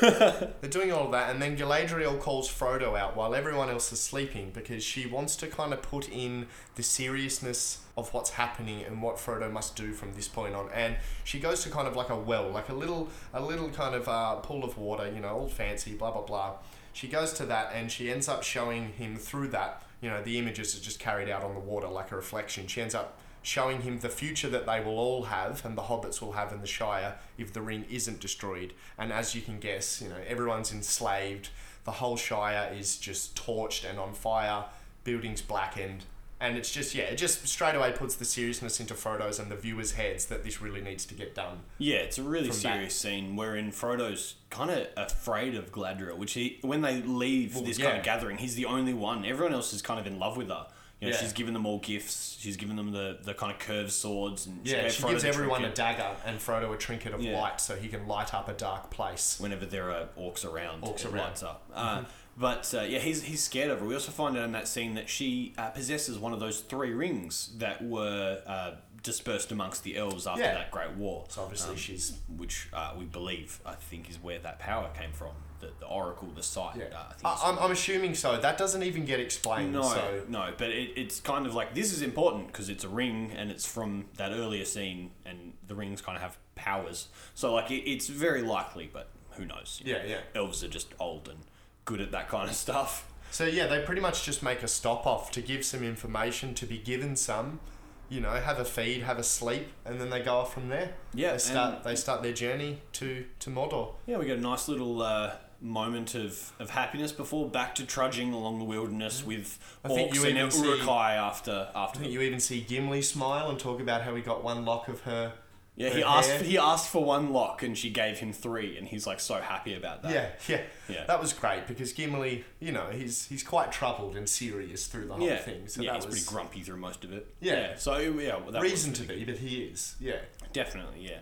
They're 0.60 0.70
doing 0.70 0.92
all 0.92 1.06
of 1.06 1.12
that, 1.12 1.30
and 1.30 1.40
then 1.40 1.56
Galadriel 1.56 2.18
calls 2.20 2.48
Frodo 2.48 2.98
out 2.98 3.16
while 3.16 3.34
everyone 3.34 3.70
else 3.70 3.92
is 3.92 4.00
sleeping 4.00 4.50
because 4.52 4.82
she 4.82 5.06
wants 5.06 5.36
to 5.36 5.46
kind 5.46 5.72
of 5.72 5.82
put 5.82 6.08
in 6.08 6.46
the 6.76 6.82
seriousness 6.82 7.80
of 7.96 8.12
what's 8.12 8.30
happening 8.30 8.82
and 8.82 9.02
what 9.02 9.16
Frodo 9.16 9.50
must 9.50 9.74
do 9.76 9.92
from 9.92 10.12
this 10.12 10.28
point 10.28 10.54
on. 10.54 10.68
And 10.72 10.96
she 11.24 11.40
goes 11.40 11.62
to 11.64 11.70
kind 11.70 11.88
of 11.88 11.96
like 11.96 12.10
a 12.10 12.16
well, 12.16 12.50
like 12.50 12.68
a 12.68 12.74
little, 12.74 13.08
a 13.32 13.42
little 13.42 13.70
kind 13.70 13.94
of 13.94 14.08
uh, 14.08 14.36
pool 14.36 14.64
of 14.64 14.76
water, 14.76 15.10
you 15.12 15.20
know, 15.20 15.30
all 15.30 15.48
fancy, 15.48 15.94
blah 15.94 16.10
blah 16.10 16.22
blah. 16.22 16.54
She 16.92 17.08
goes 17.08 17.34
to 17.34 17.44
that, 17.46 17.72
and 17.74 17.92
she 17.92 18.10
ends 18.10 18.26
up 18.28 18.42
showing 18.42 18.92
him 18.92 19.16
through 19.16 19.48
that. 19.48 19.82
You 20.00 20.10
know, 20.10 20.22
the 20.22 20.38
images 20.38 20.76
are 20.76 20.80
just 20.80 20.98
carried 20.98 21.28
out 21.28 21.42
on 21.42 21.54
the 21.54 21.60
water 21.60 21.88
like 21.88 22.12
a 22.12 22.16
reflection. 22.16 22.66
She 22.66 22.82
ends 22.82 22.94
up 22.94 23.18
showing 23.42 23.82
him 23.82 24.00
the 24.00 24.08
future 24.08 24.48
that 24.48 24.66
they 24.66 24.80
will 24.80 24.98
all 24.98 25.22
have 25.24 25.64
and 25.64 25.78
the 25.78 25.82
hobbits 25.82 26.20
will 26.20 26.32
have 26.32 26.52
in 26.52 26.60
the 26.60 26.66
Shire 26.66 27.16
if 27.38 27.52
the 27.52 27.62
ring 27.62 27.84
isn't 27.88 28.20
destroyed. 28.20 28.72
And 28.98 29.12
as 29.12 29.34
you 29.34 29.40
can 29.40 29.60
guess, 29.60 30.02
you 30.02 30.08
know, 30.08 30.18
everyone's 30.26 30.72
enslaved. 30.72 31.50
The 31.84 31.92
whole 31.92 32.16
Shire 32.16 32.72
is 32.76 32.96
just 32.98 33.36
torched 33.36 33.88
and 33.88 33.98
on 33.98 34.14
fire, 34.14 34.64
buildings 35.04 35.42
blackened. 35.42 36.02
And 36.38 36.58
it's 36.58 36.70
just, 36.70 36.94
yeah, 36.94 37.04
it 37.04 37.16
just 37.16 37.48
straight 37.48 37.74
away 37.74 37.92
puts 37.92 38.14
the 38.16 38.26
seriousness 38.26 38.78
into 38.78 38.92
Frodo's 38.92 39.38
and 39.38 39.50
the 39.50 39.56
viewers' 39.56 39.92
heads 39.92 40.26
that 40.26 40.44
this 40.44 40.60
really 40.60 40.82
needs 40.82 41.06
to 41.06 41.14
get 41.14 41.34
done. 41.34 41.60
Yeah, 41.78 41.96
it's 41.96 42.18
a 42.18 42.22
really 42.22 42.48
From 42.48 42.56
that. 42.56 42.74
serious 42.74 42.94
scene 43.00 43.36
wherein 43.36 43.72
Frodo's 43.72 44.34
kind 44.50 44.70
of 44.70 44.86
afraid 44.98 45.54
of 45.54 45.72
Galadriel, 45.72 46.18
which 46.18 46.34
he 46.34 46.58
when 46.60 46.82
they 46.82 47.00
leave 47.00 47.54
Well, 47.54 47.64
this 47.64 47.78
kind 47.78 47.96
of 47.96 48.04
gathering, 48.04 48.36
he's 48.36 48.54
the 48.54 48.66
only 48.66 48.92
one. 48.92 49.24
Everyone 49.24 49.54
else 49.54 49.72
is 49.72 49.80
kind 49.80 49.98
of 49.98 50.06
in 50.06 50.18
love 50.18 50.36
with 50.36 50.48
her. 50.48 50.66
You 51.00 51.08
know, 51.08 51.14
Yeah. 51.14 51.20
she's 51.20 51.32
given 51.34 51.52
them 51.54 51.64
all 51.66 51.78
gifts. 51.78 52.36
She's 52.40 52.56
given 52.58 52.76
them 52.76 52.90
the, 52.92 53.18
the 53.22 53.32
kind 53.34 53.52
of 53.52 53.58
curved 53.58 53.92
swords, 53.92 54.46
and 54.46 54.66
Yeah, 54.66 54.82
gave 54.82 54.92
she 54.92 55.02
gives 55.04 55.24
everyone 55.24 55.60
trinket 55.60 55.78
a 55.78 55.82
dagger 55.82 56.16
and 56.26 56.38
Frodo 56.38 56.72
a 56.74 56.76
trinket 56.76 57.12
of 57.14 57.20
Yeah. 57.22 57.38
light 57.38 57.60
so 57.62 57.76
he 57.76 57.88
can 57.88 58.06
light 58.06 58.34
up 58.34 58.48
a 58.48 58.52
dark 58.54 58.90
place. 58.90 59.36
whenever 59.40 59.64
there 59.66 59.90
are 59.90 60.08
orcs 60.18 60.44
around. 60.44 60.82
Orcs 60.82 61.00
it 61.00 61.06
around. 61.06 61.16
lights 61.16 61.42
up. 61.42 61.64
Uh, 61.74 62.04
but 62.36 62.72
uh, 62.76 62.82
yeah, 62.82 62.98
he's 62.98 63.22
he's 63.22 63.42
scared 63.42 63.70
of 63.70 63.80
her. 63.80 63.86
We 63.86 63.94
also 63.94 64.12
find 64.12 64.36
out 64.36 64.44
in 64.44 64.52
that 64.52 64.68
scene 64.68 64.94
that 64.94 65.08
she 65.08 65.54
uh, 65.58 65.70
possesses 65.70 66.18
one 66.18 66.32
of 66.32 66.40
those 66.40 66.60
three 66.60 66.92
rings 66.92 67.50
that 67.58 67.82
were 67.82 68.42
uh, 68.46 68.72
dispersed 69.02 69.52
amongst 69.52 69.84
the 69.84 69.96
elves 69.96 70.26
after 70.26 70.42
Yeah. 70.42 70.54
that 70.54 70.70
great 70.70 70.92
war. 70.92 71.24
So 71.28 71.42
obviously 71.42 71.70
Um, 71.72 71.76
she's 71.76 72.18
which 72.36 72.68
uh, 72.72 72.92
we 72.98 73.04
believe, 73.04 73.60
I 73.64 73.74
think, 73.74 74.10
is 74.10 74.22
where 74.22 74.38
that 74.40 74.58
power 74.58 74.90
came 74.98 75.12
from. 75.12 75.32
The, 75.58 75.70
the 75.80 75.86
oracle, 75.86 76.28
the 76.36 76.42
site. 76.42 76.76
Yeah, 76.76 76.84
Uh, 76.94 77.04
I 77.08 77.12
think 77.14 77.24
I, 77.24 77.32
it's- 77.32 77.42
I'm, 77.44 77.58
I'm 77.58 77.70
assuming 77.70 78.14
so. 78.14 78.36
That 78.38 78.58
doesn't 78.58 78.82
even 78.82 79.06
get 79.06 79.20
explained. 79.20 79.72
no, 79.72 79.82
so 79.84 80.22
no, 80.28 80.52
but 80.58 80.68
it, 80.68 80.90
it's 80.96 81.18
kind 81.18 81.46
of 81.46 81.54
like 81.54 81.74
this 81.74 81.92
is 81.94 82.02
important 82.02 82.48
because 82.48 82.68
it's 82.68 82.84
a 82.84 82.90
ring 82.90 83.32
and 83.34 83.50
it's 83.50 83.64
from 83.66 84.04
that 84.18 84.32
earlier 84.32 84.66
scene, 84.66 85.12
and 85.24 85.54
the 85.66 85.74
rings 85.74 86.02
kind 86.02 86.14
of 86.16 86.22
have 86.22 86.36
powers. 86.56 87.08
So 87.34 87.54
like 87.54 87.70
it, 87.70 87.88
it's 87.90 88.08
very 88.08 88.42
likely, 88.42 88.90
but 88.92 89.08
who 89.30 89.46
knows? 89.46 89.80
you 89.82 89.94
Yeah, 89.94 90.04
yeah. 90.06 90.18
Elves 90.34 90.62
are 90.62 90.68
just 90.68 90.88
old 91.00 91.28
and 91.30 91.38
good 91.86 92.00
at 92.02 92.12
that 92.12 92.28
kind 92.28 92.50
of 92.50 92.54
stuff. 92.54 93.10
So 93.30 93.44
yeah, 93.46 93.66
they 93.66 93.80
pretty 93.82 94.00
much 94.02 94.24
just 94.24 94.42
make 94.42 94.62
a 94.62 94.68
stop 94.68 95.06
off 95.06 95.30
to 95.32 95.40
give 95.40 95.64
some 95.64 95.82
information, 95.82 96.54
to 96.54 96.66
be 96.66 96.78
given 96.78 97.16
some, 97.16 97.60
you 98.08 98.20
know, 98.20 98.30
have 98.30 98.58
a 98.58 98.64
feed, 98.64 99.02
have 99.02 99.18
a 99.18 99.22
sleep, 99.22 99.68
and 99.84 100.00
then 100.00 100.10
they 100.10 100.20
go 100.22 100.36
off 100.36 100.52
from 100.54 100.68
there. 100.68 100.92
Yeah, 101.14 101.32
they 101.32 101.38
start 101.38 101.82
they 101.84 101.96
start 101.96 102.22
their 102.22 102.32
journey 102.32 102.82
to 102.94 103.24
to 103.40 103.50
Mordor. 103.50 103.94
Yeah, 104.06 104.18
we 104.18 104.26
get 104.26 104.38
a 104.38 104.40
nice 104.42 104.68
little 104.68 105.02
uh, 105.02 105.32
moment 105.60 106.14
of, 106.14 106.52
of 106.60 106.70
happiness 106.70 107.12
before 107.12 107.48
back 107.48 107.74
to 107.76 107.84
trudging 107.86 108.32
along 108.32 108.58
the 108.58 108.64
wilderness 108.64 109.24
with 109.24 109.58
I 109.84 109.88
think 109.88 110.12
orcs 110.12 110.14
you 110.30 110.36
and 110.36 110.52
see- 110.52 110.62
Uruk-hai 110.66 111.14
after 111.14 111.68
I 111.74 111.84
after. 111.84 112.00
think 112.00 112.12
them. 112.12 112.20
you 112.20 112.26
even 112.26 112.40
see 112.40 112.60
Gimli 112.60 113.02
smile 113.02 113.48
and 113.50 113.58
talk 113.58 113.80
about 113.80 114.02
how 114.02 114.14
he 114.14 114.22
got 114.22 114.44
one 114.44 114.64
lock 114.64 114.88
of 114.88 115.00
her. 115.02 115.32
Yeah, 115.76 115.90
he 115.90 116.02
asked 116.02 116.30
hair. 116.30 116.42
he 116.42 116.56
asked 116.56 116.88
for 116.88 117.04
one 117.04 117.32
lock 117.32 117.62
and 117.62 117.76
she 117.76 117.90
gave 117.90 118.18
him 118.18 118.32
three, 118.32 118.78
and 118.78 118.88
he's 118.88 119.06
like 119.06 119.20
so 119.20 119.34
happy 119.36 119.74
about 119.74 120.02
that. 120.02 120.12
Yeah, 120.12 120.30
yeah, 120.48 120.62
Yeah. 120.88 121.04
That 121.06 121.20
was 121.20 121.34
great 121.34 121.66
because 121.66 121.92
Gimli, 121.92 122.44
you 122.60 122.72
know, 122.72 122.86
he's 122.90 123.26
he's 123.26 123.42
quite 123.42 123.72
troubled 123.72 124.16
and 124.16 124.28
serious 124.28 124.86
through 124.86 125.06
the 125.06 125.14
whole 125.14 125.26
yeah, 125.26 125.36
thing. 125.36 125.68
So 125.68 125.82
yeah, 125.82 125.92
that 125.92 125.96
he's 125.96 126.06
was 126.06 126.14
pretty 126.14 126.34
grumpy 126.34 126.62
through 126.62 126.78
most 126.78 127.04
of 127.04 127.12
it. 127.12 127.26
Yeah. 127.40 127.76
so 127.76 127.98
yeah, 127.98 128.36
well, 128.36 128.60
reason 128.60 128.94
to 128.94 129.02
be, 129.02 129.24
but 129.24 129.36
he 129.36 129.64
is. 129.64 129.96
Yeah. 130.00 130.16
Definitely, 130.52 131.06
yeah. 131.06 131.18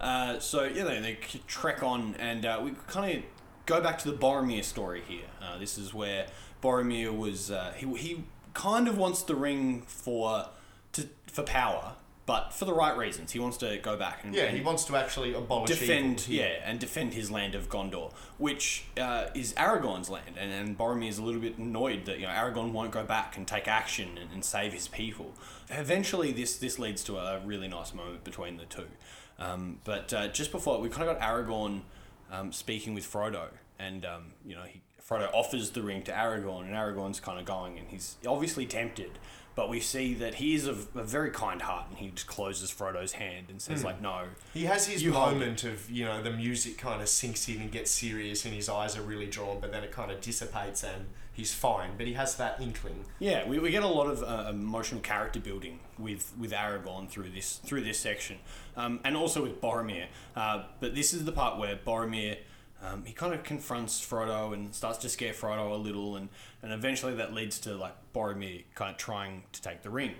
Uh, 0.00 0.38
so 0.38 0.64
yeah, 0.64 0.84
they, 0.84 1.00
they 1.00 1.18
trek 1.46 1.82
on, 1.82 2.14
and 2.18 2.44
uh, 2.44 2.60
we 2.62 2.72
kind 2.86 3.18
of 3.18 3.24
go 3.66 3.80
back 3.80 3.98
to 3.98 4.10
the 4.10 4.16
Boromir 4.16 4.62
story 4.62 5.02
here. 5.06 5.26
Uh, 5.42 5.58
this 5.58 5.78
is 5.78 5.92
where 5.92 6.26
Boromir 6.62 7.16
was. 7.16 7.50
Uh, 7.50 7.72
he 7.76 7.86
he 7.96 8.24
kind 8.54 8.88
of 8.88 8.96
wants 8.96 9.22
the 9.22 9.34
ring 9.34 9.82
for 9.82 10.46
to 10.92 11.08
for 11.26 11.42
power, 11.42 11.94
but 12.26 12.52
for 12.52 12.64
the 12.64 12.74
right 12.74 12.96
reasons. 12.96 13.32
He 13.32 13.38
wants 13.38 13.56
to 13.58 13.78
go 13.78 13.96
back 13.96 14.24
and 14.24 14.34
Yeah, 14.34 14.48
he 14.48 14.60
wants 14.60 14.84
to 14.86 14.96
actually 14.96 15.32
abolish 15.32 15.70
defend 15.70 16.20
evil. 16.28 16.34
Yeah 16.34 16.56
and 16.66 16.80
defend 16.80 17.14
his 17.14 17.30
land 17.30 17.54
of 17.54 17.68
Gondor, 17.68 18.12
which 18.38 18.84
uh, 19.00 19.26
is 19.34 19.54
Aragorn's 19.54 20.10
land, 20.10 20.36
and, 20.36 20.52
and 20.52 20.76
Boromir 20.76 21.08
is 21.08 21.18
a 21.18 21.22
little 21.22 21.40
bit 21.40 21.56
annoyed 21.56 22.04
that 22.06 22.18
you 22.18 22.26
know 22.26 22.32
Aragorn 22.32 22.72
won't 22.72 22.90
go 22.90 23.04
back 23.04 23.36
and 23.36 23.46
take 23.46 23.68
action 23.68 24.18
and, 24.18 24.30
and 24.32 24.44
save 24.44 24.72
his 24.72 24.88
people. 24.88 25.32
Eventually, 25.70 26.32
this 26.32 26.56
this 26.58 26.78
leads 26.78 27.04
to 27.04 27.16
a 27.16 27.40
really 27.40 27.68
nice 27.68 27.94
moment 27.94 28.24
between 28.24 28.56
the 28.56 28.64
two. 28.64 28.88
Um, 29.38 29.78
but 29.84 30.12
uh, 30.12 30.28
just 30.28 30.50
before 30.50 30.80
we 30.80 30.88
kind 30.88 31.08
of 31.08 31.18
got 31.18 31.26
Aragorn 31.26 31.82
um, 32.32 32.52
speaking 32.52 32.94
with 32.94 33.10
Frodo, 33.10 33.48
and 33.78 34.04
um, 34.04 34.32
you 34.44 34.56
know 34.56 34.62
he, 34.62 34.82
Frodo 35.08 35.32
offers 35.32 35.70
the 35.70 35.82
ring 35.82 36.02
to 36.02 36.12
Aragorn, 36.12 36.62
and 36.62 36.74
Aragorn's 36.74 37.20
kind 37.20 37.38
of 37.38 37.44
going, 37.44 37.78
and 37.78 37.88
he's 37.88 38.16
obviously 38.26 38.66
tempted. 38.66 39.12
But 39.56 39.68
we 39.70 39.80
see 39.80 40.14
that 40.14 40.36
he 40.36 40.54
is 40.54 40.66
of 40.66 40.94
a 40.94 41.02
very 41.02 41.30
kind 41.30 41.62
heart, 41.62 41.86
and 41.88 41.98
he 41.98 42.10
just 42.10 42.26
closes 42.26 42.70
Frodo's 42.70 43.12
hand 43.12 43.46
and 43.48 43.60
says, 43.60 43.82
"Like, 43.82 44.00
no, 44.02 44.26
He 44.52 44.66
has 44.66 44.86
his 44.86 45.02
You 45.02 45.14
hold 45.14 45.32
moment 45.32 45.64
of, 45.64 45.90
you 45.90 46.04
know, 46.04 46.22
the 46.22 46.30
music 46.30 46.76
kind 46.76 47.00
of 47.02 47.08
sinks 47.08 47.48
in 47.48 47.62
and 47.62 47.72
gets 47.72 47.90
serious 47.90 48.44
and 48.44 48.54
his 48.54 48.68
eyes 48.68 48.96
are 48.98 49.02
really 49.02 49.26
drawn, 49.26 49.58
but 49.58 49.72
then 49.72 49.82
it 49.82 49.90
kind 49.90 50.10
of 50.10 50.20
dissipates 50.20 50.84
and 50.84 51.06
he's 51.32 51.54
fine. 51.54 51.92
But 51.96 52.06
he 52.06 52.12
has 52.12 52.36
that 52.36 52.60
inkling. 52.60 53.06
Yeah, 53.18 53.48
we, 53.48 53.58
we 53.58 53.70
get 53.70 53.82
a 53.82 53.88
lot 53.88 54.08
of 54.08 54.22
uh, 54.22 54.50
emotional 54.50 55.00
character 55.00 55.40
building 55.40 55.80
with, 55.98 56.32
with 56.38 56.52
Aragorn 56.52 57.08
through 57.08 57.30
this 57.30 57.56
through 57.56 57.82
this 57.82 57.98
section, 57.98 58.36
um, 58.76 59.00
and 59.04 59.16
also 59.16 59.42
with 59.42 59.60
Boromir. 59.60 60.06
Uh, 60.34 60.64
but 60.80 60.94
this 60.94 61.14
is 61.14 61.24
the 61.24 61.32
part 61.32 61.58
where 61.58 61.76
Boromir 61.76 62.36
um, 62.82 63.04
he 63.04 63.12
kind 63.12 63.32
of 63.34 63.42
confronts 63.42 64.00
Frodo 64.04 64.52
and 64.52 64.74
starts 64.74 64.98
to 64.98 65.08
scare 65.08 65.32
Frodo 65.32 65.70
a 65.72 65.74
little, 65.76 66.16
and, 66.16 66.28
and 66.62 66.72
eventually 66.72 67.14
that 67.14 67.32
leads 67.32 67.58
to 67.60 67.74
like 67.74 67.94
Boromir 68.14 68.64
kind 68.74 68.90
of 68.90 68.96
trying 68.96 69.42
to 69.52 69.62
take 69.62 69.82
the 69.82 69.90
ring. 69.90 70.14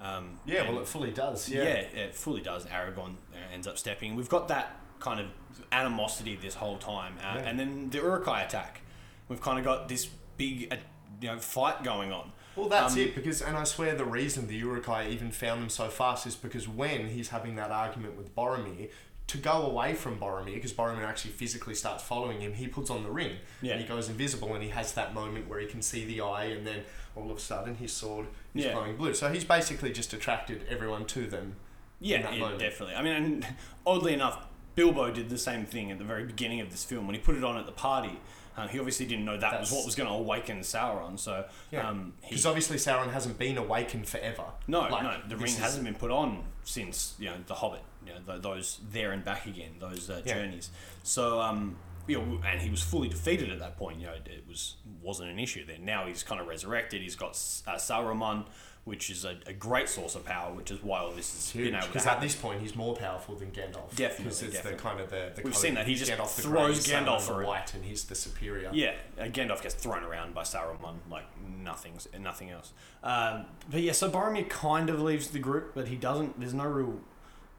Um, 0.00 0.40
Yeah, 0.44 0.68
well, 0.68 0.80
it 0.80 0.88
fully 0.88 1.10
does. 1.12 1.48
yeah, 1.48 1.62
Yeah. 1.62 1.70
it 2.04 2.14
fully 2.14 2.40
does. 2.40 2.66
Aragorn 2.66 3.14
uh, 3.32 3.36
ends 3.54 3.66
up 3.66 3.78
stepping. 3.78 4.14
We've 4.16 4.28
got 4.28 4.48
that 4.48 4.76
kind 4.98 5.20
of 5.20 5.26
animosity 5.70 6.36
this 6.36 6.54
whole 6.54 6.76
time, 6.78 7.14
uh, 7.20 7.34
Yeah. 7.38 7.48
and 7.48 7.58
then 7.58 7.90
the 7.90 7.98
Uruk-hai 7.98 8.42
attack. 8.42 8.80
We've 9.28 9.40
kind 9.40 9.58
of 9.58 9.64
got 9.64 9.88
this 9.88 10.06
big, 10.36 10.72
uh, 10.72 10.76
you 11.20 11.28
know, 11.28 11.38
fight 11.38 11.82
going 11.84 12.12
on. 12.12 12.32
Well, 12.56 12.68
that's 12.68 12.92
Um, 12.94 12.98
it. 13.00 13.14
Because, 13.14 13.40
and 13.40 13.56
I 13.56 13.64
swear, 13.64 13.94
the 13.94 14.04
reason 14.04 14.46
the 14.48 14.56
Uruk-hai 14.56 15.08
even 15.08 15.30
found 15.30 15.62
them 15.62 15.70
so 15.70 15.88
fast 15.88 16.26
is 16.26 16.34
because 16.36 16.68
when 16.68 17.08
he's 17.08 17.28
having 17.30 17.54
that 17.56 17.70
argument 17.70 18.16
with 18.16 18.34
Boromir, 18.36 18.90
to 19.28 19.38
go 19.38 19.62
away 19.66 19.94
from 19.94 20.18
Boromir, 20.18 20.54
because 20.54 20.72
Boromir 20.72 21.04
actually 21.06 21.30
physically 21.32 21.74
starts 21.74 22.02
following 22.02 22.40
him, 22.40 22.52
he 22.52 22.66
puts 22.66 22.90
on 22.90 23.02
the 23.02 23.10
ring 23.10 23.36
Yeah. 23.62 23.72
and 23.72 23.80
he 23.80 23.86
goes 23.88 24.08
invisible, 24.08 24.52
and 24.54 24.62
he 24.62 24.68
has 24.70 24.92
that 24.92 25.14
moment 25.14 25.48
where 25.48 25.58
he 25.60 25.66
can 25.66 25.80
see 25.82 26.04
the 26.04 26.20
eye, 26.20 26.44
and 26.46 26.66
then 26.66 26.82
all 27.16 27.30
of 27.30 27.36
a 27.36 27.40
sudden 27.40 27.76
his 27.76 27.92
sword 27.92 28.26
is 28.54 28.64
Yeah. 28.64 28.72
glowing 28.72 28.96
blue. 28.96 29.14
So 29.14 29.30
he's 29.32 29.44
basically 29.44 29.92
just 29.92 30.12
attracted 30.12 30.66
everyone 30.68 31.06
to 31.06 31.26
them. 31.26 31.56
in 32.00 32.08
Yeah, 32.08 32.30
yeah 32.34 32.56
definitely. 32.58 32.96
I 32.96 33.02
mean, 33.02 33.12
and 33.12 33.46
oddly 33.86 34.12
enough, 34.12 34.44
Bilbo 34.74 35.10
did 35.10 35.28
the 35.28 35.38
same 35.38 35.66
thing 35.66 35.90
at 35.90 35.98
the 35.98 36.04
very 36.04 36.24
beginning 36.24 36.60
of 36.60 36.70
this 36.70 36.84
film 36.84 37.06
when 37.06 37.14
he 37.14 37.20
put 37.20 37.34
it 37.36 37.44
on 37.44 37.56
at 37.56 37.66
the 37.66 37.72
party. 37.72 38.18
Uh, 38.56 38.68
he 38.68 38.78
obviously 38.78 39.06
didn't 39.06 39.24
know 39.24 39.36
that 39.38 39.58
was 39.60 39.72
what 39.72 39.84
was 39.86 39.94
going 39.94 40.08
to 40.08 40.14
awaken 40.14 40.60
Sauron. 40.60 41.18
So, 41.18 41.46
Yeah. 41.70 41.88
um, 41.88 42.12
Because 42.20 42.44
obviously 42.44 42.76
Sauron 42.76 43.10
hasn't 43.10 43.38
been 43.38 43.56
awakened 43.56 44.06
forever. 44.06 44.44
no, 44.66 44.80
Like, 44.80 45.02
no, 45.04 45.20
the 45.26 45.36
ring 45.36 45.46
is- 45.52 45.58
hasn't 45.58 45.84
been 45.84 45.94
put 45.94 46.10
on 46.10 46.44
since 46.64 47.14
you 47.18 47.30
know 47.30 47.36
the 47.46 47.54
Hobbit. 47.54 47.82
You 48.06 48.12
know 48.14 48.20
th- 48.26 48.42
those 48.42 48.80
there 48.90 49.12
and 49.12 49.24
back 49.24 49.46
again, 49.46 49.76
those 49.78 50.10
uh, 50.10 50.20
Yeah. 50.24 50.34
journeys. 50.34 50.70
So, 51.02 51.40
um, 51.40 51.76
you 52.06 52.18
know, 52.20 52.40
and 52.46 52.60
he 52.60 52.68
was 52.68 52.82
fully 52.82 53.08
defeated 53.08 53.50
at 53.50 53.58
that 53.60 53.78
point. 53.78 54.00
You 54.00 54.08
know, 54.08 54.12
it, 54.14 54.26
it 54.28 54.44
was 54.46 54.76
wasn't 55.00 55.30
an 55.30 55.38
issue 55.38 55.64
then. 55.64 55.84
Now 55.86 56.06
he's 56.06 56.22
kind 56.22 56.40
of 56.40 56.46
resurrected. 56.46 57.00
He's 57.00 57.16
got 57.16 57.30
uh, 57.30 57.76
Saruman, 57.76 58.44
which 58.84 59.10
is 59.10 59.24
a, 59.24 59.36
a 59.46 59.52
great 59.52 59.88
source 59.88 60.16
of 60.16 60.24
power, 60.24 60.52
which 60.52 60.70
is 60.72 60.82
why 60.82 60.98
all 60.98 61.12
this 61.12 61.52
able 61.54 61.70
to 61.78 61.86
Because 61.86 62.04
at 62.06 62.20
this 62.20 62.34
point 62.34 62.60
he's 62.60 62.74
more 62.74 62.96
powerful 62.96 63.36
than 63.36 63.52
Gandalf. 63.52 63.94
Definitely, 63.94 64.24
Because 64.24 64.42
it's 64.42 64.54
definitely. 64.54 64.76
the 64.76 64.82
kind 64.82 65.00
of 65.00 65.10
the, 65.10 65.32
the 65.36 65.42
We've 65.42 65.56
seen 65.56 65.74
that, 65.74 65.86
he 65.86 65.94
just 65.94 66.10
Gandalf 66.10 66.30
throws 66.30 66.84
Gandalf 66.86 67.30
around. 67.30 67.46
white, 67.46 67.74
and 67.74 67.84
he's 67.84 68.04
the 68.04 68.16
superior. 68.16 68.70
Yeah, 68.72 68.94
uh, 69.20 69.24
Gandalf 69.24 69.62
gets 69.62 69.74
thrown 69.74 70.02
around 70.02 70.34
by 70.34 70.42
Saruman 70.42 70.96
like 71.08 71.26
nothing's 71.62 72.08
nothing 72.18 72.50
else. 72.50 72.72
Um, 73.04 73.44
but 73.70 73.82
yeah, 73.82 73.92
so 73.92 74.10
Boromir 74.10 74.48
kind 74.48 74.90
of 74.90 75.00
leaves 75.00 75.28
the 75.28 75.38
group, 75.38 75.72
but 75.74 75.86
he 75.88 75.94
doesn't. 75.96 76.40
There's 76.40 76.54
no 76.54 76.64
real 76.64 76.98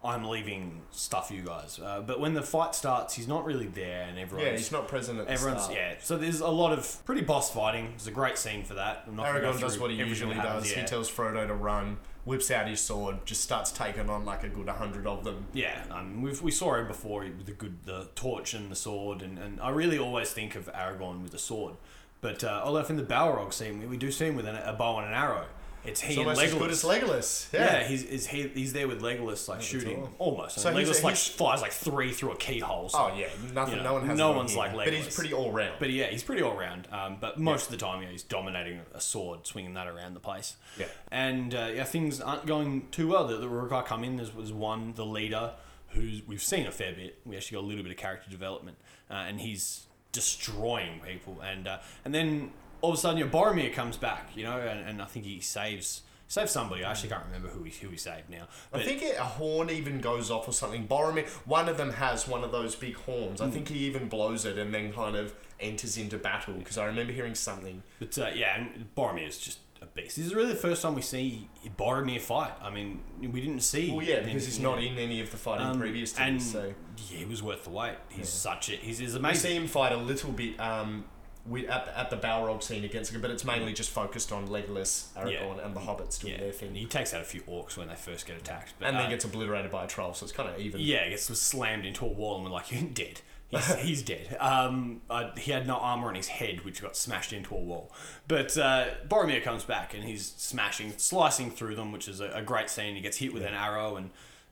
I'm 0.04 0.26
leaving 0.26 0.82
stuff 0.92 1.32
you 1.32 1.42
guys. 1.44 1.80
Uh, 1.82 2.02
but 2.02 2.20
when 2.20 2.34
the 2.34 2.42
fight 2.42 2.76
starts, 2.76 3.14
he's 3.14 3.28
not 3.28 3.46
really 3.46 3.68
there, 3.68 4.04
and 4.04 4.20
everyone's 4.20 4.48
Yeah, 4.52 4.58
he's 4.58 4.72
not 4.72 4.88
present 4.88 5.20
at 5.20 5.28
the 5.28 5.38
start. 5.38 5.72
yeah. 5.74 5.96
So 6.02 6.18
there's 6.18 6.42
a 6.42 6.48
lot 6.48 6.74
of 6.74 7.06
pretty 7.06 7.22
boss 7.22 7.52
fighting. 7.54 7.94
It's 7.96 8.08
a 8.08 8.12
great 8.12 8.38
scene 8.38 8.64
for 8.64 8.74
that. 8.74 9.06
I'm 9.08 9.16
not 9.16 9.24
go 9.34 9.40
Aragorn 9.40 9.60
does 9.62 9.80
what 9.80 9.92
he 9.92 9.98
usually 9.98 10.36
happens, 10.36 10.64
does. 10.64 10.72
yeah. 10.72 10.82
He 10.82 10.86
tells 10.88 11.10
Frodo 11.10 11.48
to 11.48 11.54
run, 11.54 11.98
whips 12.26 12.52
out 12.52 12.68
his 12.68 12.82
sword, 12.82 13.26
just 13.26 13.42
starts 13.42 13.72
taking 13.72 14.10
on 14.10 14.26
like 14.26 14.44
a 14.44 14.50
good 14.50 14.68
hundred 14.68 15.08
of 15.08 15.24
them. 15.24 15.46
Yeah, 15.54 15.84
um, 15.90 16.22
we've, 16.22 16.42
we 16.42 16.52
saw 16.52 16.76
him 16.76 16.88
before 16.88 17.22
with 17.22 17.46
the 17.46 17.54
good 17.54 17.86
the 17.86 18.10
torch 18.16 18.54
and 18.54 18.70
the 18.70 18.76
sword, 18.76 19.22
and, 19.22 19.38
and 19.40 19.62
I 19.62 19.70
really 19.70 19.98
always 19.98 20.32
think 20.32 20.56
of 20.56 20.72
Aragorn 20.74 21.22
with 21.22 21.32
the 21.32 21.40
sword. 21.40 21.76
But 22.20 22.44
uh, 22.44 22.62
although 22.64 22.86
in 22.86 22.98
the 22.98 23.04
Balrog 23.04 23.54
scene, 23.54 23.80
we, 23.80 23.86
we 23.86 23.98
do 23.98 24.12
see 24.12 24.26
him 24.28 24.36
with 24.36 24.46
an, 24.48 24.56
a 24.56 24.74
bow 24.74 24.98
and 25.00 25.08
an 25.08 25.14
arrow. 25.14 25.46
It's 25.86 26.00
he 26.00 26.14
It's 26.14 26.18
and 26.20 26.30
Legolas. 26.38 26.44
as 26.46 26.54
good 26.54 26.72
as 26.72 26.84
Legolas. 26.84 27.54
Yeah. 27.54 27.60
yeah, 27.82 27.84
he's 27.88 28.04
is 28.04 28.28
he, 28.28 28.48
he's 28.48 28.72
there 28.72 28.88
with 28.88 29.02
Legolas 29.02 29.50
like 29.50 29.62
shooting 29.62 30.08
almost. 30.18 30.60
So 30.60 30.70
And 30.70 30.78
he's- 30.80 30.90
Legolas 30.90 31.04
like 31.04 31.16
he's- 31.16 31.28
flies 31.28 31.62
like 31.62 31.74
three 31.74 32.12
through 32.14 32.32
a 32.32 32.38
keyhole. 32.38 32.88
So, 32.90 32.98
Oh 33.12 33.16
yeah, 33.18 33.28
nothing. 33.54 33.76
You 33.78 33.84
know, 33.84 33.90
no 33.90 33.94
one 33.96 34.08
has. 34.08 34.18
no 34.18 34.32
one's 34.32 34.56
like 34.56 34.74
But 34.74 34.94
he's 34.94 35.14
pretty 35.14 35.34
all 35.34 35.52
round. 35.52 35.74
But 35.80 35.90
yeah, 35.90 36.06
he's 36.08 36.24
pretty 36.24 36.42
all 36.42 36.56
round. 36.56 36.88
Um, 36.92 37.18
but 37.20 37.38
most 37.40 37.66
of 37.66 37.72
the 37.72 37.78
time, 37.78 38.02
yeah, 38.02 38.10
he's 38.10 38.24
dominating 38.24 38.80
a 38.94 39.02
sword, 39.02 39.46
swinging 39.46 39.74
that 39.74 39.88
around 39.88 40.14
the 40.14 40.20
place. 40.22 40.56
Yeah. 40.80 40.86
And 41.12 41.54
uh, 41.54 41.70
yeah, 41.76 41.84
things 41.84 42.22
aren't 42.22 42.46
going 42.46 42.88
too 42.92 43.10
well. 43.10 43.28
The, 43.28 43.36
the 43.36 43.48
Uruk-hai 43.50 43.82
come 43.82 44.04
in. 44.06 44.16
There's 44.16 44.34
was 44.34 44.54
one, 44.54 44.94
the 44.94 45.06
leader, 45.06 45.52
who's 45.90 46.22
we've 46.26 46.42
seen 46.42 46.66
a 46.66 46.72
fair 46.72 46.94
bit. 46.94 47.20
We 47.26 47.36
actually 47.36 47.56
got 47.58 47.64
a 47.66 47.68
little 47.68 47.84
bit 47.84 47.92
of 47.92 47.98
character 47.98 48.30
development, 48.30 48.78
uh, 49.12 49.16
and 49.16 49.42
he's 49.42 49.86
destroying 50.14 51.02
people. 51.06 51.42
And 51.42 51.68
uh, 51.68 51.80
and 52.06 52.16
then 52.16 52.52
all 52.84 52.92
of 52.92 52.98
a 52.98 53.00
sudden, 53.00 53.18
you 53.18 53.26
know, 53.26 53.32
Boromir 53.32 53.74
comes 53.74 53.98
back. 53.98 54.30
You 54.36 54.44
know, 54.44 54.60
and, 54.60 54.88
and 54.88 55.02
I 55.02 55.06
think 55.06 55.26
he 55.26 55.40
saves 55.40 56.04
saves 56.28 56.52
somebody. 56.52 56.84
I 56.84 56.92
actually 56.92 57.10
can't 57.10 57.26
remember 57.26 57.48
who 57.48 57.64
he 57.64 57.72
who 57.72 57.90
he 57.90 57.98
saved 57.98 58.30
now. 58.30 58.48
I 58.74 58.84
think 58.84 59.02
it, 59.02 59.16
a 59.18 59.24
horn 59.24 59.70
even 59.70 60.02
goes 60.02 60.30
off 60.30 60.48
or 60.48 60.52
something. 60.52 60.88
Boromir, 60.88 61.28
one 61.46 61.70
of 61.70 61.78
them 61.78 61.94
has 61.94 62.28
one 62.28 62.44
of 62.44 62.52
those 62.52 62.76
big 62.76 62.96
horns. 62.96 63.40
Hmm. 63.40 63.48
I 63.48 63.50
think 63.52 63.70
he 63.70 63.80
even 63.80 64.10
blows 64.10 64.46
it 64.46 64.58
and 64.58 64.74
then 64.74 64.92
kind 64.94 65.16
of 65.16 65.34
enters 65.60 65.98
into 65.98 66.18
battle 66.18 66.56
because 66.56 66.78
I 66.78 66.86
remember 66.86 67.14
hearing 67.14 67.36
something. 67.36 67.84
But 68.00 68.18
uh, 68.18 68.32
yeah, 68.36 68.58
and 68.60 68.94
Boromir 68.96 69.28
is 69.28 69.38
just 69.38 69.60
a 69.82 69.86
beast. 69.86 70.18
This 70.18 70.26
is 70.26 70.34
really 70.36 70.50
the 70.50 70.60
first 70.60 70.82
time 70.82 70.96
we 70.96 71.02
see 71.02 71.48
Boromir 71.78 72.20
fight. 72.20 72.54
I 72.62 72.70
mean, 72.70 73.00
we 73.22 73.40
didn't 73.40 73.62
see. 73.62 73.92
Well, 73.92 74.04
yeah, 74.06 74.22
because 74.22 74.46
he's 74.46 74.60
not 74.60 74.84
in 74.84 74.98
any 74.98 75.22
of 75.22 75.32
the 75.32 75.38
fighting 75.38 75.68
Um, 75.68 75.80
previous 75.80 76.14
to 76.14 76.22
and 76.24 76.40
this. 76.40 76.52
So 76.52 76.74
yeah, 77.10 77.18
he 77.20 77.26
was 77.26 77.42
worth 77.44 77.64
the 77.64 77.70
wait. 77.70 77.96
He's 78.10 78.30
such 78.30 78.70
a 78.70 78.74
he's, 78.74 78.98
he's 78.98 79.14
we 79.14 79.20
amazing. 79.20 79.50
see 79.52 79.56
him 79.56 79.68
fight 79.68 79.92
a 79.92 79.98
little 79.98 80.32
bit 80.32 80.60
um, 80.60 81.06
with, 81.46 81.70
at, 81.70 81.88
at 81.96 82.10
the 82.10 82.18
Balrog 82.18 82.64
scene 82.64 82.84
against 82.84 83.14
him, 83.14 83.22
but 83.22 83.30
it's 83.30 83.44
mainly 83.44 83.74
just 83.74 83.90
focused 83.90 84.32
on 84.32 84.48
Legolas, 84.48 85.08
Aragorn, 85.14 85.64
and 85.66 85.76
the 85.76 85.82
hobbits 85.82 86.20
doing 86.20 86.34
yeah, 86.34 86.40
their 86.40 86.52
thing. 86.52 86.74
he 86.74 86.86
takes 86.86 87.14
out 87.14 87.22
a 87.22 87.26
few 87.26 87.42
orcs 87.42 87.76
when 87.78 87.88
they 87.90 87.96
first 87.96 88.26
get 88.26 88.38
attacked, 88.38 88.74
but 88.80 88.88
and 88.88 88.98
then 88.98 89.08
uh, 89.08 89.10
gets 89.10 89.26
obliterated 89.26 89.70
by 89.70 89.84
a 89.84 89.88
troll, 89.88 90.14
so 90.14 90.24
it's 90.24 90.34
kind 90.34 90.50
of 90.50 90.60
even. 90.60 90.80
yeah, 90.80 91.08
gets 91.10 91.26
slammed 91.26 91.86
into 91.86 92.06
a 92.06 92.08
wall 92.08 92.36
and 92.36 92.46
we're 92.46 92.52
like, 92.52 92.72
you're 92.72 92.82
dead. 92.82 93.22
He's, 93.50 93.76
he's 93.82 94.02
dead. 94.02 94.38
Um, 94.40 95.02
uh, 95.10 95.32
he 95.36 95.52
had 95.52 95.68
no 95.68 95.76
armor 95.76 96.08
on 96.08 96.16
his 96.16 96.28
head, 96.28 96.64
which 96.64 96.82
got 96.82 96.96
smashed 96.96 97.34
into 97.34 97.54
a 97.54 97.60
wall. 97.60 97.92
But 98.28 98.58
uh, 98.58 98.88
Boromir 99.08 99.44
comes 99.44 99.64
back 99.64 99.94
and 99.94 100.04
he's 100.04 100.34
smashing, 100.38 100.94
slicing 100.98 101.52
through 101.52 101.76
them, 101.76 101.92
which 101.92 102.08
is 102.08 102.22
a, 102.22 102.30
a 102.30 102.42
great 102.42 102.70
scene. 102.70 102.96
He 102.96 103.02
gets 103.02 103.18
hit 103.18 103.34
with 103.34 103.44
an 103.44 103.54
arrow, 103.54 103.96
and 103.96 104.12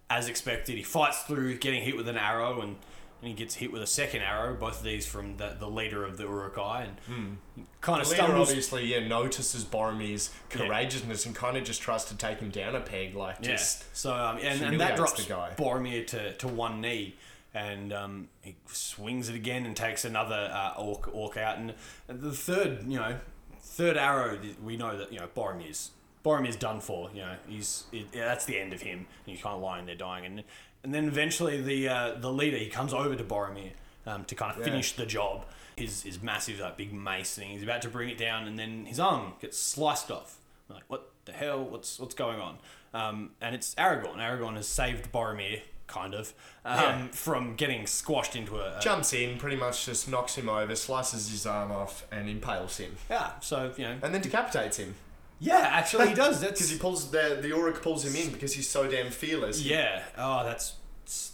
as 0.10 0.28
expected, 0.28 0.76
he 0.76 0.84
fights 0.84 1.22
through 1.24 1.58
getting 1.58 1.84
hit 1.84 1.96
with 1.96 2.08
an 2.08 2.18
arrow, 2.18 2.62
and, 2.62 2.76
and 3.22 3.28
he 3.30 3.34
gets 3.36 3.56
hit 3.56 3.72
with 3.72 3.82
a 3.82 3.88
second 3.88 4.22
arrow. 4.22 4.56
Both 4.56 4.80
of 4.80 4.84
these 4.84 5.06
from 5.06 5.38
the, 5.38 5.56
the 5.60 5.68
leader 5.68 6.04
of 6.04 6.18
the 6.18 6.24
Uruk-hai, 6.24 6.88
and 7.08 7.38
he 7.56 7.64
kind 7.82 8.02
of. 8.02 8.10
The 8.10 8.16
stumbles. 8.16 8.50
obviously, 8.50 8.86
yeah, 8.86 9.08
notices 9.08 9.64
Boromir's 9.64 10.32
courageousness 10.50 11.26
and 11.26 11.36
kind 11.36 11.58
of 11.58 11.64
just 11.64 11.82
tries 11.82 12.06
to 12.06 12.18
take 12.18 12.40
him 12.40 12.50
down 12.50 12.76
a 12.76 12.82
peg, 12.82 13.16
like 13.16 13.38
Yeah. 13.42 13.52
just 13.52 13.86
So 13.96 14.14
um, 14.14 14.38
and, 14.42 14.62
and 14.62 14.80
that 14.82 14.96
drops 14.96 15.24
the 15.24 15.30
guy. 15.30 15.52
Boromir 15.58 16.06
to, 16.08 16.34
to 16.34 16.48
one 16.48 16.82
knee, 16.82 17.16
and 17.54 17.94
um, 17.94 18.30
he 18.42 18.56
swings 18.68 19.30
it 19.30 19.36
again 19.36 19.66
and 19.66 19.76
takes 19.76 20.04
another 20.06 20.50
uh, 20.54 20.80
orc 20.82 21.14
orc 21.14 21.38
out. 21.38 21.58
And 21.58 21.74
the 22.08 22.32
third, 22.32 22.84
you 22.88 22.98
know, 22.98 23.18
third 23.62 23.98
arrow, 23.98 24.40
we 24.64 24.78
know 24.78 24.98
that 24.98 25.14
you 25.14 25.20
know 25.20 25.28
Boromir's 25.36 25.92
Boromir's 26.26 26.56
done 26.56 26.80
for. 26.82 27.10
You 27.14 27.22
know, 27.22 27.36
he's 27.48 27.86
it, 27.92 28.08
yeah, 28.14 28.26
that's 28.26 28.46
the 28.46 28.58
end 28.60 28.74
of 28.74 28.82
him. 28.82 29.00
And 29.00 29.08
he's 29.36 29.42
kind 29.42 29.56
of 29.56 29.62
lying 29.62 29.86
there 29.86 29.96
dying, 29.96 30.26
and 30.26 30.44
and 30.84 30.94
then 30.94 31.06
eventually 31.08 31.62
the 31.62 31.88
uh, 31.90 32.14
the 32.20 32.32
leader 32.32 32.58
he 32.58 32.68
comes 32.68 32.94
over 32.94 33.16
to 33.16 33.24
Boromir 33.24 33.72
um, 34.06 34.26
to 34.26 34.36
kind 34.36 34.56
of 34.56 34.64
finish 34.64 34.94
the 34.94 35.06
job. 35.06 35.46
His 35.76 36.04
his 36.04 36.22
massive 36.22 36.60
like 36.60 36.78
big 36.78 36.94
mace 36.94 37.34
thing. 37.36 37.50
He's 37.50 37.64
about 37.64 37.82
to 37.84 37.90
bring 37.90 38.10
it 38.10 38.18
down, 38.18 38.48
and 38.48 38.58
then 38.60 38.86
his 38.86 39.00
arm 39.00 39.34
gets 39.42 39.58
sliced 39.58 40.12
off. 40.12 40.38
I'm 40.70 40.76
like, 40.76 40.84
what 40.88 41.10
the 41.26 41.32
hell? 41.32 41.64
What's 41.64 42.00
what's 42.00 42.16
going 42.16 42.40
on? 42.40 42.58
Um, 42.94 43.32
and 43.42 43.56
it's 43.56 43.74
Aragorn. 43.76 44.18
Aragorn 44.18 44.56
has 44.58 44.68
saved 44.68 45.12
Boromir, 45.14 45.62
kind 45.88 46.14
of, 46.14 46.34
um, 46.66 46.78
Yeah. 46.78 47.08
from 47.12 47.56
getting 47.56 47.88
squashed 47.88 48.36
into 48.36 48.58
a, 48.58 48.78
a 48.78 48.82
jumps 48.82 49.14
in, 49.14 49.38
pretty 49.38 49.56
much 49.56 49.86
just 49.86 50.10
knocks 50.10 50.36
him 50.36 50.50
over, 50.50 50.76
slices 50.76 51.30
his 51.32 51.46
arm 51.46 51.72
off, 51.72 52.06
and 52.12 52.28
impales 52.30 52.78
him, 52.78 52.98
yeah. 53.10 53.40
So 53.40 53.72
you 53.78 53.86
know, 53.86 53.96
and 54.04 54.14
then 54.14 54.22
decapitates 54.22 54.76
him 54.78 54.96
yeah. 55.42 55.68
Actually, 55.72 56.08
he 56.10 56.14
does. 56.14 56.39
because 56.42 56.70
he 56.74 56.78
pulls 56.78 57.12
the 57.12 57.39
the 57.42 57.50
Uruk 57.50 57.82
pulls 57.82 58.06
him 58.06 58.16
in 58.16 58.32
because 58.32 58.54
he's 58.54 58.70
so 58.70 58.88
damn 58.89 59.12
fearless. 59.12 59.62
yeah. 59.62 60.04
Oh, 60.18 60.44
that's 60.46 60.76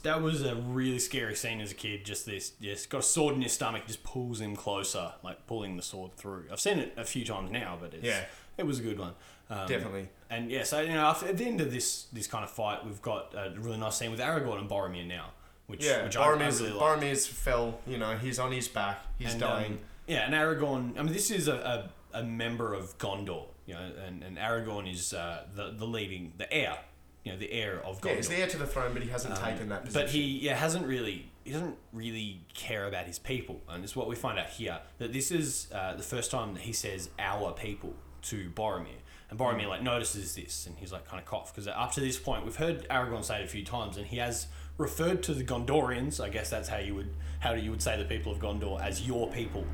that 0.02 0.22
was 0.24 0.42
a 0.44 0.56
really 0.56 0.98
scary 0.98 1.36
scene 1.36 1.62
as 1.62 1.72
a 1.72 1.76
kid. 1.76 2.04
Just 2.06 2.26
this, 2.26 2.52
just 2.62 2.90
got 2.90 3.00
a 3.00 3.04
sword 3.04 3.36
in 3.36 3.42
his 3.44 3.52
stomach, 3.54 3.84
just 3.86 4.02
pulls 4.04 4.42
him 4.42 4.56
closer, 4.56 5.12
like 5.24 5.46
pulling 5.46 5.76
the 5.78 5.84
sword 5.84 6.16
through. 6.16 6.46
I've 6.52 6.60
seen 6.60 6.80
it 6.80 6.94
a 6.98 7.04
few 7.06 7.24
times 7.24 7.52
now, 7.52 7.78
but 7.80 7.94
it's, 7.94 8.04
Yeah. 8.04 8.24
it 8.58 8.66
was 8.66 8.80
a 8.80 8.82
good 8.82 8.98
one. 8.98 9.14
Um, 9.52 9.68
Definitely. 9.68 10.10
And 10.30 10.50
yeah, 10.50 10.64
so 10.64 10.82
you 10.82 10.94
know, 10.94 11.06
after, 11.06 11.28
at 11.28 11.38
the 11.38 11.46
end 11.46 11.62
of 11.62 11.72
this 11.72 12.08
this 12.12 12.26
kind 12.28 12.44
of 12.44 12.50
fight, 12.50 12.84
we've 12.86 13.02
got 13.02 13.34
a 13.36 13.54
really 13.60 13.78
nice 13.78 13.98
scene 13.98 14.10
with 14.12 14.20
Aragorn 14.20 14.60
and 14.60 14.70
Boromir 14.70 15.06
now, 15.08 15.28
which 15.68 15.86
Yeah, 15.86 16.04
which 16.06 16.16
Boromir's, 16.18 16.60
really. 16.62 16.80
Boromir's 16.80 17.28
fell. 17.28 17.80
You 17.86 17.98
know, 17.98 18.18
he's 18.18 18.40
on 18.40 18.52
his 18.52 18.68
back. 18.68 19.00
He's 19.20 19.34
And, 19.34 19.42
dying. 19.42 19.72
um, 19.74 19.80
yeah, 20.08 20.26
and 20.26 20.34
Aragorn. 20.34 20.98
I 20.98 21.04
mean, 21.04 21.14
this 21.14 21.30
is 21.32 21.48
a, 21.48 21.90
a, 22.14 22.20
a 22.20 22.24
member 22.24 22.74
of 22.74 22.98
Gondor. 22.98 23.46
You 23.68 23.76
know, 23.76 23.92
and, 24.08 24.24
and 24.24 24.38
Aragorn 24.38 24.92
is 24.92 25.14
uh, 25.14 25.44
the 25.54 25.72
the 25.78 25.86
leading, 25.86 26.34
the 26.38 26.52
heir. 26.52 26.78
You 27.24 27.34
know, 27.34 27.40
the 27.40 27.52
heir 27.52 27.82
of 27.84 28.00
Gondor. 28.00 28.06
yeah, 28.06 28.16
he's 28.16 28.30
the 28.30 28.36
heir 28.38 28.48
to 28.48 28.58
the 28.58 28.66
throne, 28.66 28.94
but 28.94 29.04
he 29.04 29.10
hasn't 29.10 29.36
taken 29.36 29.68
that 29.68 29.84
position. 29.84 30.02
But 30.02 30.12
he 30.12 30.22
yeah 30.40 30.56
hasn't 30.56 30.88
really 30.88 31.30
he 31.44 31.52
doesn't 31.52 31.76
really 31.92 32.42
care 32.54 32.88
about 32.88 33.06
his 33.06 33.20
people, 33.20 33.62
and 33.68 33.84
this 33.84 33.92
is 33.92 33.96
what 33.98 34.08
we 34.08 34.16
find 34.16 34.40
out 34.40 34.48
here 34.48 34.80
that 35.00 35.12
this 35.12 35.30
is 35.30 35.68
uh, 35.74 35.94
the 35.96 36.04
first 36.04 36.32
time 36.32 36.54
that 36.54 36.64
he 36.64 36.72
says 36.72 37.10
our 37.20 37.52
people 37.52 37.94
to 38.24 38.50
Boromir, 38.52 39.02
and 39.30 39.38
Boromir 39.38 39.68
like 39.68 39.82
notices 39.84 40.36
this, 40.36 40.68
and 40.68 40.78
he's 40.78 40.94
like 40.94 41.06
kind 41.06 41.20
of 41.20 41.26
cough 41.26 41.54
because 41.54 41.68
up 41.68 41.92
to 41.94 42.00
this 42.00 42.18
point 42.18 42.46
we've 42.46 42.56
heard 42.56 42.88
Aragorn 42.88 43.26
say 43.26 43.42
it 43.42 43.44
a 43.46 43.48
few 43.50 43.66
times, 43.66 43.98
and 43.98 44.06
he 44.08 44.18
has 44.18 44.48
referred 44.78 45.22
to 45.24 45.34
the 45.34 45.44
Gondorians. 45.44 46.24
I 46.24 46.30
guess 46.30 46.50
that's 46.50 46.70
how 46.70 46.78
you 46.78 46.96
would 46.96 47.14
how 47.42 47.54
you 47.56 47.72
would 47.72 47.82
say 47.82 47.98
the 47.98 48.06
people 48.06 48.32
of 48.32 48.40
Gondor 48.40 48.82
as 48.82 49.06
your 49.06 49.30
people. 49.30 49.66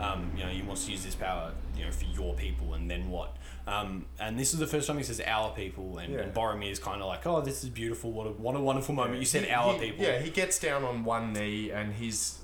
Um, 0.00 0.32
you 0.36 0.42
know, 0.42 0.50
he 0.50 0.62
wants 0.62 0.86
to 0.86 0.90
use 0.92 1.04
this 1.04 1.14
power, 1.14 1.52
you 1.76 1.84
know, 1.84 1.90
for 1.92 2.04
your 2.06 2.34
people, 2.34 2.74
and 2.74 2.90
then 2.90 3.08
what? 3.10 3.36
Um, 3.66 4.06
and 4.18 4.38
this 4.38 4.52
is 4.52 4.58
the 4.58 4.66
first 4.66 4.88
time 4.88 4.98
he 4.98 5.04
says 5.04 5.20
our 5.24 5.50
people, 5.52 5.98
and, 5.98 6.12
Yeah. 6.12 6.20
and 6.20 6.34
Boromir 6.34 6.70
is 6.70 6.78
kind 6.80 7.00
of 7.00 7.06
like, 7.06 7.24
oh, 7.26 7.40
this 7.40 7.62
is 7.62 7.70
beautiful. 7.70 8.10
What 8.12 8.26
a 8.26 8.30
what 8.30 8.56
a 8.56 8.60
wonderful 8.60 8.94
moment. 8.94 9.20
You 9.20 9.24
said 9.24 9.44
He- 9.44 9.50
our 9.52 9.74
he- 9.74 9.90
people. 9.90 10.04
Yeah, 10.04 10.18
he 10.18 10.30
gets 10.30 10.58
down 10.58 10.82
on 10.84 11.04
one 11.04 11.32
knee 11.32 11.70
and 11.70 11.94
he's 11.94 12.38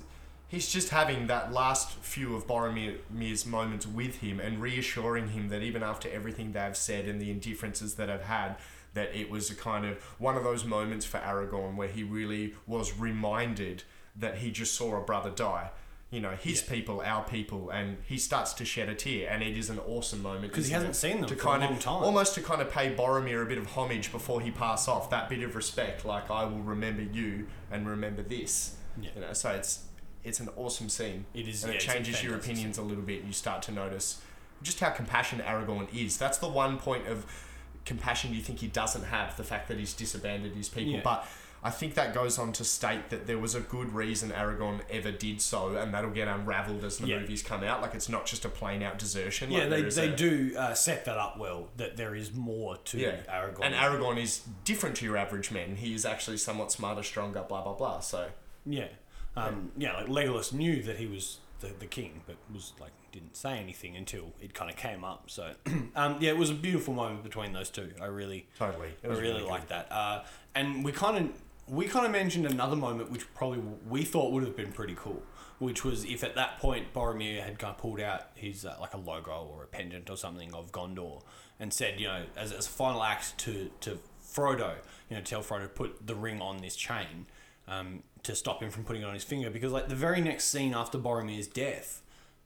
he's 0.47 0.69
just 0.71 0.89
having 0.89 1.27
that 1.27 1.51
last 1.53 1.91
few 1.99 2.35
of 2.35 2.45
Boromir's 2.47 3.45
moments 3.45 3.85
with 3.87 4.17
him 4.17 4.39
and 4.39 4.61
reassuring 4.61 5.29
him 5.29 5.47
that 5.49 5.61
even 5.61 5.81
after 5.83 6.09
everything 6.09 6.51
they've 6.51 6.75
said 6.75 7.05
and 7.07 7.21
the 7.21 7.31
indifferences 7.31 7.95
that 7.95 8.09
I've 8.09 8.23
had, 8.23 8.55
that 8.93 9.15
it 9.15 9.29
was 9.29 9.49
a 9.49 9.55
kind 9.55 9.85
of 9.85 10.01
one 10.19 10.35
of 10.35 10.43
those 10.43 10.65
moments 10.65 11.05
for 11.05 11.19
Aragorn 11.19 11.75
where 11.75 11.87
he 11.87 12.03
really 12.03 12.53
was 12.67 12.97
reminded 12.97 13.83
that 14.15 14.39
he 14.39 14.51
just 14.51 14.73
saw 14.75 14.97
a 14.97 15.01
brother 15.01 15.29
die. 15.29 15.69
You 16.11 16.19
know, 16.19 16.31
his 16.31 16.61
people, 16.61 17.01
our 17.01 17.23
people, 17.23 17.69
and 17.69 17.97
he 18.05 18.17
starts 18.17 18.53
to 18.55 18.65
shed 18.65 18.89
a 18.89 18.95
tear, 18.95 19.29
and 19.29 19.41
it 19.41 19.57
is 19.57 19.69
an 19.69 19.79
awesome 19.79 20.21
moment 20.21 20.51
because 20.51 20.67
he 20.67 20.73
hasn't 20.73 20.91
it? 20.91 20.95
seen 20.95 21.21
them 21.21 21.29
to 21.29 21.35
for 21.35 21.39
a 21.39 21.43
kind 21.43 21.63
long 21.63 21.73
of, 21.73 21.79
time. 21.79 22.03
Almost 22.03 22.35
to 22.35 22.41
kind 22.41 22.61
of 22.61 22.69
pay 22.69 22.93
Boromir 22.93 23.41
a 23.41 23.45
bit 23.45 23.57
of 23.57 23.67
homage 23.67 24.11
before 24.11 24.41
he 24.41 24.51
pass 24.51 24.89
off, 24.89 25.09
that 25.09 25.29
bit 25.29 25.41
of 25.41 25.55
respect, 25.55 26.03
like 26.03 26.29
I 26.29 26.43
will 26.43 26.59
remember 26.59 27.01
you 27.01 27.47
and 27.71 27.87
remember 27.87 28.23
this. 28.23 28.75
Yeah. 29.01 29.09
You 29.15 29.21
know, 29.21 29.33
so 29.33 29.51
it's 29.51 29.85
it's 30.23 30.41
an 30.41 30.49
awesome 30.57 30.89
scene. 30.89 31.25
It 31.33 31.47
is, 31.47 31.63
and 31.63 31.71
yeah, 31.71 31.79
it 31.79 31.81
changes 31.81 32.21
your 32.21 32.35
opinions 32.35 32.77
a 32.77 32.81
little 32.81 33.03
bit, 33.03 33.23
you 33.23 33.31
start 33.31 33.61
to 33.63 33.71
notice 33.71 34.21
just 34.61 34.79
how 34.79 34.89
compassionate 34.89 35.45
Aragorn 35.45 35.87
is. 35.93 36.17
That's 36.17 36.37
the 36.37 36.49
one 36.49 36.77
point 36.77 37.07
of 37.07 37.25
compassion 37.85 38.33
you 38.33 38.41
think 38.41 38.59
he 38.59 38.67
doesn't 38.67 39.05
have, 39.05 39.37
the 39.37 39.43
fact 39.43 39.67
that 39.67 39.77
he's 39.77 39.93
disabandoned 39.93 40.55
his 40.55 40.69
people. 40.69 40.93
Yeah. 40.93 41.01
But 41.03 41.27
I 41.63 41.69
think 41.69 41.93
that 41.93 42.13
goes 42.13 42.39
on 42.39 42.53
to 42.53 42.63
state 42.63 43.09
that 43.09 43.27
there 43.27 43.37
was 43.37 43.53
a 43.53 43.59
good 43.59 43.93
reason 43.93 44.31
Aragorn 44.31 44.81
ever 44.89 45.11
did 45.11 45.41
so, 45.41 45.75
and 45.75 45.93
that'll 45.93 46.09
get 46.09 46.27
unravelled 46.27 46.83
as 46.83 46.97
the 46.97 47.07
Yeah. 47.07 47.19
movies 47.19 47.43
come 47.43 47.63
out. 47.63 47.81
Like 47.81 47.93
it's 47.93 48.09
not 48.09 48.25
just 48.25 48.45
a 48.45 48.49
plain 48.49 48.81
out 48.81 48.97
desertion. 48.97 49.51
Yeah, 49.51 49.65
like, 49.65 49.69
they, 49.69 49.81
they 50.07 50.09
a- 50.13 50.15
do 50.15 50.55
uh, 50.57 50.73
set 50.73 51.05
that 51.05 51.17
up 51.17 51.37
well. 51.37 51.69
That 51.77 51.97
there 51.97 52.15
is 52.15 52.33
more 52.33 52.77
to 52.77 52.97
Yeah, 52.97 53.17
Aragorn. 53.29 53.59
And 53.63 53.75
Aragorn 53.75 54.17
is 54.21 54.41
different 54.63 54.95
to 54.97 55.05
your 55.05 55.17
average 55.17 55.51
man. 55.51 55.75
He 55.75 55.93
is 55.93 56.03
actually 56.05 56.37
somewhat 56.37 56.71
smarter, 56.71 57.03
stronger, 57.03 57.43
blah 57.47 57.61
blah 57.63 57.73
blah. 57.73 57.99
So 57.99 58.29
Yeah. 58.65 58.87
Um, 59.35 59.71
yeah, 59.77 59.93
like 59.93 60.07
Legolas 60.07 60.51
knew 60.51 60.81
that 60.83 60.97
he 60.97 61.05
was 61.05 61.37
the, 61.61 61.67
the 61.79 61.85
king, 61.85 62.21
but 62.25 62.35
was 62.53 62.73
like 62.81 62.91
didn't 63.11 63.35
say 63.35 63.57
anything 63.59 63.95
until 63.97 64.31
it 64.41 64.53
kind 64.53 64.71
of 64.71 64.77
came 64.77 65.03
up. 65.03 65.29
So 65.29 65.51
um, 65.95 66.17
yeah, 66.19 66.31
it 66.31 66.37
was 66.37 66.49
a 66.49 66.53
beautiful 66.55 66.93
moment 66.93 67.23
between 67.23 67.53
those 67.53 67.69
two. 67.69 67.91
I 68.01 68.05
really 68.05 68.47
Totally. 68.57 68.87
It 69.03 69.05
I 69.05 69.09
was 69.09 69.19
really 69.19 69.33
really 69.35 69.45
like 69.47 69.67
that. 69.67 69.91
Uh, 69.91 70.23
and 70.55 70.83
we 70.83 70.91
kind 70.91 71.17
of 71.17 71.31
we 71.67 71.87
kind 71.87 72.05
of 72.05 72.11
mentioned 72.11 72.45
another 72.45 72.75
moment 72.75 73.11
which 73.11 73.31
probably 73.33 73.61
we 73.87 74.03
thought 74.03 74.31
would 74.31 74.43
have 74.43 74.55
been 74.55 74.71
pretty 74.71 74.95
cool, 74.95 75.21
which 75.59 75.83
was 75.83 76.03
if 76.05 76.23
at 76.23 76.35
that 76.35 76.59
point 76.59 76.93
Boromir 76.93 77.41
had 77.43 77.59
kind 77.59 77.71
of 77.71 77.77
pulled 77.77 77.99
out 77.99 78.29
his 78.35 78.65
uh, 78.65 78.75
like 78.79 78.93
a 78.93 78.97
logo 78.97 79.49
or 79.51 79.63
a 79.63 79.67
pendant 79.67 80.09
or 80.09 80.17
something 80.17 80.53
of 80.53 80.71
Gondor 80.71 81.21
and 81.59 81.73
said, 81.73 81.99
you 81.99 82.07
know, 82.07 82.23
as, 82.35 82.51
as 82.51 82.67
a 82.67 82.69
final 82.69 83.03
act 83.03 83.37
to 83.39 83.69
to 83.81 83.99
Frodo, 84.23 84.75
you 85.09 85.15
know, 85.15 85.21
tell 85.21 85.41
Frodo 85.41 85.63
to 85.63 85.67
put 85.67 86.07
the 86.07 86.15
ring 86.15 86.41
on 86.41 86.57
this 86.57 86.75
chain. 86.75 87.25
Um, 87.67 88.03
to 88.23 88.35
stop 88.35 88.61
him 88.61 88.69
from 88.69 88.83
putting 88.83 89.01
it 89.01 89.05
on 89.05 89.13
his 89.13 89.23
finger, 89.23 89.49
because 89.49 89.71
like 89.71 89.87
the 89.87 89.95
very 89.95 90.19
next 90.21 90.45
scene 90.45 90.73
after 90.73 90.97
Boromir's 90.97 91.47
death, 91.47 92.01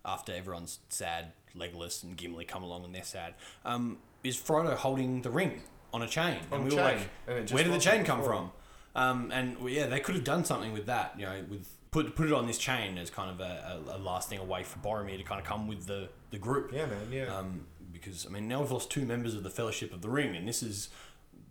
after 0.05 0.33
everyone's 0.33 0.79
sad, 0.89 1.31
Legolas 1.57 2.03
and 2.03 2.15
Gimli 2.15 2.45
come 2.45 2.63
along 2.63 2.85
and 2.85 2.93
they're 2.93 3.03
sad, 3.03 3.33
um, 3.63 3.97
is 4.23 4.37
Frodo 4.37 4.75
holding 4.75 5.21
the 5.21 5.29
ring 5.29 5.61
on 5.93 6.01
a 6.01 6.07
chain. 6.07 6.37
On 6.51 6.61
and 6.61 6.69
we 6.69 6.75
were 6.75 6.81
like, 6.81 6.99
and 7.27 7.37
it 7.37 7.41
just 7.41 7.53
where 7.53 7.63
did 7.63 7.73
the 7.73 7.79
chain 7.79 8.03
come 8.03 8.23
from? 8.23 8.51
Um, 8.95 9.31
and 9.31 9.57
well, 9.59 9.69
yeah, 9.69 9.87
they 9.87 9.99
could 9.99 10.15
have 10.15 10.23
done 10.23 10.45
something 10.45 10.71
with 10.71 10.85
that, 10.85 11.15
you 11.17 11.25
know, 11.25 11.43
with 11.49 11.67
put 11.91 12.15
put 12.15 12.27
it 12.27 12.33
on 12.33 12.47
this 12.47 12.57
chain 12.57 12.97
as 12.97 13.09
kind 13.09 13.29
of 13.29 13.39
a, 13.39 13.81
a, 13.89 13.97
a 13.97 13.99
last 13.99 14.29
thing 14.29 14.39
away 14.39 14.63
for 14.63 14.79
Boromir 14.79 15.17
to 15.17 15.23
kind 15.23 15.39
of 15.39 15.45
come 15.45 15.67
with 15.67 15.85
the, 15.85 16.09
the 16.31 16.37
group. 16.37 16.71
Yeah, 16.73 16.85
man, 16.85 17.07
yeah. 17.11 17.35
Um, 17.35 17.67
because 17.91 18.25
I 18.25 18.29
mean, 18.29 18.47
now 18.47 18.61
we've 18.61 18.71
lost 18.71 18.89
two 18.89 19.05
members 19.05 19.33
of 19.35 19.43
the 19.43 19.49
Fellowship 19.49 19.93
of 19.93 20.01
the 20.01 20.09
Ring, 20.09 20.35
and 20.35 20.47
this 20.47 20.63
is 20.63 20.89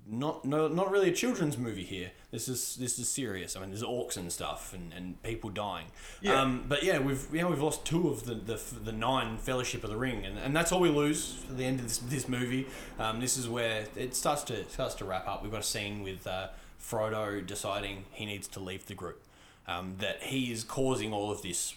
not 0.06 0.44
no 0.44 0.68
not 0.68 0.90
really 0.90 1.08
a 1.08 1.12
children's 1.12 1.56
movie 1.56 1.84
here. 1.84 2.10
This 2.30 2.48
is 2.48 2.76
this 2.76 2.98
is 2.98 3.08
serious. 3.08 3.56
I 3.56 3.60
mean, 3.60 3.70
there's 3.70 3.82
orcs 3.82 4.16
and 4.16 4.30
stuff, 4.30 4.74
and, 4.74 4.92
and 4.92 5.22
people 5.22 5.50
dying. 5.50 5.86
Yeah. 6.20 6.40
Um, 6.40 6.64
but 6.68 6.82
yeah, 6.82 6.98
we've 6.98 7.26
yeah 7.32 7.46
we've 7.46 7.62
lost 7.62 7.84
two 7.84 8.08
of 8.08 8.24
the, 8.26 8.34
the, 8.34 8.60
the 8.84 8.92
nine 8.92 9.38
Fellowship 9.38 9.84
of 9.84 9.90
the 9.90 9.96
Ring, 9.96 10.24
and, 10.26 10.38
and 10.38 10.54
that's 10.54 10.72
all 10.72 10.80
we 10.80 10.90
lose 10.90 11.44
at 11.48 11.56
the 11.56 11.64
end 11.64 11.80
of 11.80 11.88
this, 11.88 11.98
this 11.98 12.28
movie. 12.28 12.66
Um, 12.98 13.20
this 13.20 13.36
is 13.36 13.48
where 13.48 13.86
it 13.96 14.14
starts 14.14 14.42
to 14.44 14.68
starts 14.68 14.94
to 14.96 15.04
wrap 15.04 15.26
up. 15.26 15.42
We've 15.42 15.52
got 15.52 15.60
a 15.60 15.64
scene 15.64 16.02
with 16.02 16.26
uh, 16.26 16.48
Frodo 16.90 17.44
deciding 17.44 18.04
he 18.10 18.26
needs 18.26 18.48
to 18.48 18.60
leave 18.60 18.86
the 18.86 18.94
group. 18.94 19.22
Um, 19.66 19.96
that 20.00 20.24
he 20.24 20.52
is 20.52 20.62
causing 20.62 21.12
all 21.12 21.30
of 21.30 21.42
this. 21.42 21.74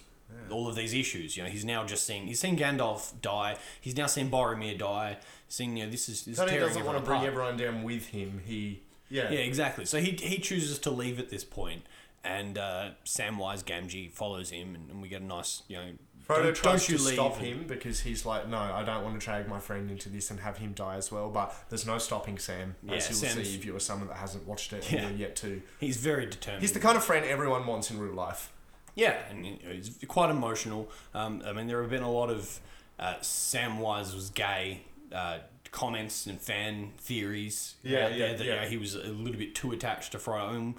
All 0.50 0.68
of 0.68 0.74
these 0.74 0.92
issues, 0.92 1.38
you 1.38 1.42
know, 1.42 1.48
he's 1.48 1.64
now 1.64 1.86
just 1.86 2.06
seeing 2.06 2.26
he's 2.26 2.38
seen 2.38 2.58
Gandalf 2.58 3.18
die. 3.22 3.56
He's 3.80 3.96
now 3.96 4.04
seen 4.06 4.30
Boromir 4.30 4.76
die. 4.76 5.16
Seeing, 5.48 5.78
you 5.78 5.86
know, 5.86 5.90
this 5.90 6.06
is 6.10 6.26
this 6.26 6.34
is 6.34 6.38
Tony 6.38 6.50
tearing 6.50 6.66
doesn't 6.66 6.84
want 6.84 6.98
to 6.98 7.02
bring 7.02 7.20
apart. 7.20 7.32
everyone 7.32 7.56
down 7.56 7.82
with 7.82 8.08
him. 8.08 8.42
He, 8.44 8.82
yeah. 9.08 9.30
Yeah, 9.30 9.38
exactly. 9.38 9.86
So 9.86 10.00
he, 10.00 10.10
he 10.10 10.36
chooses 10.36 10.78
to 10.80 10.90
leave 10.90 11.18
at 11.18 11.30
this 11.30 11.44
point, 11.44 11.82
and 12.22 12.58
uh, 12.58 12.90
Samwise 13.06 13.64
Gamgee 13.64 14.10
follows 14.10 14.50
him, 14.50 14.74
and, 14.74 14.90
and 14.90 15.00
we 15.00 15.08
get 15.08 15.22
a 15.22 15.24
nice, 15.24 15.62
you 15.66 15.76
know, 15.78 15.92
Frodo 16.28 16.42
don't, 16.44 16.54
tries 16.56 16.86
don't 16.86 16.98
to 16.98 17.02
stop 17.04 17.36
him 17.38 17.64
because 17.66 18.00
he's 18.00 18.26
like, 18.26 18.48
no, 18.48 18.58
I 18.58 18.84
don't 18.84 19.02
want 19.02 19.18
to 19.18 19.24
drag 19.24 19.48
my 19.48 19.58
friend 19.58 19.90
into 19.90 20.08
this 20.10 20.30
and 20.30 20.40
have 20.40 20.58
him 20.58 20.72
die 20.74 20.96
as 20.96 21.10
well. 21.10 21.30
But 21.30 21.54
there's 21.70 21.86
no 21.86 21.96
stopping 21.98 22.36
Sam, 22.38 22.76
Yeah, 22.82 22.94
as 22.96 23.08
you'll 23.08 23.18
Sam's- 23.18 23.48
see 23.48 23.54
if 23.56 23.64
you 23.64 23.74
are 23.74 23.80
someone 23.80 24.08
that 24.08 24.18
hasn't 24.18 24.46
watched 24.46 24.72
it 24.74 24.90
Yeah. 24.92 25.08
yet 25.10 25.36
to. 25.36 25.62
He's 25.80 25.96
very 25.96 26.26
determined. 26.26 26.60
He's 26.62 26.72
the 26.72 26.80
kind 26.80 26.96
of 26.98 27.04
friend 27.04 27.24
everyone 27.24 27.66
wants 27.66 27.90
in 27.90 27.98
real 27.98 28.12
life. 28.12 28.52
Yeah, 28.94 29.16
and 29.30 29.46
he's 29.46 29.96
quite 30.08 30.28
emotional. 30.28 30.90
Um, 31.14 31.42
I 31.46 31.52
mean, 31.52 31.66
there 31.66 31.80
have 31.80 31.90
been 31.90 32.02
a 32.02 32.10
lot 32.10 32.30
of 32.30 32.60
uh, 32.98 33.14
Samwise 33.22 34.12
was 34.14 34.28
gay 34.30 34.82
uh, 35.12 35.38
comments 35.70 36.26
and 36.26 36.40
fan 36.40 36.92
theories. 36.98 37.76
Yeah, 37.82 38.06
out 38.06 38.08
there 38.10 38.18
yeah, 38.18 38.32
that, 38.34 38.44
yeah. 38.46 38.54
You 38.56 38.60
know, 38.60 38.66
he 38.66 38.76
was 38.76 38.94
a 38.96 39.04
little 39.04 39.38
bit 39.38 39.54
too 39.54 39.72
attached 39.72 40.12
to 40.12 40.18
Frodo. 40.18 40.50
And, 40.56 40.74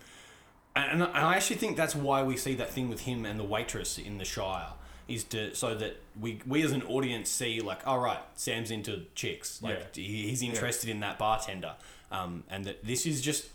and 0.76 1.04
I 1.04 1.36
actually 1.36 1.56
think 1.56 1.78
that's 1.78 1.96
why 1.96 2.22
we 2.22 2.38
see 2.38 2.54
that 2.56 2.70
thing 2.70 2.90
with 2.90 3.02
him 3.02 3.26
and 3.26 3.40
the 3.40 3.44
waitress 3.44 3.98
in 3.98 4.18
the 4.20 4.26
Shire. 4.26 4.74
Is 5.10 5.24
to 5.26 5.56
so 5.56 5.76
that 5.76 5.98
we 6.20 6.40
we 6.46 6.62
as 6.64 6.72
an 6.72 6.84
audience 6.84 7.30
see 7.30 7.60
like, 7.62 7.86
all 7.88 8.00
right, 8.00 8.20
Sam's 8.36 8.72
into 8.72 9.06
chicks, 9.16 9.62
like 9.62 9.96
he, 9.96 10.28
he's 10.30 10.42
interested 10.42 10.90
in 10.90 11.00
that 11.02 11.18
bartender, 11.18 11.74
um, 12.12 12.44
and 12.50 12.66
that 12.66 12.86
this 12.86 13.06
is 13.06 13.22
just 13.22 13.48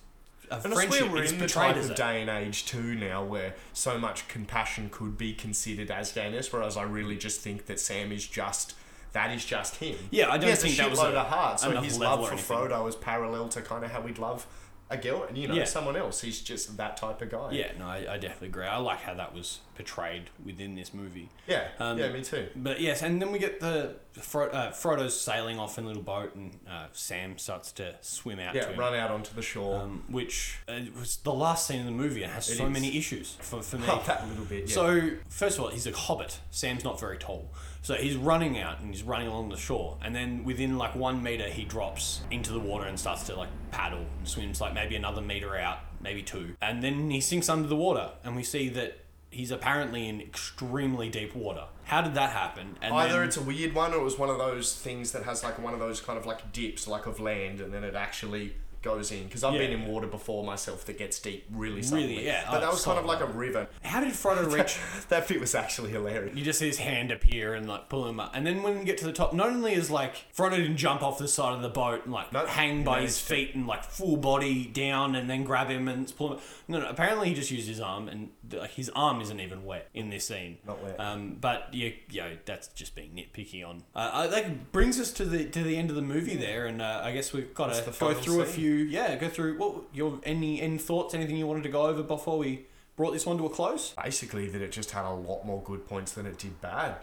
a 0.50 0.56
And 0.56 0.66
I 0.66 0.70
friendship. 0.74 0.98
swear 1.00 1.10
we're 1.12 1.22
It's 1.22 1.32
in 1.32 1.38
the 1.38 1.46
type 1.48 1.76
of 1.76 1.94
day 1.94 2.20
and 2.20 2.28
age 2.28 2.66
too 2.66 2.94
now 2.94 3.24
where 3.24 3.54
so 3.72 3.98
much 3.98 4.28
compassion 4.28 4.88
could 4.90 5.16
be 5.16 5.32
considered 5.32 5.90
as 5.90 6.12
gayness, 6.12 6.52
whereas 6.52 6.76
I 6.76 6.82
really 6.82 7.16
just 7.16 7.40
think 7.40 7.66
that 7.66 7.78
Sam 7.80 8.12
is 8.12 8.26
just 8.26 8.74
that 9.12 9.30
is 9.32 9.44
just 9.44 9.76
him. 9.76 9.96
Yeah, 10.10 10.30
I 10.30 10.38
don't 10.38 10.58
think 10.58 10.74
a 10.74 10.82
that 10.82 10.90
was 10.90 10.98
a- 10.98 11.06
of 11.16 11.26
heart. 11.28 11.60
So 11.60 11.70
his 11.80 11.98
love 11.98 12.28
for. 12.28 12.34
Frodo 12.34 12.88
is 12.88 12.96
parallel 12.96 13.48
to 13.50 13.62
kind 13.62 13.84
of 13.84 13.92
how 13.92 14.00
we'd 14.00 14.18
love 14.18 14.46
a 14.94 15.02
girl, 15.02 15.26
you 15.34 15.48
know, 15.48 15.54
Yeah. 15.54 15.64
someone 15.64 15.96
else. 15.96 16.20
He's 16.20 16.40
just 16.40 16.76
that 16.76 16.96
type 16.96 17.20
of 17.22 17.30
guy. 17.30 17.50
Yeah, 17.52 17.72
no, 17.78 17.86
I, 17.86 18.14
I 18.14 18.18
definitely 18.18 18.48
agree. 18.48 18.64
I 18.66 18.78
like 18.78 19.00
how 19.00 19.14
that 19.14 19.34
was 19.34 19.60
portrayed 19.74 20.30
within 20.44 20.74
this 20.76 20.94
movie. 20.94 21.28
yeah, 21.48 21.68
Um, 21.80 21.98
yeah, 21.98 22.10
me 22.12 22.22
too. 22.22 22.48
But 22.54 22.80
yes, 22.80 23.02
and 23.02 23.20
then 23.20 23.32
we 23.32 23.38
get 23.38 23.60
the 23.60 23.96
Fro- 24.12 24.50
uh, 24.50 24.70
Frodo's 24.70 25.20
sailing 25.20 25.58
off 25.58 25.76
in 25.78 25.84
a 25.84 25.88
little 25.88 26.02
boat, 26.02 26.34
and 26.36 26.58
uh, 26.70 26.86
Sam 26.92 27.36
starts 27.38 27.72
to 27.72 27.96
swim 28.00 28.38
out 28.38 28.52
to 28.54 28.60
Yeah, 28.60 28.68
him. 28.68 28.78
run 28.78 28.94
out 28.94 29.10
onto 29.10 29.34
the 29.34 29.42
shore. 29.42 29.80
Um, 29.80 30.04
which 30.08 30.58
uh, 30.68 30.80
was 30.98 31.16
the 31.16 31.32
last 31.32 31.66
scene 31.66 31.80
in 31.80 31.86
the 31.86 31.92
movie 31.92 32.22
and 32.22 32.32
has 32.32 32.48
It 32.48 32.56
so 32.58 32.66
is. 32.66 32.72
many 32.72 32.96
issues 32.96 33.36
for, 33.40 33.62
for 33.62 33.78
me. 33.78 33.86
That 34.06 34.28
little 34.28 34.44
bit. 34.44 34.68
Yeah. 34.68 34.74
So, 34.74 35.10
first 35.28 35.58
of 35.58 35.64
all, 35.64 35.70
he's 35.70 35.86
a 35.86 35.92
hobbit. 35.92 36.38
Sam's 36.50 36.84
not 36.84 37.00
very 37.00 37.18
tall. 37.18 37.50
So 37.84 37.92
he's 37.96 38.16
running 38.16 38.58
out 38.58 38.80
and 38.80 38.88
he's 38.88 39.02
running 39.02 39.28
along 39.28 39.50
the 39.50 39.58
shore. 39.58 39.98
And 40.02 40.16
then 40.16 40.42
within 40.42 40.78
like 40.78 40.94
one 40.94 41.22
meter, 41.22 41.44
he 41.50 41.64
drops 41.64 42.22
into 42.30 42.50
the 42.50 42.58
water 42.58 42.86
and 42.86 42.98
starts 42.98 43.24
to 43.24 43.36
like 43.36 43.50
paddle 43.72 44.06
and 44.18 44.26
swims 44.26 44.58
like 44.58 44.72
maybe 44.72 44.96
another 44.96 45.20
meter 45.20 45.54
out, 45.54 45.80
maybe 46.00 46.22
two. 46.22 46.56
And 46.62 46.82
then 46.82 47.10
he 47.10 47.20
sinks 47.20 47.50
under 47.50 47.68
the 47.68 47.76
water. 47.76 48.12
And 48.24 48.36
we 48.36 48.42
see 48.42 48.70
that 48.70 49.00
he's 49.30 49.50
apparently 49.50 50.08
in 50.08 50.22
extremely 50.22 51.10
deep 51.10 51.34
water. 51.36 51.64
How 51.82 52.00
did 52.00 52.14
that 52.14 52.30
happen? 52.30 52.78
And 52.80 52.94
Either 52.94 53.18
then- 53.18 53.28
it's 53.28 53.36
a 53.36 53.42
weird 53.42 53.74
one 53.74 53.92
or 53.92 53.96
it 53.96 54.02
was 54.02 54.18
one 54.18 54.30
of 54.30 54.38
those 54.38 54.74
things 54.74 55.12
that 55.12 55.24
has 55.24 55.44
like 55.44 55.58
one 55.58 55.74
of 55.74 55.78
those 55.80 56.00
kind 56.00 56.18
of 56.18 56.24
like 56.24 56.54
dips, 56.54 56.88
like 56.88 57.04
of 57.04 57.20
land, 57.20 57.60
and 57.60 57.74
then 57.74 57.84
it 57.84 57.94
actually 57.94 58.54
goes 58.84 59.10
in. 59.10 59.24
Because 59.24 59.42
I've 59.42 59.54
Yeah. 59.54 59.60
been 59.60 59.72
in 59.72 59.86
water 59.86 60.06
before 60.06 60.44
myself 60.44 60.84
that 60.84 60.98
gets 60.98 61.18
deep 61.18 61.46
really 61.50 61.82
suddenly. 61.82 62.24
yeah. 62.24 62.44
But 62.50 62.58
Oh, 62.58 62.60
that 62.60 62.70
was 62.70 62.84
kind 62.84 62.98
of 62.98 63.06
like 63.06 63.20
a 63.20 63.26
river. 63.26 63.68
how 63.82 64.00
did 64.00 64.12
Frodo 64.12 64.52
reach? 64.56 64.76
that 65.08 65.26
bit 65.26 65.40
was 65.40 65.54
actually 65.54 65.90
hilarious. 65.90 66.36
You 66.36 66.44
just 66.44 66.58
see 66.58 66.66
his 66.66 66.78
hand 66.78 67.10
appear 67.10 67.54
and 67.54 67.66
like 67.66 67.88
pull 67.88 68.06
him 68.06 68.20
up, 68.20 68.32
and 68.34 68.46
then 68.46 68.62
when 68.62 68.78
we 68.78 68.84
get 68.84 68.98
to 68.98 69.04
the 69.06 69.12
top, 69.12 69.32
not 69.32 69.48
only 69.48 69.72
is 69.72 69.90
like 69.90 70.14
Frodo 70.36 70.56
didn't 70.56 70.76
jump 70.76 71.02
off 71.02 71.18
the 71.18 71.26
side 71.26 71.54
of 71.54 71.62
the 71.62 71.68
boat 71.68 72.04
and 72.04 72.12
like 72.12 72.32
No, 72.32 72.44
hang 72.46 72.84
by 72.84 73.00
his 73.00 73.10
managed 73.12 73.18
to- 73.28 73.34
feet 73.34 73.54
and 73.54 73.66
like 73.66 73.82
full 73.84 74.16
body 74.16 74.66
down 74.66 75.14
and 75.16 75.28
then 75.28 75.42
grab 75.44 75.68
him 75.68 75.88
and 75.88 76.12
pull 76.16 76.34
him. 76.34 76.40
No, 76.68 76.80
no. 76.80 76.88
Apparently 76.88 77.30
he 77.30 77.34
just 77.34 77.50
used 77.50 77.66
his 77.68 77.80
arm, 77.80 78.08
and 78.08 78.30
like 78.52 78.72
his 78.72 78.90
arm 78.94 79.20
isn't 79.20 79.40
even 79.40 79.64
wet 79.64 79.88
in 79.94 80.10
this 80.10 80.26
scene. 80.26 80.58
Not 80.66 80.82
wet. 80.82 80.98
Um, 80.98 81.36
but 81.40 81.68
you, 81.72 81.94
you 82.10 82.20
know, 82.20 82.36
that's 82.44 82.68
just 82.68 82.94
being 82.94 83.10
nitpicky 83.10 83.66
on. 83.66 83.84
Uh, 83.94 84.10
uh, 84.12 84.26
that 84.28 84.72
brings 84.72 85.00
us 85.00 85.12
to 85.12 85.24
the 85.24 85.44
to 85.46 85.62
the 85.62 85.76
end 85.76 85.90
of 85.90 85.96
the 85.96 86.02
movie 86.02 86.36
there, 86.36 86.66
and 86.66 86.82
uh, 86.82 87.02
I 87.04 87.12
guess 87.12 87.32
we've 87.32 87.54
got 87.54 87.72
That's 87.72 87.80
to 87.80 88.04
go 88.04 88.14
through 88.14 88.42
a 88.42 88.46
few. 88.46 88.74
Yeah, 88.74 89.16
go 89.16 89.28
through. 89.28 89.58
What 89.58 89.84
your 89.92 90.20
any 90.24 90.60
any 90.60 90.78
thoughts? 90.78 91.14
Anything 91.14 91.36
you 91.36 91.46
wanted 91.46 91.62
to 91.64 91.68
go 91.70 91.86
over 91.86 92.02
before 92.02 92.38
we 92.38 92.66
brought 92.96 93.12
this 93.12 93.26
one 93.26 93.38
to 93.38 93.46
a 93.46 93.50
close? 93.50 93.94
Basically, 94.02 94.48
that 94.48 94.62
it 94.62 94.72
just 94.72 94.90
had 94.92 95.04
a 95.04 95.12
lot 95.12 95.44
more 95.44 95.62
good 95.62 95.86
points 95.86 96.12
than 96.12 96.26
it 96.26 96.38
did 96.38 96.60
bad. 96.60 96.96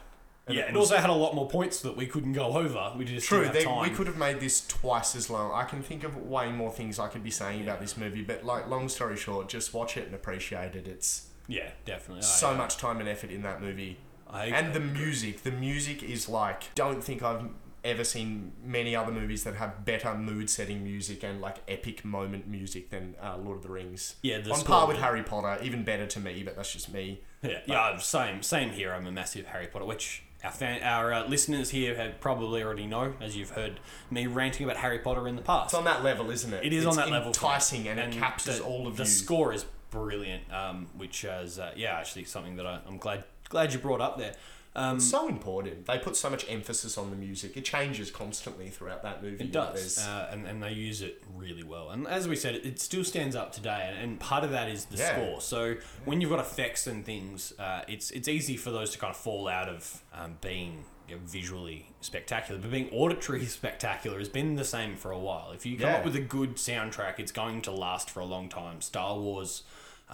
And 0.47 0.57
yeah, 0.57 0.63
it 0.63 0.69
it 0.71 0.75
also 0.75 0.97
had 0.97 1.09
a 1.09 1.13
lot 1.13 1.35
more 1.35 1.47
points 1.47 1.81
that 1.81 1.95
we 1.95 2.07
couldn't 2.07 2.33
go 2.33 2.57
over. 2.57 2.93
We 2.97 3.05
just 3.05 3.27
True, 3.27 3.41
didn't 3.41 3.53
they, 3.53 3.59
have 3.59 3.69
time. 3.69 3.83
we 3.83 3.95
could 3.95 4.07
have 4.07 4.17
made 4.17 4.39
this 4.39 4.65
twice 4.67 5.15
as 5.15 5.29
long. 5.29 5.51
I 5.53 5.65
can 5.65 5.83
think 5.83 6.03
of 6.03 6.17
way 6.17 6.51
more 6.51 6.71
things 6.71 6.97
I 6.97 7.07
could 7.07 7.23
be 7.23 7.29
saying 7.29 7.61
about 7.61 7.79
this 7.79 7.95
movie, 7.95 8.23
but 8.23 8.43
like, 8.43 8.67
long 8.67 8.89
story 8.89 9.17
short, 9.17 9.49
just 9.49 9.73
watch 9.73 9.97
it 9.97 10.07
and 10.07 10.15
appreciate 10.15 10.75
it. 10.75 10.87
It's 10.87 11.27
Yeah, 11.51 11.69
definitely. 11.85 12.23
so 12.23 12.49
I, 12.49 12.53
uh, 12.53 12.57
much 12.57 12.77
time 12.77 12.99
and 12.99 13.09
effort 13.09 13.29
in 13.29 13.41
that 13.43 13.61
movie. 13.61 13.97
I, 14.29 14.45
and 14.45 14.73
the 14.73 14.79
music, 14.79 15.43
the 15.43 15.51
music 15.51 16.01
is 16.01 16.29
like, 16.29 16.73
don't 16.73 17.03
think 17.03 17.21
I've 17.21 17.43
ever 17.83 18.03
seen 18.03 18.53
many 18.63 18.95
other 18.95 19.11
movies 19.11 19.43
that 19.43 19.55
have 19.55 19.83
better 19.83 20.13
mood 20.15 20.49
setting 20.49 20.83
music 20.83 21.23
and 21.23 21.41
like 21.41 21.57
epic 21.67 22.05
moment 22.05 22.47
music 22.47 22.89
than 22.89 23.15
uh, 23.21 23.37
Lord 23.37 23.57
of 23.57 23.63
the 23.63 23.69
Rings. 23.69 24.15
Yeah, 24.21 24.39
the 24.39 24.51
on 24.51 24.63
par 24.63 24.87
with 24.87 24.97
bit. 24.97 25.03
Harry 25.03 25.23
Potter, 25.23 25.61
even 25.63 25.83
better 25.83 26.05
to 26.07 26.19
me, 26.19 26.43
but 26.43 26.55
that's 26.55 26.71
just 26.71 26.93
me. 26.93 27.21
yeah, 27.43 27.59
yeah, 27.65 27.97
same, 27.97 28.41
same 28.41 28.69
here. 28.69 28.93
I'm 28.93 29.05
a 29.05 29.11
massive 29.11 29.47
Harry 29.47 29.67
Potter, 29.67 29.85
which 29.85 30.23
our 30.43 30.51
fan, 30.51 30.81
our 30.83 31.13
uh, 31.13 31.27
listeners 31.27 31.69
here 31.69 31.95
have 31.95 32.19
probably 32.19 32.63
already 32.63 32.87
know, 32.87 33.13
as 33.19 33.35
you've 33.35 33.51
heard 33.51 33.79
me 34.09 34.27
ranting 34.27 34.63
about 34.63 34.77
Harry 34.77 34.99
Potter 34.99 35.27
in 35.27 35.35
the 35.35 35.41
past. 35.41 35.67
It's 35.67 35.73
on 35.73 35.83
that 35.83 36.03
level, 36.03 36.31
isn't 36.31 36.53
it? 36.53 36.63
It 36.63 36.73
is 36.73 36.85
it's 36.85 36.97
on 36.97 37.03
that 37.03 37.11
level. 37.11 37.27
enticing 37.27 37.87
and, 37.87 37.99
it 37.99 38.11
captures 38.13 38.59
the, 38.59 38.63
all 38.63 38.87
of 38.87 38.97
the 38.97 39.03
you. 39.03 39.09
score 39.09 39.53
is 39.53 39.65
brilliant, 39.91 40.51
um, 40.51 40.87
which 40.97 41.23
is 41.23 41.59
uh, 41.59 41.71
yeah, 41.75 41.91
actually 41.97 42.25
something 42.25 42.55
that 42.55 42.65
I, 42.65 42.79
I'm 42.87 42.97
glad 42.97 43.23
glad 43.49 43.71
you 43.73 43.79
brought 43.79 44.01
up 44.01 44.17
there. 44.17 44.33
Um, 44.73 45.01
so 45.01 45.27
important. 45.27 45.85
They 45.85 45.97
put 45.99 46.15
so 46.15 46.29
much 46.29 46.45
emphasis 46.49 46.97
on 46.97 47.09
the 47.09 47.15
music. 47.17 47.57
It 47.57 47.65
changes 47.65 48.09
constantly 48.09 48.69
throughout 48.69 49.03
that 49.03 49.21
movie. 49.21 49.43
It 49.43 49.51
does, 49.51 49.97
uh, 49.99 50.29
and, 50.31 50.47
and 50.47 50.63
they 50.63 50.71
use 50.71 51.01
it 51.01 51.21
really 51.35 51.61
well. 51.63 51.89
And 51.89 52.07
as 52.07 52.25
we 52.25 52.37
said, 52.37 52.55
it, 52.55 52.65
it 52.65 52.79
still 52.79 53.03
stands 53.03 53.35
up 53.35 53.51
today, 53.51 53.89
and, 53.91 54.01
and 54.01 54.17
part 54.17 54.45
of 54.45 54.51
that 54.51 54.69
is 54.69 54.85
the 54.85 54.95
Yeah. 54.95 55.11
score. 55.13 55.41
So 55.41 55.75
when 56.05 56.21
you've 56.21 56.29
got 56.29 56.39
effects 56.39 56.87
and 56.87 57.05
things, 57.05 57.51
uh, 57.59 57.81
it's 57.89 58.11
it's 58.11 58.29
easy 58.29 58.55
for 58.55 58.71
those 58.71 58.91
to 58.91 58.97
kind 58.97 59.11
of 59.11 59.17
fall 59.17 59.49
out 59.49 59.67
of 59.67 60.01
um, 60.13 60.37
being 60.39 60.85
visually 61.25 61.87
spectacular, 61.99 62.57
but 62.61 62.71
being 62.71 62.89
auditory 62.93 63.45
spectacular 63.59 64.17
has 64.19 64.29
been 64.29 64.55
the 64.55 64.63
same 64.63 64.95
for 64.95 65.11
a 65.11 65.19
while. 65.19 65.51
If 65.51 65.65
you 65.65 65.77
come 65.77 65.89
Yeah. 65.89 65.97
up 65.97 66.05
with 66.05 66.15
a 66.15 66.21
good 66.21 66.55
soundtrack, 66.55 67.19
it's 67.19 67.33
going 67.33 67.61
to 67.63 67.71
last 67.71 68.09
for 68.09 68.21
a 68.21 68.25
long 68.25 68.47
time. 68.47 68.79
Star 68.79 69.17
Wars. 69.19 69.63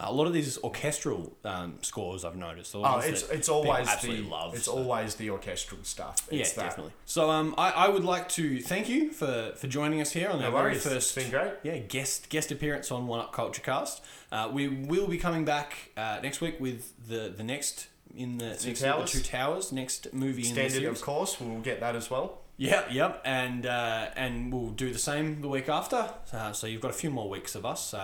A 0.00 0.12
lot 0.12 0.26
of 0.28 0.32
these 0.32 0.56
orchestral 0.58 1.36
um, 1.44 1.78
scores 1.82 2.24
I've 2.24 2.36
noticed. 2.36 2.74
Oh, 2.76 2.98
it's 2.98 3.28
it's 3.30 3.48
always 3.48 3.88
the 4.00 4.18
love. 4.22 4.54
it's 4.54 4.66
so- 4.66 4.72
always 4.72 5.16
the 5.16 5.30
orchestral 5.30 5.82
stuff. 5.82 6.26
yeah, 6.30 6.44
that. 6.44 6.54
definitely. 6.56 6.92
So 7.04 7.30
um, 7.30 7.54
I, 7.58 7.70
I 7.72 7.88
would 7.88 8.04
like 8.04 8.28
to 8.30 8.60
thank 8.60 8.88
you 8.88 9.10
for, 9.12 9.52
for 9.56 9.66
joining 9.66 10.00
us 10.00 10.12
here 10.12 10.28
on 10.28 10.42
our 10.42 10.52
very 10.52 10.74
first 10.76 11.16
It's 11.16 11.28
been 11.28 11.30
great. 11.30 11.52
yeah 11.64 11.78
guest 11.78 12.28
guest 12.28 12.52
appearance 12.52 12.90
on 12.92 13.06
One 13.08 13.20
Up 13.20 13.32
Culture 13.32 13.62
Cast. 13.62 14.02
Uh, 14.30 14.48
we 14.52 14.68
will 14.68 15.08
be 15.08 15.18
coming 15.18 15.44
back 15.44 15.90
uh, 15.96 16.20
next 16.22 16.40
week 16.40 16.60
with 16.60 16.92
the 17.08 17.32
the 17.36 17.42
next 17.42 17.88
in 18.14 18.38
the 18.38 18.54
Two 18.54 18.68
next 18.68 18.80
Towers. 18.80 19.12
the 19.12 19.18
Two 19.18 19.24
Towers 19.24 19.72
next 19.72 20.12
movie 20.14 20.42
in 20.42 20.54
the 20.54 20.54
Standard, 20.54 20.72
series. 20.82 20.98
of 21.00 21.04
course. 21.04 21.40
We'll 21.40 21.60
get 21.60 21.80
that 21.80 21.96
as 21.96 22.08
well. 22.10 22.38
Yep, 22.60 22.88
yep, 22.90 23.22
and 23.24 23.66
uh, 23.66 24.08
and 24.16 24.52
we'll 24.52 24.70
do 24.70 24.92
the 24.92 24.98
same 24.98 25.40
the 25.40 25.48
week 25.48 25.68
after. 25.68 26.08
Uh, 26.32 26.52
so 26.52 26.66
you've 26.66 26.80
got 26.80 26.90
a 26.90 26.94
few 26.94 27.10
more 27.10 27.28
weeks 27.28 27.54
of 27.54 27.64
us. 27.64 27.94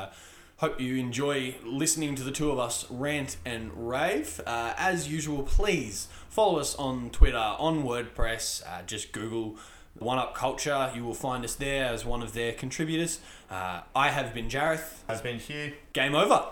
Hope 0.58 0.80
you 0.80 0.94
enjoy 0.96 1.56
listening 1.64 2.14
to 2.14 2.22
the 2.22 2.30
two 2.30 2.52
of 2.52 2.60
us 2.60 2.88
rant 2.88 3.36
and 3.44 3.72
rave. 3.90 4.40
Uh, 4.46 4.72
as 4.76 5.08
usual, 5.08 5.42
please 5.42 6.06
follow 6.28 6.60
us 6.60 6.76
on 6.76 7.10
Twitter, 7.10 7.36
on 7.36 7.82
WordPress. 7.82 8.62
Uh, 8.64 8.82
just 8.86 9.10
Google 9.10 9.56
One 9.98 10.18
Up 10.18 10.32
Culture. 10.32 10.92
You 10.94 11.04
will 11.04 11.12
find 11.12 11.44
us 11.44 11.56
there 11.56 11.86
as 11.86 12.04
one 12.04 12.22
of 12.22 12.34
their 12.34 12.52
contributors. 12.52 13.18
Uh, 13.50 13.80
I 13.96 14.10
have 14.10 14.32
been 14.32 14.48
Jareth. 14.48 15.00
Has 15.08 15.20
been 15.20 15.40
Hugh. 15.40 15.72
Game 15.92 16.14
over. 16.14 16.44